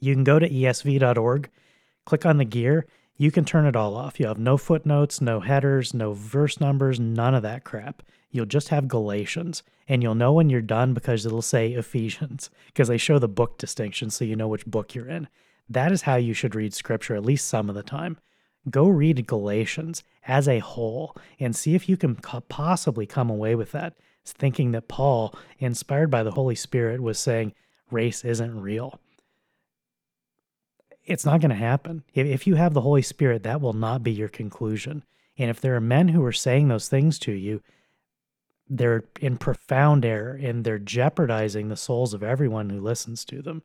you 0.00 0.14
can 0.14 0.24
go 0.24 0.38
to 0.38 0.48
esv.org, 0.48 1.50
click 2.04 2.26
on 2.26 2.38
the 2.38 2.44
gear, 2.44 2.86
you 3.16 3.30
can 3.30 3.44
turn 3.44 3.66
it 3.66 3.76
all 3.76 3.94
off. 3.94 4.18
You 4.18 4.26
have 4.26 4.38
no 4.38 4.56
footnotes, 4.56 5.20
no 5.20 5.40
headers, 5.40 5.94
no 5.94 6.12
verse 6.12 6.60
numbers, 6.60 6.98
none 6.98 7.34
of 7.34 7.42
that 7.42 7.64
crap. 7.64 8.02
You'll 8.30 8.46
just 8.46 8.68
have 8.70 8.88
Galatians, 8.88 9.62
and 9.86 10.02
you'll 10.02 10.16
know 10.16 10.32
when 10.32 10.50
you're 10.50 10.60
done 10.60 10.94
because 10.94 11.24
it'll 11.24 11.42
say 11.42 11.72
Ephesians, 11.72 12.50
because 12.66 12.88
they 12.88 12.96
show 12.96 13.20
the 13.20 13.28
book 13.28 13.58
distinction 13.58 14.10
so 14.10 14.24
you 14.24 14.34
know 14.34 14.48
which 14.48 14.66
book 14.66 14.94
you're 14.94 15.08
in. 15.08 15.28
That 15.68 15.92
is 15.92 16.02
how 16.02 16.16
you 16.16 16.34
should 16.34 16.56
read 16.56 16.74
scripture, 16.74 17.14
at 17.14 17.24
least 17.24 17.46
some 17.46 17.68
of 17.68 17.76
the 17.76 17.84
time. 17.84 18.18
Go 18.68 18.88
read 18.88 19.26
Galatians 19.26 20.02
as 20.26 20.48
a 20.48 20.58
whole 20.58 21.16
and 21.38 21.54
see 21.54 21.74
if 21.74 21.88
you 21.88 21.96
can 21.96 22.16
possibly 22.16 23.06
come 23.06 23.30
away 23.30 23.54
with 23.54 23.72
that, 23.72 23.94
thinking 24.24 24.72
that 24.72 24.88
Paul, 24.88 25.34
inspired 25.58 26.10
by 26.10 26.22
the 26.22 26.32
Holy 26.32 26.54
Spirit, 26.54 27.00
was 27.00 27.18
saying 27.18 27.52
race 27.90 28.24
isn't 28.24 28.60
real 28.60 28.98
it's 31.04 31.26
not 31.26 31.40
going 31.40 31.50
to 31.50 31.56
happen. 31.56 32.04
If, 32.14 32.26
if 32.26 32.46
you 32.46 32.54
have 32.54 32.74
the 32.74 32.80
Holy 32.80 33.02
Spirit, 33.02 33.42
that 33.42 33.60
will 33.60 33.72
not 33.72 34.02
be 34.02 34.12
your 34.12 34.28
conclusion. 34.28 35.04
And 35.36 35.50
if 35.50 35.60
there 35.60 35.74
are 35.74 35.80
men 35.80 36.08
who 36.08 36.24
are 36.24 36.32
saying 36.32 36.68
those 36.68 36.88
things 36.88 37.18
to 37.20 37.32
you, 37.32 37.60
they're 38.68 39.04
in 39.20 39.36
profound 39.36 40.04
error 40.04 40.38
and 40.42 40.64
they're 40.64 40.78
jeopardizing 40.78 41.68
the 41.68 41.76
souls 41.76 42.14
of 42.14 42.22
everyone 42.22 42.70
who 42.70 42.80
listens 42.80 43.24
to 43.26 43.42
them. 43.42 43.62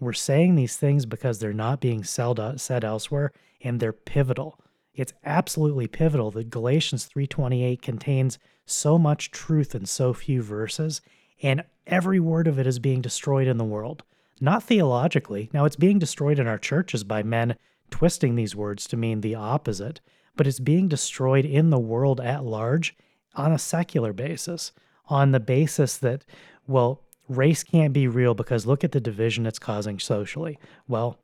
We're 0.00 0.12
saying 0.12 0.54
these 0.54 0.76
things 0.76 1.06
because 1.06 1.38
they're 1.38 1.52
not 1.52 1.80
being 1.80 2.04
uh, 2.18 2.56
said 2.56 2.84
elsewhere 2.84 3.32
and 3.60 3.80
they're 3.80 3.92
pivotal. 3.92 4.58
It's 4.94 5.12
absolutely 5.24 5.86
pivotal 5.86 6.30
that 6.32 6.50
Galatians 6.50 7.08
3:28 7.08 7.82
contains 7.82 8.38
so 8.64 8.98
much 8.98 9.30
truth 9.30 9.74
in 9.74 9.86
so 9.86 10.12
few 10.12 10.42
verses 10.42 11.00
and 11.42 11.64
every 11.86 12.20
word 12.20 12.46
of 12.46 12.58
it 12.58 12.66
is 12.66 12.78
being 12.78 13.00
destroyed 13.00 13.48
in 13.48 13.58
the 13.58 13.64
world 13.64 14.02
not 14.42 14.62
theologically. 14.62 15.50
Now, 15.52 15.64
it's 15.64 15.76
being 15.76 15.98
destroyed 15.98 16.38
in 16.38 16.46
our 16.46 16.58
churches 16.58 17.04
by 17.04 17.22
men 17.22 17.56
twisting 17.90 18.34
these 18.34 18.54
words 18.54 18.86
to 18.88 18.96
mean 18.96 19.20
the 19.20 19.34
opposite, 19.34 20.00
but 20.36 20.46
it's 20.46 20.60
being 20.60 20.88
destroyed 20.88 21.44
in 21.44 21.70
the 21.70 21.78
world 21.78 22.20
at 22.20 22.44
large 22.44 22.96
on 23.34 23.52
a 23.52 23.58
secular 23.58 24.12
basis, 24.12 24.72
on 25.06 25.32
the 25.32 25.40
basis 25.40 25.96
that, 25.98 26.24
well, 26.66 27.02
race 27.28 27.62
can't 27.62 27.92
be 27.92 28.06
real 28.06 28.34
because 28.34 28.66
look 28.66 28.84
at 28.84 28.92
the 28.92 29.00
division 29.00 29.46
it's 29.46 29.58
causing 29.58 29.98
socially. 29.98 30.58
Well, 30.86 31.18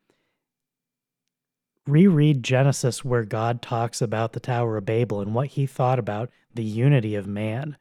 reread 1.86 2.42
Genesis 2.42 3.04
where 3.04 3.24
God 3.24 3.60
talks 3.60 4.00
about 4.00 4.32
the 4.32 4.40
Tower 4.40 4.76
of 4.76 4.86
Babel 4.86 5.20
and 5.20 5.34
what 5.34 5.48
he 5.48 5.66
thought 5.66 5.98
about 5.98 6.30
the 6.54 6.64
unity 6.64 7.14
of 7.14 7.26
man. 7.26 7.76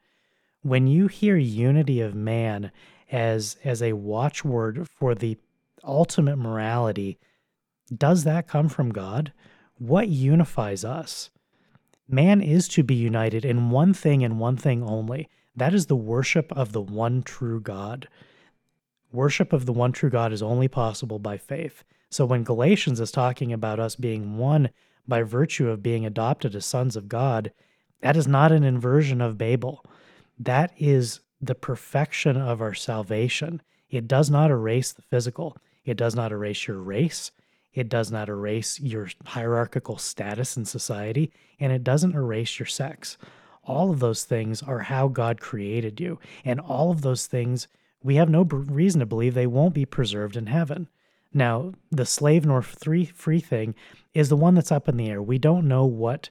When 0.62 0.86
you 0.86 1.08
hear 1.08 1.36
unity 1.36 2.00
of 2.00 2.14
man 2.14 2.70
as 3.14 3.56
as 3.62 3.80
a 3.80 3.92
watchword 3.92 4.88
for 4.88 5.14
the 5.14 5.38
ultimate 5.84 6.36
morality 6.36 7.16
does 7.96 8.24
that 8.24 8.48
come 8.48 8.68
from 8.68 8.90
god? 8.90 9.32
What 9.78 10.08
unifies 10.08 10.84
us? 10.84 11.30
Man 12.08 12.40
is 12.40 12.66
to 12.68 12.82
be 12.82 12.94
united 12.94 13.44
in 13.44 13.70
one 13.70 13.94
thing 13.94 14.24
and 14.24 14.40
one 14.40 14.56
thing 14.56 14.82
only. 14.82 15.28
That 15.54 15.74
is 15.74 15.86
the 15.86 15.96
worship 15.96 16.50
of 16.52 16.72
the 16.72 16.80
one 16.80 17.22
true 17.22 17.60
god. 17.60 18.08
Worship 19.12 19.52
of 19.52 19.66
the 19.66 19.72
one 19.72 19.92
true 19.92 20.10
god 20.10 20.32
is 20.32 20.42
only 20.42 20.66
possible 20.66 21.18
by 21.18 21.36
faith. 21.36 21.84
So 22.10 22.24
when 22.24 22.42
galatians 22.42 23.00
is 23.00 23.12
talking 23.12 23.52
about 23.52 23.78
us 23.78 23.96
being 23.96 24.38
one 24.38 24.70
by 25.06 25.22
virtue 25.22 25.68
of 25.68 25.82
being 25.82 26.06
adopted 26.06 26.56
as 26.56 26.64
sons 26.66 26.96
of 26.96 27.08
god 27.08 27.52
that 28.00 28.18
is 28.18 28.26
not 28.26 28.52
an 28.52 28.64
inversion 28.64 29.22
of 29.22 29.38
babel. 29.38 29.82
That 30.38 30.72
is 30.76 31.20
the 31.46 31.54
perfection 31.54 32.36
of 32.36 32.60
our 32.60 32.74
salvation. 32.74 33.62
It 33.90 34.08
does 34.08 34.30
not 34.30 34.50
erase 34.50 34.92
the 34.92 35.02
physical, 35.02 35.56
it 35.84 35.96
does 35.96 36.14
not 36.14 36.32
erase 36.32 36.66
your 36.66 36.78
race, 36.78 37.30
it 37.72 37.88
does 37.88 38.10
not 38.10 38.28
erase 38.28 38.80
your 38.80 39.08
hierarchical 39.24 39.98
status 39.98 40.56
in 40.56 40.64
society, 40.64 41.32
and 41.60 41.72
it 41.72 41.84
doesn't 41.84 42.14
erase 42.14 42.58
your 42.58 42.66
sex. 42.66 43.18
All 43.64 43.90
of 43.90 44.00
those 44.00 44.24
things 44.24 44.62
are 44.62 44.80
how 44.80 45.08
God 45.08 45.40
created 45.40 46.00
you, 46.00 46.18
and 46.44 46.60
all 46.60 46.90
of 46.90 47.02
those 47.02 47.26
things 47.26 47.68
we 48.02 48.16
have 48.16 48.28
no 48.28 48.42
reason 48.42 49.00
to 49.00 49.06
believe 49.06 49.34
they 49.34 49.46
won't 49.46 49.74
be 49.74 49.86
preserved 49.86 50.36
in 50.36 50.46
heaven. 50.46 50.88
Now, 51.32 51.72
the 51.90 52.04
slave 52.06 52.44
nor 52.44 52.62
free 52.62 53.06
free 53.06 53.40
thing 53.40 53.74
is 54.12 54.28
the 54.28 54.36
one 54.36 54.54
that's 54.54 54.70
up 54.70 54.88
in 54.88 54.98
the 54.98 55.08
air. 55.10 55.22
We 55.22 55.38
don't 55.38 55.66
know 55.66 55.84
what 55.84 56.28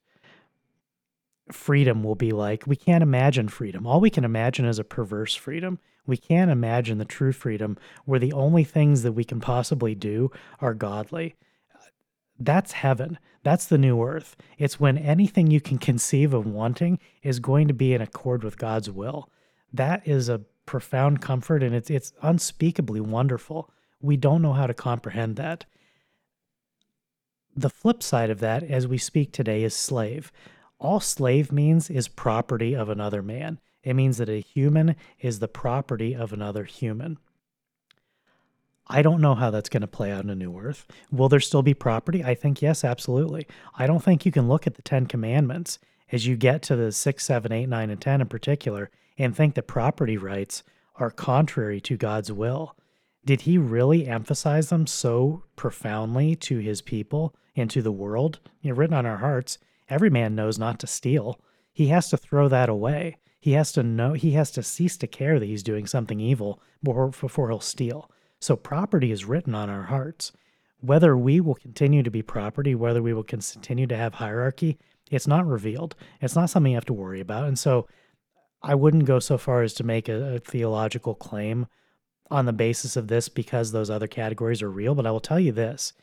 freedom 1.52 2.04
will 2.04 2.16
be 2.16 2.32
like. 2.32 2.66
We 2.66 2.76
can't 2.76 3.04
imagine 3.04 3.48
freedom. 3.48 3.86
All 3.86 4.00
we 4.00 4.10
can 4.10 4.24
imagine 4.24 4.66
is 4.66 4.80
a 4.80 4.84
perverse 4.84 5.36
freedom. 5.36 5.80
We 6.06 6.18
can't 6.18 6.52
imagine 6.52 6.98
the 6.98 7.06
true 7.06 7.32
freedom 7.32 7.78
where 8.06 8.20
the 8.20 8.34
only 8.34 8.64
things 8.64 9.04
that 9.04 9.14
we 9.14 9.24
can 9.24 9.39
possibly 9.39 9.96
do 9.96 10.32
are 10.60 10.74
godly. 10.74 11.36
That's 12.39 12.74
heaven. 12.74 13.20
That's 13.44 13.66
the 13.66 13.78
new 13.78 14.02
earth. 14.02 14.36
It's 14.58 14.80
when 14.80 14.98
anything 14.98 15.48
you 15.52 15.62
can 15.62 15.78
conceive 15.78 16.34
of 16.34 16.46
wanting 16.46 17.00
is 17.22 17.39
going 17.39 17.68
to 17.68 17.74
be 17.74 17.94
in 17.94 18.02
accord 18.02 18.44
with 18.44 18.58
God's 18.58 18.89
will. 18.89 19.30
That 19.72 20.08
is 20.08 20.30
a 20.30 20.41
profound 20.66 21.22
comfort 21.22 21.62
and 21.62 21.76
it's 21.76 21.89
it's 21.89 22.14
unspeakably 22.22 23.02
wonderful. 23.02 23.70
We 24.02 24.18
don't 24.18 24.41
know 24.41 24.54
how 24.54 24.68
to 24.68 24.74
comprehend 24.74 25.36
that. 25.38 25.66
The 27.56 27.70
flip 27.70 28.02
side 28.02 28.30
of 28.30 28.39
that 28.39 28.64
as 28.64 28.88
we 28.88 28.98
speak 28.98 29.32
today 29.32 29.64
is 29.64 29.76
slave 29.76 30.32
all 30.84 30.99
slave 30.99 31.51
means 31.51 31.89
is 31.89 32.07
property 32.07 32.75
of 32.75 32.89
another 32.89 33.21
man. 33.21 33.59
It 33.84 33.95
means 33.95 34.17
that 34.17 34.29
a 34.29 34.41
human 34.41 34.95
is 35.19 35.39
the 35.39 35.47
property 35.47 36.13
of 36.13 36.34
another 36.34 36.65
human. 36.65 37.17
I 38.88 39.01
don't 39.01 39.21
know 39.21 39.34
how 39.34 39.49
that's 39.49 39.69
going 39.69 39.81
to 39.81 39.88
play 39.88 40.11
out 40.11 40.23
in 40.23 40.29
a 40.29 40.36
new 40.36 40.59
earth. 40.59 40.86
Will 41.11 41.29
there 41.29 41.39
still 41.39 41.61
be 41.61 41.73
property? 41.73 42.23
I 42.23 42.36
think 42.36 42.61
yes, 42.61 42.84
absolutely. 42.84 43.47
I 43.77 43.88
don't 43.88 44.03
think 44.03 44.25
you 44.25 44.31
can 44.31 44.49
look 44.49 44.67
at 44.67 44.75
the 44.75 44.81
Ten 44.81 45.05
Commandments 45.05 45.79
as 46.11 46.27
you 46.27 46.36
get 46.36 46.61
to 46.63 46.75
the 46.75 46.91
six, 46.91 47.25
seven, 47.25 47.51
eight, 47.51 47.69
nine, 47.69 47.89
and 47.89 47.99
10 47.99 48.21
in 48.21 48.27
particular 48.27 48.89
and 49.17 49.36
think 49.36 49.55
that 49.55 49.67
property 49.67 50.17
rights 50.17 50.63
are 50.97 51.09
contrary 51.09 51.79
to 51.81 51.97
God's 51.97 52.31
will. 52.31 52.75
Did 53.25 53.41
he 53.41 53.57
really 53.57 54.07
emphasize 54.07 54.69
them 54.69 54.86
so 54.86 55.43
profoundly 55.55 56.36
to 56.38 56.57
his 56.57 56.81
people 56.81 57.34
and 57.55 57.69
to 57.69 57.81
the 57.81 57.91
world? 57.91 58.39
You 58.61 58.71
know, 58.71 58.75
written 58.75 58.95
on 58.95 59.05
our 59.05 59.17
hearts 59.17 59.57
Every 59.89 60.09
man 60.09 60.36
knows 60.36 60.57
not 60.57 60.79
to 60.79 60.88
steal. 60.88 61.39
He 61.71 61.88
has 61.88 62.09
to 62.09 62.17
throw 62.17 62.47
that 62.49 62.69
away. 62.69 63.17
He 63.39 63.53
has 63.53 63.71
to 63.73 63.84
know, 63.84 64.13
he 64.13 64.31
has 64.31 64.51
to 64.51 64.63
cease 64.63 64.95
to 64.97 65.07
care 65.07 65.39
that 65.39 65.45
he's 65.45 65.63
doing 65.63 65.86
something 65.86 66.19
evil 66.19 66.61
before, 66.84 67.49
he'll 67.49 67.59
steal. 67.59 68.09
So 68.39 68.55
property 68.55 69.11
is 69.11 69.25
written 69.25 69.53
on 69.53 69.69
our 69.69 69.84
hearts. 69.84 70.31
Whether 70.79 71.17
we 71.17 71.41
will 71.41 71.55
continue 71.55 72.03
to 72.03 72.11
be 72.11 72.21
property, 72.21 72.75
whether 72.75 73.01
we 73.01 73.13
will 73.13 73.23
continue 73.23 73.88
to 73.88 73.97
have 73.97 74.15
hierarchy, 74.15 74.77
it's 75.11 75.27
not 75.27 75.45
revealed. 75.45 75.95
It's 76.21 76.36
not 76.36 76.49
something 76.49 76.71
you 76.71 76.77
have 76.77 76.86
to 76.86 76.93
worry 76.93 77.19
about. 77.19 77.47
And 77.47 77.59
so 77.59 77.88
I 78.61 78.75
wouldn't 78.75 79.05
go 79.05 79.19
so 79.19 79.38
far 79.38 79.61
as 79.61 79.73
to 79.75 79.84
make 79.84 80.07
a, 80.07 80.36
a 80.36 80.39
theological 80.39 81.15
claim 81.15 81.67
on 82.31 82.45
the 82.45 82.53
basis 82.53 82.95
of 82.95 83.07
this 83.07 83.29
because 83.29 83.71
those 83.71 83.89
other 83.89 84.07
categories 84.07 84.61
are 84.61 84.69
real, 84.69 84.95
but 84.95 85.05
I 85.05 85.11
will 85.11 85.19
tell 85.19 85.39
you 85.39 85.51
this 85.51 85.93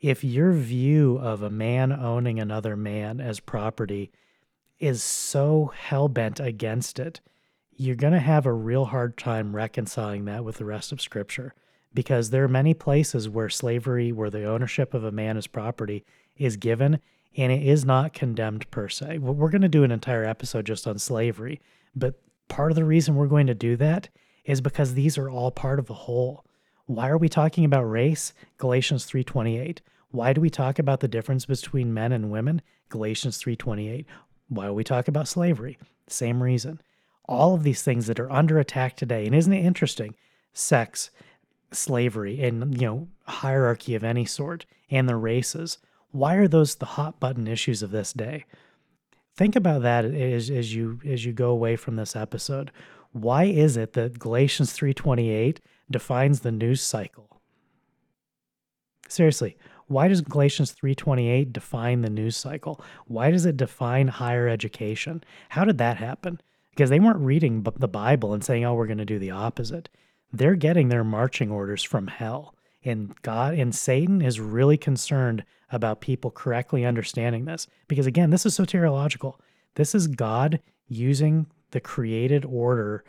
if 0.00 0.22
your 0.22 0.52
view 0.52 1.18
of 1.18 1.42
a 1.42 1.50
man 1.50 1.92
owning 1.92 2.38
another 2.38 2.76
man 2.76 3.20
as 3.20 3.40
property 3.40 4.10
is 4.78 5.02
so 5.02 5.72
hell 5.76 6.08
bent 6.08 6.38
against 6.38 6.98
it, 6.98 7.20
you're 7.74 7.96
going 7.96 8.12
to 8.12 8.18
have 8.18 8.46
a 8.46 8.52
real 8.52 8.86
hard 8.86 9.16
time 9.16 9.54
reconciling 9.54 10.24
that 10.24 10.44
with 10.44 10.56
the 10.56 10.64
rest 10.64 10.92
of 10.92 11.00
Scripture 11.00 11.54
because 11.94 12.30
there 12.30 12.44
are 12.44 12.48
many 12.48 12.74
places 12.74 13.28
where 13.28 13.48
slavery, 13.48 14.12
where 14.12 14.30
the 14.30 14.44
ownership 14.44 14.94
of 14.94 15.04
a 15.04 15.12
man 15.12 15.36
as 15.36 15.46
property 15.46 16.04
is 16.36 16.56
given 16.56 17.00
and 17.36 17.52
it 17.52 17.62
is 17.62 17.84
not 17.84 18.12
condemned 18.12 18.70
per 18.70 18.88
se. 18.88 19.18
We're 19.18 19.50
going 19.50 19.62
to 19.62 19.68
do 19.68 19.84
an 19.84 19.92
entire 19.92 20.24
episode 20.24 20.66
just 20.66 20.86
on 20.86 20.98
slavery, 20.98 21.60
but 21.94 22.20
part 22.48 22.72
of 22.72 22.76
the 22.76 22.84
reason 22.84 23.14
we're 23.14 23.26
going 23.26 23.46
to 23.46 23.54
do 23.54 23.76
that 23.76 24.08
is 24.44 24.60
because 24.60 24.94
these 24.94 25.18
are 25.18 25.28
all 25.28 25.50
part 25.50 25.78
of 25.78 25.86
the 25.86 25.94
whole. 25.94 26.44
Why 26.88 27.10
are 27.10 27.18
we 27.18 27.28
talking 27.28 27.66
about 27.66 27.82
race? 27.82 28.32
Galatians 28.56 29.04
3:28. 29.04 29.82
Why 30.10 30.32
do 30.32 30.40
we 30.40 30.48
talk 30.48 30.78
about 30.78 31.00
the 31.00 31.06
difference 31.06 31.44
between 31.44 31.92
men 31.92 32.12
and 32.12 32.30
women? 32.30 32.62
Galatians 32.88 33.36
3:28. 33.36 34.06
Why 34.48 34.68
do 34.68 34.72
we 34.72 34.84
talk 34.84 35.06
about 35.06 35.28
slavery? 35.28 35.76
Same 36.06 36.42
reason. 36.42 36.80
All 37.26 37.52
of 37.52 37.62
these 37.62 37.82
things 37.82 38.06
that 38.06 38.18
are 38.18 38.32
under 38.32 38.58
attack 38.58 38.96
today. 38.96 39.26
And 39.26 39.34
isn't 39.34 39.52
it 39.52 39.66
interesting? 39.66 40.14
Sex, 40.54 41.10
slavery, 41.72 42.42
and 42.42 42.80
you 42.80 42.86
know, 42.86 43.08
hierarchy 43.24 43.94
of 43.94 44.02
any 44.02 44.24
sort, 44.24 44.64
and 44.90 45.06
the 45.06 45.16
races. 45.16 45.76
Why 46.10 46.36
are 46.36 46.48
those 46.48 46.76
the 46.76 46.86
hot 46.96 47.20
button 47.20 47.46
issues 47.46 47.82
of 47.82 47.90
this 47.90 48.14
day? 48.14 48.46
Think 49.36 49.56
about 49.56 49.82
that 49.82 50.06
as, 50.06 50.48
as 50.48 50.74
you 50.74 51.00
as 51.04 51.26
you 51.26 51.34
go 51.34 51.50
away 51.50 51.76
from 51.76 51.96
this 51.96 52.16
episode. 52.16 52.70
Why 53.20 53.44
is 53.44 53.76
it 53.76 53.92
that 53.94 54.18
Galatians 54.18 54.72
3:28 54.72 55.60
defines 55.90 56.40
the 56.40 56.52
news 56.52 56.80
cycle? 56.82 57.40
Seriously, 59.08 59.56
why 59.86 60.08
does 60.08 60.20
Galatians 60.20 60.72
3:28 60.72 61.52
define 61.52 62.02
the 62.02 62.10
news 62.10 62.36
cycle? 62.36 62.80
Why 63.06 63.30
does 63.30 63.46
it 63.46 63.56
define 63.56 64.08
higher 64.08 64.46
education? 64.48 65.24
How 65.50 65.64
did 65.64 65.78
that 65.78 65.96
happen? 65.96 66.40
Because 66.70 66.90
they 66.90 67.00
weren't 67.00 67.20
reading 67.20 67.62
the 67.62 67.88
Bible 67.88 68.34
and 68.34 68.44
saying, 68.44 68.64
"Oh, 68.64 68.74
we're 68.74 68.86
going 68.86 68.98
to 68.98 69.04
do 69.04 69.18
the 69.18 69.30
opposite." 69.30 69.88
They're 70.32 70.54
getting 70.56 70.88
their 70.88 71.04
marching 71.04 71.50
orders 71.50 71.82
from 71.82 72.06
hell. 72.08 72.54
And 72.84 73.20
God 73.22 73.54
and 73.54 73.74
Satan 73.74 74.22
is 74.22 74.40
really 74.40 74.76
concerned 74.76 75.44
about 75.72 76.00
people 76.00 76.30
correctly 76.30 76.84
understanding 76.84 77.46
this. 77.46 77.66
Because 77.88 78.06
again, 78.06 78.30
this 78.30 78.46
is 78.46 78.56
soteriological. 78.56 79.34
This 79.74 79.94
is 79.94 80.06
God 80.06 80.60
using 80.86 81.46
the 81.70 81.80
created 81.80 82.44
order 82.44 83.04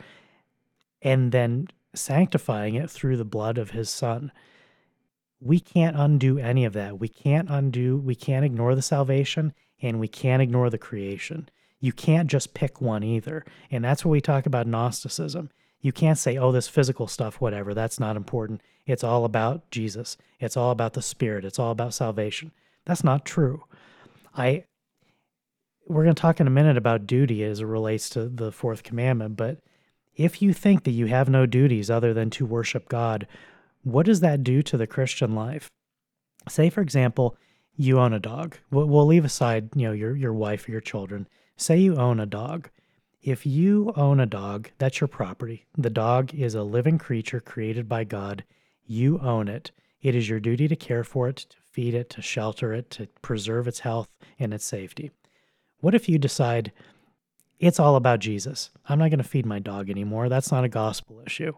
and 1.02 1.32
then 1.32 1.68
sanctifying 1.94 2.76
it 2.76 2.90
through 2.90 3.18
the 3.18 3.26
blood 3.26 3.58
of 3.58 3.72
his 3.72 3.90
son. 3.90 4.32
We 5.40 5.60
can't 5.60 5.96
undo 5.98 6.38
any 6.38 6.66
of 6.66 6.74
that. 6.74 7.00
We 7.00 7.08
can't 7.08 7.50
undo, 7.50 7.98
we 7.98 8.16
can't 8.16 8.46
ignore 8.46 8.76
the 8.76 8.82
salvation 8.82 9.54
and 9.82 10.00
we 10.00 10.08
can't 10.08 10.42
ignore 10.42 10.70
the 10.70 10.78
creation. 10.78 11.50
You 11.80 11.94
can't 11.94 12.30
just 12.30 12.54
pick 12.54 12.82
one 12.82 13.04
either. 13.04 13.46
And 13.72 13.84
that's 13.84 14.04
what 14.04 14.12
we 14.12 14.22
talk 14.22 14.46
about 14.46 14.68
Gnosticism. 14.68 15.50
You 15.82 15.94
can't 15.94 16.18
say, 16.18 16.38
oh, 16.38 16.52
this 16.52 16.68
physical 16.68 17.08
stuff, 17.08 17.40
whatever, 17.40 17.74
that's 17.74 18.00
not 18.00 18.18
important. 18.18 18.62
It's 18.86 19.04
all 19.04 19.24
about 19.24 19.72
Jesus. 19.72 20.18
It's 20.40 20.58
all 20.58 20.72
about 20.72 20.94
the 20.94 21.02
Spirit. 21.02 21.46
It's 21.46 21.60
all 21.60 21.72
about 21.72 21.94
salvation. 21.94 22.52
That's 22.86 23.04
not 23.04 23.24
true. 23.24 23.64
I 24.36 24.66
we're 25.90 26.04
going 26.04 26.16
to 26.16 26.22
talk 26.22 26.40
in 26.40 26.48
a 26.48 26.52
minute 26.52 26.78
about 26.78 27.08
duty 27.08 27.44
as 27.44 27.60
it 27.60 27.66
relates 27.66 28.10
to 28.12 28.30
the 28.30 28.52
fourth 28.52 28.84
commandment, 28.84 29.36
but 29.36 29.58
if 30.16 30.42
you 30.42 30.54
think 30.54 30.84
that 30.84 30.92
you 30.92 31.08
have 31.08 31.30
no 31.30 31.46
duties 31.46 31.90
other 31.90 32.14
than 32.14 32.30
to 32.32 32.46
worship 32.46 32.88
God, 32.88 33.28
what 33.84 34.06
does 34.06 34.20
that 34.20 34.44
do 34.44 34.62
to 34.62 34.78
the 34.78 34.88
Christian 34.88 35.34
life? 35.34 35.70
Say, 36.48 36.70
for 36.70 36.82
example, 36.82 37.36
you 37.76 38.00
own 38.00 38.14
a 38.14 38.20
dog. 38.20 38.58
We'll, 38.70 39.06
leave 39.06 39.26
aside, 39.26 39.70
you 39.76 39.88
know, 39.88 39.94
your 39.94 40.16
your 40.16 40.34
wife 40.34 40.68
or 40.68 40.72
your 40.72 40.82
children. 40.82 41.28
Say 41.56 41.78
you 41.78 41.96
own 41.96 42.20
a 42.20 42.26
dog. 42.26 42.70
If 43.22 43.46
you 43.46 43.94
own 43.96 44.20
a 44.20 44.26
dog, 44.26 44.70
that's 44.78 45.00
your 45.00 45.08
property. 45.08 45.66
The 45.78 45.90
dog 45.90 46.34
is 46.34 46.56
a 46.56 46.64
living 46.64 46.98
creature 46.98 47.40
created 47.40 47.88
by 47.88 48.04
God. 48.04 48.44
You 48.86 49.20
own 49.20 49.48
it. 49.48 49.72
It 50.02 50.16
is 50.16 50.30
your 50.30 50.40
duty 50.40 50.68
to 50.68 50.76
care 50.76 51.04
for 51.04 51.30
it, 51.30 51.38
to 51.38 51.58
feed 51.72 51.94
it, 51.94 52.10
to 52.12 52.22
shelter 52.22 52.74
it, 52.74 52.90
to 52.92 53.08
preserve 53.22 53.68
its 53.68 53.80
health 53.80 54.10
and 54.38 54.54
its 54.54 54.66
safety. 54.66 55.12
What 55.82 55.96
if 55.96 56.10
you 56.10 56.18
decide 56.18 56.72
it's 57.60 57.80
all 57.80 57.96
about 57.96 58.20
Jesus? 58.20 58.70
I'm 58.88 59.00
not 59.00 59.10
going 59.10 59.20
to 59.20 59.24
feed 59.24 59.46
my 59.46 59.60
dog 59.60 59.90
anymore. 59.90 60.30
That's 60.30 60.52
not 60.52 60.64
a 60.64 60.70
gospel 60.70 61.22
issue. 61.26 61.54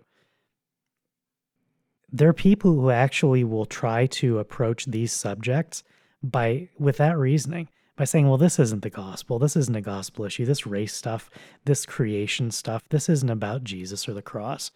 There 2.11 2.29
are 2.29 2.33
people 2.33 2.73
who 2.73 2.89
actually 2.89 3.43
will 3.43 3.65
try 3.65 4.05
to 4.07 4.39
approach 4.39 4.85
these 4.85 5.13
subjects 5.13 5.83
by 6.21 6.69
with 6.77 6.97
that 6.97 7.17
reasoning 7.17 7.69
by 7.95 8.03
saying, 8.03 8.27
well, 8.27 8.37
this 8.37 8.59
isn't 8.59 8.81
the 8.81 8.89
gospel. 8.89 9.39
This 9.39 9.55
isn't 9.55 9.75
a 9.75 9.81
gospel 9.81 10.25
issue. 10.25 10.45
This 10.45 10.67
race 10.67 10.93
stuff, 10.93 11.29
this 11.65 11.85
creation 11.85 12.51
stuff, 12.51 12.83
this 12.89 13.09
isn't 13.09 13.29
about 13.29 13.63
Jesus 13.63 14.09
or 14.09 14.13
the 14.13 14.21
cross. 14.21 14.71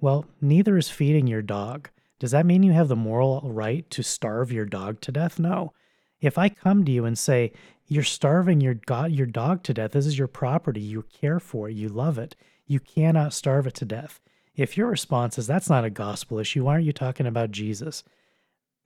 Well, 0.00 0.26
neither 0.40 0.76
is 0.76 0.88
feeding 0.88 1.26
your 1.26 1.42
dog. 1.42 1.88
Does 2.18 2.32
that 2.32 2.46
mean 2.46 2.62
you 2.62 2.72
have 2.72 2.88
the 2.88 2.96
moral 2.96 3.40
right 3.44 3.88
to 3.90 4.02
starve 4.02 4.50
your 4.50 4.64
dog 4.64 5.00
to 5.02 5.12
death? 5.12 5.38
No. 5.38 5.72
If 6.20 6.38
I 6.38 6.48
come 6.48 6.84
to 6.84 6.92
you 6.92 7.04
and 7.04 7.18
say, 7.18 7.52
you're 7.86 8.02
starving 8.02 8.60
your, 8.60 8.78
your 9.08 9.26
dog 9.26 9.62
to 9.64 9.74
death, 9.74 9.92
this 9.92 10.06
is 10.06 10.18
your 10.18 10.28
property, 10.28 10.80
you 10.80 11.04
care 11.12 11.40
for 11.40 11.68
it, 11.68 11.74
you 11.74 11.88
love 11.88 12.18
it, 12.18 12.36
you 12.66 12.80
cannot 12.80 13.32
starve 13.32 13.66
it 13.66 13.74
to 13.74 13.84
death. 13.84 14.20
If 14.54 14.76
your 14.76 14.88
response 14.88 15.38
is, 15.38 15.46
that's 15.46 15.70
not 15.70 15.84
a 15.84 15.90
gospel 15.90 16.38
issue, 16.38 16.64
why 16.64 16.74
aren't 16.74 16.84
you 16.84 16.92
talking 16.92 17.26
about 17.26 17.50
Jesus? 17.50 18.04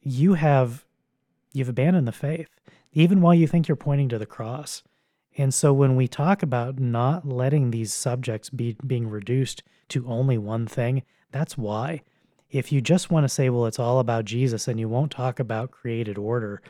You 0.01 0.35
have, 0.35 0.85
you've 1.53 1.69
abandoned 1.69 2.07
the 2.07 2.13
faith, 2.13 2.49
even 2.93 3.21
while 3.21 3.35
you 3.35 3.47
think 3.47 3.69
you're 3.69 3.77
pointing 3.77 4.09
to 4.11 4.19
the 4.19 4.27
cross. 4.27 4.83
And 5.37 5.53
so 5.53 5.73
when 5.73 5.97
we 5.97 6.09
talk 6.09 6.43
about 6.43 6.79
not 6.79 7.27
letting 7.27 7.71
these 7.71 7.93
subjects 7.93 8.49
be 8.49 8.77
being 8.87 9.09
reduced 9.09 9.63
to 9.89 10.07
only 10.09 10.39
one 10.39 10.67
thing, 10.67 11.03
that's 11.31 11.59
why 11.59 12.03
if 12.51 12.73
you 12.73 12.81
just 12.81 13.11
want 13.11 13.25
to 13.25 13.29
say, 13.29 13.51
well, 13.51 13.67
it's 13.67 13.79
all 13.79 13.99
about 13.99 14.25
Jesus 14.25 14.69
and 14.69 14.79
you 14.79 14.89
won't 14.89 15.11
talk 15.11 15.39
about 15.39 15.71
created 15.71 16.17
order, 16.17 16.63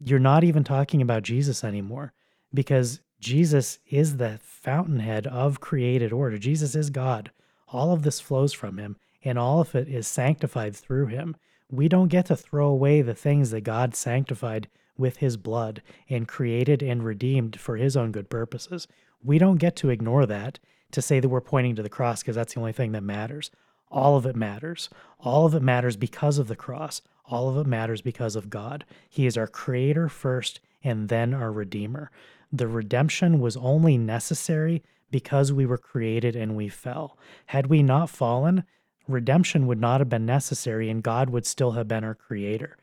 you're 0.00 0.18
not 0.18 0.44
even 0.44 0.64
talking 0.64 1.00
about 1.02 1.22
Jesus 1.22 1.64
anymore 1.64 2.12
because 2.52 3.00
Jesus 3.20 3.78
is 3.88 4.16
the 4.16 4.38
fountainhead 4.42 5.26
of 5.26 5.60
created 5.60 6.12
order. 6.12 6.38
Jesus 6.38 6.74
is 6.74 6.90
God. 6.90 7.30
All 7.68 7.92
of 7.92 8.02
this 8.02 8.20
flows 8.20 8.52
from 8.52 8.78
him 8.78 8.96
and 9.24 9.38
all 9.38 9.60
of 9.60 9.74
it 9.74 9.88
is 9.88 10.06
sanctified 10.06 10.76
through 10.76 11.06
him. 11.06 11.36
We 11.70 11.88
don't 11.88 12.08
get 12.08 12.26
to 12.26 12.36
throw 12.36 12.68
away 12.68 13.02
the 13.02 13.14
things 13.14 13.50
that 13.50 13.62
God 13.62 13.94
sanctified 13.96 14.68
with 14.96 15.16
his 15.18 15.36
blood 15.36 15.82
and 16.08 16.28
created 16.28 16.82
and 16.82 17.04
redeemed 17.04 17.58
for 17.58 17.76
his 17.76 17.96
own 17.96 18.12
good 18.12 18.30
purposes. 18.30 18.86
We 19.22 19.38
don't 19.38 19.56
get 19.56 19.76
to 19.76 19.90
ignore 19.90 20.26
that 20.26 20.58
to 20.92 21.02
say 21.02 21.20
that 21.20 21.28
we're 21.28 21.40
pointing 21.40 21.74
to 21.76 21.82
the 21.82 21.88
cross 21.88 22.22
because 22.22 22.36
that's 22.36 22.54
the 22.54 22.60
only 22.60 22.72
thing 22.72 22.92
that 22.92 23.02
matters. 23.02 23.50
All 23.90 24.16
of 24.16 24.26
it 24.26 24.36
matters. 24.36 24.88
All 25.18 25.46
of 25.46 25.54
it 25.54 25.62
matters 25.62 25.96
because 25.96 26.38
of 26.38 26.48
the 26.48 26.56
cross. 26.56 27.02
All 27.28 27.48
of 27.48 27.56
it 27.56 27.68
matters 27.68 28.00
because 28.00 28.36
of 28.36 28.50
God. 28.50 28.84
He 29.08 29.26
is 29.26 29.36
our 29.36 29.46
creator 29.46 30.08
first 30.08 30.60
and 30.82 31.08
then 31.08 31.34
our 31.34 31.50
redeemer. 31.50 32.10
The 32.52 32.68
redemption 32.68 33.40
was 33.40 33.56
only 33.56 33.98
necessary 33.98 34.82
because 35.10 35.52
we 35.52 35.66
were 35.66 35.78
created 35.78 36.36
and 36.36 36.56
we 36.56 36.68
fell. 36.68 37.18
Had 37.46 37.66
we 37.66 37.82
not 37.82 38.10
fallen, 38.10 38.64
redemption 39.08 39.66
would 39.66 39.80
not 39.80 40.00
have 40.00 40.08
been 40.08 40.26
necessary 40.26 40.88
and 40.90 41.02
God 41.02 41.30
would 41.30 41.46
still 41.46 41.72
have 41.72 41.88
been 41.88 42.04
our 42.04 42.14
creator. 42.14 42.76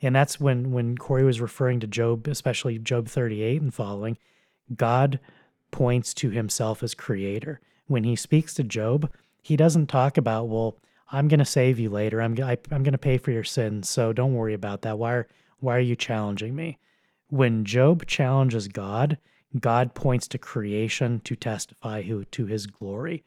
And 0.00 0.16
that's 0.16 0.40
when 0.40 0.72
when 0.72 0.98
Corey 0.98 1.24
was 1.24 1.40
referring 1.40 1.80
to 1.80 1.86
Job, 1.86 2.26
especially 2.26 2.78
Job 2.78 3.08
38 3.08 3.62
and 3.62 3.72
following, 3.72 4.18
God 4.74 5.20
points 5.70 6.12
to 6.14 6.30
himself 6.30 6.82
as 6.82 6.94
creator. 6.94 7.60
When 7.86 8.04
he 8.04 8.16
speaks 8.16 8.54
to 8.54 8.64
Job, 8.64 9.10
he 9.40 9.56
doesn't 9.56 9.86
talk 9.86 10.16
about, 10.16 10.48
well, 10.48 10.76
I'm 11.12 11.28
going 11.28 11.38
to 11.38 11.44
save 11.44 11.78
you 11.78 11.90
later. 11.90 12.22
I'm 12.22 12.36
I, 12.42 12.52
am 12.52 12.58
i 12.70 12.74
am 12.74 12.82
going 12.82 12.92
to 12.92 12.98
pay 12.98 13.18
for 13.18 13.30
your 13.30 13.44
sins, 13.44 13.88
so 13.88 14.12
don't 14.12 14.34
worry 14.34 14.54
about 14.54 14.82
that. 14.82 14.98
Why 14.98 15.12
are 15.12 15.28
why 15.60 15.76
are 15.76 15.80
you 15.80 15.94
challenging 15.94 16.56
me? 16.56 16.78
When 17.28 17.64
Job 17.64 18.06
challenges 18.06 18.66
God, 18.66 19.18
God 19.60 19.94
points 19.94 20.26
to 20.28 20.38
creation 20.38 21.20
to 21.20 21.36
testify 21.36 22.02
who, 22.02 22.24
to 22.26 22.46
his 22.46 22.66
glory. 22.66 23.22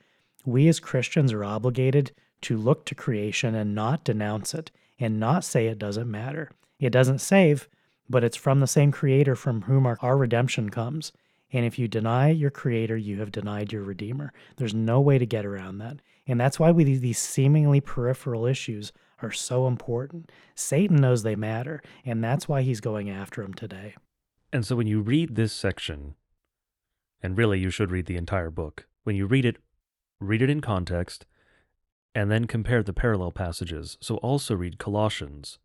We 0.45 0.67
as 0.67 0.79
Christians 0.79 1.31
are 1.31 1.45
obligated 1.45 2.11
to 2.41 2.57
look 2.57 2.85
to 2.85 2.95
creation 2.95 3.55
and 3.55 3.73
not 3.73 4.03
denounce 4.03 4.53
it 4.53 4.71
and 4.99 5.19
not 5.19 5.43
say 5.43 5.67
it 5.67 5.79
doesn't 5.79 6.09
matter. 6.09 6.51
It 6.79 6.89
doesn't 6.89 7.19
save, 7.19 7.69
but 8.09 8.23
it's 8.23 8.37
from 8.37 8.59
the 8.59 8.67
same 8.67 8.91
creator 8.91 9.35
from 9.35 9.63
whom 9.63 9.85
our, 9.85 9.97
our 10.01 10.17
redemption 10.17 10.69
comes. 10.69 11.11
And 11.53 11.65
if 11.65 11.79
you 11.79 11.87
deny 11.87 12.29
your 12.29 12.51
creator, 12.51 12.97
you 12.97 13.19
have 13.19 13.31
denied 13.31 13.71
your 13.71 13.83
redeemer. 13.83 14.33
There's 14.57 14.73
no 14.73 14.99
way 14.99 15.17
to 15.17 15.25
get 15.25 15.45
around 15.45 15.77
that. 15.77 15.99
And 16.27 16.39
that's 16.39 16.59
why 16.59 16.71
we, 16.71 16.83
these 16.83 17.19
seemingly 17.19 17.81
peripheral 17.81 18.45
issues 18.45 18.91
are 19.21 19.31
so 19.31 19.67
important. 19.67 20.31
Satan 20.55 20.97
knows 20.97 21.23
they 21.23 21.35
matter, 21.35 21.81
and 22.03 22.23
that's 22.23 22.47
why 22.47 22.61
he's 22.61 22.81
going 22.81 23.09
after 23.09 23.41
them 23.41 23.53
today. 23.53 23.95
And 24.51 24.65
so 24.65 24.75
when 24.75 24.87
you 24.87 25.01
read 25.01 25.35
this 25.35 25.53
section, 25.53 26.15
and 27.21 27.37
really 27.37 27.59
you 27.59 27.69
should 27.69 27.91
read 27.91 28.05
the 28.07 28.17
entire 28.17 28.49
book, 28.49 28.87
when 29.03 29.15
you 29.15 29.25
read 29.25 29.45
it, 29.45 29.57
read 30.19 30.41
it 30.41 30.49
in 30.49 30.61
context, 30.61 31.25
and 32.13 32.31
then 32.31 32.45
compare 32.45 32.81
the 32.81 32.93
parallel 32.93 33.31
passages. 33.31 33.97
So 34.01 34.15
also 34.17 34.55
read 34.55 34.77
Colossians, 34.77 35.59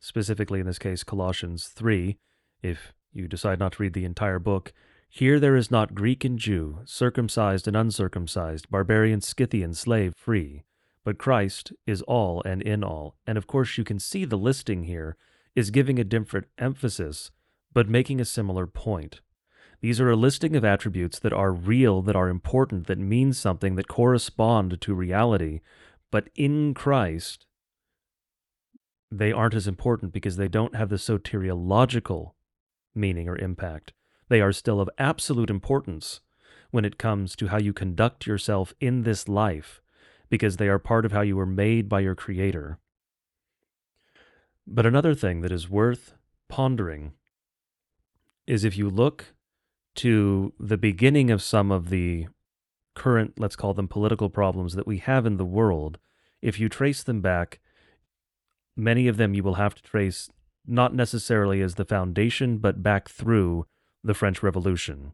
specifically 0.00 0.60
in 0.60 0.66
this 0.66 0.78
case, 0.78 1.04
Colossians 1.04 1.68
3, 1.68 2.18
if 2.62 2.92
you 3.12 3.28
decide 3.28 3.58
not 3.58 3.72
to 3.72 3.82
read 3.82 3.94
the 3.94 4.04
entire 4.04 4.38
book, 4.38 4.72
here 5.08 5.40
there 5.40 5.56
is 5.56 5.70
not 5.70 5.94
Greek 5.94 6.24
and 6.24 6.38
Jew, 6.38 6.80
circumcised 6.84 7.66
and 7.66 7.76
uncircumcised, 7.76 8.70
barbarian, 8.70 9.20
Scythian, 9.20 9.74
slave, 9.74 10.14
free, 10.16 10.64
but 11.02 11.18
Christ 11.18 11.72
is 11.86 12.02
all 12.02 12.42
and 12.44 12.60
in 12.60 12.84
all. 12.84 13.16
And 13.26 13.38
of 13.38 13.46
course, 13.46 13.78
you 13.78 13.84
can 13.84 13.98
see 13.98 14.24
the 14.24 14.36
listing 14.36 14.84
here 14.84 15.16
is 15.56 15.70
giving 15.70 15.98
a 15.98 16.04
different 16.04 16.46
emphasis, 16.58 17.30
but 17.72 17.88
making 17.88 18.20
a 18.20 18.26
similar 18.26 18.66
point. 18.66 19.20
These 19.80 20.00
are 20.00 20.10
a 20.10 20.16
listing 20.16 20.54
of 20.56 20.64
attributes 20.64 21.18
that 21.20 21.32
are 21.32 21.52
real, 21.52 22.02
that 22.02 22.16
are 22.16 22.28
important, 22.28 22.86
that 22.88 22.98
mean 22.98 23.32
something, 23.32 23.76
that 23.76 23.88
correspond 23.88 24.80
to 24.80 24.94
reality. 24.94 25.60
But 26.10 26.28
in 26.34 26.74
Christ, 26.74 27.46
they 29.10 29.32
aren't 29.32 29.54
as 29.54 29.66
important 29.66 30.12
because 30.12 30.36
they 30.36 30.48
don't 30.48 30.74
have 30.74 30.90
the 30.90 30.96
soteriological 30.96 32.32
meaning 32.94 33.28
or 33.28 33.38
impact. 33.38 33.92
They 34.28 34.40
are 34.40 34.52
still 34.52 34.80
of 34.80 34.90
absolute 34.98 35.50
importance 35.50 36.20
when 36.70 36.84
it 36.84 36.98
comes 36.98 37.34
to 37.36 37.48
how 37.48 37.58
you 37.58 37.72
conduct 37.72 38.26
yourself 38.26 38.74
in 38.80 39.02
this 39.02 39.28
life 39.28 39.80
because 40.28 40.56
they 40.56 40.68
are 40.68 40.78
part 40.78 41.06
of 41.06 41.12
how 41.12 41.22
you 41.22 41.36
were 41.36 41.46
made 41.46 41.88
by 41.88 42.00
your 42.00 42.14
Creator. 42.14 42.78
But 44.66 44.84
another 44.84 45.14
thing 45.14 45.40
that 45.40 45.52
is 45.52 45.70
worth 45.70 46.12
pondering 46.48 47.12
is 48.46 48.64
if 48.64 48.76
you 48.76 48.90
look 48.90 49.34
to 49.96 50.52
the 50.60 50.76
beginning 50.76 51.30
of 51.30 51.42
some 51.42 51.70
of 51.72 51.88
the 51.88 52.28
current, 52.94 53.34
let's 53.38 53.56
call 53.56 53.72
them 53.72 53.88
political 53.88 54.28
problems 54.28 54.74
that 54.74 54.86
we 54.86 54.98
have 54.98 55.24
in 55.24 55.38
the 55.38 55.44
world, 55.44 55.98
if 56.42 56.60
you 56.60 56.68
trace 56.68 57.02
them 57.02 57.20
back, 57.20 57.60
many 58.76 59.08
of 59.08 59.16
them 59.16 59.34
you 59.34 59.42
will 59.42 59.54
have 59.54 59.74
to 59.74 59.82
trace 59.82 60.28
not 60.66 60.94
necessarily 60.94 61.62
as 61.62 61.76
the 61.76 61.84
foundation, 61.84 62.58
but 62.58 62.82
back 62.82 63.08
through 63.08 63.64
the 64.02 64.14
French 64.14 64.42
Revolution. 64.42 65.12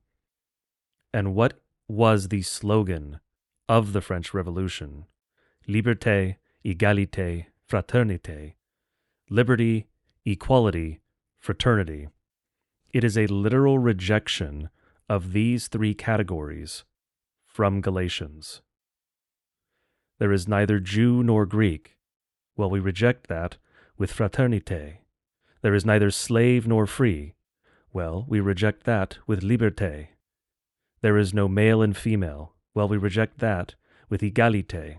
And 1.13 1.35
what 1.35 1.61
was 1.89 2.29
the 2.29 2.43
slogan 2.43 3.21
of 3.69 3.93
the 3.93 4.01
French 4.01 4.35
Revolution? 4.35 5.07
Liberté, 5.69 6.37
égalité, 6.65 7.47
fraternité. 7.71 8.55
Liberty, 9.31 9.87
equality, 10.25 11.01
fraternity. 11.39 12.09
It 12.93 13.05
is 13.05 13.17
a 13.17 13.27
literal 13.27 13.79
rejection 13.79 14.69
of 15.09 15.33
these 15.33 15.69
three 15.69 15.95
categories 15.95 16.85
from 17.47 17.81
Galatians. 17.81 18.63
There 20.19 20.33
is 20.33 20.49
neither 20.49 20.79
Jew 20.79 21.23
nor 21.23 21.47
Greek. 21.47 21.97
Well, 22.57 22.71
we 22.71 22.81
reject 22.81 23.29
that 23.29 23.57
with 23.99 24.15
fraternité. 24.15 24.99
There 25.63 25.75
is 25.75 25.85
neither 25.85 26.11
slave 26.11 26.67
nor 26.67 26.87
free. 26.87 27.35
Well, 27.95 28.27
we 28.29 28.41
reject 28.41 28.83
that 28.85 29.19
with 29.25 29.43
liberté. 29.43 30.09
There 31.01 31.17
is 31.17 31.33
no 31.33 31.47
male 31.47 31.81
and 31.81 31.97
female. 31.97 32.53
Well, 32.75 32.89
we 32.89 32.97
reject 32.97 33.39
that 33.39 33.77
with 34.11 34.21
égalité. 34.21 34.99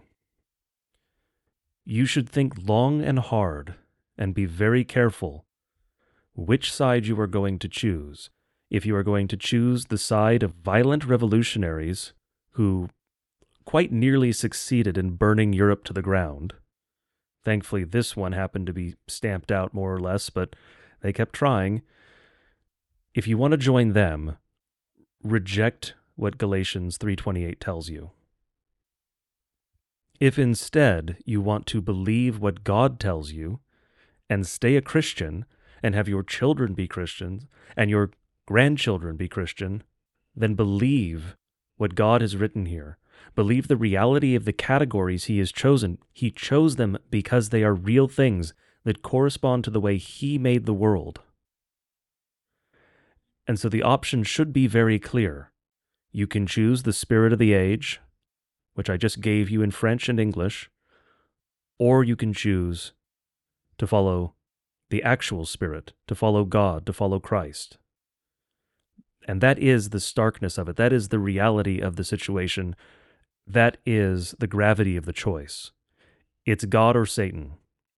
You 1.83 2.05
should 2.05 2.29
think 2.29 2.53
long 2.67 3.03
and 3.03 3.19
hard 3.19 3.75
and 4.17 4.33
be 4.33 4.45
very 4.45 4.85
careful 4.85 5.45
which 6.33 6.71
side 6.71 7.05
you 7.05 7.19
are 7.19 7.27
going 7.27 7.59
to 7.59 7.67
choose 7.67 8.29
if 8.69 8.85
you 8.85 8.95
are 8.95 9.03
going 9.03 9.27
to 9.27 9.37
choose 9.37 9.85
the 9.85 9.97
side 9.97 10.41
of 10.41 10.53
violent 10.63 11.05
revolutionaries 11.05 12.13
who 12.51 12.87
quite 13.65 13.91
nearly 13.91 14.31
succeeded 14.31 14.97
in 14.97 15.17
burning 15.17 15.51
Europe 15.51 15.83
to 15.83 15.93
the 15.93 16.01
ground. 16.01 16.53
Thankfully, 17.43 17.83
this 17.83 18.15
one 18.15 18.31
happened 18.31 18.67
to 18.67 18.73
be 18.73 18.95
stamped 19.07 19.51
out 19.51 19.73
more 19.73 19.93
or 19.93 19.99
less, 19.99 20.29
but 20.29 20.55
they 21.01 21.11
kept 21.11 21.33
trying. 21.33 21.81
If 23.15 23.27
you 23.27 23.37
want 23.37 23.51
to 23.51 23.57
join 23.57 23.93
them, 23.93 24.35
reject 25.23 25.93
what 26.17 26.37
Galatians 26.37 26.97
3:28 26.97 27.61
tells 27.61 27.89
you. 27.89 28.11
If 30.19 30.37
instead 30.37 31.17
you 31.25 31.39
want 31.39 31.65
to 31.67 31.79
believe 31.79 32.39
what 32.39 32.65
God 32.65 32.99
tells 32.99 33.31
you 33.31 33.61
and 34.29 34.45
stay 34.45 34.75
a 34.75 34.81
Christian 34.81 35.45
and 35.81 35.95
have 35.95 36.09
your 36.09 36.23
children 36.23 36.73
be 36.73 36.89
Christians 36.89 37.47
and 37.77 37.89
your 37.89 38.11
grandchildren 38.45 39.15
be 39.15 39.29
Christian, 39.29 39.83
then 40.35 40.53
believe 40.53 41.37
what 41.77 41.95
God 41.95 42.19
has 42.19 42.35
written 42.35 42.65
here. 42.65 42.97
Believe 43.33 43.69
the 43.69 43.77
reality 43.77 44.35
of 44.35 44.43
the 44.43 44.51
categories 44.51 45.25
He 45.25 45.39
has 45.39 45.53
chosen. 45.53 45.99
He 46.11 46.31
chose 46.31 46.75
them 46.75 46.97
because 47.09 47.47
they 47.47 47.63
are 47.63 47.73
real 47.73 48.09
things 48.09 48.53
that 48.83 49.01
correspond 49.01 49.63
to 49.63 49.71
the 49.71 49.79
way 49.79 49.97
He 49.97 50.37
made 50.37 50.65
the 50.65 50.73
world. 50.73 51.21
And 53.47 53.59
so 53.59 53.69
the 53.69 53.83
option 53.83 54.23
should 54.23 54.51
be 54.51 54.67
very 54.67 54.99
clear. 54.99 55.51
You 56.11 56.27
can 56.27 56.47
choose 56.47 56.83
the 56.83 56.93
spirit 56.93 57.33
of 57.33 57.39
the 57.39 57.53
age, 57.53 57.99
which 58.73 58.89
I 58.89 58.97
just 58.97 59.21
gave 59.21 59.49
you 59.49 59.61
in 59.61 59.71
French 59.71 60.09
and 60.09 60.19
English, 60.19 60.69
or 61.77 62.03
you 62.03 62.15
can 62.15 62.33
choose 62.33 62.93
to 63.77 63.85
follow 63.85 64.33
the 64.89 65.03
actual 65.03 65.45
spirit, 65.45 65.93
to 66.07 66.15
follow 66.15 66.45
God, 66.45 66.85
to 66.85 66.93
follow 66.93 67.19
Christ. 67.19 67.77
And 69.27 69.41
that 69.41 69.59
is 69.59 69.89
the 69.89 69.99
starkness 69.99 70.57
of 70.57 70.69
it. 70.69 70.75
That 70.75 70.93
is 70.93 71.09
the 71.09 71.19
reality 71.19 71.79
of 71.79 71.95
the 71.95 72.03
situation. 72.03 72.75
That 73.47 73.77
is 73.85 74.35
the 74.39 74.47
gravity 74.47 74.95
of 74.97 75.05
the 75.05 75.13
choice. 75.13 75.71
It's 76.45 76.65
God 76.65 76.95
or 76.95 77.05
Satan. 77.05 77.53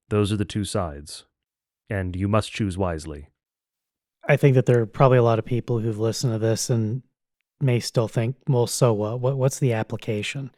Those 0.09 0.33
are 0.33 0.37
the 0.37 0.45
two 0.45 0.65
sides. 0.65 1.25
And 1.91 2.15
you 2.15 2.29
must 2.29 2.53
choose 2.53 2.79
wisely. 2.79 3.29
I 4.29 4.37
think 4.37 4.55
that 4.55 4.67
there 4.67 4.81
are 4.81 4.87
probably 4.87 5.19
a 5.19 5.23
lot 5.23 5.39
of 5.39 5.45
people 5.45 5.79
who've 5.79 5.99
listened 5.99 6.33
to 6.33 6.39
this 6.39 6.69
and 6.69 7.03
may 7.61 7.81
still 7.81 8.09
think, 8.09 8.37
well, 8.49 8.67
so 8.67 8.93
what? 8.93 9.21
what 9.21 9.37
what's 9.37 9.59
the 9.59 9.73
application? 9.73 10.51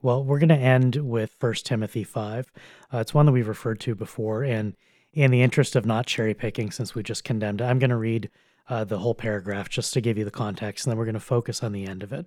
Well, 0.00 0.24
we're 0.24 0.38
going 0.38 0.48
to 0.48 0.56
end 0.56 0.96
with 0.96 1.36
1 1.38 1.54
Timothy 1.64 2.02
5. 2.02 2.50
Uh, 2.92 2.98
it's 2.98 3.14
one 3.14 3.26
that 3.26 3.32
we've 3.32 3.46
referred 3.46 3.80
to 3.80 3.94
before. 3.94 4.42
And 4.42 4.74
in 5.12 5.30
the 5.30 5.42
interest 5.42 5.76
of 5.76 5.86
not 5.86 6.06
cherry 6.06 6.34
picking, 6.34 6.70
since 6.70 6.94
we 6.94 7.02
just 7.02 7.22
condemned 7.22 7.60
it, 7.60 7.64
I'm 7.64 7.78
going 7.78 7.90
to 7.90 7.96
read 7.96 8.30
uh, 8.68 8.84
the 8.84 8.98
whole 8.98 9.14
paragraph 9.14 9.68
just 9.68 9.92
to 9.92 10.00
give 10.00 10.18
you 10.18 10.24
the 10.24 10.30
context, 10.30 10.86
and 10.86 10.90
then 10.90 10.98
we're 10.98 11.04
going 11.04 11.14
to 11.14 11.20
focus 11.20 11.62
on 11.62 11.72
the 11.72 11.86
end 11.86 12.02
of 12.02 12.12
it. 12.12 12.26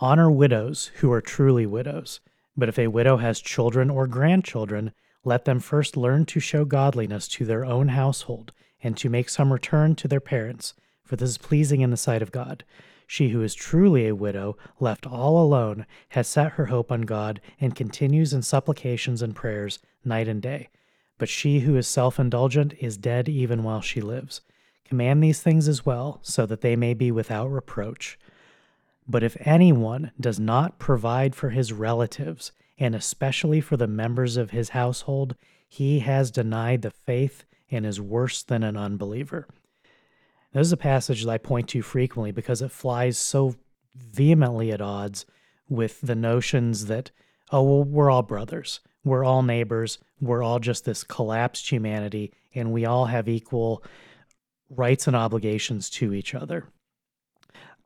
Honor 0.00 0.30
widows 0.30 0.90
who 0.96 1.12
are 1.12 1.20
truly 1.20 1.66
widows, 1.66 2.20
but 2.56 2.68
if 2.68 2.78
a 2.78 2.88
widow 2.88 3.18
has 3.18 3.40
children 3.40 3.88
or 3.88 4.06
grandchildren, 4.06 4.92
let 5.24 5.44
them 5.44 5.60
first 5.60 5.96
learn 5.96 6.26
to 6.26 6.40
show 6.40 6.64
godliness 6.64 7.28
to 7.28 7.44
their 7.44 7.64
own 7.64 7.88
household 7.88 8.52
and 8.82 8.96
to 8.96 9.08
make 9.08 9.28
some 9.28 9.52
return 9.52 9.94
to 9.96 10.08
their 10.08 10.20
parents, 10.20 10.74
for 11.04 11.16
this 11.16 11.30
is 11.30 11.38
pleasing 11.38 11.80
in 11.80 11.90
the 11.90 11.96
sight 11.96 12.22
of 12.22 12.32
God. 12.32 12.64
She 13.06 13.30
who 13.30 13.42
is 13.42 13.54
truly 13.54 14.06
a 14.06 14.14
widow, 14.14 14.56
left 14.78 15.06
all 15.06 15.42
alone, 15.42 15.84
has 16.10 16.28
set 16.28 16.52
her 16.52 16.66
hope 16.66 16.92
on 16.92 17.02
God 17.02 17.40
and 17.60 17.74
continues 17.74 18.32
in 18.32 18.42
supplications 18.42 19.20
and 19.20 19.34
prayers 19.34 19.80
night 20.04 20.28
and 20.28 20.40
day. 20.40 20.68
But 21.18 21.28
she 21.28 21.60
who 21.60 21.76
is 21.76 21.88
self 21.88 22.20
indulgent 22.20 22.72
is 22.78 22.96
dead 22.96 23.28
even 23.28 23.64
while 23.64 23.80
she 23.80 24.00
lives. 24.00 24.42
Command 24.84 25.22
these 25.22 25.42
things 25.42 25.66
as 25.66 25.84
well, 25.84 26.20
so 26.22 26.46
that 26.46 26.60
they 26.60 26.76
may 26.76 26.94
be 26.94 27.10
without 27.10 27.48
reproach. 27.48 28.18
But 29.08 29.24
if 29.24 29.36
anyone 29.40 30.12
does 30.20 30.38
not 30.38 30.78
provide 30.78 31.34
for 31.34 31.50
his 31.50 31.72
relatives, 31.72 32.52
and 32.78 32.94
especially 32.94 33.60
for 33.60 33.76
the 33.76 33.88
members 33.88 34.36
of 34.36 34.50
his 34.50 34.70
household, 34.70 35.34
he 35.68 35.98
has 35.98 36.30
denied 36.30 36.82
the 36.82 36.90
faith 36.90 37.44
and 37.70 37.86
is 37.86 38.00
worse 38.00 38.42
than 38.42 38.62
an 38.62 38.76
unbeliever. 38.76 39.46
This 40.52 40.66
is 40.66 40.72
a 40.72 40.76
passage 40.76 41.24
that 41.24 41.30
I 41.30 41.38
point 41.38 41.68
to 41.68 41.82
frequently 41.82 42.32
because 42.32 42.60
it 42.62 42.72
flies 42.72 43.16
so 43.16 43.54
vehemently 43.94 44.72
at 44.72 44.80
odds 44.80 45.26
with 45.68 46.00
the 46.00 46.16
notions 46.16 46.86
that, 46.86 47.10
oh, 47.52 47.62
well, 47.62 47.84
we're 47.84 48.10
all 48.10 48.22
brothers, 48.22 48.80
we're 49.04 49.24
all 49.24 49.42
neighbors, 49.42 49.98
we're 50.20 50.42
all 50.42 50.58
just 50.58 50.84
this 50.84 51.04
collapsed 51.04 51.70
humanity, 51.70 52.32
and 52.54 52.72
we 52.72 52.84
all 52.84 53.06
have 53.06 53.28
equal 53.28 53.84
rights 54.68 55.06
and 55.06 55.16
obligations 55.16 55.88
to 55.90 56.12
each 56.12 56.34
other. 56.34 56.64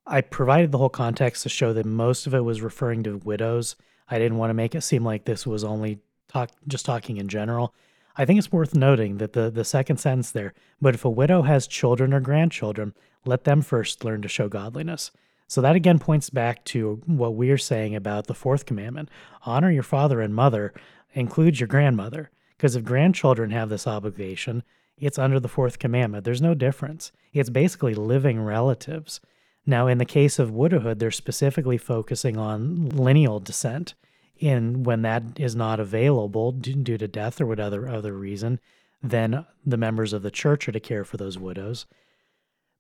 I 0.07 0.21
provided 0.21 0.71
the 0.71 0.79
whole 0.79 0.91
context 0.91 1.43
to 1.43 1.49
show 1.49 1.73
that 1.73 1.87
most 1.87 2.27
of 2.27 2.35
it 2.35 2.45
was 2.45 2.61
referring 2.61 3.03
to 3.05 3.19
widows. 3.19 3.77
I 4.09 4.19
didn't 4.19 4.39
want 4.39 4.51
to 4.51 4.55
make 4.55 4.75
it 4.75 4.83
seem 4.83 5.05
like 5.05 5.25
this 5.25 5.47
was 5.47 5.65
only 5.65 6.01
talk 6.29 6.51
just 6.69 6.85
talking 6.85 7.17
in 7.17 7.29
general. 7.29 7.75
I 8.17 8.25
think 8.25 8.39
it's 8.39 8.53
worth 8.53 8.75
noting 8.75 9.19
that 9.19 9.33
the, 9.33 9.51
the 9.51 9.65
second 9.65 9.99
sentence 9.99 10.31
there, 10.31 10.55
but 10.81 10.95
if 10.95 11.05
a 11.05 11.11
widow 11.11 11.43
has 11.43 11.67
children 11.67 12.15
or 12.15 12.21
grandchildren, 12.21 12.95
let 13.25 13.45
them 13.45 13.63
first 13.63 14.05
learn 14.05 14.23
to 14.23 14.29
show 14.29 14.49
godliness. 14.49 15.11
So 15.49 15.61
that 15.61 15.77
again 15.77 15.99
points 15.99 16.31
back 16.31 16.65
to 16.67 17.03
what 17.07 17.35
we're 17.35 17.59
saying 17.59 17.95
about 17.95 18.27
the 18.27 18.35
fourth 18.35 18.67
commandment 18.67 19.09
honor 19.45 19.71
your 19.71 19.83
father 19.83 20.21
and 20.21 20.35
mother, 20.35 20.73
includes 21.13 21.61
your 21.61 21.69
grandmother. 21.69 22.31
Because 22.57 22.77
if 22.77 22.85
grandchildren 22.85 23.51
have 23.51 23.69
this 23.69 23.87
obligation, 23.87 24.63
it's 24.97 25.19
under 25.19 25.41
the 25.41 25.49
fourth 25.49 25.79
commandment. 25.79 26.25
There's 26.25 26.41
no 26.41 26.55
difference. 26.55 27.13
It's 27.33 27.51
basically 27.51 27.95
living 27.95 28.41
relatives. 28.41 29.21
Now, 29.67 29.87
in 29.87 29.99
the 29.99 30.05
case 30.05 30.39
of 30.39 30.53
widowhood, 30.53 30.99
they're 30.99 31.11
specifically 31.11 31.79
focusing 31.79 32.37
on 32.37 32.91
lineal 32.91 33.41
descent. 33.41 33.95
In 34.39 34.83
when 34.83 35.03
that 35.03 35.23
is 35.37 35.55
not 35.55 35.81
available 35.81 36.53
due 36.53 36.99
to 36.99 37.09
death 37.09 37.41
or 37.41 37.47
whatever 37.47 37.89
other 37.89 38.13
reason, 38.13 38.61
then 39.03 39.47
the 39.65 39.77
members 39.77 40.13
of 40.13 40.23
the 40.23 40.31
church 40.31 40.69
are 40.69 40.73
to 40.73 40.81
care 40.81 41.05
for 41.05 41.17
those 41.17 41.39
widows. 41.39 41.87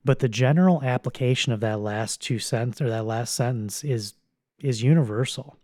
But 0.05 0.18
the 0.18 0.28
general 0.28 0.82
application 0.82 1.52
of 1.52 1.60
that 1.60 1.81
last 1.81 2.20
two 2.20 2.39
sentence 2.39 2.81
or 2.81 2.89
that 2.90 3.06
last 3.06 3.35
sentence 3.35 3.85
is 3.85 4.14
is 4.59 4.82
universal. 4.82 5.56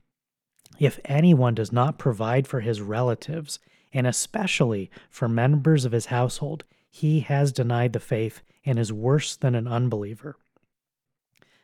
If 0.79 0.99
anyone 1.05 1.55
does 1.55 1.73
not 1.73 1.99
provide 1.99 2.47
for 2.47 2.61
his 2.61 2.81
relatives, 2.81 3.59
and 3.93 4.07
especially 4.07 4.91
for 5.11 5.29
members 5.29 5.85
of 5.85 5.93
his 5.93 6.07
household, 6.07 6.65
he 6.89 7.21
has 7.21 7.53
denied 7.53 7.93
the 7.93 8.01
faith 8.01 8.43
and 8.65 8.79
is 8.79 8.93
worse 8.93 9.37
than 9.37 9.55
an 9.55 9.67
unbeliever. 9.67 10.37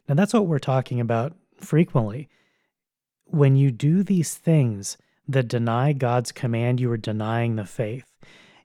Now, 0.08 0.14
that's 0.14 0.32
what 0.32 0.46
we're 0.46 0.58
talking 0.58 1.00
about 1.00 1.34
frequently. 1.60 2.28
When 3.26 3.56
you 3.56 3.70
do 3.70 4.02
these 4.02 4.34
things 4.34 4.96
that 5.28 5.48
deny 5.48 5.92
God's 5.92 6.32
command, 6.32 6.80
you 6.80 6.90
are 6.92 6.96
denying 6.96 7.56
the 7.56 7.64
faith. 7.64 8.06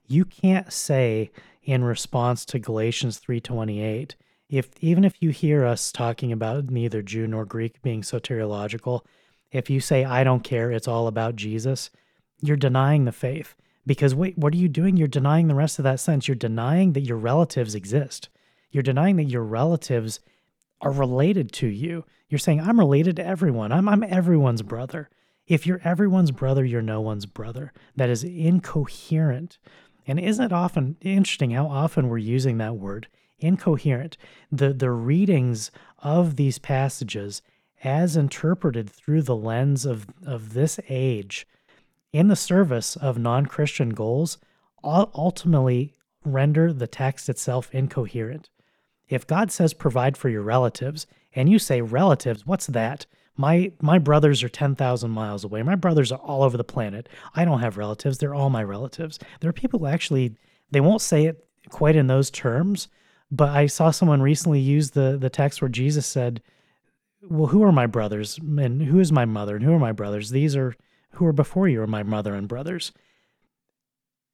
You 0.07 0.23
can't 0.25 0.71
say 0.71 1.31
in 1.63 1.83
response 1.83 2.45
to 2.45 2.59
Galatians 2.59 3.19
3:28, 3.19 4.15
if 4.49 4.69
even 4.81 5.03
if 5.03 5.21
you 5.21 5.29
hear 5.31 5.65
us 5.65 5.91
talking 5.91 6.31
about 6.31 6.69
neither 6.69 7.01
Jew 7.01 7.27
nor 7.27 7.45
Greek 7.45 7.81
being 7.81 8.01
soteriological, 8.01 9.05
if 9.51 9.69
you 9.69 9.79
say 9.79 10.05
I 10.05 10.23
don't 10.23 10.43
care, 10.43 10.71
it's 10.71 10.87
all 10.87 11.07
about 11.07 11.35
Jesus, 11.35 11.89
you're 12.41 12.57
denying 12.57 13.05
the 13.05 13.11
faith. 13.11 13.55
Because 13.85 14.13
wait, 14.13 14.37
what 14.37 14.53
are 14.53 14.57
you 14.57 14.69
doing? 14.69 14.95
You're 14.97 15.07
denying 15.07 15.47
the 15.47 15.55
rest 15.55 15.79
of 15.79 15.83
that 15.83 15.99
sense. 15.99 16.27
You're 16.27 16.35
denying 16.35 16.93
that 16.93 17.01
your 17.01 17.17
relatives 17.17 17.73
exist. 17.73 18.29
You're 18.69 18.83
denying 18.83 19.15
that 19.15 19.25
your 19.25 19.43
relatives 19.43 20.19
are 20.81 20.91
related 20.91 21.51
to 21.53 21.67
you. 21.67 22.05
You're 22.31 22.39
saying, 22.39 22.61
I'm 22.61 22.79
related 22.79 23.17
to 23.17 23.25
everyone. 23.27 23.73
I'm, 23.73 23.89
I'm 23.89 24.03
everyone's 24.03 24.61
brother. 24.61 25.09
If 25.47 25.67
you're 25.67 25.81
everyone's 25.83 26.31
brother, 26.31 26.63
you're 26.63 26.81
no 26.81 27.01
one's 27.01 27.25
brother. 27.25 27.73
That 27.97 28.09
is 28.09 28.23
incoherent. 28.23 29.59
And 30.07 30.17
isn't 30.17 30.45
it 30.45 30.53
often 30.53 30.95
interesting 31.01 31.51
how 31.51 31.67
often 31.67 32.07
we're 32.07 32.19
using 32.19 32.57
that 32.57 32.77
word? 32.77 33.09
Incoherent. 33.39 34.15
The, 34.49 34.71
the 34.71 34.91
readings 34.91 35.71
of 35.99 36.37
these 36.37 36.57
passages, 36.57 37.41
as 37.83 38.15
interpreted 38.15 38.89
through 38.89 39.23
the 39.23 39.35
lens 39.35 39.85
of, 39.85 40.07
of 40.25 40.53
this 40.53 40.79
age, 40.87 41.45
in 42.13 42.29
the 42.29 42.37
service 42.37 42.95
of 42.95 43.17
non 43.17 43.45
Christian 43.45 43.89
goals, 43.89 44.37
ultimately 44.85 45.95
render 46.23 46.71
the 46.71 46.87
text 46.87 47.27
itself 47.27 47.69
incoherent. 47.73 48.49
If 49.11 49.27
God 49.27 49.51
says 49.51 49.73
provide 49.73 50.15
for 50.15 50.29
your 50.29 50.41
relatives, 50.41 51.05
and 51.35 51.49
you 51.49 51.59
say 51.59 51.81
relatives, 51.81 52.47
what's 52.47 52.67
that? 52.67 53.05
My 53.35 53.71
my 53.81 53.99
brothers 53.99 54.41
are 54.41 54.49
10,000 54.49 55.11
miles 55.11 55.43
away. 55.43 55.61
My 55.63 55.75
brothers 55.75 56.11
are 56.11 56.19
all 56.19 56.43
over 56.43 56.57
the 56.57 56.63
planet. 56.63 57.09
I 57.35 57.43
don't 57.43 57.59
have 57.59 57.77
relatives. 57.77 58.17
They're 58.17 58.33
all 58.33 58.49
my 58.49 58.63
relatives. 58.63 59.19
There 59.39 59.49
are 59.49 59.53
people 59.53 59.79
who 59.79 59.87
actually 59.87 60.35
they 60.71 60.79
won't 60.79 61.01
say 61.01 61.25
it 61.25 61.45
quite 61.69 61.97
in 61.97 62.07
those 62.07 62.31
terms, 62.31 62.87
but 63.29 63.49
I 63.49 63.65
saw 63.65 63.91
someone 63.91 64.21
recently 64.21 64.61
use 64.61 64.91
the 64.91 65.17
the 65.19 65.29
text 65.29 65.61
where 65.61 65.69
Jesus 65.69 66.07
said, 66.07 66.41
"Well, 67.21 67.47
who 67.47 67.63
are 67.63 67.71
my 67.73 67.87
brothers 67.87 68.37
and 68.37 68.81
who 68.81 68.99
is 68.99 69.11
my 69.11 69.25
mother 69.25 69.57
and 69.57 69.65
who 69.65 69.73
are 69.73 69.79
my 69.79 69.91
brothers? 69.91 70.29
These 70.29 70.55
are 70.55 70.73
who 71.15 71.25
are 71.25 71.33
before 71.33 71.67
you 71.67 71.81
are 71.81 71.87
my 71.87 72.03
mother 72.03 72.33
and 72.33 72.47
brothers." 72.47 72.93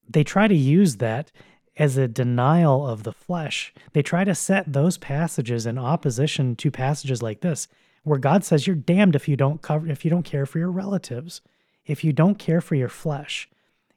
They 0.08 0.24
try 0.24 0.48
to 0.48 0.56
use 0.56 0.98
that 0.98 1.32
as 1.78 1.98
a 1.98 2.08
denial 2.08 2.88
of 2.88 3.04
the 3.04 3.12
flesh. 3.12 3.74
They 3.94 4.02
try 4.02 4.24
to 4.24 4.36
set 4.36 4.72
those 4.72 4.98
passages 4.98 5.66
in 5.66 5.78
opposition 5.78 6.56
to 6.58 6.72
passages 6.72 7.22
like 7.22 7.42
this, 7.42 7.68
where 8.04 8.20
God 8.20 8.44
says 8.44 8.66
you're 8.66 8.76
damned 8.76 9.16
if 9.16 9.28
you 9.28 9.36
don't 9.36 9.62
cover 9.62 9.88
if 9.88 10.04
you 10.04 10.12
don't 10.12 10.24
care 10.24 10.46
for 10.46 10.60
your 10.60 10.72
relatives, 10.72 11.42
if 11.86 12.04
you 12.04 12.14
don't 12.14 12.40
care 12.40 12.62
for 12.62 12.76
your 12.76 12.90
flesh. 12.90 13.50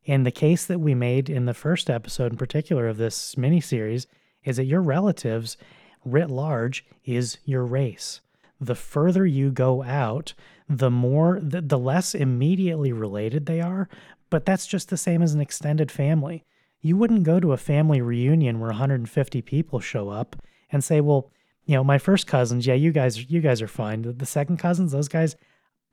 And 0.06 0.24
the 0.24 0.30
case 0.30 0.66
that 0.66 0.80
we 0.80 0.94
made 0.94 1.30
in 1.30 1.46
the 1.46 1.54
first 1.54 1.88
episode 1.88 2.32
in 2.32 2.38
particular 2.38 2.88
of 2.88 2.96
this 2.96 3.36
mini 3.36 3.60
series 3.60 4.06
is 4.44 4.56
that 4.56 4.64
your 4.64 4.82
relatives 4.82 5.56
writ 6.04 6.30
large 6.30 6.84
is 7.04 7.38
your 7.44 7.64
race. 7.64 8.20
The 8.60 8.74
further 8.74 9.26
you 9.26 9.50
go 9.50 9.82
out, 9.82 10.34
the 10.68 10.90
more 10.90 11.38
the, 11.42 11.60
the 11.60 11.78
less 11.78 12.14
immediately 12.14 12.92
related 12.92 13.46
they 13.46 13.60
are, 13.60 13.88
but 14.28 14.44
that's 14.44 14.66
just 14.66 14.88
the 14.88 14.96
same 14.96 15.22
as 15.22 15.34
an 15.34 15.40
extended 15.40 15.90
family 15.90 16.44
you 16.80 16.96
wouldn't 16.96 17.24
go 17.24 17.40
to 17.40 17.52
a 17.52 17.56
family 17.56 18.00
reunion 18.00 18.60
where 18.60 18.70
150 18.70 19.42
people 19.42 19.80
show 19.80 20.08
up 20.08 20.36
and 20.70 20.82
say, 20.82 21.00
"Well, 21.00 21.30
you 21.64 21.74
know, 21.74 21.84
my 21.84 21.98
first 21.98 22.26
cousins, 22.26 22.66
yeah, 22.66 22.74
you 22.74 22.92
guys 22.92 23.30
you 23.30 23.40
guys 23.40 23.60
are 23.62 23.68
fine. 23.68 24.02
The 24.02 24.26
second 24.26 24.58
cousins, 24.58 24.92
those 24.92 25.08
guys, 25.08 25.36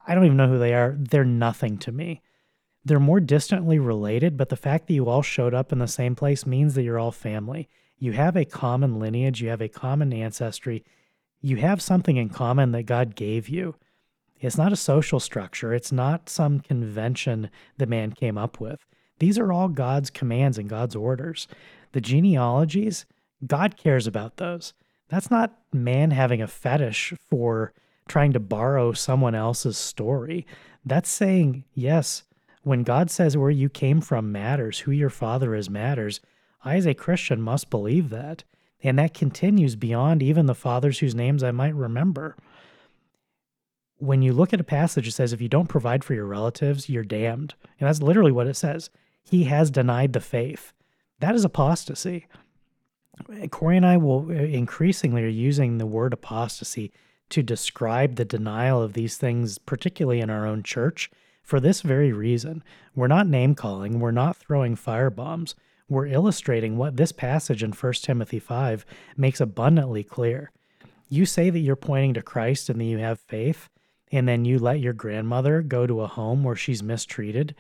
I 0.07 0.15
don't 0.15 0.26
even 0.26 0.38
know 0.38 0.47
who 0.47 0.59
they 0.59 0.73
are. 0.73 0.95
They're 0.97 1.26
nothing 1.26 1.77
to 1.80 1.91
me." 1.91 2.22
They're 2.88 3.01
more 3.01 3.19
distantly 3.19 3.80
related, 3.80 4.38
but 4.38 4.47
the 4.47 4.55
fact 4.55 4.88
that 4.88 4.93
you 4.93 5.09
all 5.09 5.22
showed 5.22 5.53
up 5.53 5.73
in 5.73 5.80
the 5.80 5.89
same 5.89 6.15
place 6.15 6.45
means 6.45 6.73
that 6.73 6.84
you're 6.84 6.97
all 6.97 7.11
family. 7.11 7.68
You 7.97 8.14
have 8.14 8.38
a 8.38 8.45
common 8.45 8.97
lineage, 8.97 9.41
you 9.41 9.49
have 9.49 9.61
a 9.61 9.68
common 9.68 10.14
ancestry, 10.14 10.85
you 11.41 11.57
have 11.57 11.81
something 11.81 12.15
in 12.15 12.30
common 12.30 12.72
that 12.72 12.84
God 12.84 13.15
gave 13.15 13.49
you. 13.49 13.76
It's 14.39 14.57
not 14.57 14.72
a 14.72 14.77
social 14.77 15.19
structure, 15.19 15.73
it's 15.73 15.91
not 15.91 16.30
some 16.30 16.61
convention 16.61 17.49
that 17.77 17.89
man 17.89 18.14
came 18.14 18.38
up 18.38 18.61
with. 18.61 18.85
These 19.19 19.39
are 19.39 19.52
all 19.52 19.68
God's 19.68 20.10
commands 20.10 20.57
and 20.57 20.69
God's 20.69 20.95
orders. 20.95 21.48
The 21.94 22.02
genealogies, 22.02 23.06
God 23.45 23.77
cares 23.77 24.07
about 24.07 24.38
those. 24.38 24.73
That's 25.10 25.31
not 25.31 25.57
man 25.72 26.11
having 26.11 26.41
a 26.41 26.48
fetish 26.48 27.14
for 27.30 27.73
trying 28.07 28.34
to 28.34 28.39
borrow 28.39 28.94
someone 28.94 29.35
else's 29.35 29.77
story. 29.77 30.45
That's 30.85 31.10
saying, 31.10 31.64
yes, 31.73 32.23
when 32.64 32.84
God 32.84 33.10
says 33.10 33.38
where 33.38 33.49
you 33.49 33.69
came 33.69 34.02
from 34.02 34.31
matters, 34.31 34.80
who 34.80 34.91
your 34.91 35.10
father 35.10 35.56
is 35.56 35.69
matters, 35.69 36.19
I 36.64 36.76
as 36.76 36.85
a 36.85 36.94
Christian 36.94 37.41
must 37.41 37.69
believe 37.69 38.10
that. 38.10 38.44
And 38.84 38.99
that 38.99 39.14
continues 39.14 39.76
beyond 39.76 40.22
even 40.22 40.45
the 40.45 40.56
fathers 40.56 40.99
whose 40.99 41.15
names 41.15 41.44
I 41.44 41.52
might 41.52 41.76
remember. 41.76 42.35
When 43.98 44.22
you 44.22 44.34
look 44.34 44.53
at 44.53 44.60
a 44.60 44.65
passage 44.65 45.06
that 45.06 45.11
says, 45.14 45.34
if 45.34 45.41
you 45.41 45.49
don't 45.49 45.68
provide 45.68 46.03
for 46.03 46.14
your 46.14 46.26
relatives, 46.26 46.89
you're 46.89 47.03
damned. 47.03 47.56
And 47.80 47.88
that's 47.88 48.02
literally 48.02 48.31
what 48.31 48.48
it 48.48 48.56
says 48.56 48.89
he 49.29 49.45
has 49.45 49.69
denied 49.71 50.13
the 50.13 50.19
faith. 50.19 50.73
That 51.19 51.35
is 51.35 51.43
apostasy. 51.43 52.27
Corey 53.51 53.77
and 53.77 53.85
I 53.85 53.97
will 53.97 54.27
uh, 54.29 54.33
increasingly 54.33 55.23
are 55.23 55.27
using 55.27 55.77
the 55.77 55.85
word 55.85 56.13
apostasy 56.13 56.91
to 57.29 57.43
describe 57.43 58.15
the 58.15 58.25
denial 58.25 58.81
of 58.81 58.93
these 58.93 59.17
things, 59.17 59.57
particularly 59.57 60.21
in 60.21 60.29
our 60.29 60.45
own 60.45 60.63
church, 60.63 61.09
for 61.43 61.59
this 61.59 61.81
very 61.81 62.13
reason. 62.13 62.63
We're 62.95 63.07
not 63.07 63.27
name 63.27 63.55
calling, 63.55 63.99
we're 63.99 64.11
not 64.11 64.37
throwing 64.37 64.75
fire 64.75 65.09
bombs. 65.09 65.55
We're 65.89 66.07
illustrating 66.07 66.75
what 66.75 66.97
this 66.97 67.13
passage 67.13 67.63
in 67.63 67.71
1 67.71 67.93
Timothy 67.93 68.39
5 68.39 68.85
makes 69.15 69.39
abundantly 69.39 70.03
clear. 70.03 70.51
You 71.07 71.25
say 71.25 71.49
that 71.49 71.59
you're 71.59 71.77
pointing 71.77 72.13
to 72.15 72.21
Christ 72.21 72.69
and 72.69 72.79
that 72.81 72.85
you 72.85 72.97
have 72.97 73.21
faith, 73.21 73.69
and 74.11 74.27
then 74.27 74.43
you 74.43 74.59
let 74.59 74.81
your 74.81 74.91
grandmother 74.91 75.61
go 75.61 75.87
to 75.87 76.01
a 76.01 76.07
home 76.07 76.43
where 76.43 76.57
she's 76.57 76.83
mistreated 76.83 77.55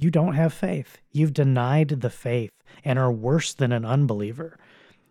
you 0.00 0.10
don't 0.10 0.34
have 0.34 0.52
faith. 0.52 0.98
You've 1.12 1.34
denied 1.34 1.88
the 1.88 2.10
faith 2.10 2.52
and 2.84 2.98
are 2.98 3.12
worse 3.12 3.52
than 3.52 3.70
an 3.70 3.84
unbeliever. 3.84 4.58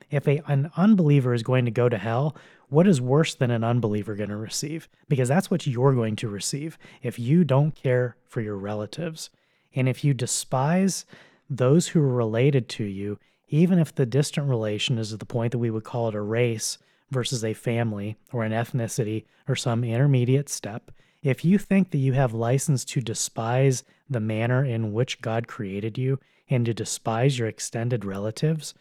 If 0.09 0.27
a, 0.27 0.41
an 0.47 0.71
unbeliever 0.75 1.33
is 1.33 1.43
going 1.43 1.65
to 1.65 1.71
go 1.71 1.89
to 1.89 1.97
hell, 1.97 2.35
what 2.69 2.87
is 2.87 2.99
worse 2.99 3.35
than 3.35 3.51
an 3.51 3.63
unbeliever 3.63 4.15
going 4.15 4.29
to 4.29 4.35
receive? 4.35 4.89
Because 5.07 5.27
that's 5.27 5.51
what 5.51 5.67
you're 5.67 5.93
going 5.93 6.15
to 6.17 6.27
receive 6.27 6.77
if 7.03 7.19
you 7.19 7.43
don't 7.43 7.75
care 7.75 8.15
for 8.27 8.41
your 8.41 8.57
relatives. 8.57 9.29
And 9.75 9.87
if 9.87 10.03
you 10.03 10.15
despise 10.15 11.05
those 11.49 11.89
who 11.89 12.01
are 12.01 12.15
related 12.15 12.67
to 12.69 12.83
you, 12.83 13.19
even 13.49 13.77
if 13.77 13.93
the 13.93 14.05
distant 14.05 14.49
relation 14.49 14.97
is 14.97 15.13
at 15.13 15.19
the 15.19 15.25
point 15.25 15.51
that 15.51 15.59
we 15.59 15.71
would 15.71 15.83
call 15.83 16.09
it 16.09 16.15
a 16.15 16.21
race 16.21 16.79
versus 17.11 17.43
a 17.43 17.53
family 17.53 18.17
or 18.31 18.43
an 18.43 18.51
ethnicity 18.51 19.25
or 19.47 19.55
some 19.55 19.83
intermediate 19.83 20.49
step, 20.49 20.91
if 21.21 21.43
you 21.43 21.57
think 21.57 21.91
that 21.91 21.97
you 21.97 22.13
have 22.13 22.33
license 22.33 22.85
to 22.85 23.01
despise 23.01 23.83
the 24.09 24.19
manner 24.19 24.63
in 24.63 24.93
which 24.93 25.21
God 25.21 25.47
created 25.47 25.97
you 25.97 26.19
and 26.49 26.65
to 26.65 26.73
despise 26.73 27.37
your 27.37 27.47
extended 27.47 28.03
relatives, 28.03 28.73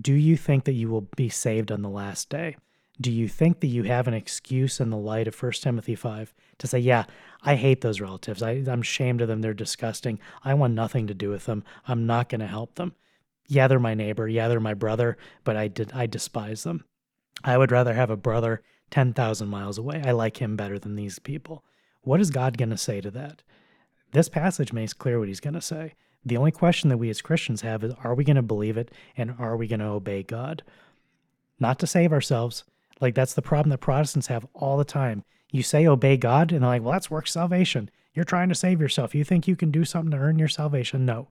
do 0.00 0.12
you 0.12 0.36
think 0.36 0.64
that 0.64 0.72
you 0.72 0.88
will 0.88 1.08
be 1.16 1.28
saved 1.28 1.72
on 1.72 1.82
the 1.82 1.88
last 1.88 2.28
day? 2.28 2.56
Do 3.00 3.12
you 3.12 3.28
think 3.28 3.60
that 3.60 3.68
you 3.68 3.84
have 3.84 4.08
an 4.08 4.14
excuse 4.14 4.80
in 4.80 4.90
the 4.90 4.96
light 4.96 5.28
of 5.28 5.40
1 5.40 5.52
Timothy 5.52 5.94
5 5.94 6.34
to 6.58 6.66
say, 6.66 6.78
Yeah, 6.78 7.04
I 7.42 7.54
hate 7.54 7.80
those 7.80 8.00
relatives. 8.00 8.42
I, 8.42 8.52
am 8.52 8.80
ashamed 8.80 9.20
of 9.20 9.28
them. 9.28 9.40
They're 9.40 9.54
disgusting. 9.54 10.18
I 10.42 10.54
want 10.54 10.74
nothing 10.74 11.06
to 11.06 11.14
do 11.14 11.30
with 11.30 11.46
them. 11.46 11.64
I'm 11.86 12.06
not 12.06 12.28
going 12.28 12.40
to 12.40 12.46
help 12.46 12.74
them. 12.74 12.94
Yeah, 13.46 13.68
they're 13.68 13.78
my 13.78 13.94
neighbor. 13.94 14.28
Yeah, 14.28 14.48
they're 14.48 14.60
my 14.60 14.74
brother, 14.74 15.16
but 15.44 15.56
I, 15.56 15.68
did, 15.68 15.92
I 15.92 16.06
despise 16.06 16.64
them. 16.64 16.84
I 17.44 17.56
would 17.56 17.70
rather 17.70 17.94
have 17.94 18.10
a 18.10 18.16
brother 18.16 18.62
10,000 18.90 19.48
miles 19.48 19.78
away. 19.78 20.02
I 20.04 20.10
like 20.10 20.38
him 20.38 20.56
better 20.56 20.78
than 20.78 20.96
these 20.96 21.18
people. 21.18 21.64
What 22.02 22.20
is 22.20 22.30
God 22.30 22.58
going 22.58 22.70
to 22.70 22.76
say 22.76 23.00
to 23.00 23.10
that? 23.12 23.42
This 24.12 24.28
passage 24.28 24.72
makes 24.72 24.92
clear 24.92 25.18
what 25.18 25.28
he's 25.28 25.40
going 25.40 25.54
to 25.54 25.60
say. 25.60 25.94
The 26.24 26.36
only 26.36 26.50
question 26.50 26.88
that 26.88 26.98
we 26.98 27.10
as 27.10 27.22
Christians 27.22 27.62
have 27.62 27.84
is 27.84 27.94
are 28.02 28.14
we 28.14 28.24
going 28.24 28.36
to 28.36 28.42
believe 28.42 28.76
it 28.76 28.90
and 29.16 29.34
are 29.38 29.56
we 29.56 29.66
going 29.66 29.80
to 29.80 29.86
obey 29.86 30.22
God? 30.22 30.62
Not 31.60 31.78
to 31.80 31.86
save 31.86 32.12
ourselves. 32.12 32.64
Like 33.00 33.14
that's 33.14 33.34
the 33.34 33.42
problem 33.42 33.70
that 33.70 33.78
Protestants 33.78 34.26
have 34.26 34.46
all 34.54 34.76
the 34.76 34.84
time. 34.84 35.24
You 35.50 35.62
say 35.62 35.86
obey 35.86 36.16
God, 36.16 36.52
and 36.52 36.62
they're 36.62 36.68
like, 36.68 36.82
well, 36.82 36.92
that's 36.92 37.10
work 37.10 37.26
salvation. 37.26 37.90
You're 38.12 38.24
trying 38.24 38.48
to 38.50 38.54
save 38.54 38.80
yourself. 38.80 39.14
You 39.14 39.24
think 39.24 39.48
you 39.48 39.56
can 39.56 39.70
do 39.70 39.84
something 39.84 40.10
to 40.10 40.18
earn 40.18 40.38
your 40.38 40.48
salvation? 40.48 41.06
No. 41.06 41.28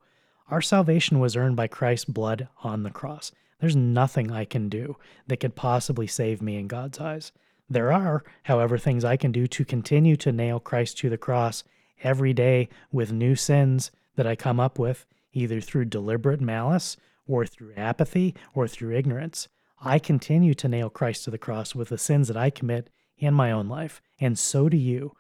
Our 0.50 0.62
salvation 0.62 1.20
was 1.20 1.36
earned 1.36 1.56
by 1.56 1.68
Christ's 1.68 2.06
blood 2.06 2.48
on 2.64 2.84
the 2.84 2.90
cross. 2.90 3.32
There's 3.60 3.76
nothing 3.76 4.32
I 4.32 4.46
can 4.46 4.70
do 4.70 4.96
that 5.28 5.40
could 5.40 5.56
possibly 5.56 6.08
save 6.08 6.42
me 6.42 6.58
in 6.58 6.68
God's 6.68 7.00
eyes. 7.00 7.32
There 7.70 7.92
are, 7.92 8.24
however, 8.44 8.78
things 8.78 9.04
I 9.04 9.18
can 9.18 9.32
do 9.32 9.46
to 9.48 9.66
continue 9.66 10.16
to 10.18 10.32
nail 10.32 10.60
Christ 10.60 10.98
to 11.00 11.10
the 11.10 11.18
cross 11.18 11.64
every 12.04 12.34
day 12.34 12.70
with 12.92 13.12
new 13.12 13.36
sins 13.36 13.92
that 14.16 14.28
I 14.28 14.36
come 14.36 14.60
up 14.60 14.80
with, 14.80 15.06
either 15.34 15.62
through 15.62 15.86
deliberate 15.86 16.42
malice 16.42 16.98
or 17.28 17.46
through 17.46 17.74
apathy 17.76 18.36
or 18.54 18.68
through 18.68 18.96
ignorance. 18.96 19.48
I 19.80 20.00
continue 20.00 20.54
to 20.56 20.68
nail 20.68 20.90
Christ 20.90 21.26
to 21.26 21.32
the 21.32 21.38
cross 21.38 21.76
with 21.76 21.90
the 21.90 21.98
sins 21.98 22.28
that 22.28 22.38
I 22.38 22.50
commit 22.50 22.90
in 23.18 23.34
my 23.34 23.52
own 23.52 23.68
life, 23.68 24.02
and 24.20 24.38
so 24.38 24.70
do 24.70 24.78
you. 24.78 25.14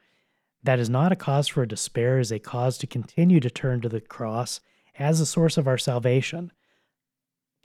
That 0.63 0.79
is 0.79 0.89
not 0.89 1.11
a 1.11 1.15
cause 1.15 1.47
for 1.47 1.65
despair, 1.65 2.19
is 2.19 2.31
a 2.31 2.39
cause 2.39 2.77
to 2.79 2.87
continue 2.87 3.39
to 3.39 3.49
turn 3.49 3.81
to 3.81 3.89
the 3.89 4.01
cross 4.01 4.59
as 4.97 5.19
a 5.19 5.25
source 5.25 5.57
of 5.57 5.67
our 5.67 5.77
salvation. 5.77 6.51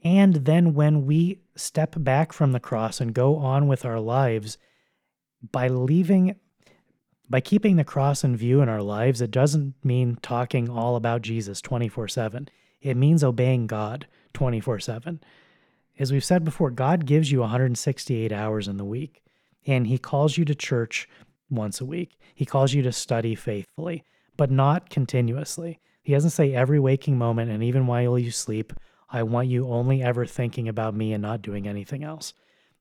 And 0.04 0.34
then 0.34 0.74
when 0.74 1.06
we 1.06 1.40
step 1.56 1.94
back 1.96 2.32
from 2.32 2.52
the 2.52 2.60
cross 2.60 3.00
and 3.00 3.14
go 3.14 3.36
on 3.36 3.68
with 3.68 3.84
our 3.84 4.00
lives, 4.00 4.58
by 5.50 5.68
leaving, 5.68 6.36
by 7.32 7.40
keeping 7.40 7.76
the 7.76 7.82
cross 7.82 8.24
in 8.24 8.36
view 8.36 8.60
in 8.60 8.68
our 8.68 8.82
lives, 8.82 9.22
it 9.22 9.30
doesn't 9.30 9.74
mean 9.82 10.18
talking 10.20 10.68
all 10.68 10.96
about 10.96 11.22
Jesus 11.22 11.62
24 11.62 12.06
7. 12.06 12.46
It 12.82 12.94
means 12.94 13.24
obeying 13.24 13.66
God 13.66 14.06
24 14.34 14.80
7. 14.80 15.18
As 15.98 16.12
we've 16.12 16.22
said 16.22 16.44
before, 16.44 16.70
God 16.70 17.06
gives 17.06 17.32
you 17.32 17.40
168 17.40 18.32
hours 18.32 18.68
in 18.68 18.76
the 18.76 18.84
week, 18.84 19.22
and 19.66 19.86
He 19.86 19.96
calls 19.96 20.36
you 20.36 20.44
to 20.44 20.54
church 20.54 21.08
once 21.48 21.80
a 21.80 21.86
week. 21.86 22.18
He 22.34 22.44
calls 22.44 22.74
you 22.74 22.82
to 22.82 22.92
study 22.92 23.34
faithfully, 23.34 24.04
but 24.36 24.50
not 24.50 24.90
continuously. 24.90 25.80
He 26.02 26.12
doesn't 26.12 26.30
say 26.30 26.52
every 26.52 26.80
waking 26.80 27.16
moment 27.16 27.50
and 27.50 27.62
even 27.62 27.86
while 27.86 28.18
you 28.18 28.30
sleep, 28.30 28.74
I 29.08 29.22
want 29.22 29.48
you 29.48 29.68
only 29.68 30.02
ever 30.02 30.26
thinking 30.26 30.68
about 30.68 30.94
me 30.94 31.14
and 31.14 31.22
not 31.22 31.40
doing 31.40 31.66
anything 31.66 32.04
else. 32.04 32.34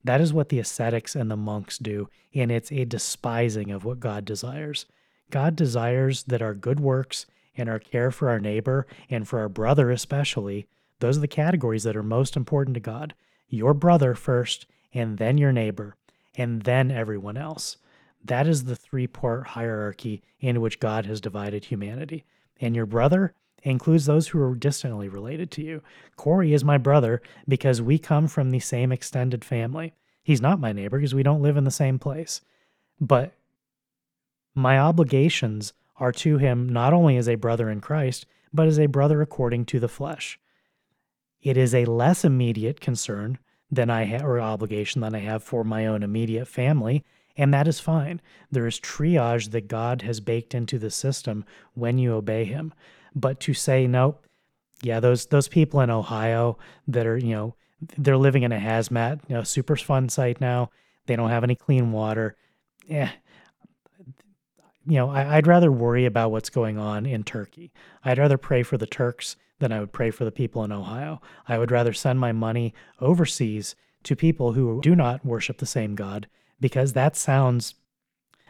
That 0.03 0.21
is 0.21 0.33
what 0.33 0.49
the 0.49 0.59
ascetics 0.59 1.15
and 1.15 1.29
the 1.29 1.37
monks 1.37 1.77
do, 1.77 2.09
and 2.33 2.51
it's 2.51 2.71
a 2.71 2.85
despising 2.85 3.71
of 3.71 3.85
what 3.85 3.99
God 3.99 4.25
desires. 4.25 4.85
God 5.29 5.55
desires 5.55 6.23
that 6.23 6.41
our 6.41 6.53
good 6.53 6.79
works 6.79 7.25
and 7.55 7.69
our 7.69 7.79
care 7.79 8.11
for 8.11 8.29
our 8.29 8.39
neighbor 8.39 8.87
and 9.09 9.27
for 9.27 9.39
our 9.39 9.49
brother 9.49 9.91
especially, 9.91 10.67
those 10.99 11.17
are 11.17 11.21
the 11.21 11.27
categories 11.27 11.83
that 11.83 11.95
are 11.95 12.03
most 12.03 12.37
important 12.37 12.75
to 12.75 12.79
God. 12.79 13.13
Your 13.49 13.73
brother 13.73 14.13
first, 14.15 14.65
and 14.93 15.17
then 15.17 15.37
your 15.37 15.51
neighbor, 15.51 15.95
and 16.35 16.61
then 16.61 16.91
everyone 16.91 17.37
else. 17.37 17.77
That 18.23 18.47
is 18.47 18.65
the 18.65 18.75
three 18.75 19.07
part 19.07 19.47
hierarchy 19.47 20.21
in 20.39 20.61
which 20.61 20.79
God 20.79 21.05
has 21.07 21.19
divided 21.19 21.65
humanity. 21.65 22.23
And 22.59 22.75
your 22.75 22.85
brother 22.85 23.33
includes 23.63 24.05
those 24.05 24.29
who 24.29 24.41
are 24.41 24.55
distantly 24.55 25.07
related 25.07 25.51
to 25.51 25.61
you. 25.63 25.81
Corey 26.15 26.53
is 26.53 26.63
my 26.63 26.77
brother 26.77 27.21
because 27.47 27.81
we 27.81 27.97
come 27.97 28.27
from 28.27 28.49
the 28.49 28.59
same 28.59 28.91
extended 28.91 29.45
family. 29.45 29.93
He's 30.23 30.41
not 30.41 30.59
my 30.59 30.71
neighbor 30.71 30.97
because 30.97 31.15
we 31.15 31.23
don't 31.23 31.41
live 31.41 31.57
in 31.57 31.63
the 31.63 31.71
same 31.71 31.99
place. 31.99 32.41
But 32.99 33.33
my 34.53 34.77
obligations 34.77 35.73
are 35.97 36.11
to 36.11 36.37
him 36.37 36.69
not 36.69 36.93
only 36.93 37.17
as 37.17 37.29
a 37.29 37.35
brother 37.35 37.69
in 37.69 37.81
Christ, 37.81 38.25
but 38.53 38.67
as 38.67 38.79
a 38.79 38.87
brother 38.87 39.21
according 39.21 39.65
to 39.65 39.79
the 39.79 39.87
flesh. 39.87 40.39
It 41.41 41.57
is 41.57 41.73
a 41.73 41.85
less 41.85 42.23
immediate 42.23 42.79
concern 42.79 43.39
than 43.71 43.89
I 43.89 44.03
have 44.03 44.23
or 44.23 44.39
obligation 44.39 45.01
than 45.01 45.15
I 45.15 45.19
have 45.19 45.43
for 45.43 45.63
my 45.63 45.85
own 45.87 46.03
immediate 46.03 46.47
family 46.47 47.03
and 47.37 47.53
that 47.53 47.67
is 47.67 47.79
fine. 47.79 48.21
There 48.51 48.67
is 48.67 48.79
triage 48.79 49.51
that 49.51 49.67
God 49.67 50.01
has 50.01 50.19
baked 50.19 50.53
into 50.53 50.77
the 50.77 50.91
system 50.91 51.45
when 51.73 51.97
you 51.97 52.13
obey 52.13 52.45
him. 52.45 52.73
But 53.13 53.39
to 53.41 53.53
say, 53.53 53.87
nope, 53.87 54.25
yeah, 54.81 54.99
those 54.99 55.25
those 55.27 55.47
people 55.47 55.81
in 55.81 55.89
Ohio 55.89 56.57
that 56.87 57.05
are, 57.05 57.17
you 57.17 57.35
know, 57.35 57.55
they're 57.97 58.17
living 58.17 58.43
in 58.43 58.51
a 58.51 58.59
hazmat, 58.59 59.21
you 59.27 59.35
know, 59.35 59.41
Superfund 59.41 60.11
site 60.11 60.41
now. 60.41 60.69
They 61.07 61.15
don't 61.15 61.29
have 61.29 61.43
any 61.43 61.55
clean 61.55 61.91
water. 61.91 62.35
Yeah. 62.87 63.11
You 64.87 64.97
know, 64.97 65.09
I, 65.09 65.37
I'd 65.37 65.47
rather 65.47 65.71
worry 65.71 66.05
about 66.05 66.31
what's 66.31 66.49
going 66.49 66.77
on 66.77 67.05
in 67.05 67.23
Turkey. 67.23 67.71
I'd 68.03 68.17
rather 68.17 68.37
pray 68.37 68.63
for 68.63 68.77
the 68.77 68.87
Turks 68.87 69.35
than 69.59 69.71
I 69.71 69.79
would 69.79 69.93
pray 69.93 70.09
for 70.09 70.25
the 70.25 70.31
people 70.31 70.63
in 70.63 70.71
Ohio. 70.71 71.21
I 71.47 71.57
would 71.57 71.71
rather 71.71 71.93
send 71.93 72.19
my 72.19 72.31
money 72.31 72.73
overseas 72.99 73.75
to 74.03 74.15
people 74.15 74.53
who 74.53 74.81
do 74.81 74.95
not 74.95 75.23
worship 75.23 75.59
the 75.59 75.65
same 75.65 75.95
God 75.95 76.27
because 76.59 76.93
that 76.93 77.15
sounds 77.15 77.75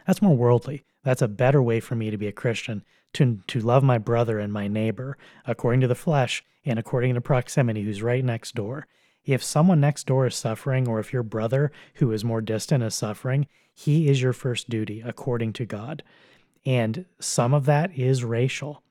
that's 0.06 0.22
more 0.22 0.36
worldly. 0.36 0.84
That's 1.04 1.22
a 1.22 1.28
better 1.28 1.62
way 1.62 1.80
for 1.80 1.94
me 1.94 2.10
to 2.10 2.16
be 2.16 2.26
a 2.26 2.32
Christian, 2.32 2.84
to 3.14 3.40
to 3.46 3.60
love 3.60 3.82
my 3.82 3.98
brother 3.98 4.38
and 4.38 4.52
my 4.52 4.68
neighbor 4.68 5.16
according 5.46 5.80
to 5.80 5.88
the 5.88 5.94
flesh 5.94 6.44
and 6.64 6.78
according 6.78 7.14
to 7.14 7.20
proximity 7.20 7.82
who's 7.82 8.02
right 8.02 8.24
next 8.24 8.54
door. 8.54 8.86
If 9.24 9.42
someone 9.42 9.80
next 9.80 10.06
door 10.06 10.26
is 10.26 10.34
suffering 10.34 10.88
or 10.88 10.98
if 10.98 11.12
your 11.12 11.22
brother 11.22 11.70
who 11.94 12.10
is 12.12 12.24
more 12.24 12.40
distant 12.40 12.82
is 12.82 12.94
suffering, 12.94 13.46
he 13.74 14.08
is 14.08 14.20
your 14.20 14.32
first 14.32 14.68
duty 14.68 15.02
according 15.04 15.52
to 15.54 15.64
God. 15.64 16.02
And 16.64 17.06
some 17.20 17.54
of 17.54 17.66
that 17.66 17.96
is 17.96 18.24
racial 18.24 18.82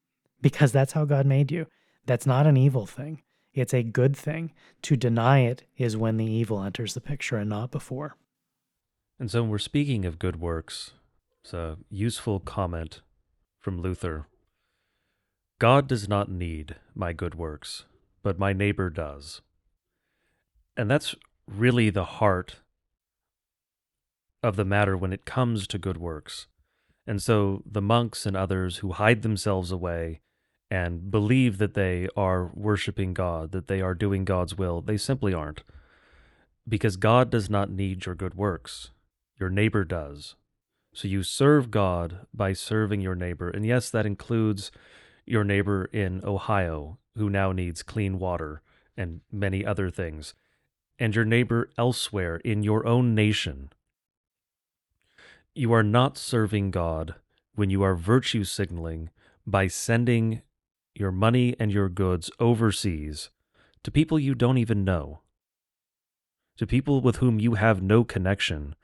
because 0.42 0.72
that's 0.72 0.94
how 0.94 1.06
God 1.06 1.26
made 1.26 1.52
you. 1.52 1.68
That's 2.06 2.26
not 2.26 2.48
an 2.48 2.58
evil 2.58 2.86
thing. 2.86 3.22
It's 3.54 3.74
a 3.74 3.84
good 3.84 4.16
thing. 4.16 4.54
To 4.84 4.96
deny 4.96 5.40
it 5.40 5.64
is 5.78 5.98
when 5.98 6.18
the 6.18 6.26
evil 6.26 6.64
enters 6.64 6.94
the 6.94 7.02
picture 7.02 7.38
and 7.38 7.50
not 7.50 7.72
before. 7.72 8.16
And 9.20 9.30
so 9.30 9.44
we're 9.44 9.60
speaking 9.60 10.06
of 10.06 10.18
good 10.18 10.40
works, 10.40 10.92
it's 11.44 11.54
a 11.54 11.78
useful 11.90 12.40
comment 12.40 13.02
from 13.62 13.82
Luther. 13.82 14.28
God 15.60 15.88
does 15.88 16.10
not 16.10 16.30
need 16.30 16.76
my 16.94 17.14
good 17.14 17.36
works, 17.36 17.86
but 18.24 18.38
my 18.40 18.52
neighbor 18.52 18.90
does. 18.90 19.42
And 20.76 20.92
that's 20.92 21.16
really 21.48 21.90
the 21.90 22.06
heart 22.06 22.58
of 24.44 24.56
the 24.56 24.66
matter 24.66 24.98
when 24.98 25.14
it 25.14 25.24
comes 25.24 25.68
to 25.68 25.78
good 25.78 25.98
works. 25.98 26.48
And 27.08 27.22
so 27.22 27.64
the 27.66 27.82
monks 27.82 28.26
and 28.26 28.36
others 28.36 28.78
who 28.78 28.92
hide 28.92 29.22
themselves 29.22 29.72
away 29.72 30.22
and 30.70 31.12
believe 31.12 31.58
that 31.60 31.76
they 31.76 32.08
are 32.18 32.52
worshiping 32.54 33.14
God, 33.14 33.52
that 33.52 33.68
they 33.68 33.82
are 33.82 33.94
doing 33.94 34.26
God's 34.26 34.58
will, 34.58 34.82
they 34.82 34.98
simply 34.98 35.34
aren't. 35.34 35.64
Because 36.68 36.98
God 36.98 37.30
does 37.30 37.50
not 37.50 37.70
need 37.70 38.06
your 38.06 38.16
good 38.16 38.34
works 38.34 38.90
your 39.42 39.50
neighbor 39.50 39.84
does. 39.84 40.36
So 40.94 41.08
you 41.08 41.24
serve 41.24 41.72
God 41.72 42.26
by 42.34 42.54
serving 42.54 43.02
your 43.02 43.16
neighbor. 43.16 43.50
And 43.50 43.66
yes, 43.66 43.90
that 43.90 44.06
includes 44.06 44.72
your 45.26 45.44
neighbor 45.44 45.86
in 45.86 46.24
Ohio 46.26 46.98
who 47.18 47.30
now 47.30 47.52
needs 47.52 47.84
clean 47.84 48.20
water 48.20 48.62
and 48.98 49.22
many 49.32 49.66
other 49.66 49.90
things, 49.90 50.34
and 51.00 51.16
your 51.16 51.26
neighbor 51.26 51.70
elsewhere 51.78 52.38
in 52.38 52.64
your 52.64 52.86
own 52.86 53.16
nation. 53.16 53.72
You 55.56 55.74
are 55.74 55.84
not 55.84 56.18
serving 56.18 56.72
God 56.72 57.16
when 57.56 57.70
you 57.70 57.84
are 57.84 57.96
virtue 57.96 58.44
signaling 58.44 59.10
by 59.46 59.68
sending 59.68 60.42
your 60.94 61.12
money 61.12 61.56
and 61.60 61.72
your 61.72 61.90
goods 61.90 62.30
overseas 62.40 63.30
to 63.84 63.92
people 63.92 64.20
you 64.20 64.36
don't 64.36 64.58
even 64.58 64.84
know, 64.86 65.22
to 66.58 66.68
people 66.68 67.02
with 67.02 67.18
whom 67.18 67.40
you 67.40 67.56
have 67.56 67.82
no 67.82 68.04
connection 68.04 68.76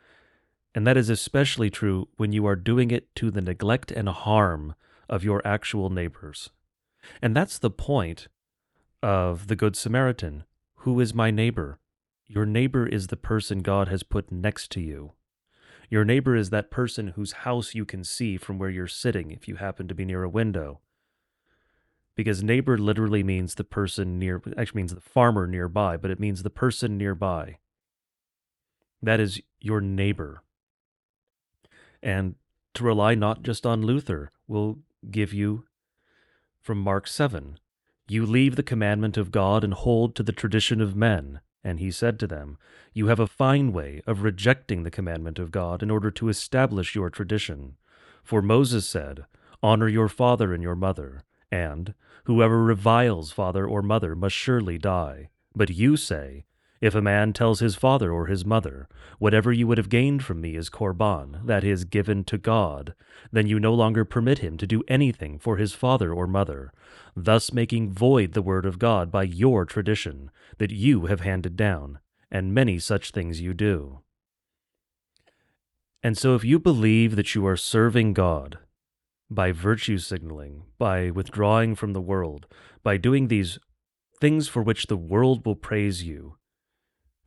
and 0.78 0.86
that 0.86 0.96
is 0.96 1.10
especially 1.10 1.72
true 1.72 2.08
when 2.18 2.32
you 2.32 2.46
are 2.46 2.56
doing 2.56 2.92
it 2.92 3.16
to 3.16 3.32
the 3.32 3.42
neglect 3.42 3.90
and 3.90 4.08
harm 4.08 4.76
of 5.10 5.24
your 5.24 5.42
actual 5.44 5.90
neighbors. 5.90 6.52
And 7.20 7.36
that's 7.36 7.58
the 7.58 7.72
point 7.72 8.28
of 9.02 9.48
the 9.48 9.56
Good 9.56 9.76
Samaritan. 9.76 10.44
Who 10.82 11.00
is 11.00 11.16
my 11.16 11.32
neighbor? 11.32 11.80
Your 12.28 12.46
neighbor 12.46 12.86
is 12.86 13.08
the 13.08 13.18
person 13.18 13.64
God 13.64 13.88
has 13.88 14.04
put 14.04 14.32
next 14.32 14.70
to 14.74 14.80
you. 14.80 15.14
Your 15.90 16.06
neighbor 16.06 16.36
is 16.36 16.52
that 16.52 16.70
person 16.70 17.08
whose 17.16 17.42
house 17.42 17.74
you 17.74 17.84
can 17.84 18.04
see 18.04 18.38
from 18.38 18.60
where 18.60 18.70
you're 18.70 18.86
sitting 18.86 19.32
if 19.32 19.48
you 19.48 19.56
happen 19.56 19.88
to 19.88 19.96
be 19.96 20.06
near 20.06 20.22
a 20.22 20.30
window. 20.30 20.82
Because 22.16 22.44
neighbor 22.44 22.78
literally 22.78 23.24
means 23.24 23.56
the 23.56 23.64
person 23.64 24.20
near, 24.20 24.44
actually 24.56 24.82
means 24.82 24.94
the 24.94 25.02
farmer 25.02 25.48
nearby, 25.48 25.98
but 25.98 26.12
it 26.12 26.20
means 26.20 26.44
the 26.44 26.52
person 26.52 27.00
nearby. 27.00 27.58
That 29.02 29.20
is 29.20 29.42
your 29.60 29.82
neighbor 29.82 30.44
and 32.02 32.36
to 32.74 32.84
rely 32.84 33.16
not 33.16 33.44
just 33.44 33.66
on 33.66 33.82
Luther 33.82 34.32
will 34.48 34.80
give 35.10 35.34
you 35.34 35.66
from 36.62 36.80
Mark 36.80 37.08
7 37.08 37.60
You 38.08 38.26
leave 38.26 38.56
the 38.56 38.64
commandment 38.64 39.18
of 39.18 39.32
God 39.32 39.64
and 39.64 39.74
hold 39.74 40.16
to 40.16 40.24
the 40.24 40.32
tradition 40.32 40.82
of 40.82 40.96
men. 40.96 41.40
And 41.64 41.80
he 41.80 41.92
said 41.92 42.20
to 42.20 42.28
them, 42.28 42.58
You 42.94 43.08
have 43.08 43.20
a 43.20 43.28
fine 43.28 43.74
way 43.74 44.02
of 44.08 44.24
rejecting 44.24 44.84
the 44.84 44.92
commandment 44.92 45.40
of 45.40 45.52
God 45.52 45.84
in 45.84 45.92
order 45.92 46.12
to 46.12 46.30
establish 46.30 46.96
your 46.96 47.10
tradition. 47.10 47.76
For 48.24 48.42
Moses 48.42 48.88
said, 48.88 49.26
Honor 49.64 49.88
your 49.88 50.08
father 50.08 50.54
and 50.54 50.64
your 50.64 50.76
mother, 50.76 51.24
and 51.52 51.94
whoever 52.26 52.64
reviles 52.64 53.32
father 53.32 53.66
or 53.66 53.82
mother 53.82 54.16
must 54.16 54.36
surely 54.36 54.78
die. 54.78 55.30
But 55.56 55.72
you 55.72 55.98
say, 55.98 56.46
if 56.82 56.96
a 56.96 57.02
man 57.02 57.34
tells 57.34 57.60
his 57.60 57.76
father 57.76 58.12
or 58.12 58.28
his 58.28 58.46
mother, 58.46 58.88
Whatever 59.20 59.52
you 59.52 59.66
would 59.66 59.80
have 59.80 59.90
gained 59.90 60.24
from 60.24 60.42
me 60.42 60.56
is 60.56 60.70
korban, 60.70 61.44
that 61.46 61.64
is, 61.64 61.86
given 61.86 62.24
to 62.26 62.38
God, 62.38 62.94
then 63.32 63.48
you 63.48 63.60
no 63.60 63.74
longer 63.74 64.06
permit 64.06 64.40
him 64.40 64.58
to 64.58 64.68
do 64.68 64.84
anything 64.88 65.40
for 65.40 65.58
his 65.58 65.74
father 65.74 66.14
or 66.14 66.28
mother, 66.28 66.72
thus 67.16 67.52
making 67.52 67.92
void 67.92 68.34
the 68.34 68.44
word 68.44 68.66
of 68.66 68.78
God 68.78 69.12
by 69.12 69.24
your 69.24 69.66
tradition 69.66 70.30
that 70.60 70.70
you 70.70 71.08
have 71.08 71.22
handed 71.22 71.56
down, 71.56 72.00
and 72.30 72.54
many 72.54 72.78
such 72.78 73.10
things 73.10 73.42
you 73.42 73.56
do. 73.56 74.02
And 76.04 76.16
so 76.16 76.36
if 76.36 76.44
you 76.44 76.60
believe 76.60 77.16
that 77.16 77.34
you 77.34 77.46
are 77.48 77.58
serving 77.58 78.14
God 78.14 78.60
by 79.32 79.52
virtue 79.52 79.98
signaling, 79.98 80.64
by 80.78 81.10
withdrawing 81.10 81.74
from 81.74 81.94
the 81.94 82.02
world, 82.02 82.46
by 82.84 82.98
doing 82.98 83.28
these 83.28 83.58
things 84.22 84.48
for 84.48 84.62
which 84.62 84.86
the 84.86 84.96
world 84.96 85.44
will 85.44 85.56
praise 85.56 86.04
you, 86.04 86.38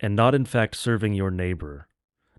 and 0.01 0.17
not 0.17 0.35
in 0.35 0.45
fact 0.45 0.77
serving 0.77 1.15
your 1.15 1.31
neighbor, 1.31 1.87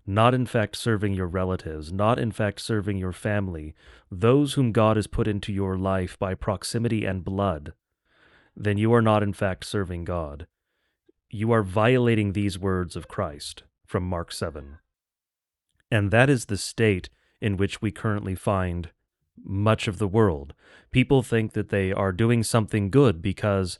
not 0.06 0.34
in 0.34 0.46
fact 0.46 0.76
serving 0.76 1.14
your 1.14 1.28
relatives, 1.28 1.92
not 1.92 2.18
in 2.18 2.32
fact 2.32 2.60
serving 2.60 2.98
your 2.98 3.12
family, 3.12 3.74
those 4.10 4.54
whom 4.54 4.72
God 4.72 4.96
has 4.96 5.06
put 5.06 5.28
into 5.28 5.52
your 5.52 5.76
life 5.76 6.18
by 6.18 6.34
proximity 6.34 7.04
and 7.04 7.24
blood, 7.24 7.72
then 8.56 8.78
you 8.78 8.92
are 8.92 9.02
not 9.02 9.22
in 9.22 9.32
fact 9.32 9.64
serving 9.64 10.04
God. 10.04 10.46
You 11.30 11.52
are 11.52 11.62
violating 11.62 12.32
these 12.32 12.58
words 12.58 12.96
of 12.96 13.08
Christ 13.08 13.62
from 13.86 14.04
Mark 14.04 14.32
7. 14.32 14.78
And 15.90 16.10
that 16.10 16.28
is 16.28 16.46
the 16.46 16.58
state 16.58 17.08
in 17.40 17.56
which 17.56 17.80
we 17.80 17.90
currently 17.90 18.34
find 18.34 18.90
much 19.42 19.88
of 19.88 19.98
the 19.98 20.08
world. 20.08 20.54
People 20.90 21.22
think 21.22 21.52
that 21.52 21.70
they 21.70 21.92
are 21.92 22.12
doing 22.12 22.42
something 22.42 22.90
good 22.90 23.22
because 23.22 23.78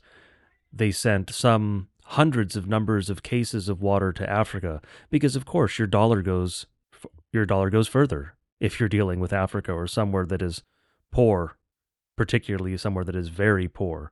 they 0.71 0.91
sent 0.91 1.29
some 1.29 1.89
hundreds 2.05 2.55
of 2.55 2.67
numbers 2.67 3.09
of 3.09 3.23
cases 3.23 3.69
of 3.69 3.81
water 3.81 4.11
to 4.13 4.29
Africa 4.29 4.81
because 5.09 5.35
of 5.35 5.45
course 5.45 5.79
your 5.79 5.87
dollar 5.87 6.21
goes 6.21 6.65
your 7.31 7.45
dollar 7.45 7.69
goes 7.69 7.87
further 7.87 8.35
if 8.59 8.79
you're 8.79 8.89
dealing 8.89 9.19
with 9.19 9.33
Africa 9.33 9.73
or 9.73 9.87
somewhere 9.87 10.25
that 10.25 10.41
is 10.41 10.63
poor, 11.11 11.57
particularly 12.15 12.77
somewhere 12.77 13.03
that 13.03 13.15
is 13.15 13.27
very 13.27 13.67
poor. 13.67 14.11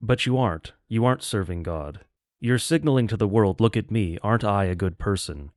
But 0.00 0.26
you 0.26 0.38
aren't. 0.38 0.74
You 0.86 1.04
aren't 1.04 1.22
serving 1.22 1.64
God. 1.64 2.00
You're 2.38 2.58
signaling 2.58 3.08
to 3.08 3.16
the 3.16 3.26
world, 3.26 3.60
look 3.60 3.76
at 3.76 3.90
me, 3.90 4.16
aren't 4.22 4.44
I 4.44 4.66
a 4.66 4.76
good 4.76 4.96
person? 4.96 5.50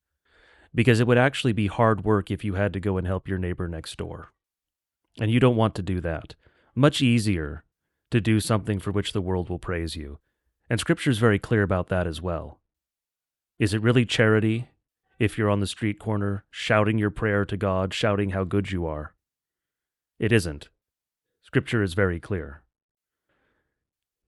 Because 0.74 0.98
it 0.98 1.06
would 1.06 1.18
actually 1.18 1.52
be 1.52 1.68
hard 1.68 2.04
work 2.04 2.30
if 2.30 2.42
you 2.42 2.54
had 2.54 2.72
to 2.72 2.80
go 2.80 2.96
and 2.96 3.06
help 3.06 3.28
your 3.28 3.38
neighbor 3.38 3.68
next 3.68 3.96
door. 3.96 4.32
And 5.20 5.30
you 5.30 5.38
don't 5.38 5.56
want 5.56 5.74
to 5.76 5.82
do 5.82 6.00
that. 6.00 6.34
Much 6.74 7.00
easier 7.00 7.62
to 8.10 8.20
do 8.20 8.40
something 8.40 8.80
for 8.80 8.90
which 8.90 9.12
the 9.12 9.20
world 9.20 9.48
will 9.48 9.58
praise 9.58 9.94
you. 9.94 10.18
And 10.72 10.80
Scripture 10.80 11.10
is 11.10 11.18
very 11.18 11.38
clear 11.38 11.62
about 11.62 11.88
that 11.88 12.06
as 12.06 12.22
well. 12.22 12.58
Is 13.58 13.74
it 13.74 13.82
really 13.82 14.06
charity 14.06 14.70
if 15.18 15.36
you're 15.36 15.50
on 15.50 15.60
the 15.60 15.66
street 15.66 15.98
corner 15.98 16.46
shouting 16.50 16.96
your 16.96 17.10
prayer 17.10 17.44
to 17.44 17.58
God, 17.58 17.92
shouting 17.92 18.30
how 18.30 18.44
good 18.44 18.72
you 18.72 18.86
are? 18.86 19.12
It 20.18 20.32
isn't. 20.32 20.70
Scripture 21.42 21.82
is 21.82 21.92
very 21.92 22.18
clear. 22.18 22.62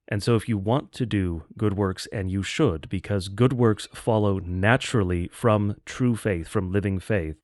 And 0.06 0.22
so, 0.22 0.36
if 0.36 0.46
you 0.46 0.58
want 0.58 0.92
to 0.92 1.06
do 1.06 1.44
good 1.56 1.78
works, 1.78 2.06
and 2.12 2.30
you 2.30 2.42
should, 2.42 2.90
because 2.90 3.28
good 3.28 3.54
works 3.54 3.88
follow 3.94 4.38
naturally 4.38 5.30
from 5.32 5.76
true 5.86 6.14
faith, 6.14 6.46
from 6.46 6.70
living 6.70 7.00
faith, 7.00 7.36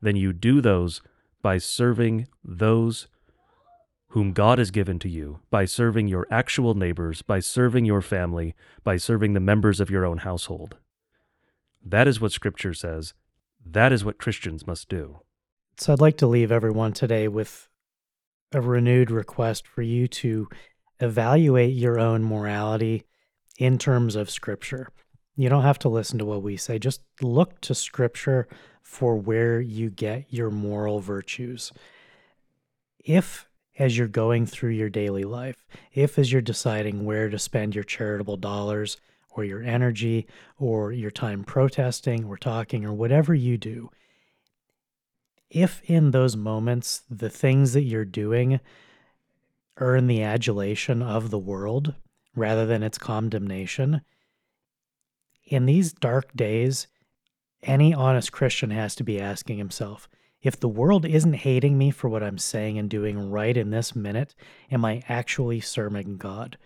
then 0.00 0.14
you 0.14 0.32
do 0.32 0.60
those 0.60 1.02
by 1.42 1.58
serving 1.58 2.28
those 2.44 3.08
whom 4.14 4.32
God 4.32 4.58
has 4.58 4.70
given 4.70 5.00
to 5.00 5.08
you 5.08 5.40
by 5.50 5.64
serving 5.64 6.06
your 6.06 6.24
actual 6.30 6.74
neighbors, 6.74 7.20
by 7.20 7.40
serving 7.40 7.84
your 7.84 8.00
family, 8.00 8.54
by 8.84 8.96
serving 8.96 9.32
the 9.32 9.40
members 9.40 9.80
of 9.80 9.90
your 9.90 10.06
own 10.06 10.18
household. 10.18 10.76
That 11.84 12.06
is 12.06 12.20
what 12.20 12.30
Scripture 12.30 12.74
says. 12.74 13.12
That 13.66 13.92
is 13.92 14.04
what 14.04 14.18
Christians 14.18 14.68
must 14.68 14.88
do. 14.88 15.18
So 15.78 15.92
I'd 15.92 16.00
like 16.00 16.16
to 16.18 16.28
leave 16.28 16.52
everyone 16.52 16.92
today 16.92 17.26
with 17.26 17.68
a 18.52 18.60
renewed 18.60 19.10
request 19.10 19.66
for 19.66 19.82
you 19.82 20.06
to 20.06 20.48
evaluate 21.00 21.74
your 21.74 21.98
own 21.98 22.22
morality 22.22 23.02
in 23.58 23.78
terms 23.78 24.14
of 24.14 24.30
Scripture. 24.30 24.90
You 25.34 25.48
don't 25.48 25.64
have 25.64 25.80
to 25.80 25.88
listen 25.88 26.20
to 26.20 26.24
what 26.24 26.44
we 26.44 26.56
say, 26.56 26.78
just 26.78 27.02
look 27.20 27.60
to 27.62 27.74
Scripture 27.74 28.46
for 28.80 29.16
where 29.16 29.60
you 29.60 29.90
get 29.90 30.26
your 30.28 30.52
moral 30.52 31.00
virtues. 31.00 31.72
If 33.04 33.48
as 33.78 33.96
you're 33.98 34.08
going 34.08 34.46
through 34.46 34.70
your 34.70 34.88
daily 34.88 35.24
life, 35.24 35.66
if 35.92 36.18
as 36.18 36.30
you're 36.30 36.42
deciding 36.42 37.04
where 37.04 37.28
to 37.28 37.38
spend 37.38 37.74
your 37.74 37.84
charitable 37.84 38.36
dollars 38.36 38.96
or 39.30 39.44
your 39.44 39.62
energy 39.62 40.26
or 40.58 40.92
your 40.92 41.10
time 41.10 41.42
protesting 41.42 42.24
or 42.24 42.36
talking 42.36 42.84
or 42.84 42.92
whatever 42.92 43.34
you 43.34 43.58
do, 43.58 43.90
if 45.50 45.82
in 45.84 46.10
those 46.10 46.36
moments 46.36 47.02
the 47.10 47.30
things 47.30 47.72
that 47.72 47.82
you're 47.82 48.04
doing 48.04 48.60
earn 49.78 50.06
the 50.06 50.22
adulation 50.22 51.02
of 51.02 51.30
the 51.30 51.38
world 51.38 51.94
rather 52.36 52.66
than 52.66 52.82
its 52.82 52.98
condemnation, 52.98 54.00
in 55.44 55.66
these 55.66 55.92
dark 55.92 56.34
days, 56.34 56.86
any 57.62 57.92
honest 57.92 58.32
Christian 58.32 58.70
has 58.70 58.94
to 58.96 59.04
be 59.04 59.20
asking 59.20 59.58
himself, 59.58 60.08
if 60.44 60.60
the 60.60 60.68
world 60.68 61.06
isn't 61.06 61.32
hating 61.32 61.78
me 61.78 61.90
for 61.90 62.08
what 62.08 62.22
I'm 62.22 62.36
saying 62.36 62.78
and 62.78 62.88
doing 62.88 63.30
right 63.30 63.56
in 63.56 63.70
this 63.70 63.96
minute, 63.96 64.34
am 64.70 64.84
I 64.84 65.02
actually 65.08 65.60
serving 65.60 66.18
God? 66.18 66.58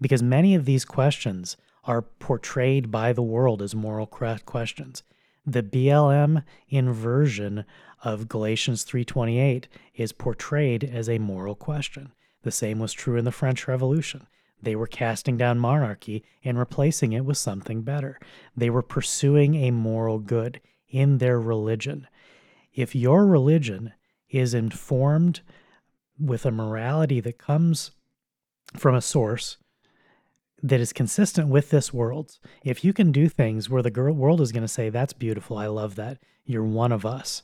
Because 0.00 0.22
many 0.22 0.54
of 0.54 0.64
these 0.64 0.84
questions 0.84 1.56
are 1.84 2.02
portrayed 2.02 2.92
by 2.92 3.12
the 3.12 3.22
world 3.22 3.60
as 3.62 3.74
moral 3.74 4.06
questions. 4.06 5.02
The 5.44 5.62
BLM 5.62 6.44
inversion 6.68 7.64
of 8.04 8.28
Galatians 8.28 8.84
3:28 8.84 9.66
is 9.96 10.12
portrayed 10.12 10.84
as 10.84 11.08
a 11.08 11.18
moral 11.18 11.56
question. 11.56 12.12
The 12.42 12.52
same 12.52 12.78
was 12.78 12.92
true 12.92 13.16
in 13.16 13.24
the 13.24 13.32
French 13.32 13.66
Revolution. 13.66 14.28
They 14.62 14.76
were 14.76 14.86
casting 14.86 15.36
down 15.36 15.58
monarchy 15.58 16.22
and 16.44 16.58
replacing 16.58 17.12
it 17.12 17.24
with 17.24 17.38
something 17.38 17.82
better. 17.82 18.20
They 18.56 18.70
were 18.70 18.82
pursuing 18.82 19.56
a 19.56 19.72
moral 19.72 20.20
good 20.20 20.60
in 20.88 21.18
their 21.18 21.40
religion 21.40 22.06
if 22.80 22.94
your 22.94 23.26
religion 23.26 23.92
is 24.28 24.54
informed 24.54 25.40
with 26.18 26.44
a 26.46 26.50
morality 26.50 27.20
that 27.20 27.38
comes 27.38 27.92
from 28.76 28.94
a 28.94 29.00
source 29.00 29.56
that 30.62 30.80
is 30.80 30.92
consistent 30.92 31.48
with 31.48 31.70
this 31.70 31.92
world, 31.92 32.38
if 32.62 32.84
you 32.84 32.92
can 32.92 33.12
do 33.12 33.28
things 33.28 33.68
where 33.68 33.82
the 33.82 34.12
world 34.12 34.40
is 34.40 34.52
going 34.52 34.62
to 34.62 34.68
say, 34.68 34.90
That's 34.90 35.12
beautiful, 35.12 35.56
I 35.56 35.66
love 35.66 35.94
that, 35.96 36.18
you're 36.44 36.64
one 36.64 36.92
of 36.92 37.06
us, 37.06 37.42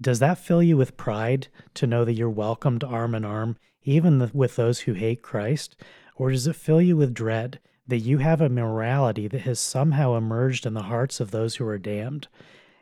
does 0.00 0.18
that 0.18 0.38
fill 0.38 0.62
you 0.62 0.76
with 0.76 0.96
pride 0.96 1.48
to 1.74 1.86
know 1.86 2.04
that 2.04 2.14
you're 2.14 2.28
welcomed 2.28 2.82
arm 2.82 3.14
in 3.14 3.24
arm, 3.24 3.56
even 3.84 4.30
with 4.34 4.56
those 4.56 4.80
who 4.80 4.92
hate 4.94 5.22
Christ? 5.22 5.76
Or 6.16 6.30
does 6.30 6.46
it 6.46 6.56
fill 6.56 6.82
you 6.82 6.96
with 6.96 7.14
dread 7.14 7.60
that 7.86 7.98
you 7.98 8.18
have 8.18 8.40
a 8.40 8.48
morality 8.48 9.28
that 9.28 9.42
has 9.42 9.60
somehow 9.60 10.16
emerged 10.16 10.66
in 10.66 10.74
the 10.74 10.84
hearts 10.84 11.20
of 11.20 11.30
those 11.30 11.56
who 11.56 11.66
are 11.66 11.78
damned? 11.78 12.28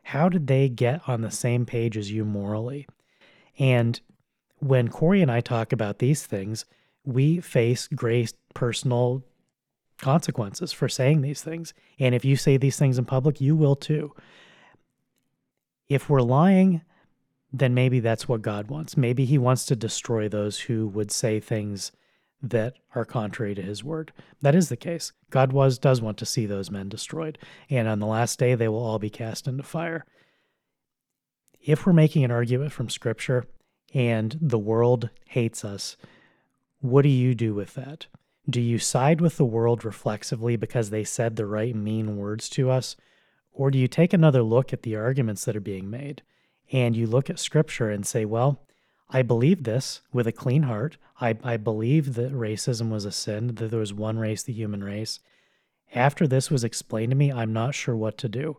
How 0.03 0.29
did 0.29 0.47
they 0.47 0.69
get 0.69 1.01
on 1.09 1.21
the 1.21 1.31
same 1.31 1.65
page 1.65 1.97
as 1.97 2.11
you 2.11 2.25
morally? 2.25 2.87
And 3.59 4.01
when 4.59 4.89
Corey 4.89 5.23
and 5.23 5.31
I 5.31 5.41
talk 5.41 5.73
about 5.73 5.99
these 5.99 6.27
things, 6.27 6.65
we 7.05 7.41
face 7.41 7.89
great 7.89 8.33
personal 8.55 9.23
consequences 9.99 10.73
for 10.73 10.89
saying 10.89 11.23
these 11.23 11.43
things. 11.43 11.75
And 11.99 12.15
if 12.15 12.25
you 12.25 12.37
say 12.37 12.57
these 12.57 12.79
things 12.79 12.99
in 12.99 13.05
public, 13.05 13.41
you 13.41 13.57
will 13.57 13.77
too. 13.77 14.15
If 15.89 16.09
we're 16.09 16.23
lying, 16.23 16.83
then 17.53 17.75
maybe 17.75 18.01
that's 18.01 18.29
what 18.29 18.43
God 18.43 18.69
wants. 18.69 18.97
Maybe 18.97 19.25
He 19.25 19.39
wants 19.39 19.65
to 19.67 19.77
destroy 19.77 20.29
those 20.29 20.61
who 20.61 20.89
would 20.89 21.11
say 21.11 21.39
things 21.41 21.93
that 22.43 22.75
are 22.95 23.05
contrary 23.05 23.55
to 23.55 23.63
his 23.63 23.85
word. 23.85 24.13
That 24.41 24.55
is 24.55 24.69
the 24.69 24.77
case. 24.77 25.13
God 25.31 25.53
was 25.53 25.79
does 25.79 26.03
want 26.03 26.19
to 26.19 26.27
see 26.27 26.47
those 26.47 26.71
men 26.71 26.89
destroyed, 26.89 27.39
and 27.71 27.87
on 27.87 28.01
the 28.01 28.07
last 28.07 28.39
day 28.39 28.55
they 28.55 28.69
will 28.69 28.85
all 28.85 28.99
be 28.99 29.11
cast 29.11 29.47
into 29.47 29.63
fire. 29.63 30.05
If 31.61 31.87
we're 31.87 31.93
making 31.93 32.25
an 32.25 32.33
argument 32.33 32.73
from 32.73 32.91
scripture 32.91 33.45
and 33.95 34.37
the 34.41 34.59
world 34.59 35.11
hates 35.29 35.65
us, 35.65 35.97
what 36.81 37.03
do 37.03 37.09
you 37.09 37.35
do 37.35 37.55
with 37.55 37.75
that? 37.75 38.07
Do 38.51 38.61
you 38.61 38.81
side 38.81 39.21
with 39.21 39.37
the 39.37 39.45
world 39.45 39.85
reflexively 39.85 40.57
because 40.57 40.91
they 40.91 41.05
said 41.05 41.37
the 41.37 41.47
right 41.47 41.77
mean 41.77 42.17
words 42.17 42.49
to 42.51 42.71
us? 42.71 42.97
Or 43.53 43.71
do 43.71 43.79
you 43.79 43.87
take 43.87 44.13
another 44.13 44.43
look 44.43 44.73
at 44.73 44.83
the 44.83 44.97
arguments 44.97 45.45
that 45.45 45.55
are 45.55 45.61
being 45.61 45.89
made 45.89 46.23
and 46.73 46.97
you 46.97 47.07
look 47.07 47.31
at 47.31 47.39
scripture 47.39 47.91
and 47.91 48.05
say, 48.05 48.25
well, 48.25 48.61
I 49.15 49.21
believe 49.21 49.65
this 49.65 50.01
with 50.11 50.27
a 50.27 50.33
clean 50.33 50.63
heart. 50.63 50.97
I, 51.21 51.37
I 51.45 51.59
believe 51.59 52.15
that 52.15 52.33
racism 52.33 52.89
was 52.89 53.05
a 53.05 53.13
sin, 53.13 53.55
that 53.57 53.71
there 53.71 53.79
was 53.79 53.93
one 53.93 54.19
race, 54.19 54.43
the 54.43 54.55
human 54.55 54.83
race. 54.83 55.21
After 55.95 56.27
this 56.27 56.51
was 56.51 56.65
explained 56.65 57.11
to 57.11 57.17
me, 57.17 57.31
I'm 57.31 57.53
not 57.53 57.75
sure 57.75 57.95
what 57.95 58.17
to 58.19 58.29
do. 58.29 58.57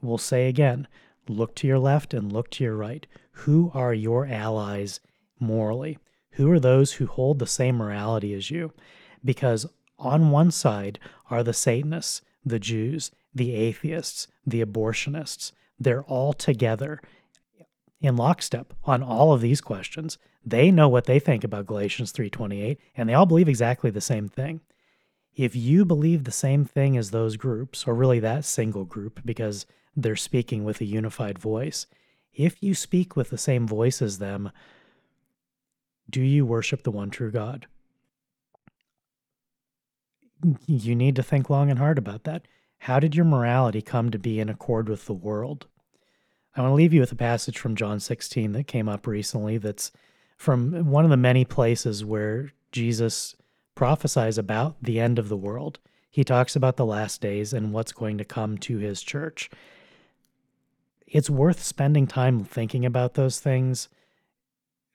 We'll 0.00 0.18
say 0.18 0.48
again 0.48 0.86
look 1.28 1.54
to 1.56 1.66
your 1.66 1.78
left 1.78 2.14
and 2.14 2.32
look 2.32 2.50
to 2.50 2.64
your 2.64 2.76
right. 2.76 3.06
Who 3.32 3.70
are 3.74 3.92
your 3.92 4.26
allies 4.26 5.00
morally? 5.38 5.98
Who 6.32 6.50
are 6.50 6.60
those 6.60 6.94
who 6.94 7.06
hold 7.06 7.38
the 7.38 7.46
same 7.46 7.76
morality 7.76 8.32
as 8.34 8.50
you? 8.50 8.72
Because 9.24 9.66
on 9.98 10.30
one 10.30 10.50
side 10.50 10.98
are 11.30 11.42
the 11.42 11.52
Satanists, 11.52 12.22
the 12.44 12.58
Jews, 12.58 13.10
the 13.34 13.54
atheists, 13.54 14.28
the 14.46 14.64
abortionists. 14.64 15.52
They're 15.78 16.04
all 16.04 16.32
together 16.32 17.00
in 18.00 18.16
lockstep 18.16 18.72
on 18.84 19.02
all 19.02 19.32
of 19.32 19.40
these 19.40 19.60
questions. 19.60 20.18
They 20.44 20.70
know 20.70 20.88
what 20.88 21.04
they 21.04 21.18
think 21.18 21.44
about 21.44 21.66
Galatians 21.66 22.12
3:28 22.12 22.78
and 22.96 23.08
they 23.08 23.14
all 23.14 23.26
believe 23.26 23.48
exactly 23.48 23.90
the 23.90 24.00
same 24.00 24.28
thing. 24.28 24.60
If 25.36 25.54
you 25.54 25.84
believe 25.84 26.24
the 26.24 26.32
same 26.32 26.64
thing 26.64 26.96
as 26.96 27.10
those 27.10 27.36
groups, 27.36 27.86
or 27.86 27.94
really 27.94 28.18
that 28.20 28.44
single 28.44 28.84
group, 28.84 29.20
because 29.24 29.64
they're 29.96 30.16
speaking 30.16 30.64
with 30.64 30.80
a 30.80 30.84
unified 30.84 31.38
voice, 31.38 31.86
if 32.32 32.62
you 32.62 32.74
speak 32.74 33.16
with 33.16 33.30
the 33.30 33.38
same 33.38 33.66
voice 33.66 34.02
as 34.02 34.18
them, 34.18 34.50
do 36.08 36.20
you 36.20 36.44
worship 36.44 36.82
the 36.82 36.90
one 36.90 37.10
true 37.10 37.30
God? 37.30 37.66
You 40.66 40.94
need 40.94 41.16
to 41.16 41.22
think 41.22 41.50
long 41.50 41.70
and 41.70 41.78
hard 41.78 41.98
about 41.98 42.24
that. 42.24 42.46
How 42.78 42.98
did 42.98 43.14
your 43.14 43.26
morality 43.26 43.82
come 43.82 44.10
to 44.10 44.18
be 44.18 44.40
in 44.40 44.48
accord 44.48 44.88
with 44.88 45.04
the 45.04 45.14
world? 45.14 45.66
I 46.56 46.62
want 46.62 46.72
to 46.72 46.74
leave 46.74 46.92
you 46.92 47.00
with 47.00 47.12
a 47.12 47.16
passage 47.16 47.58
from 47.58 47.76
John 47.76 48.00
16 48.00 48.52
that 48.52 48.66
came 48.66 48.88
up 48.88 49.06
recently 49.06 49.58
that's 49.58 49.92
from 50.36 50.90
one 50.90 51.04
of 51.04 51.10
the 51.10 51.16
many 51.16 51.44
places 51.44 52.04
where 52.04 52.52
Jesus 52.72 53.36
prophesies 53.74 54.38
about 54.38 54.76
the 54.82 54.98
end 54.98 55.18
of 55.18 55.28
the 55.28 55.36
world. 55.36 55.78
He 56.10 56.24
talks 56.24 56.56
about 56.56 56.76
the 56.76 56.86
last 56.86 57.20
days 57.20 57.52
and 57.52 57.72
what's 57.72 57.92
going 57.92 58.18
to 58.18 58.24
come 58.24 58.58
to 58.58 58.78
his 58.78 59.02
church. 59.02 59.48
It's 61.06 61.30
worth 61.30 61.62
spending 61.62 62.06
time 62.06 62.44
thinking 62.44 62.84
about 62.84 63.14
those 63.14 63.38
things 63.38 63.88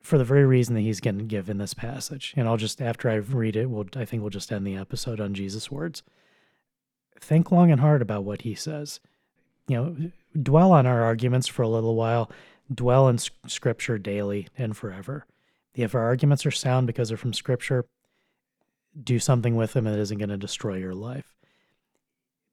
for 0.01 0.17
the 0.17 0.25
very 0.25 0.45
reason 0.45 0.75
that 0.75 0.81
he's 0.81 0.99
going 0.99 1.17
to 1.17 1.23
give 1.23 1.49
in 1.49 1.57
this 1.57 1.73
passage. 1.73 2.33
And 2.35 2.47
I'll 2.47 2.57
just, 2.57 2.81
after 2.81 3.09
I 3.09 3.15
read 3.15 3.55
it, 3.55 3.69
we'll, 3.69 3.87
I 3.95 4.05
think 4.05 4.21
we'll 4.21 4.29
just 4.29 4.51
end 4.51 4.67
the 4.67 4.75
episode 4.75 5.19
on 5.19 5.33
Jesus' 5.33 5.71
words 5.71 6.03
think 7.19 7.51
long 7.51 7.71
and 7.71 7.81
hard 7.81 8.01
about 8.01 8.23
what 8.23 8.41
he 8.43 8.55
says. 8.55 8.99
You 9.67 9.75
know, 9.75 10.11
dwell 10.41 10.71
on 10.71 10.85
our 10.85 11.03
arguments 11.03 11.47
for 11.47 11.61
a 11.63 11.67
little 11.67 11.95
while, 11.95 12.31
dwell 12.73 13.07
in 13.07 13.17
scripture 13.17 13.97
daily 13.97 14.47
and 14.57 14.75
forever. 14.75 15.25
If 15.73 15.93
our 15.93 16.03
arguments 16.03 16.45
are 16.45 16.51
sound 16.51 16.87
because 16.87 17.09
they're 17.09 17.17
from 17.17 17.33
scripture, 17.33 17.85
do 19.01 19.19
something 19.19 19.55
with 19.55 19.73
them 19.73 19.85
that 19.85 19.99
isn't 19.99 20.17
going 20.17 20.29
to 20.29 20.37
destroy 20.37 20.77
your 20.77 20.95
life. 20.95 21.33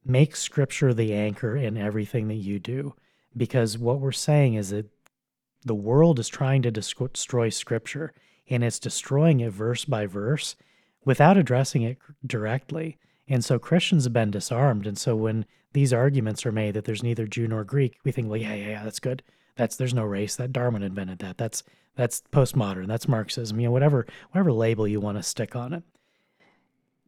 Make 0.04 0.34
scripture 0.34 0.92
the 0.92 1.14
anchor 1.14 1.56
in 1.56 1.76
everything 1.76 2.28
that 2.28 2.34
you 2.34 2.58
do 2.58 2.94
because 3.36 3.78
what 3.78 4.00
we're 4.00 4.12
saying 4.12 4.54
is 4.54 4.70
that 4.70 4.90
the 5.64 5.74
world 5.74 6.18
is 6.18 6.28
trying 6.28 6.62
to 6.62 6.70
destroy 6.72 7.48
scripture 7.48 8.12
and 8.50 8.64
it's 8.64 8.80
destroying 8.80 9.40
it 9.40 9.52
verse 9.52 9.84
by 9.84 10.06
verse 10.06 10.56
without 11.04 11.36
addressing 11.36 11.82
it 11.82 11.98
directly. 12.26 12.98
And 13.32 13.42
so 13.42 13.58
Christians 13.58 14.04
have 14.04 14.12
been 14.12 14.30
disarmed. 14.30 14.86
And 14.86 14.98
so 14.98 15.16
when 15.16 15.46
these 15.72 15.90
arguments 15.90 16.44
are 16.44 16.52
made 16.52 16.74
that 16.74 16.84
there's 16.84 17.02
neither 17.02 17.26
Jew 17.26 17.48
nor 17.48 17.64
Greek, 17.64 17.98
we 18.04 18.12
think, 18.12 18.28
well, 18.28 18.36
yeah, 18.36 18.52
yeah, 18.52 18.68
yeah, 18.68 18.84
that's 18.84 19.00
good. 19.00 19.22
That's 19.56 19.74
there's 19.74 19.94
no 19.94 20.04
race. 20.04 20.36
That 20.36 20.52
Darwin 20.52 20.82
invented 20.82 21.20
that. 21.20 21.38
That's 21.38 21.62
that's 21.96 22.22
postmodern. 22.30 22.88
That's 22.88 23.08
Marxism. 23.08 23.58
You 23.58 23.68
know, 23.68 23.72
whatever 23.72 24.06
whatever 24.32 24.52
label 24.52 24.86
you 24.86 25.00
want 25.00 25.16
to 25.16 25.22
stick 25.22 25.56
on 25.56 25.72
it. 25.72 25.82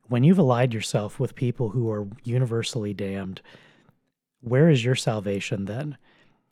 When 0.08 0.24
you've 0.24 0.38
allied 0.38 0.72
yourself 0.72 1.20
with 1.20 1.34
people 1.34 1.70
who 1.70 1.90
are 1.90 2.08
universally 2.22 2.94
damned, 2.94 3.42
where 4.40 4.70
is 4.70 4.82
your 4.82 4.94
salvation 4.94 5.66
then? 5.66 5.98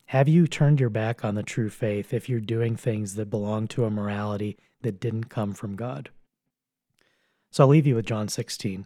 Have 0.05 0.27
you 0.27 0.45
turned 0.45 0.79
your 0.79 0.91
back 0.91 1.25
on 1.25 1.33
the 1.33 1.41
true 1.41 1.71
faith 1.71 2.13
if 2.13 2.29
you're 2.29 2.39
doing 2.39 2.75
things 2.75 3.15
that 3.15 3.31
belong 3.31 3.67
to 3.69 3.85
a 3.85 3.89
morality 3.89 4.55
that 4.83 4.99
didn't 4.99 5.29
come 5.29 5.53
from 5.53 5.75
God? 5.75 6.11
So 7.49 7.63
I'll 7.63 7.69
leave 7.69 7.87
you 7.87 7.95
with 7.95 8.05
John 8.05 8.27
16. 8.27 8.85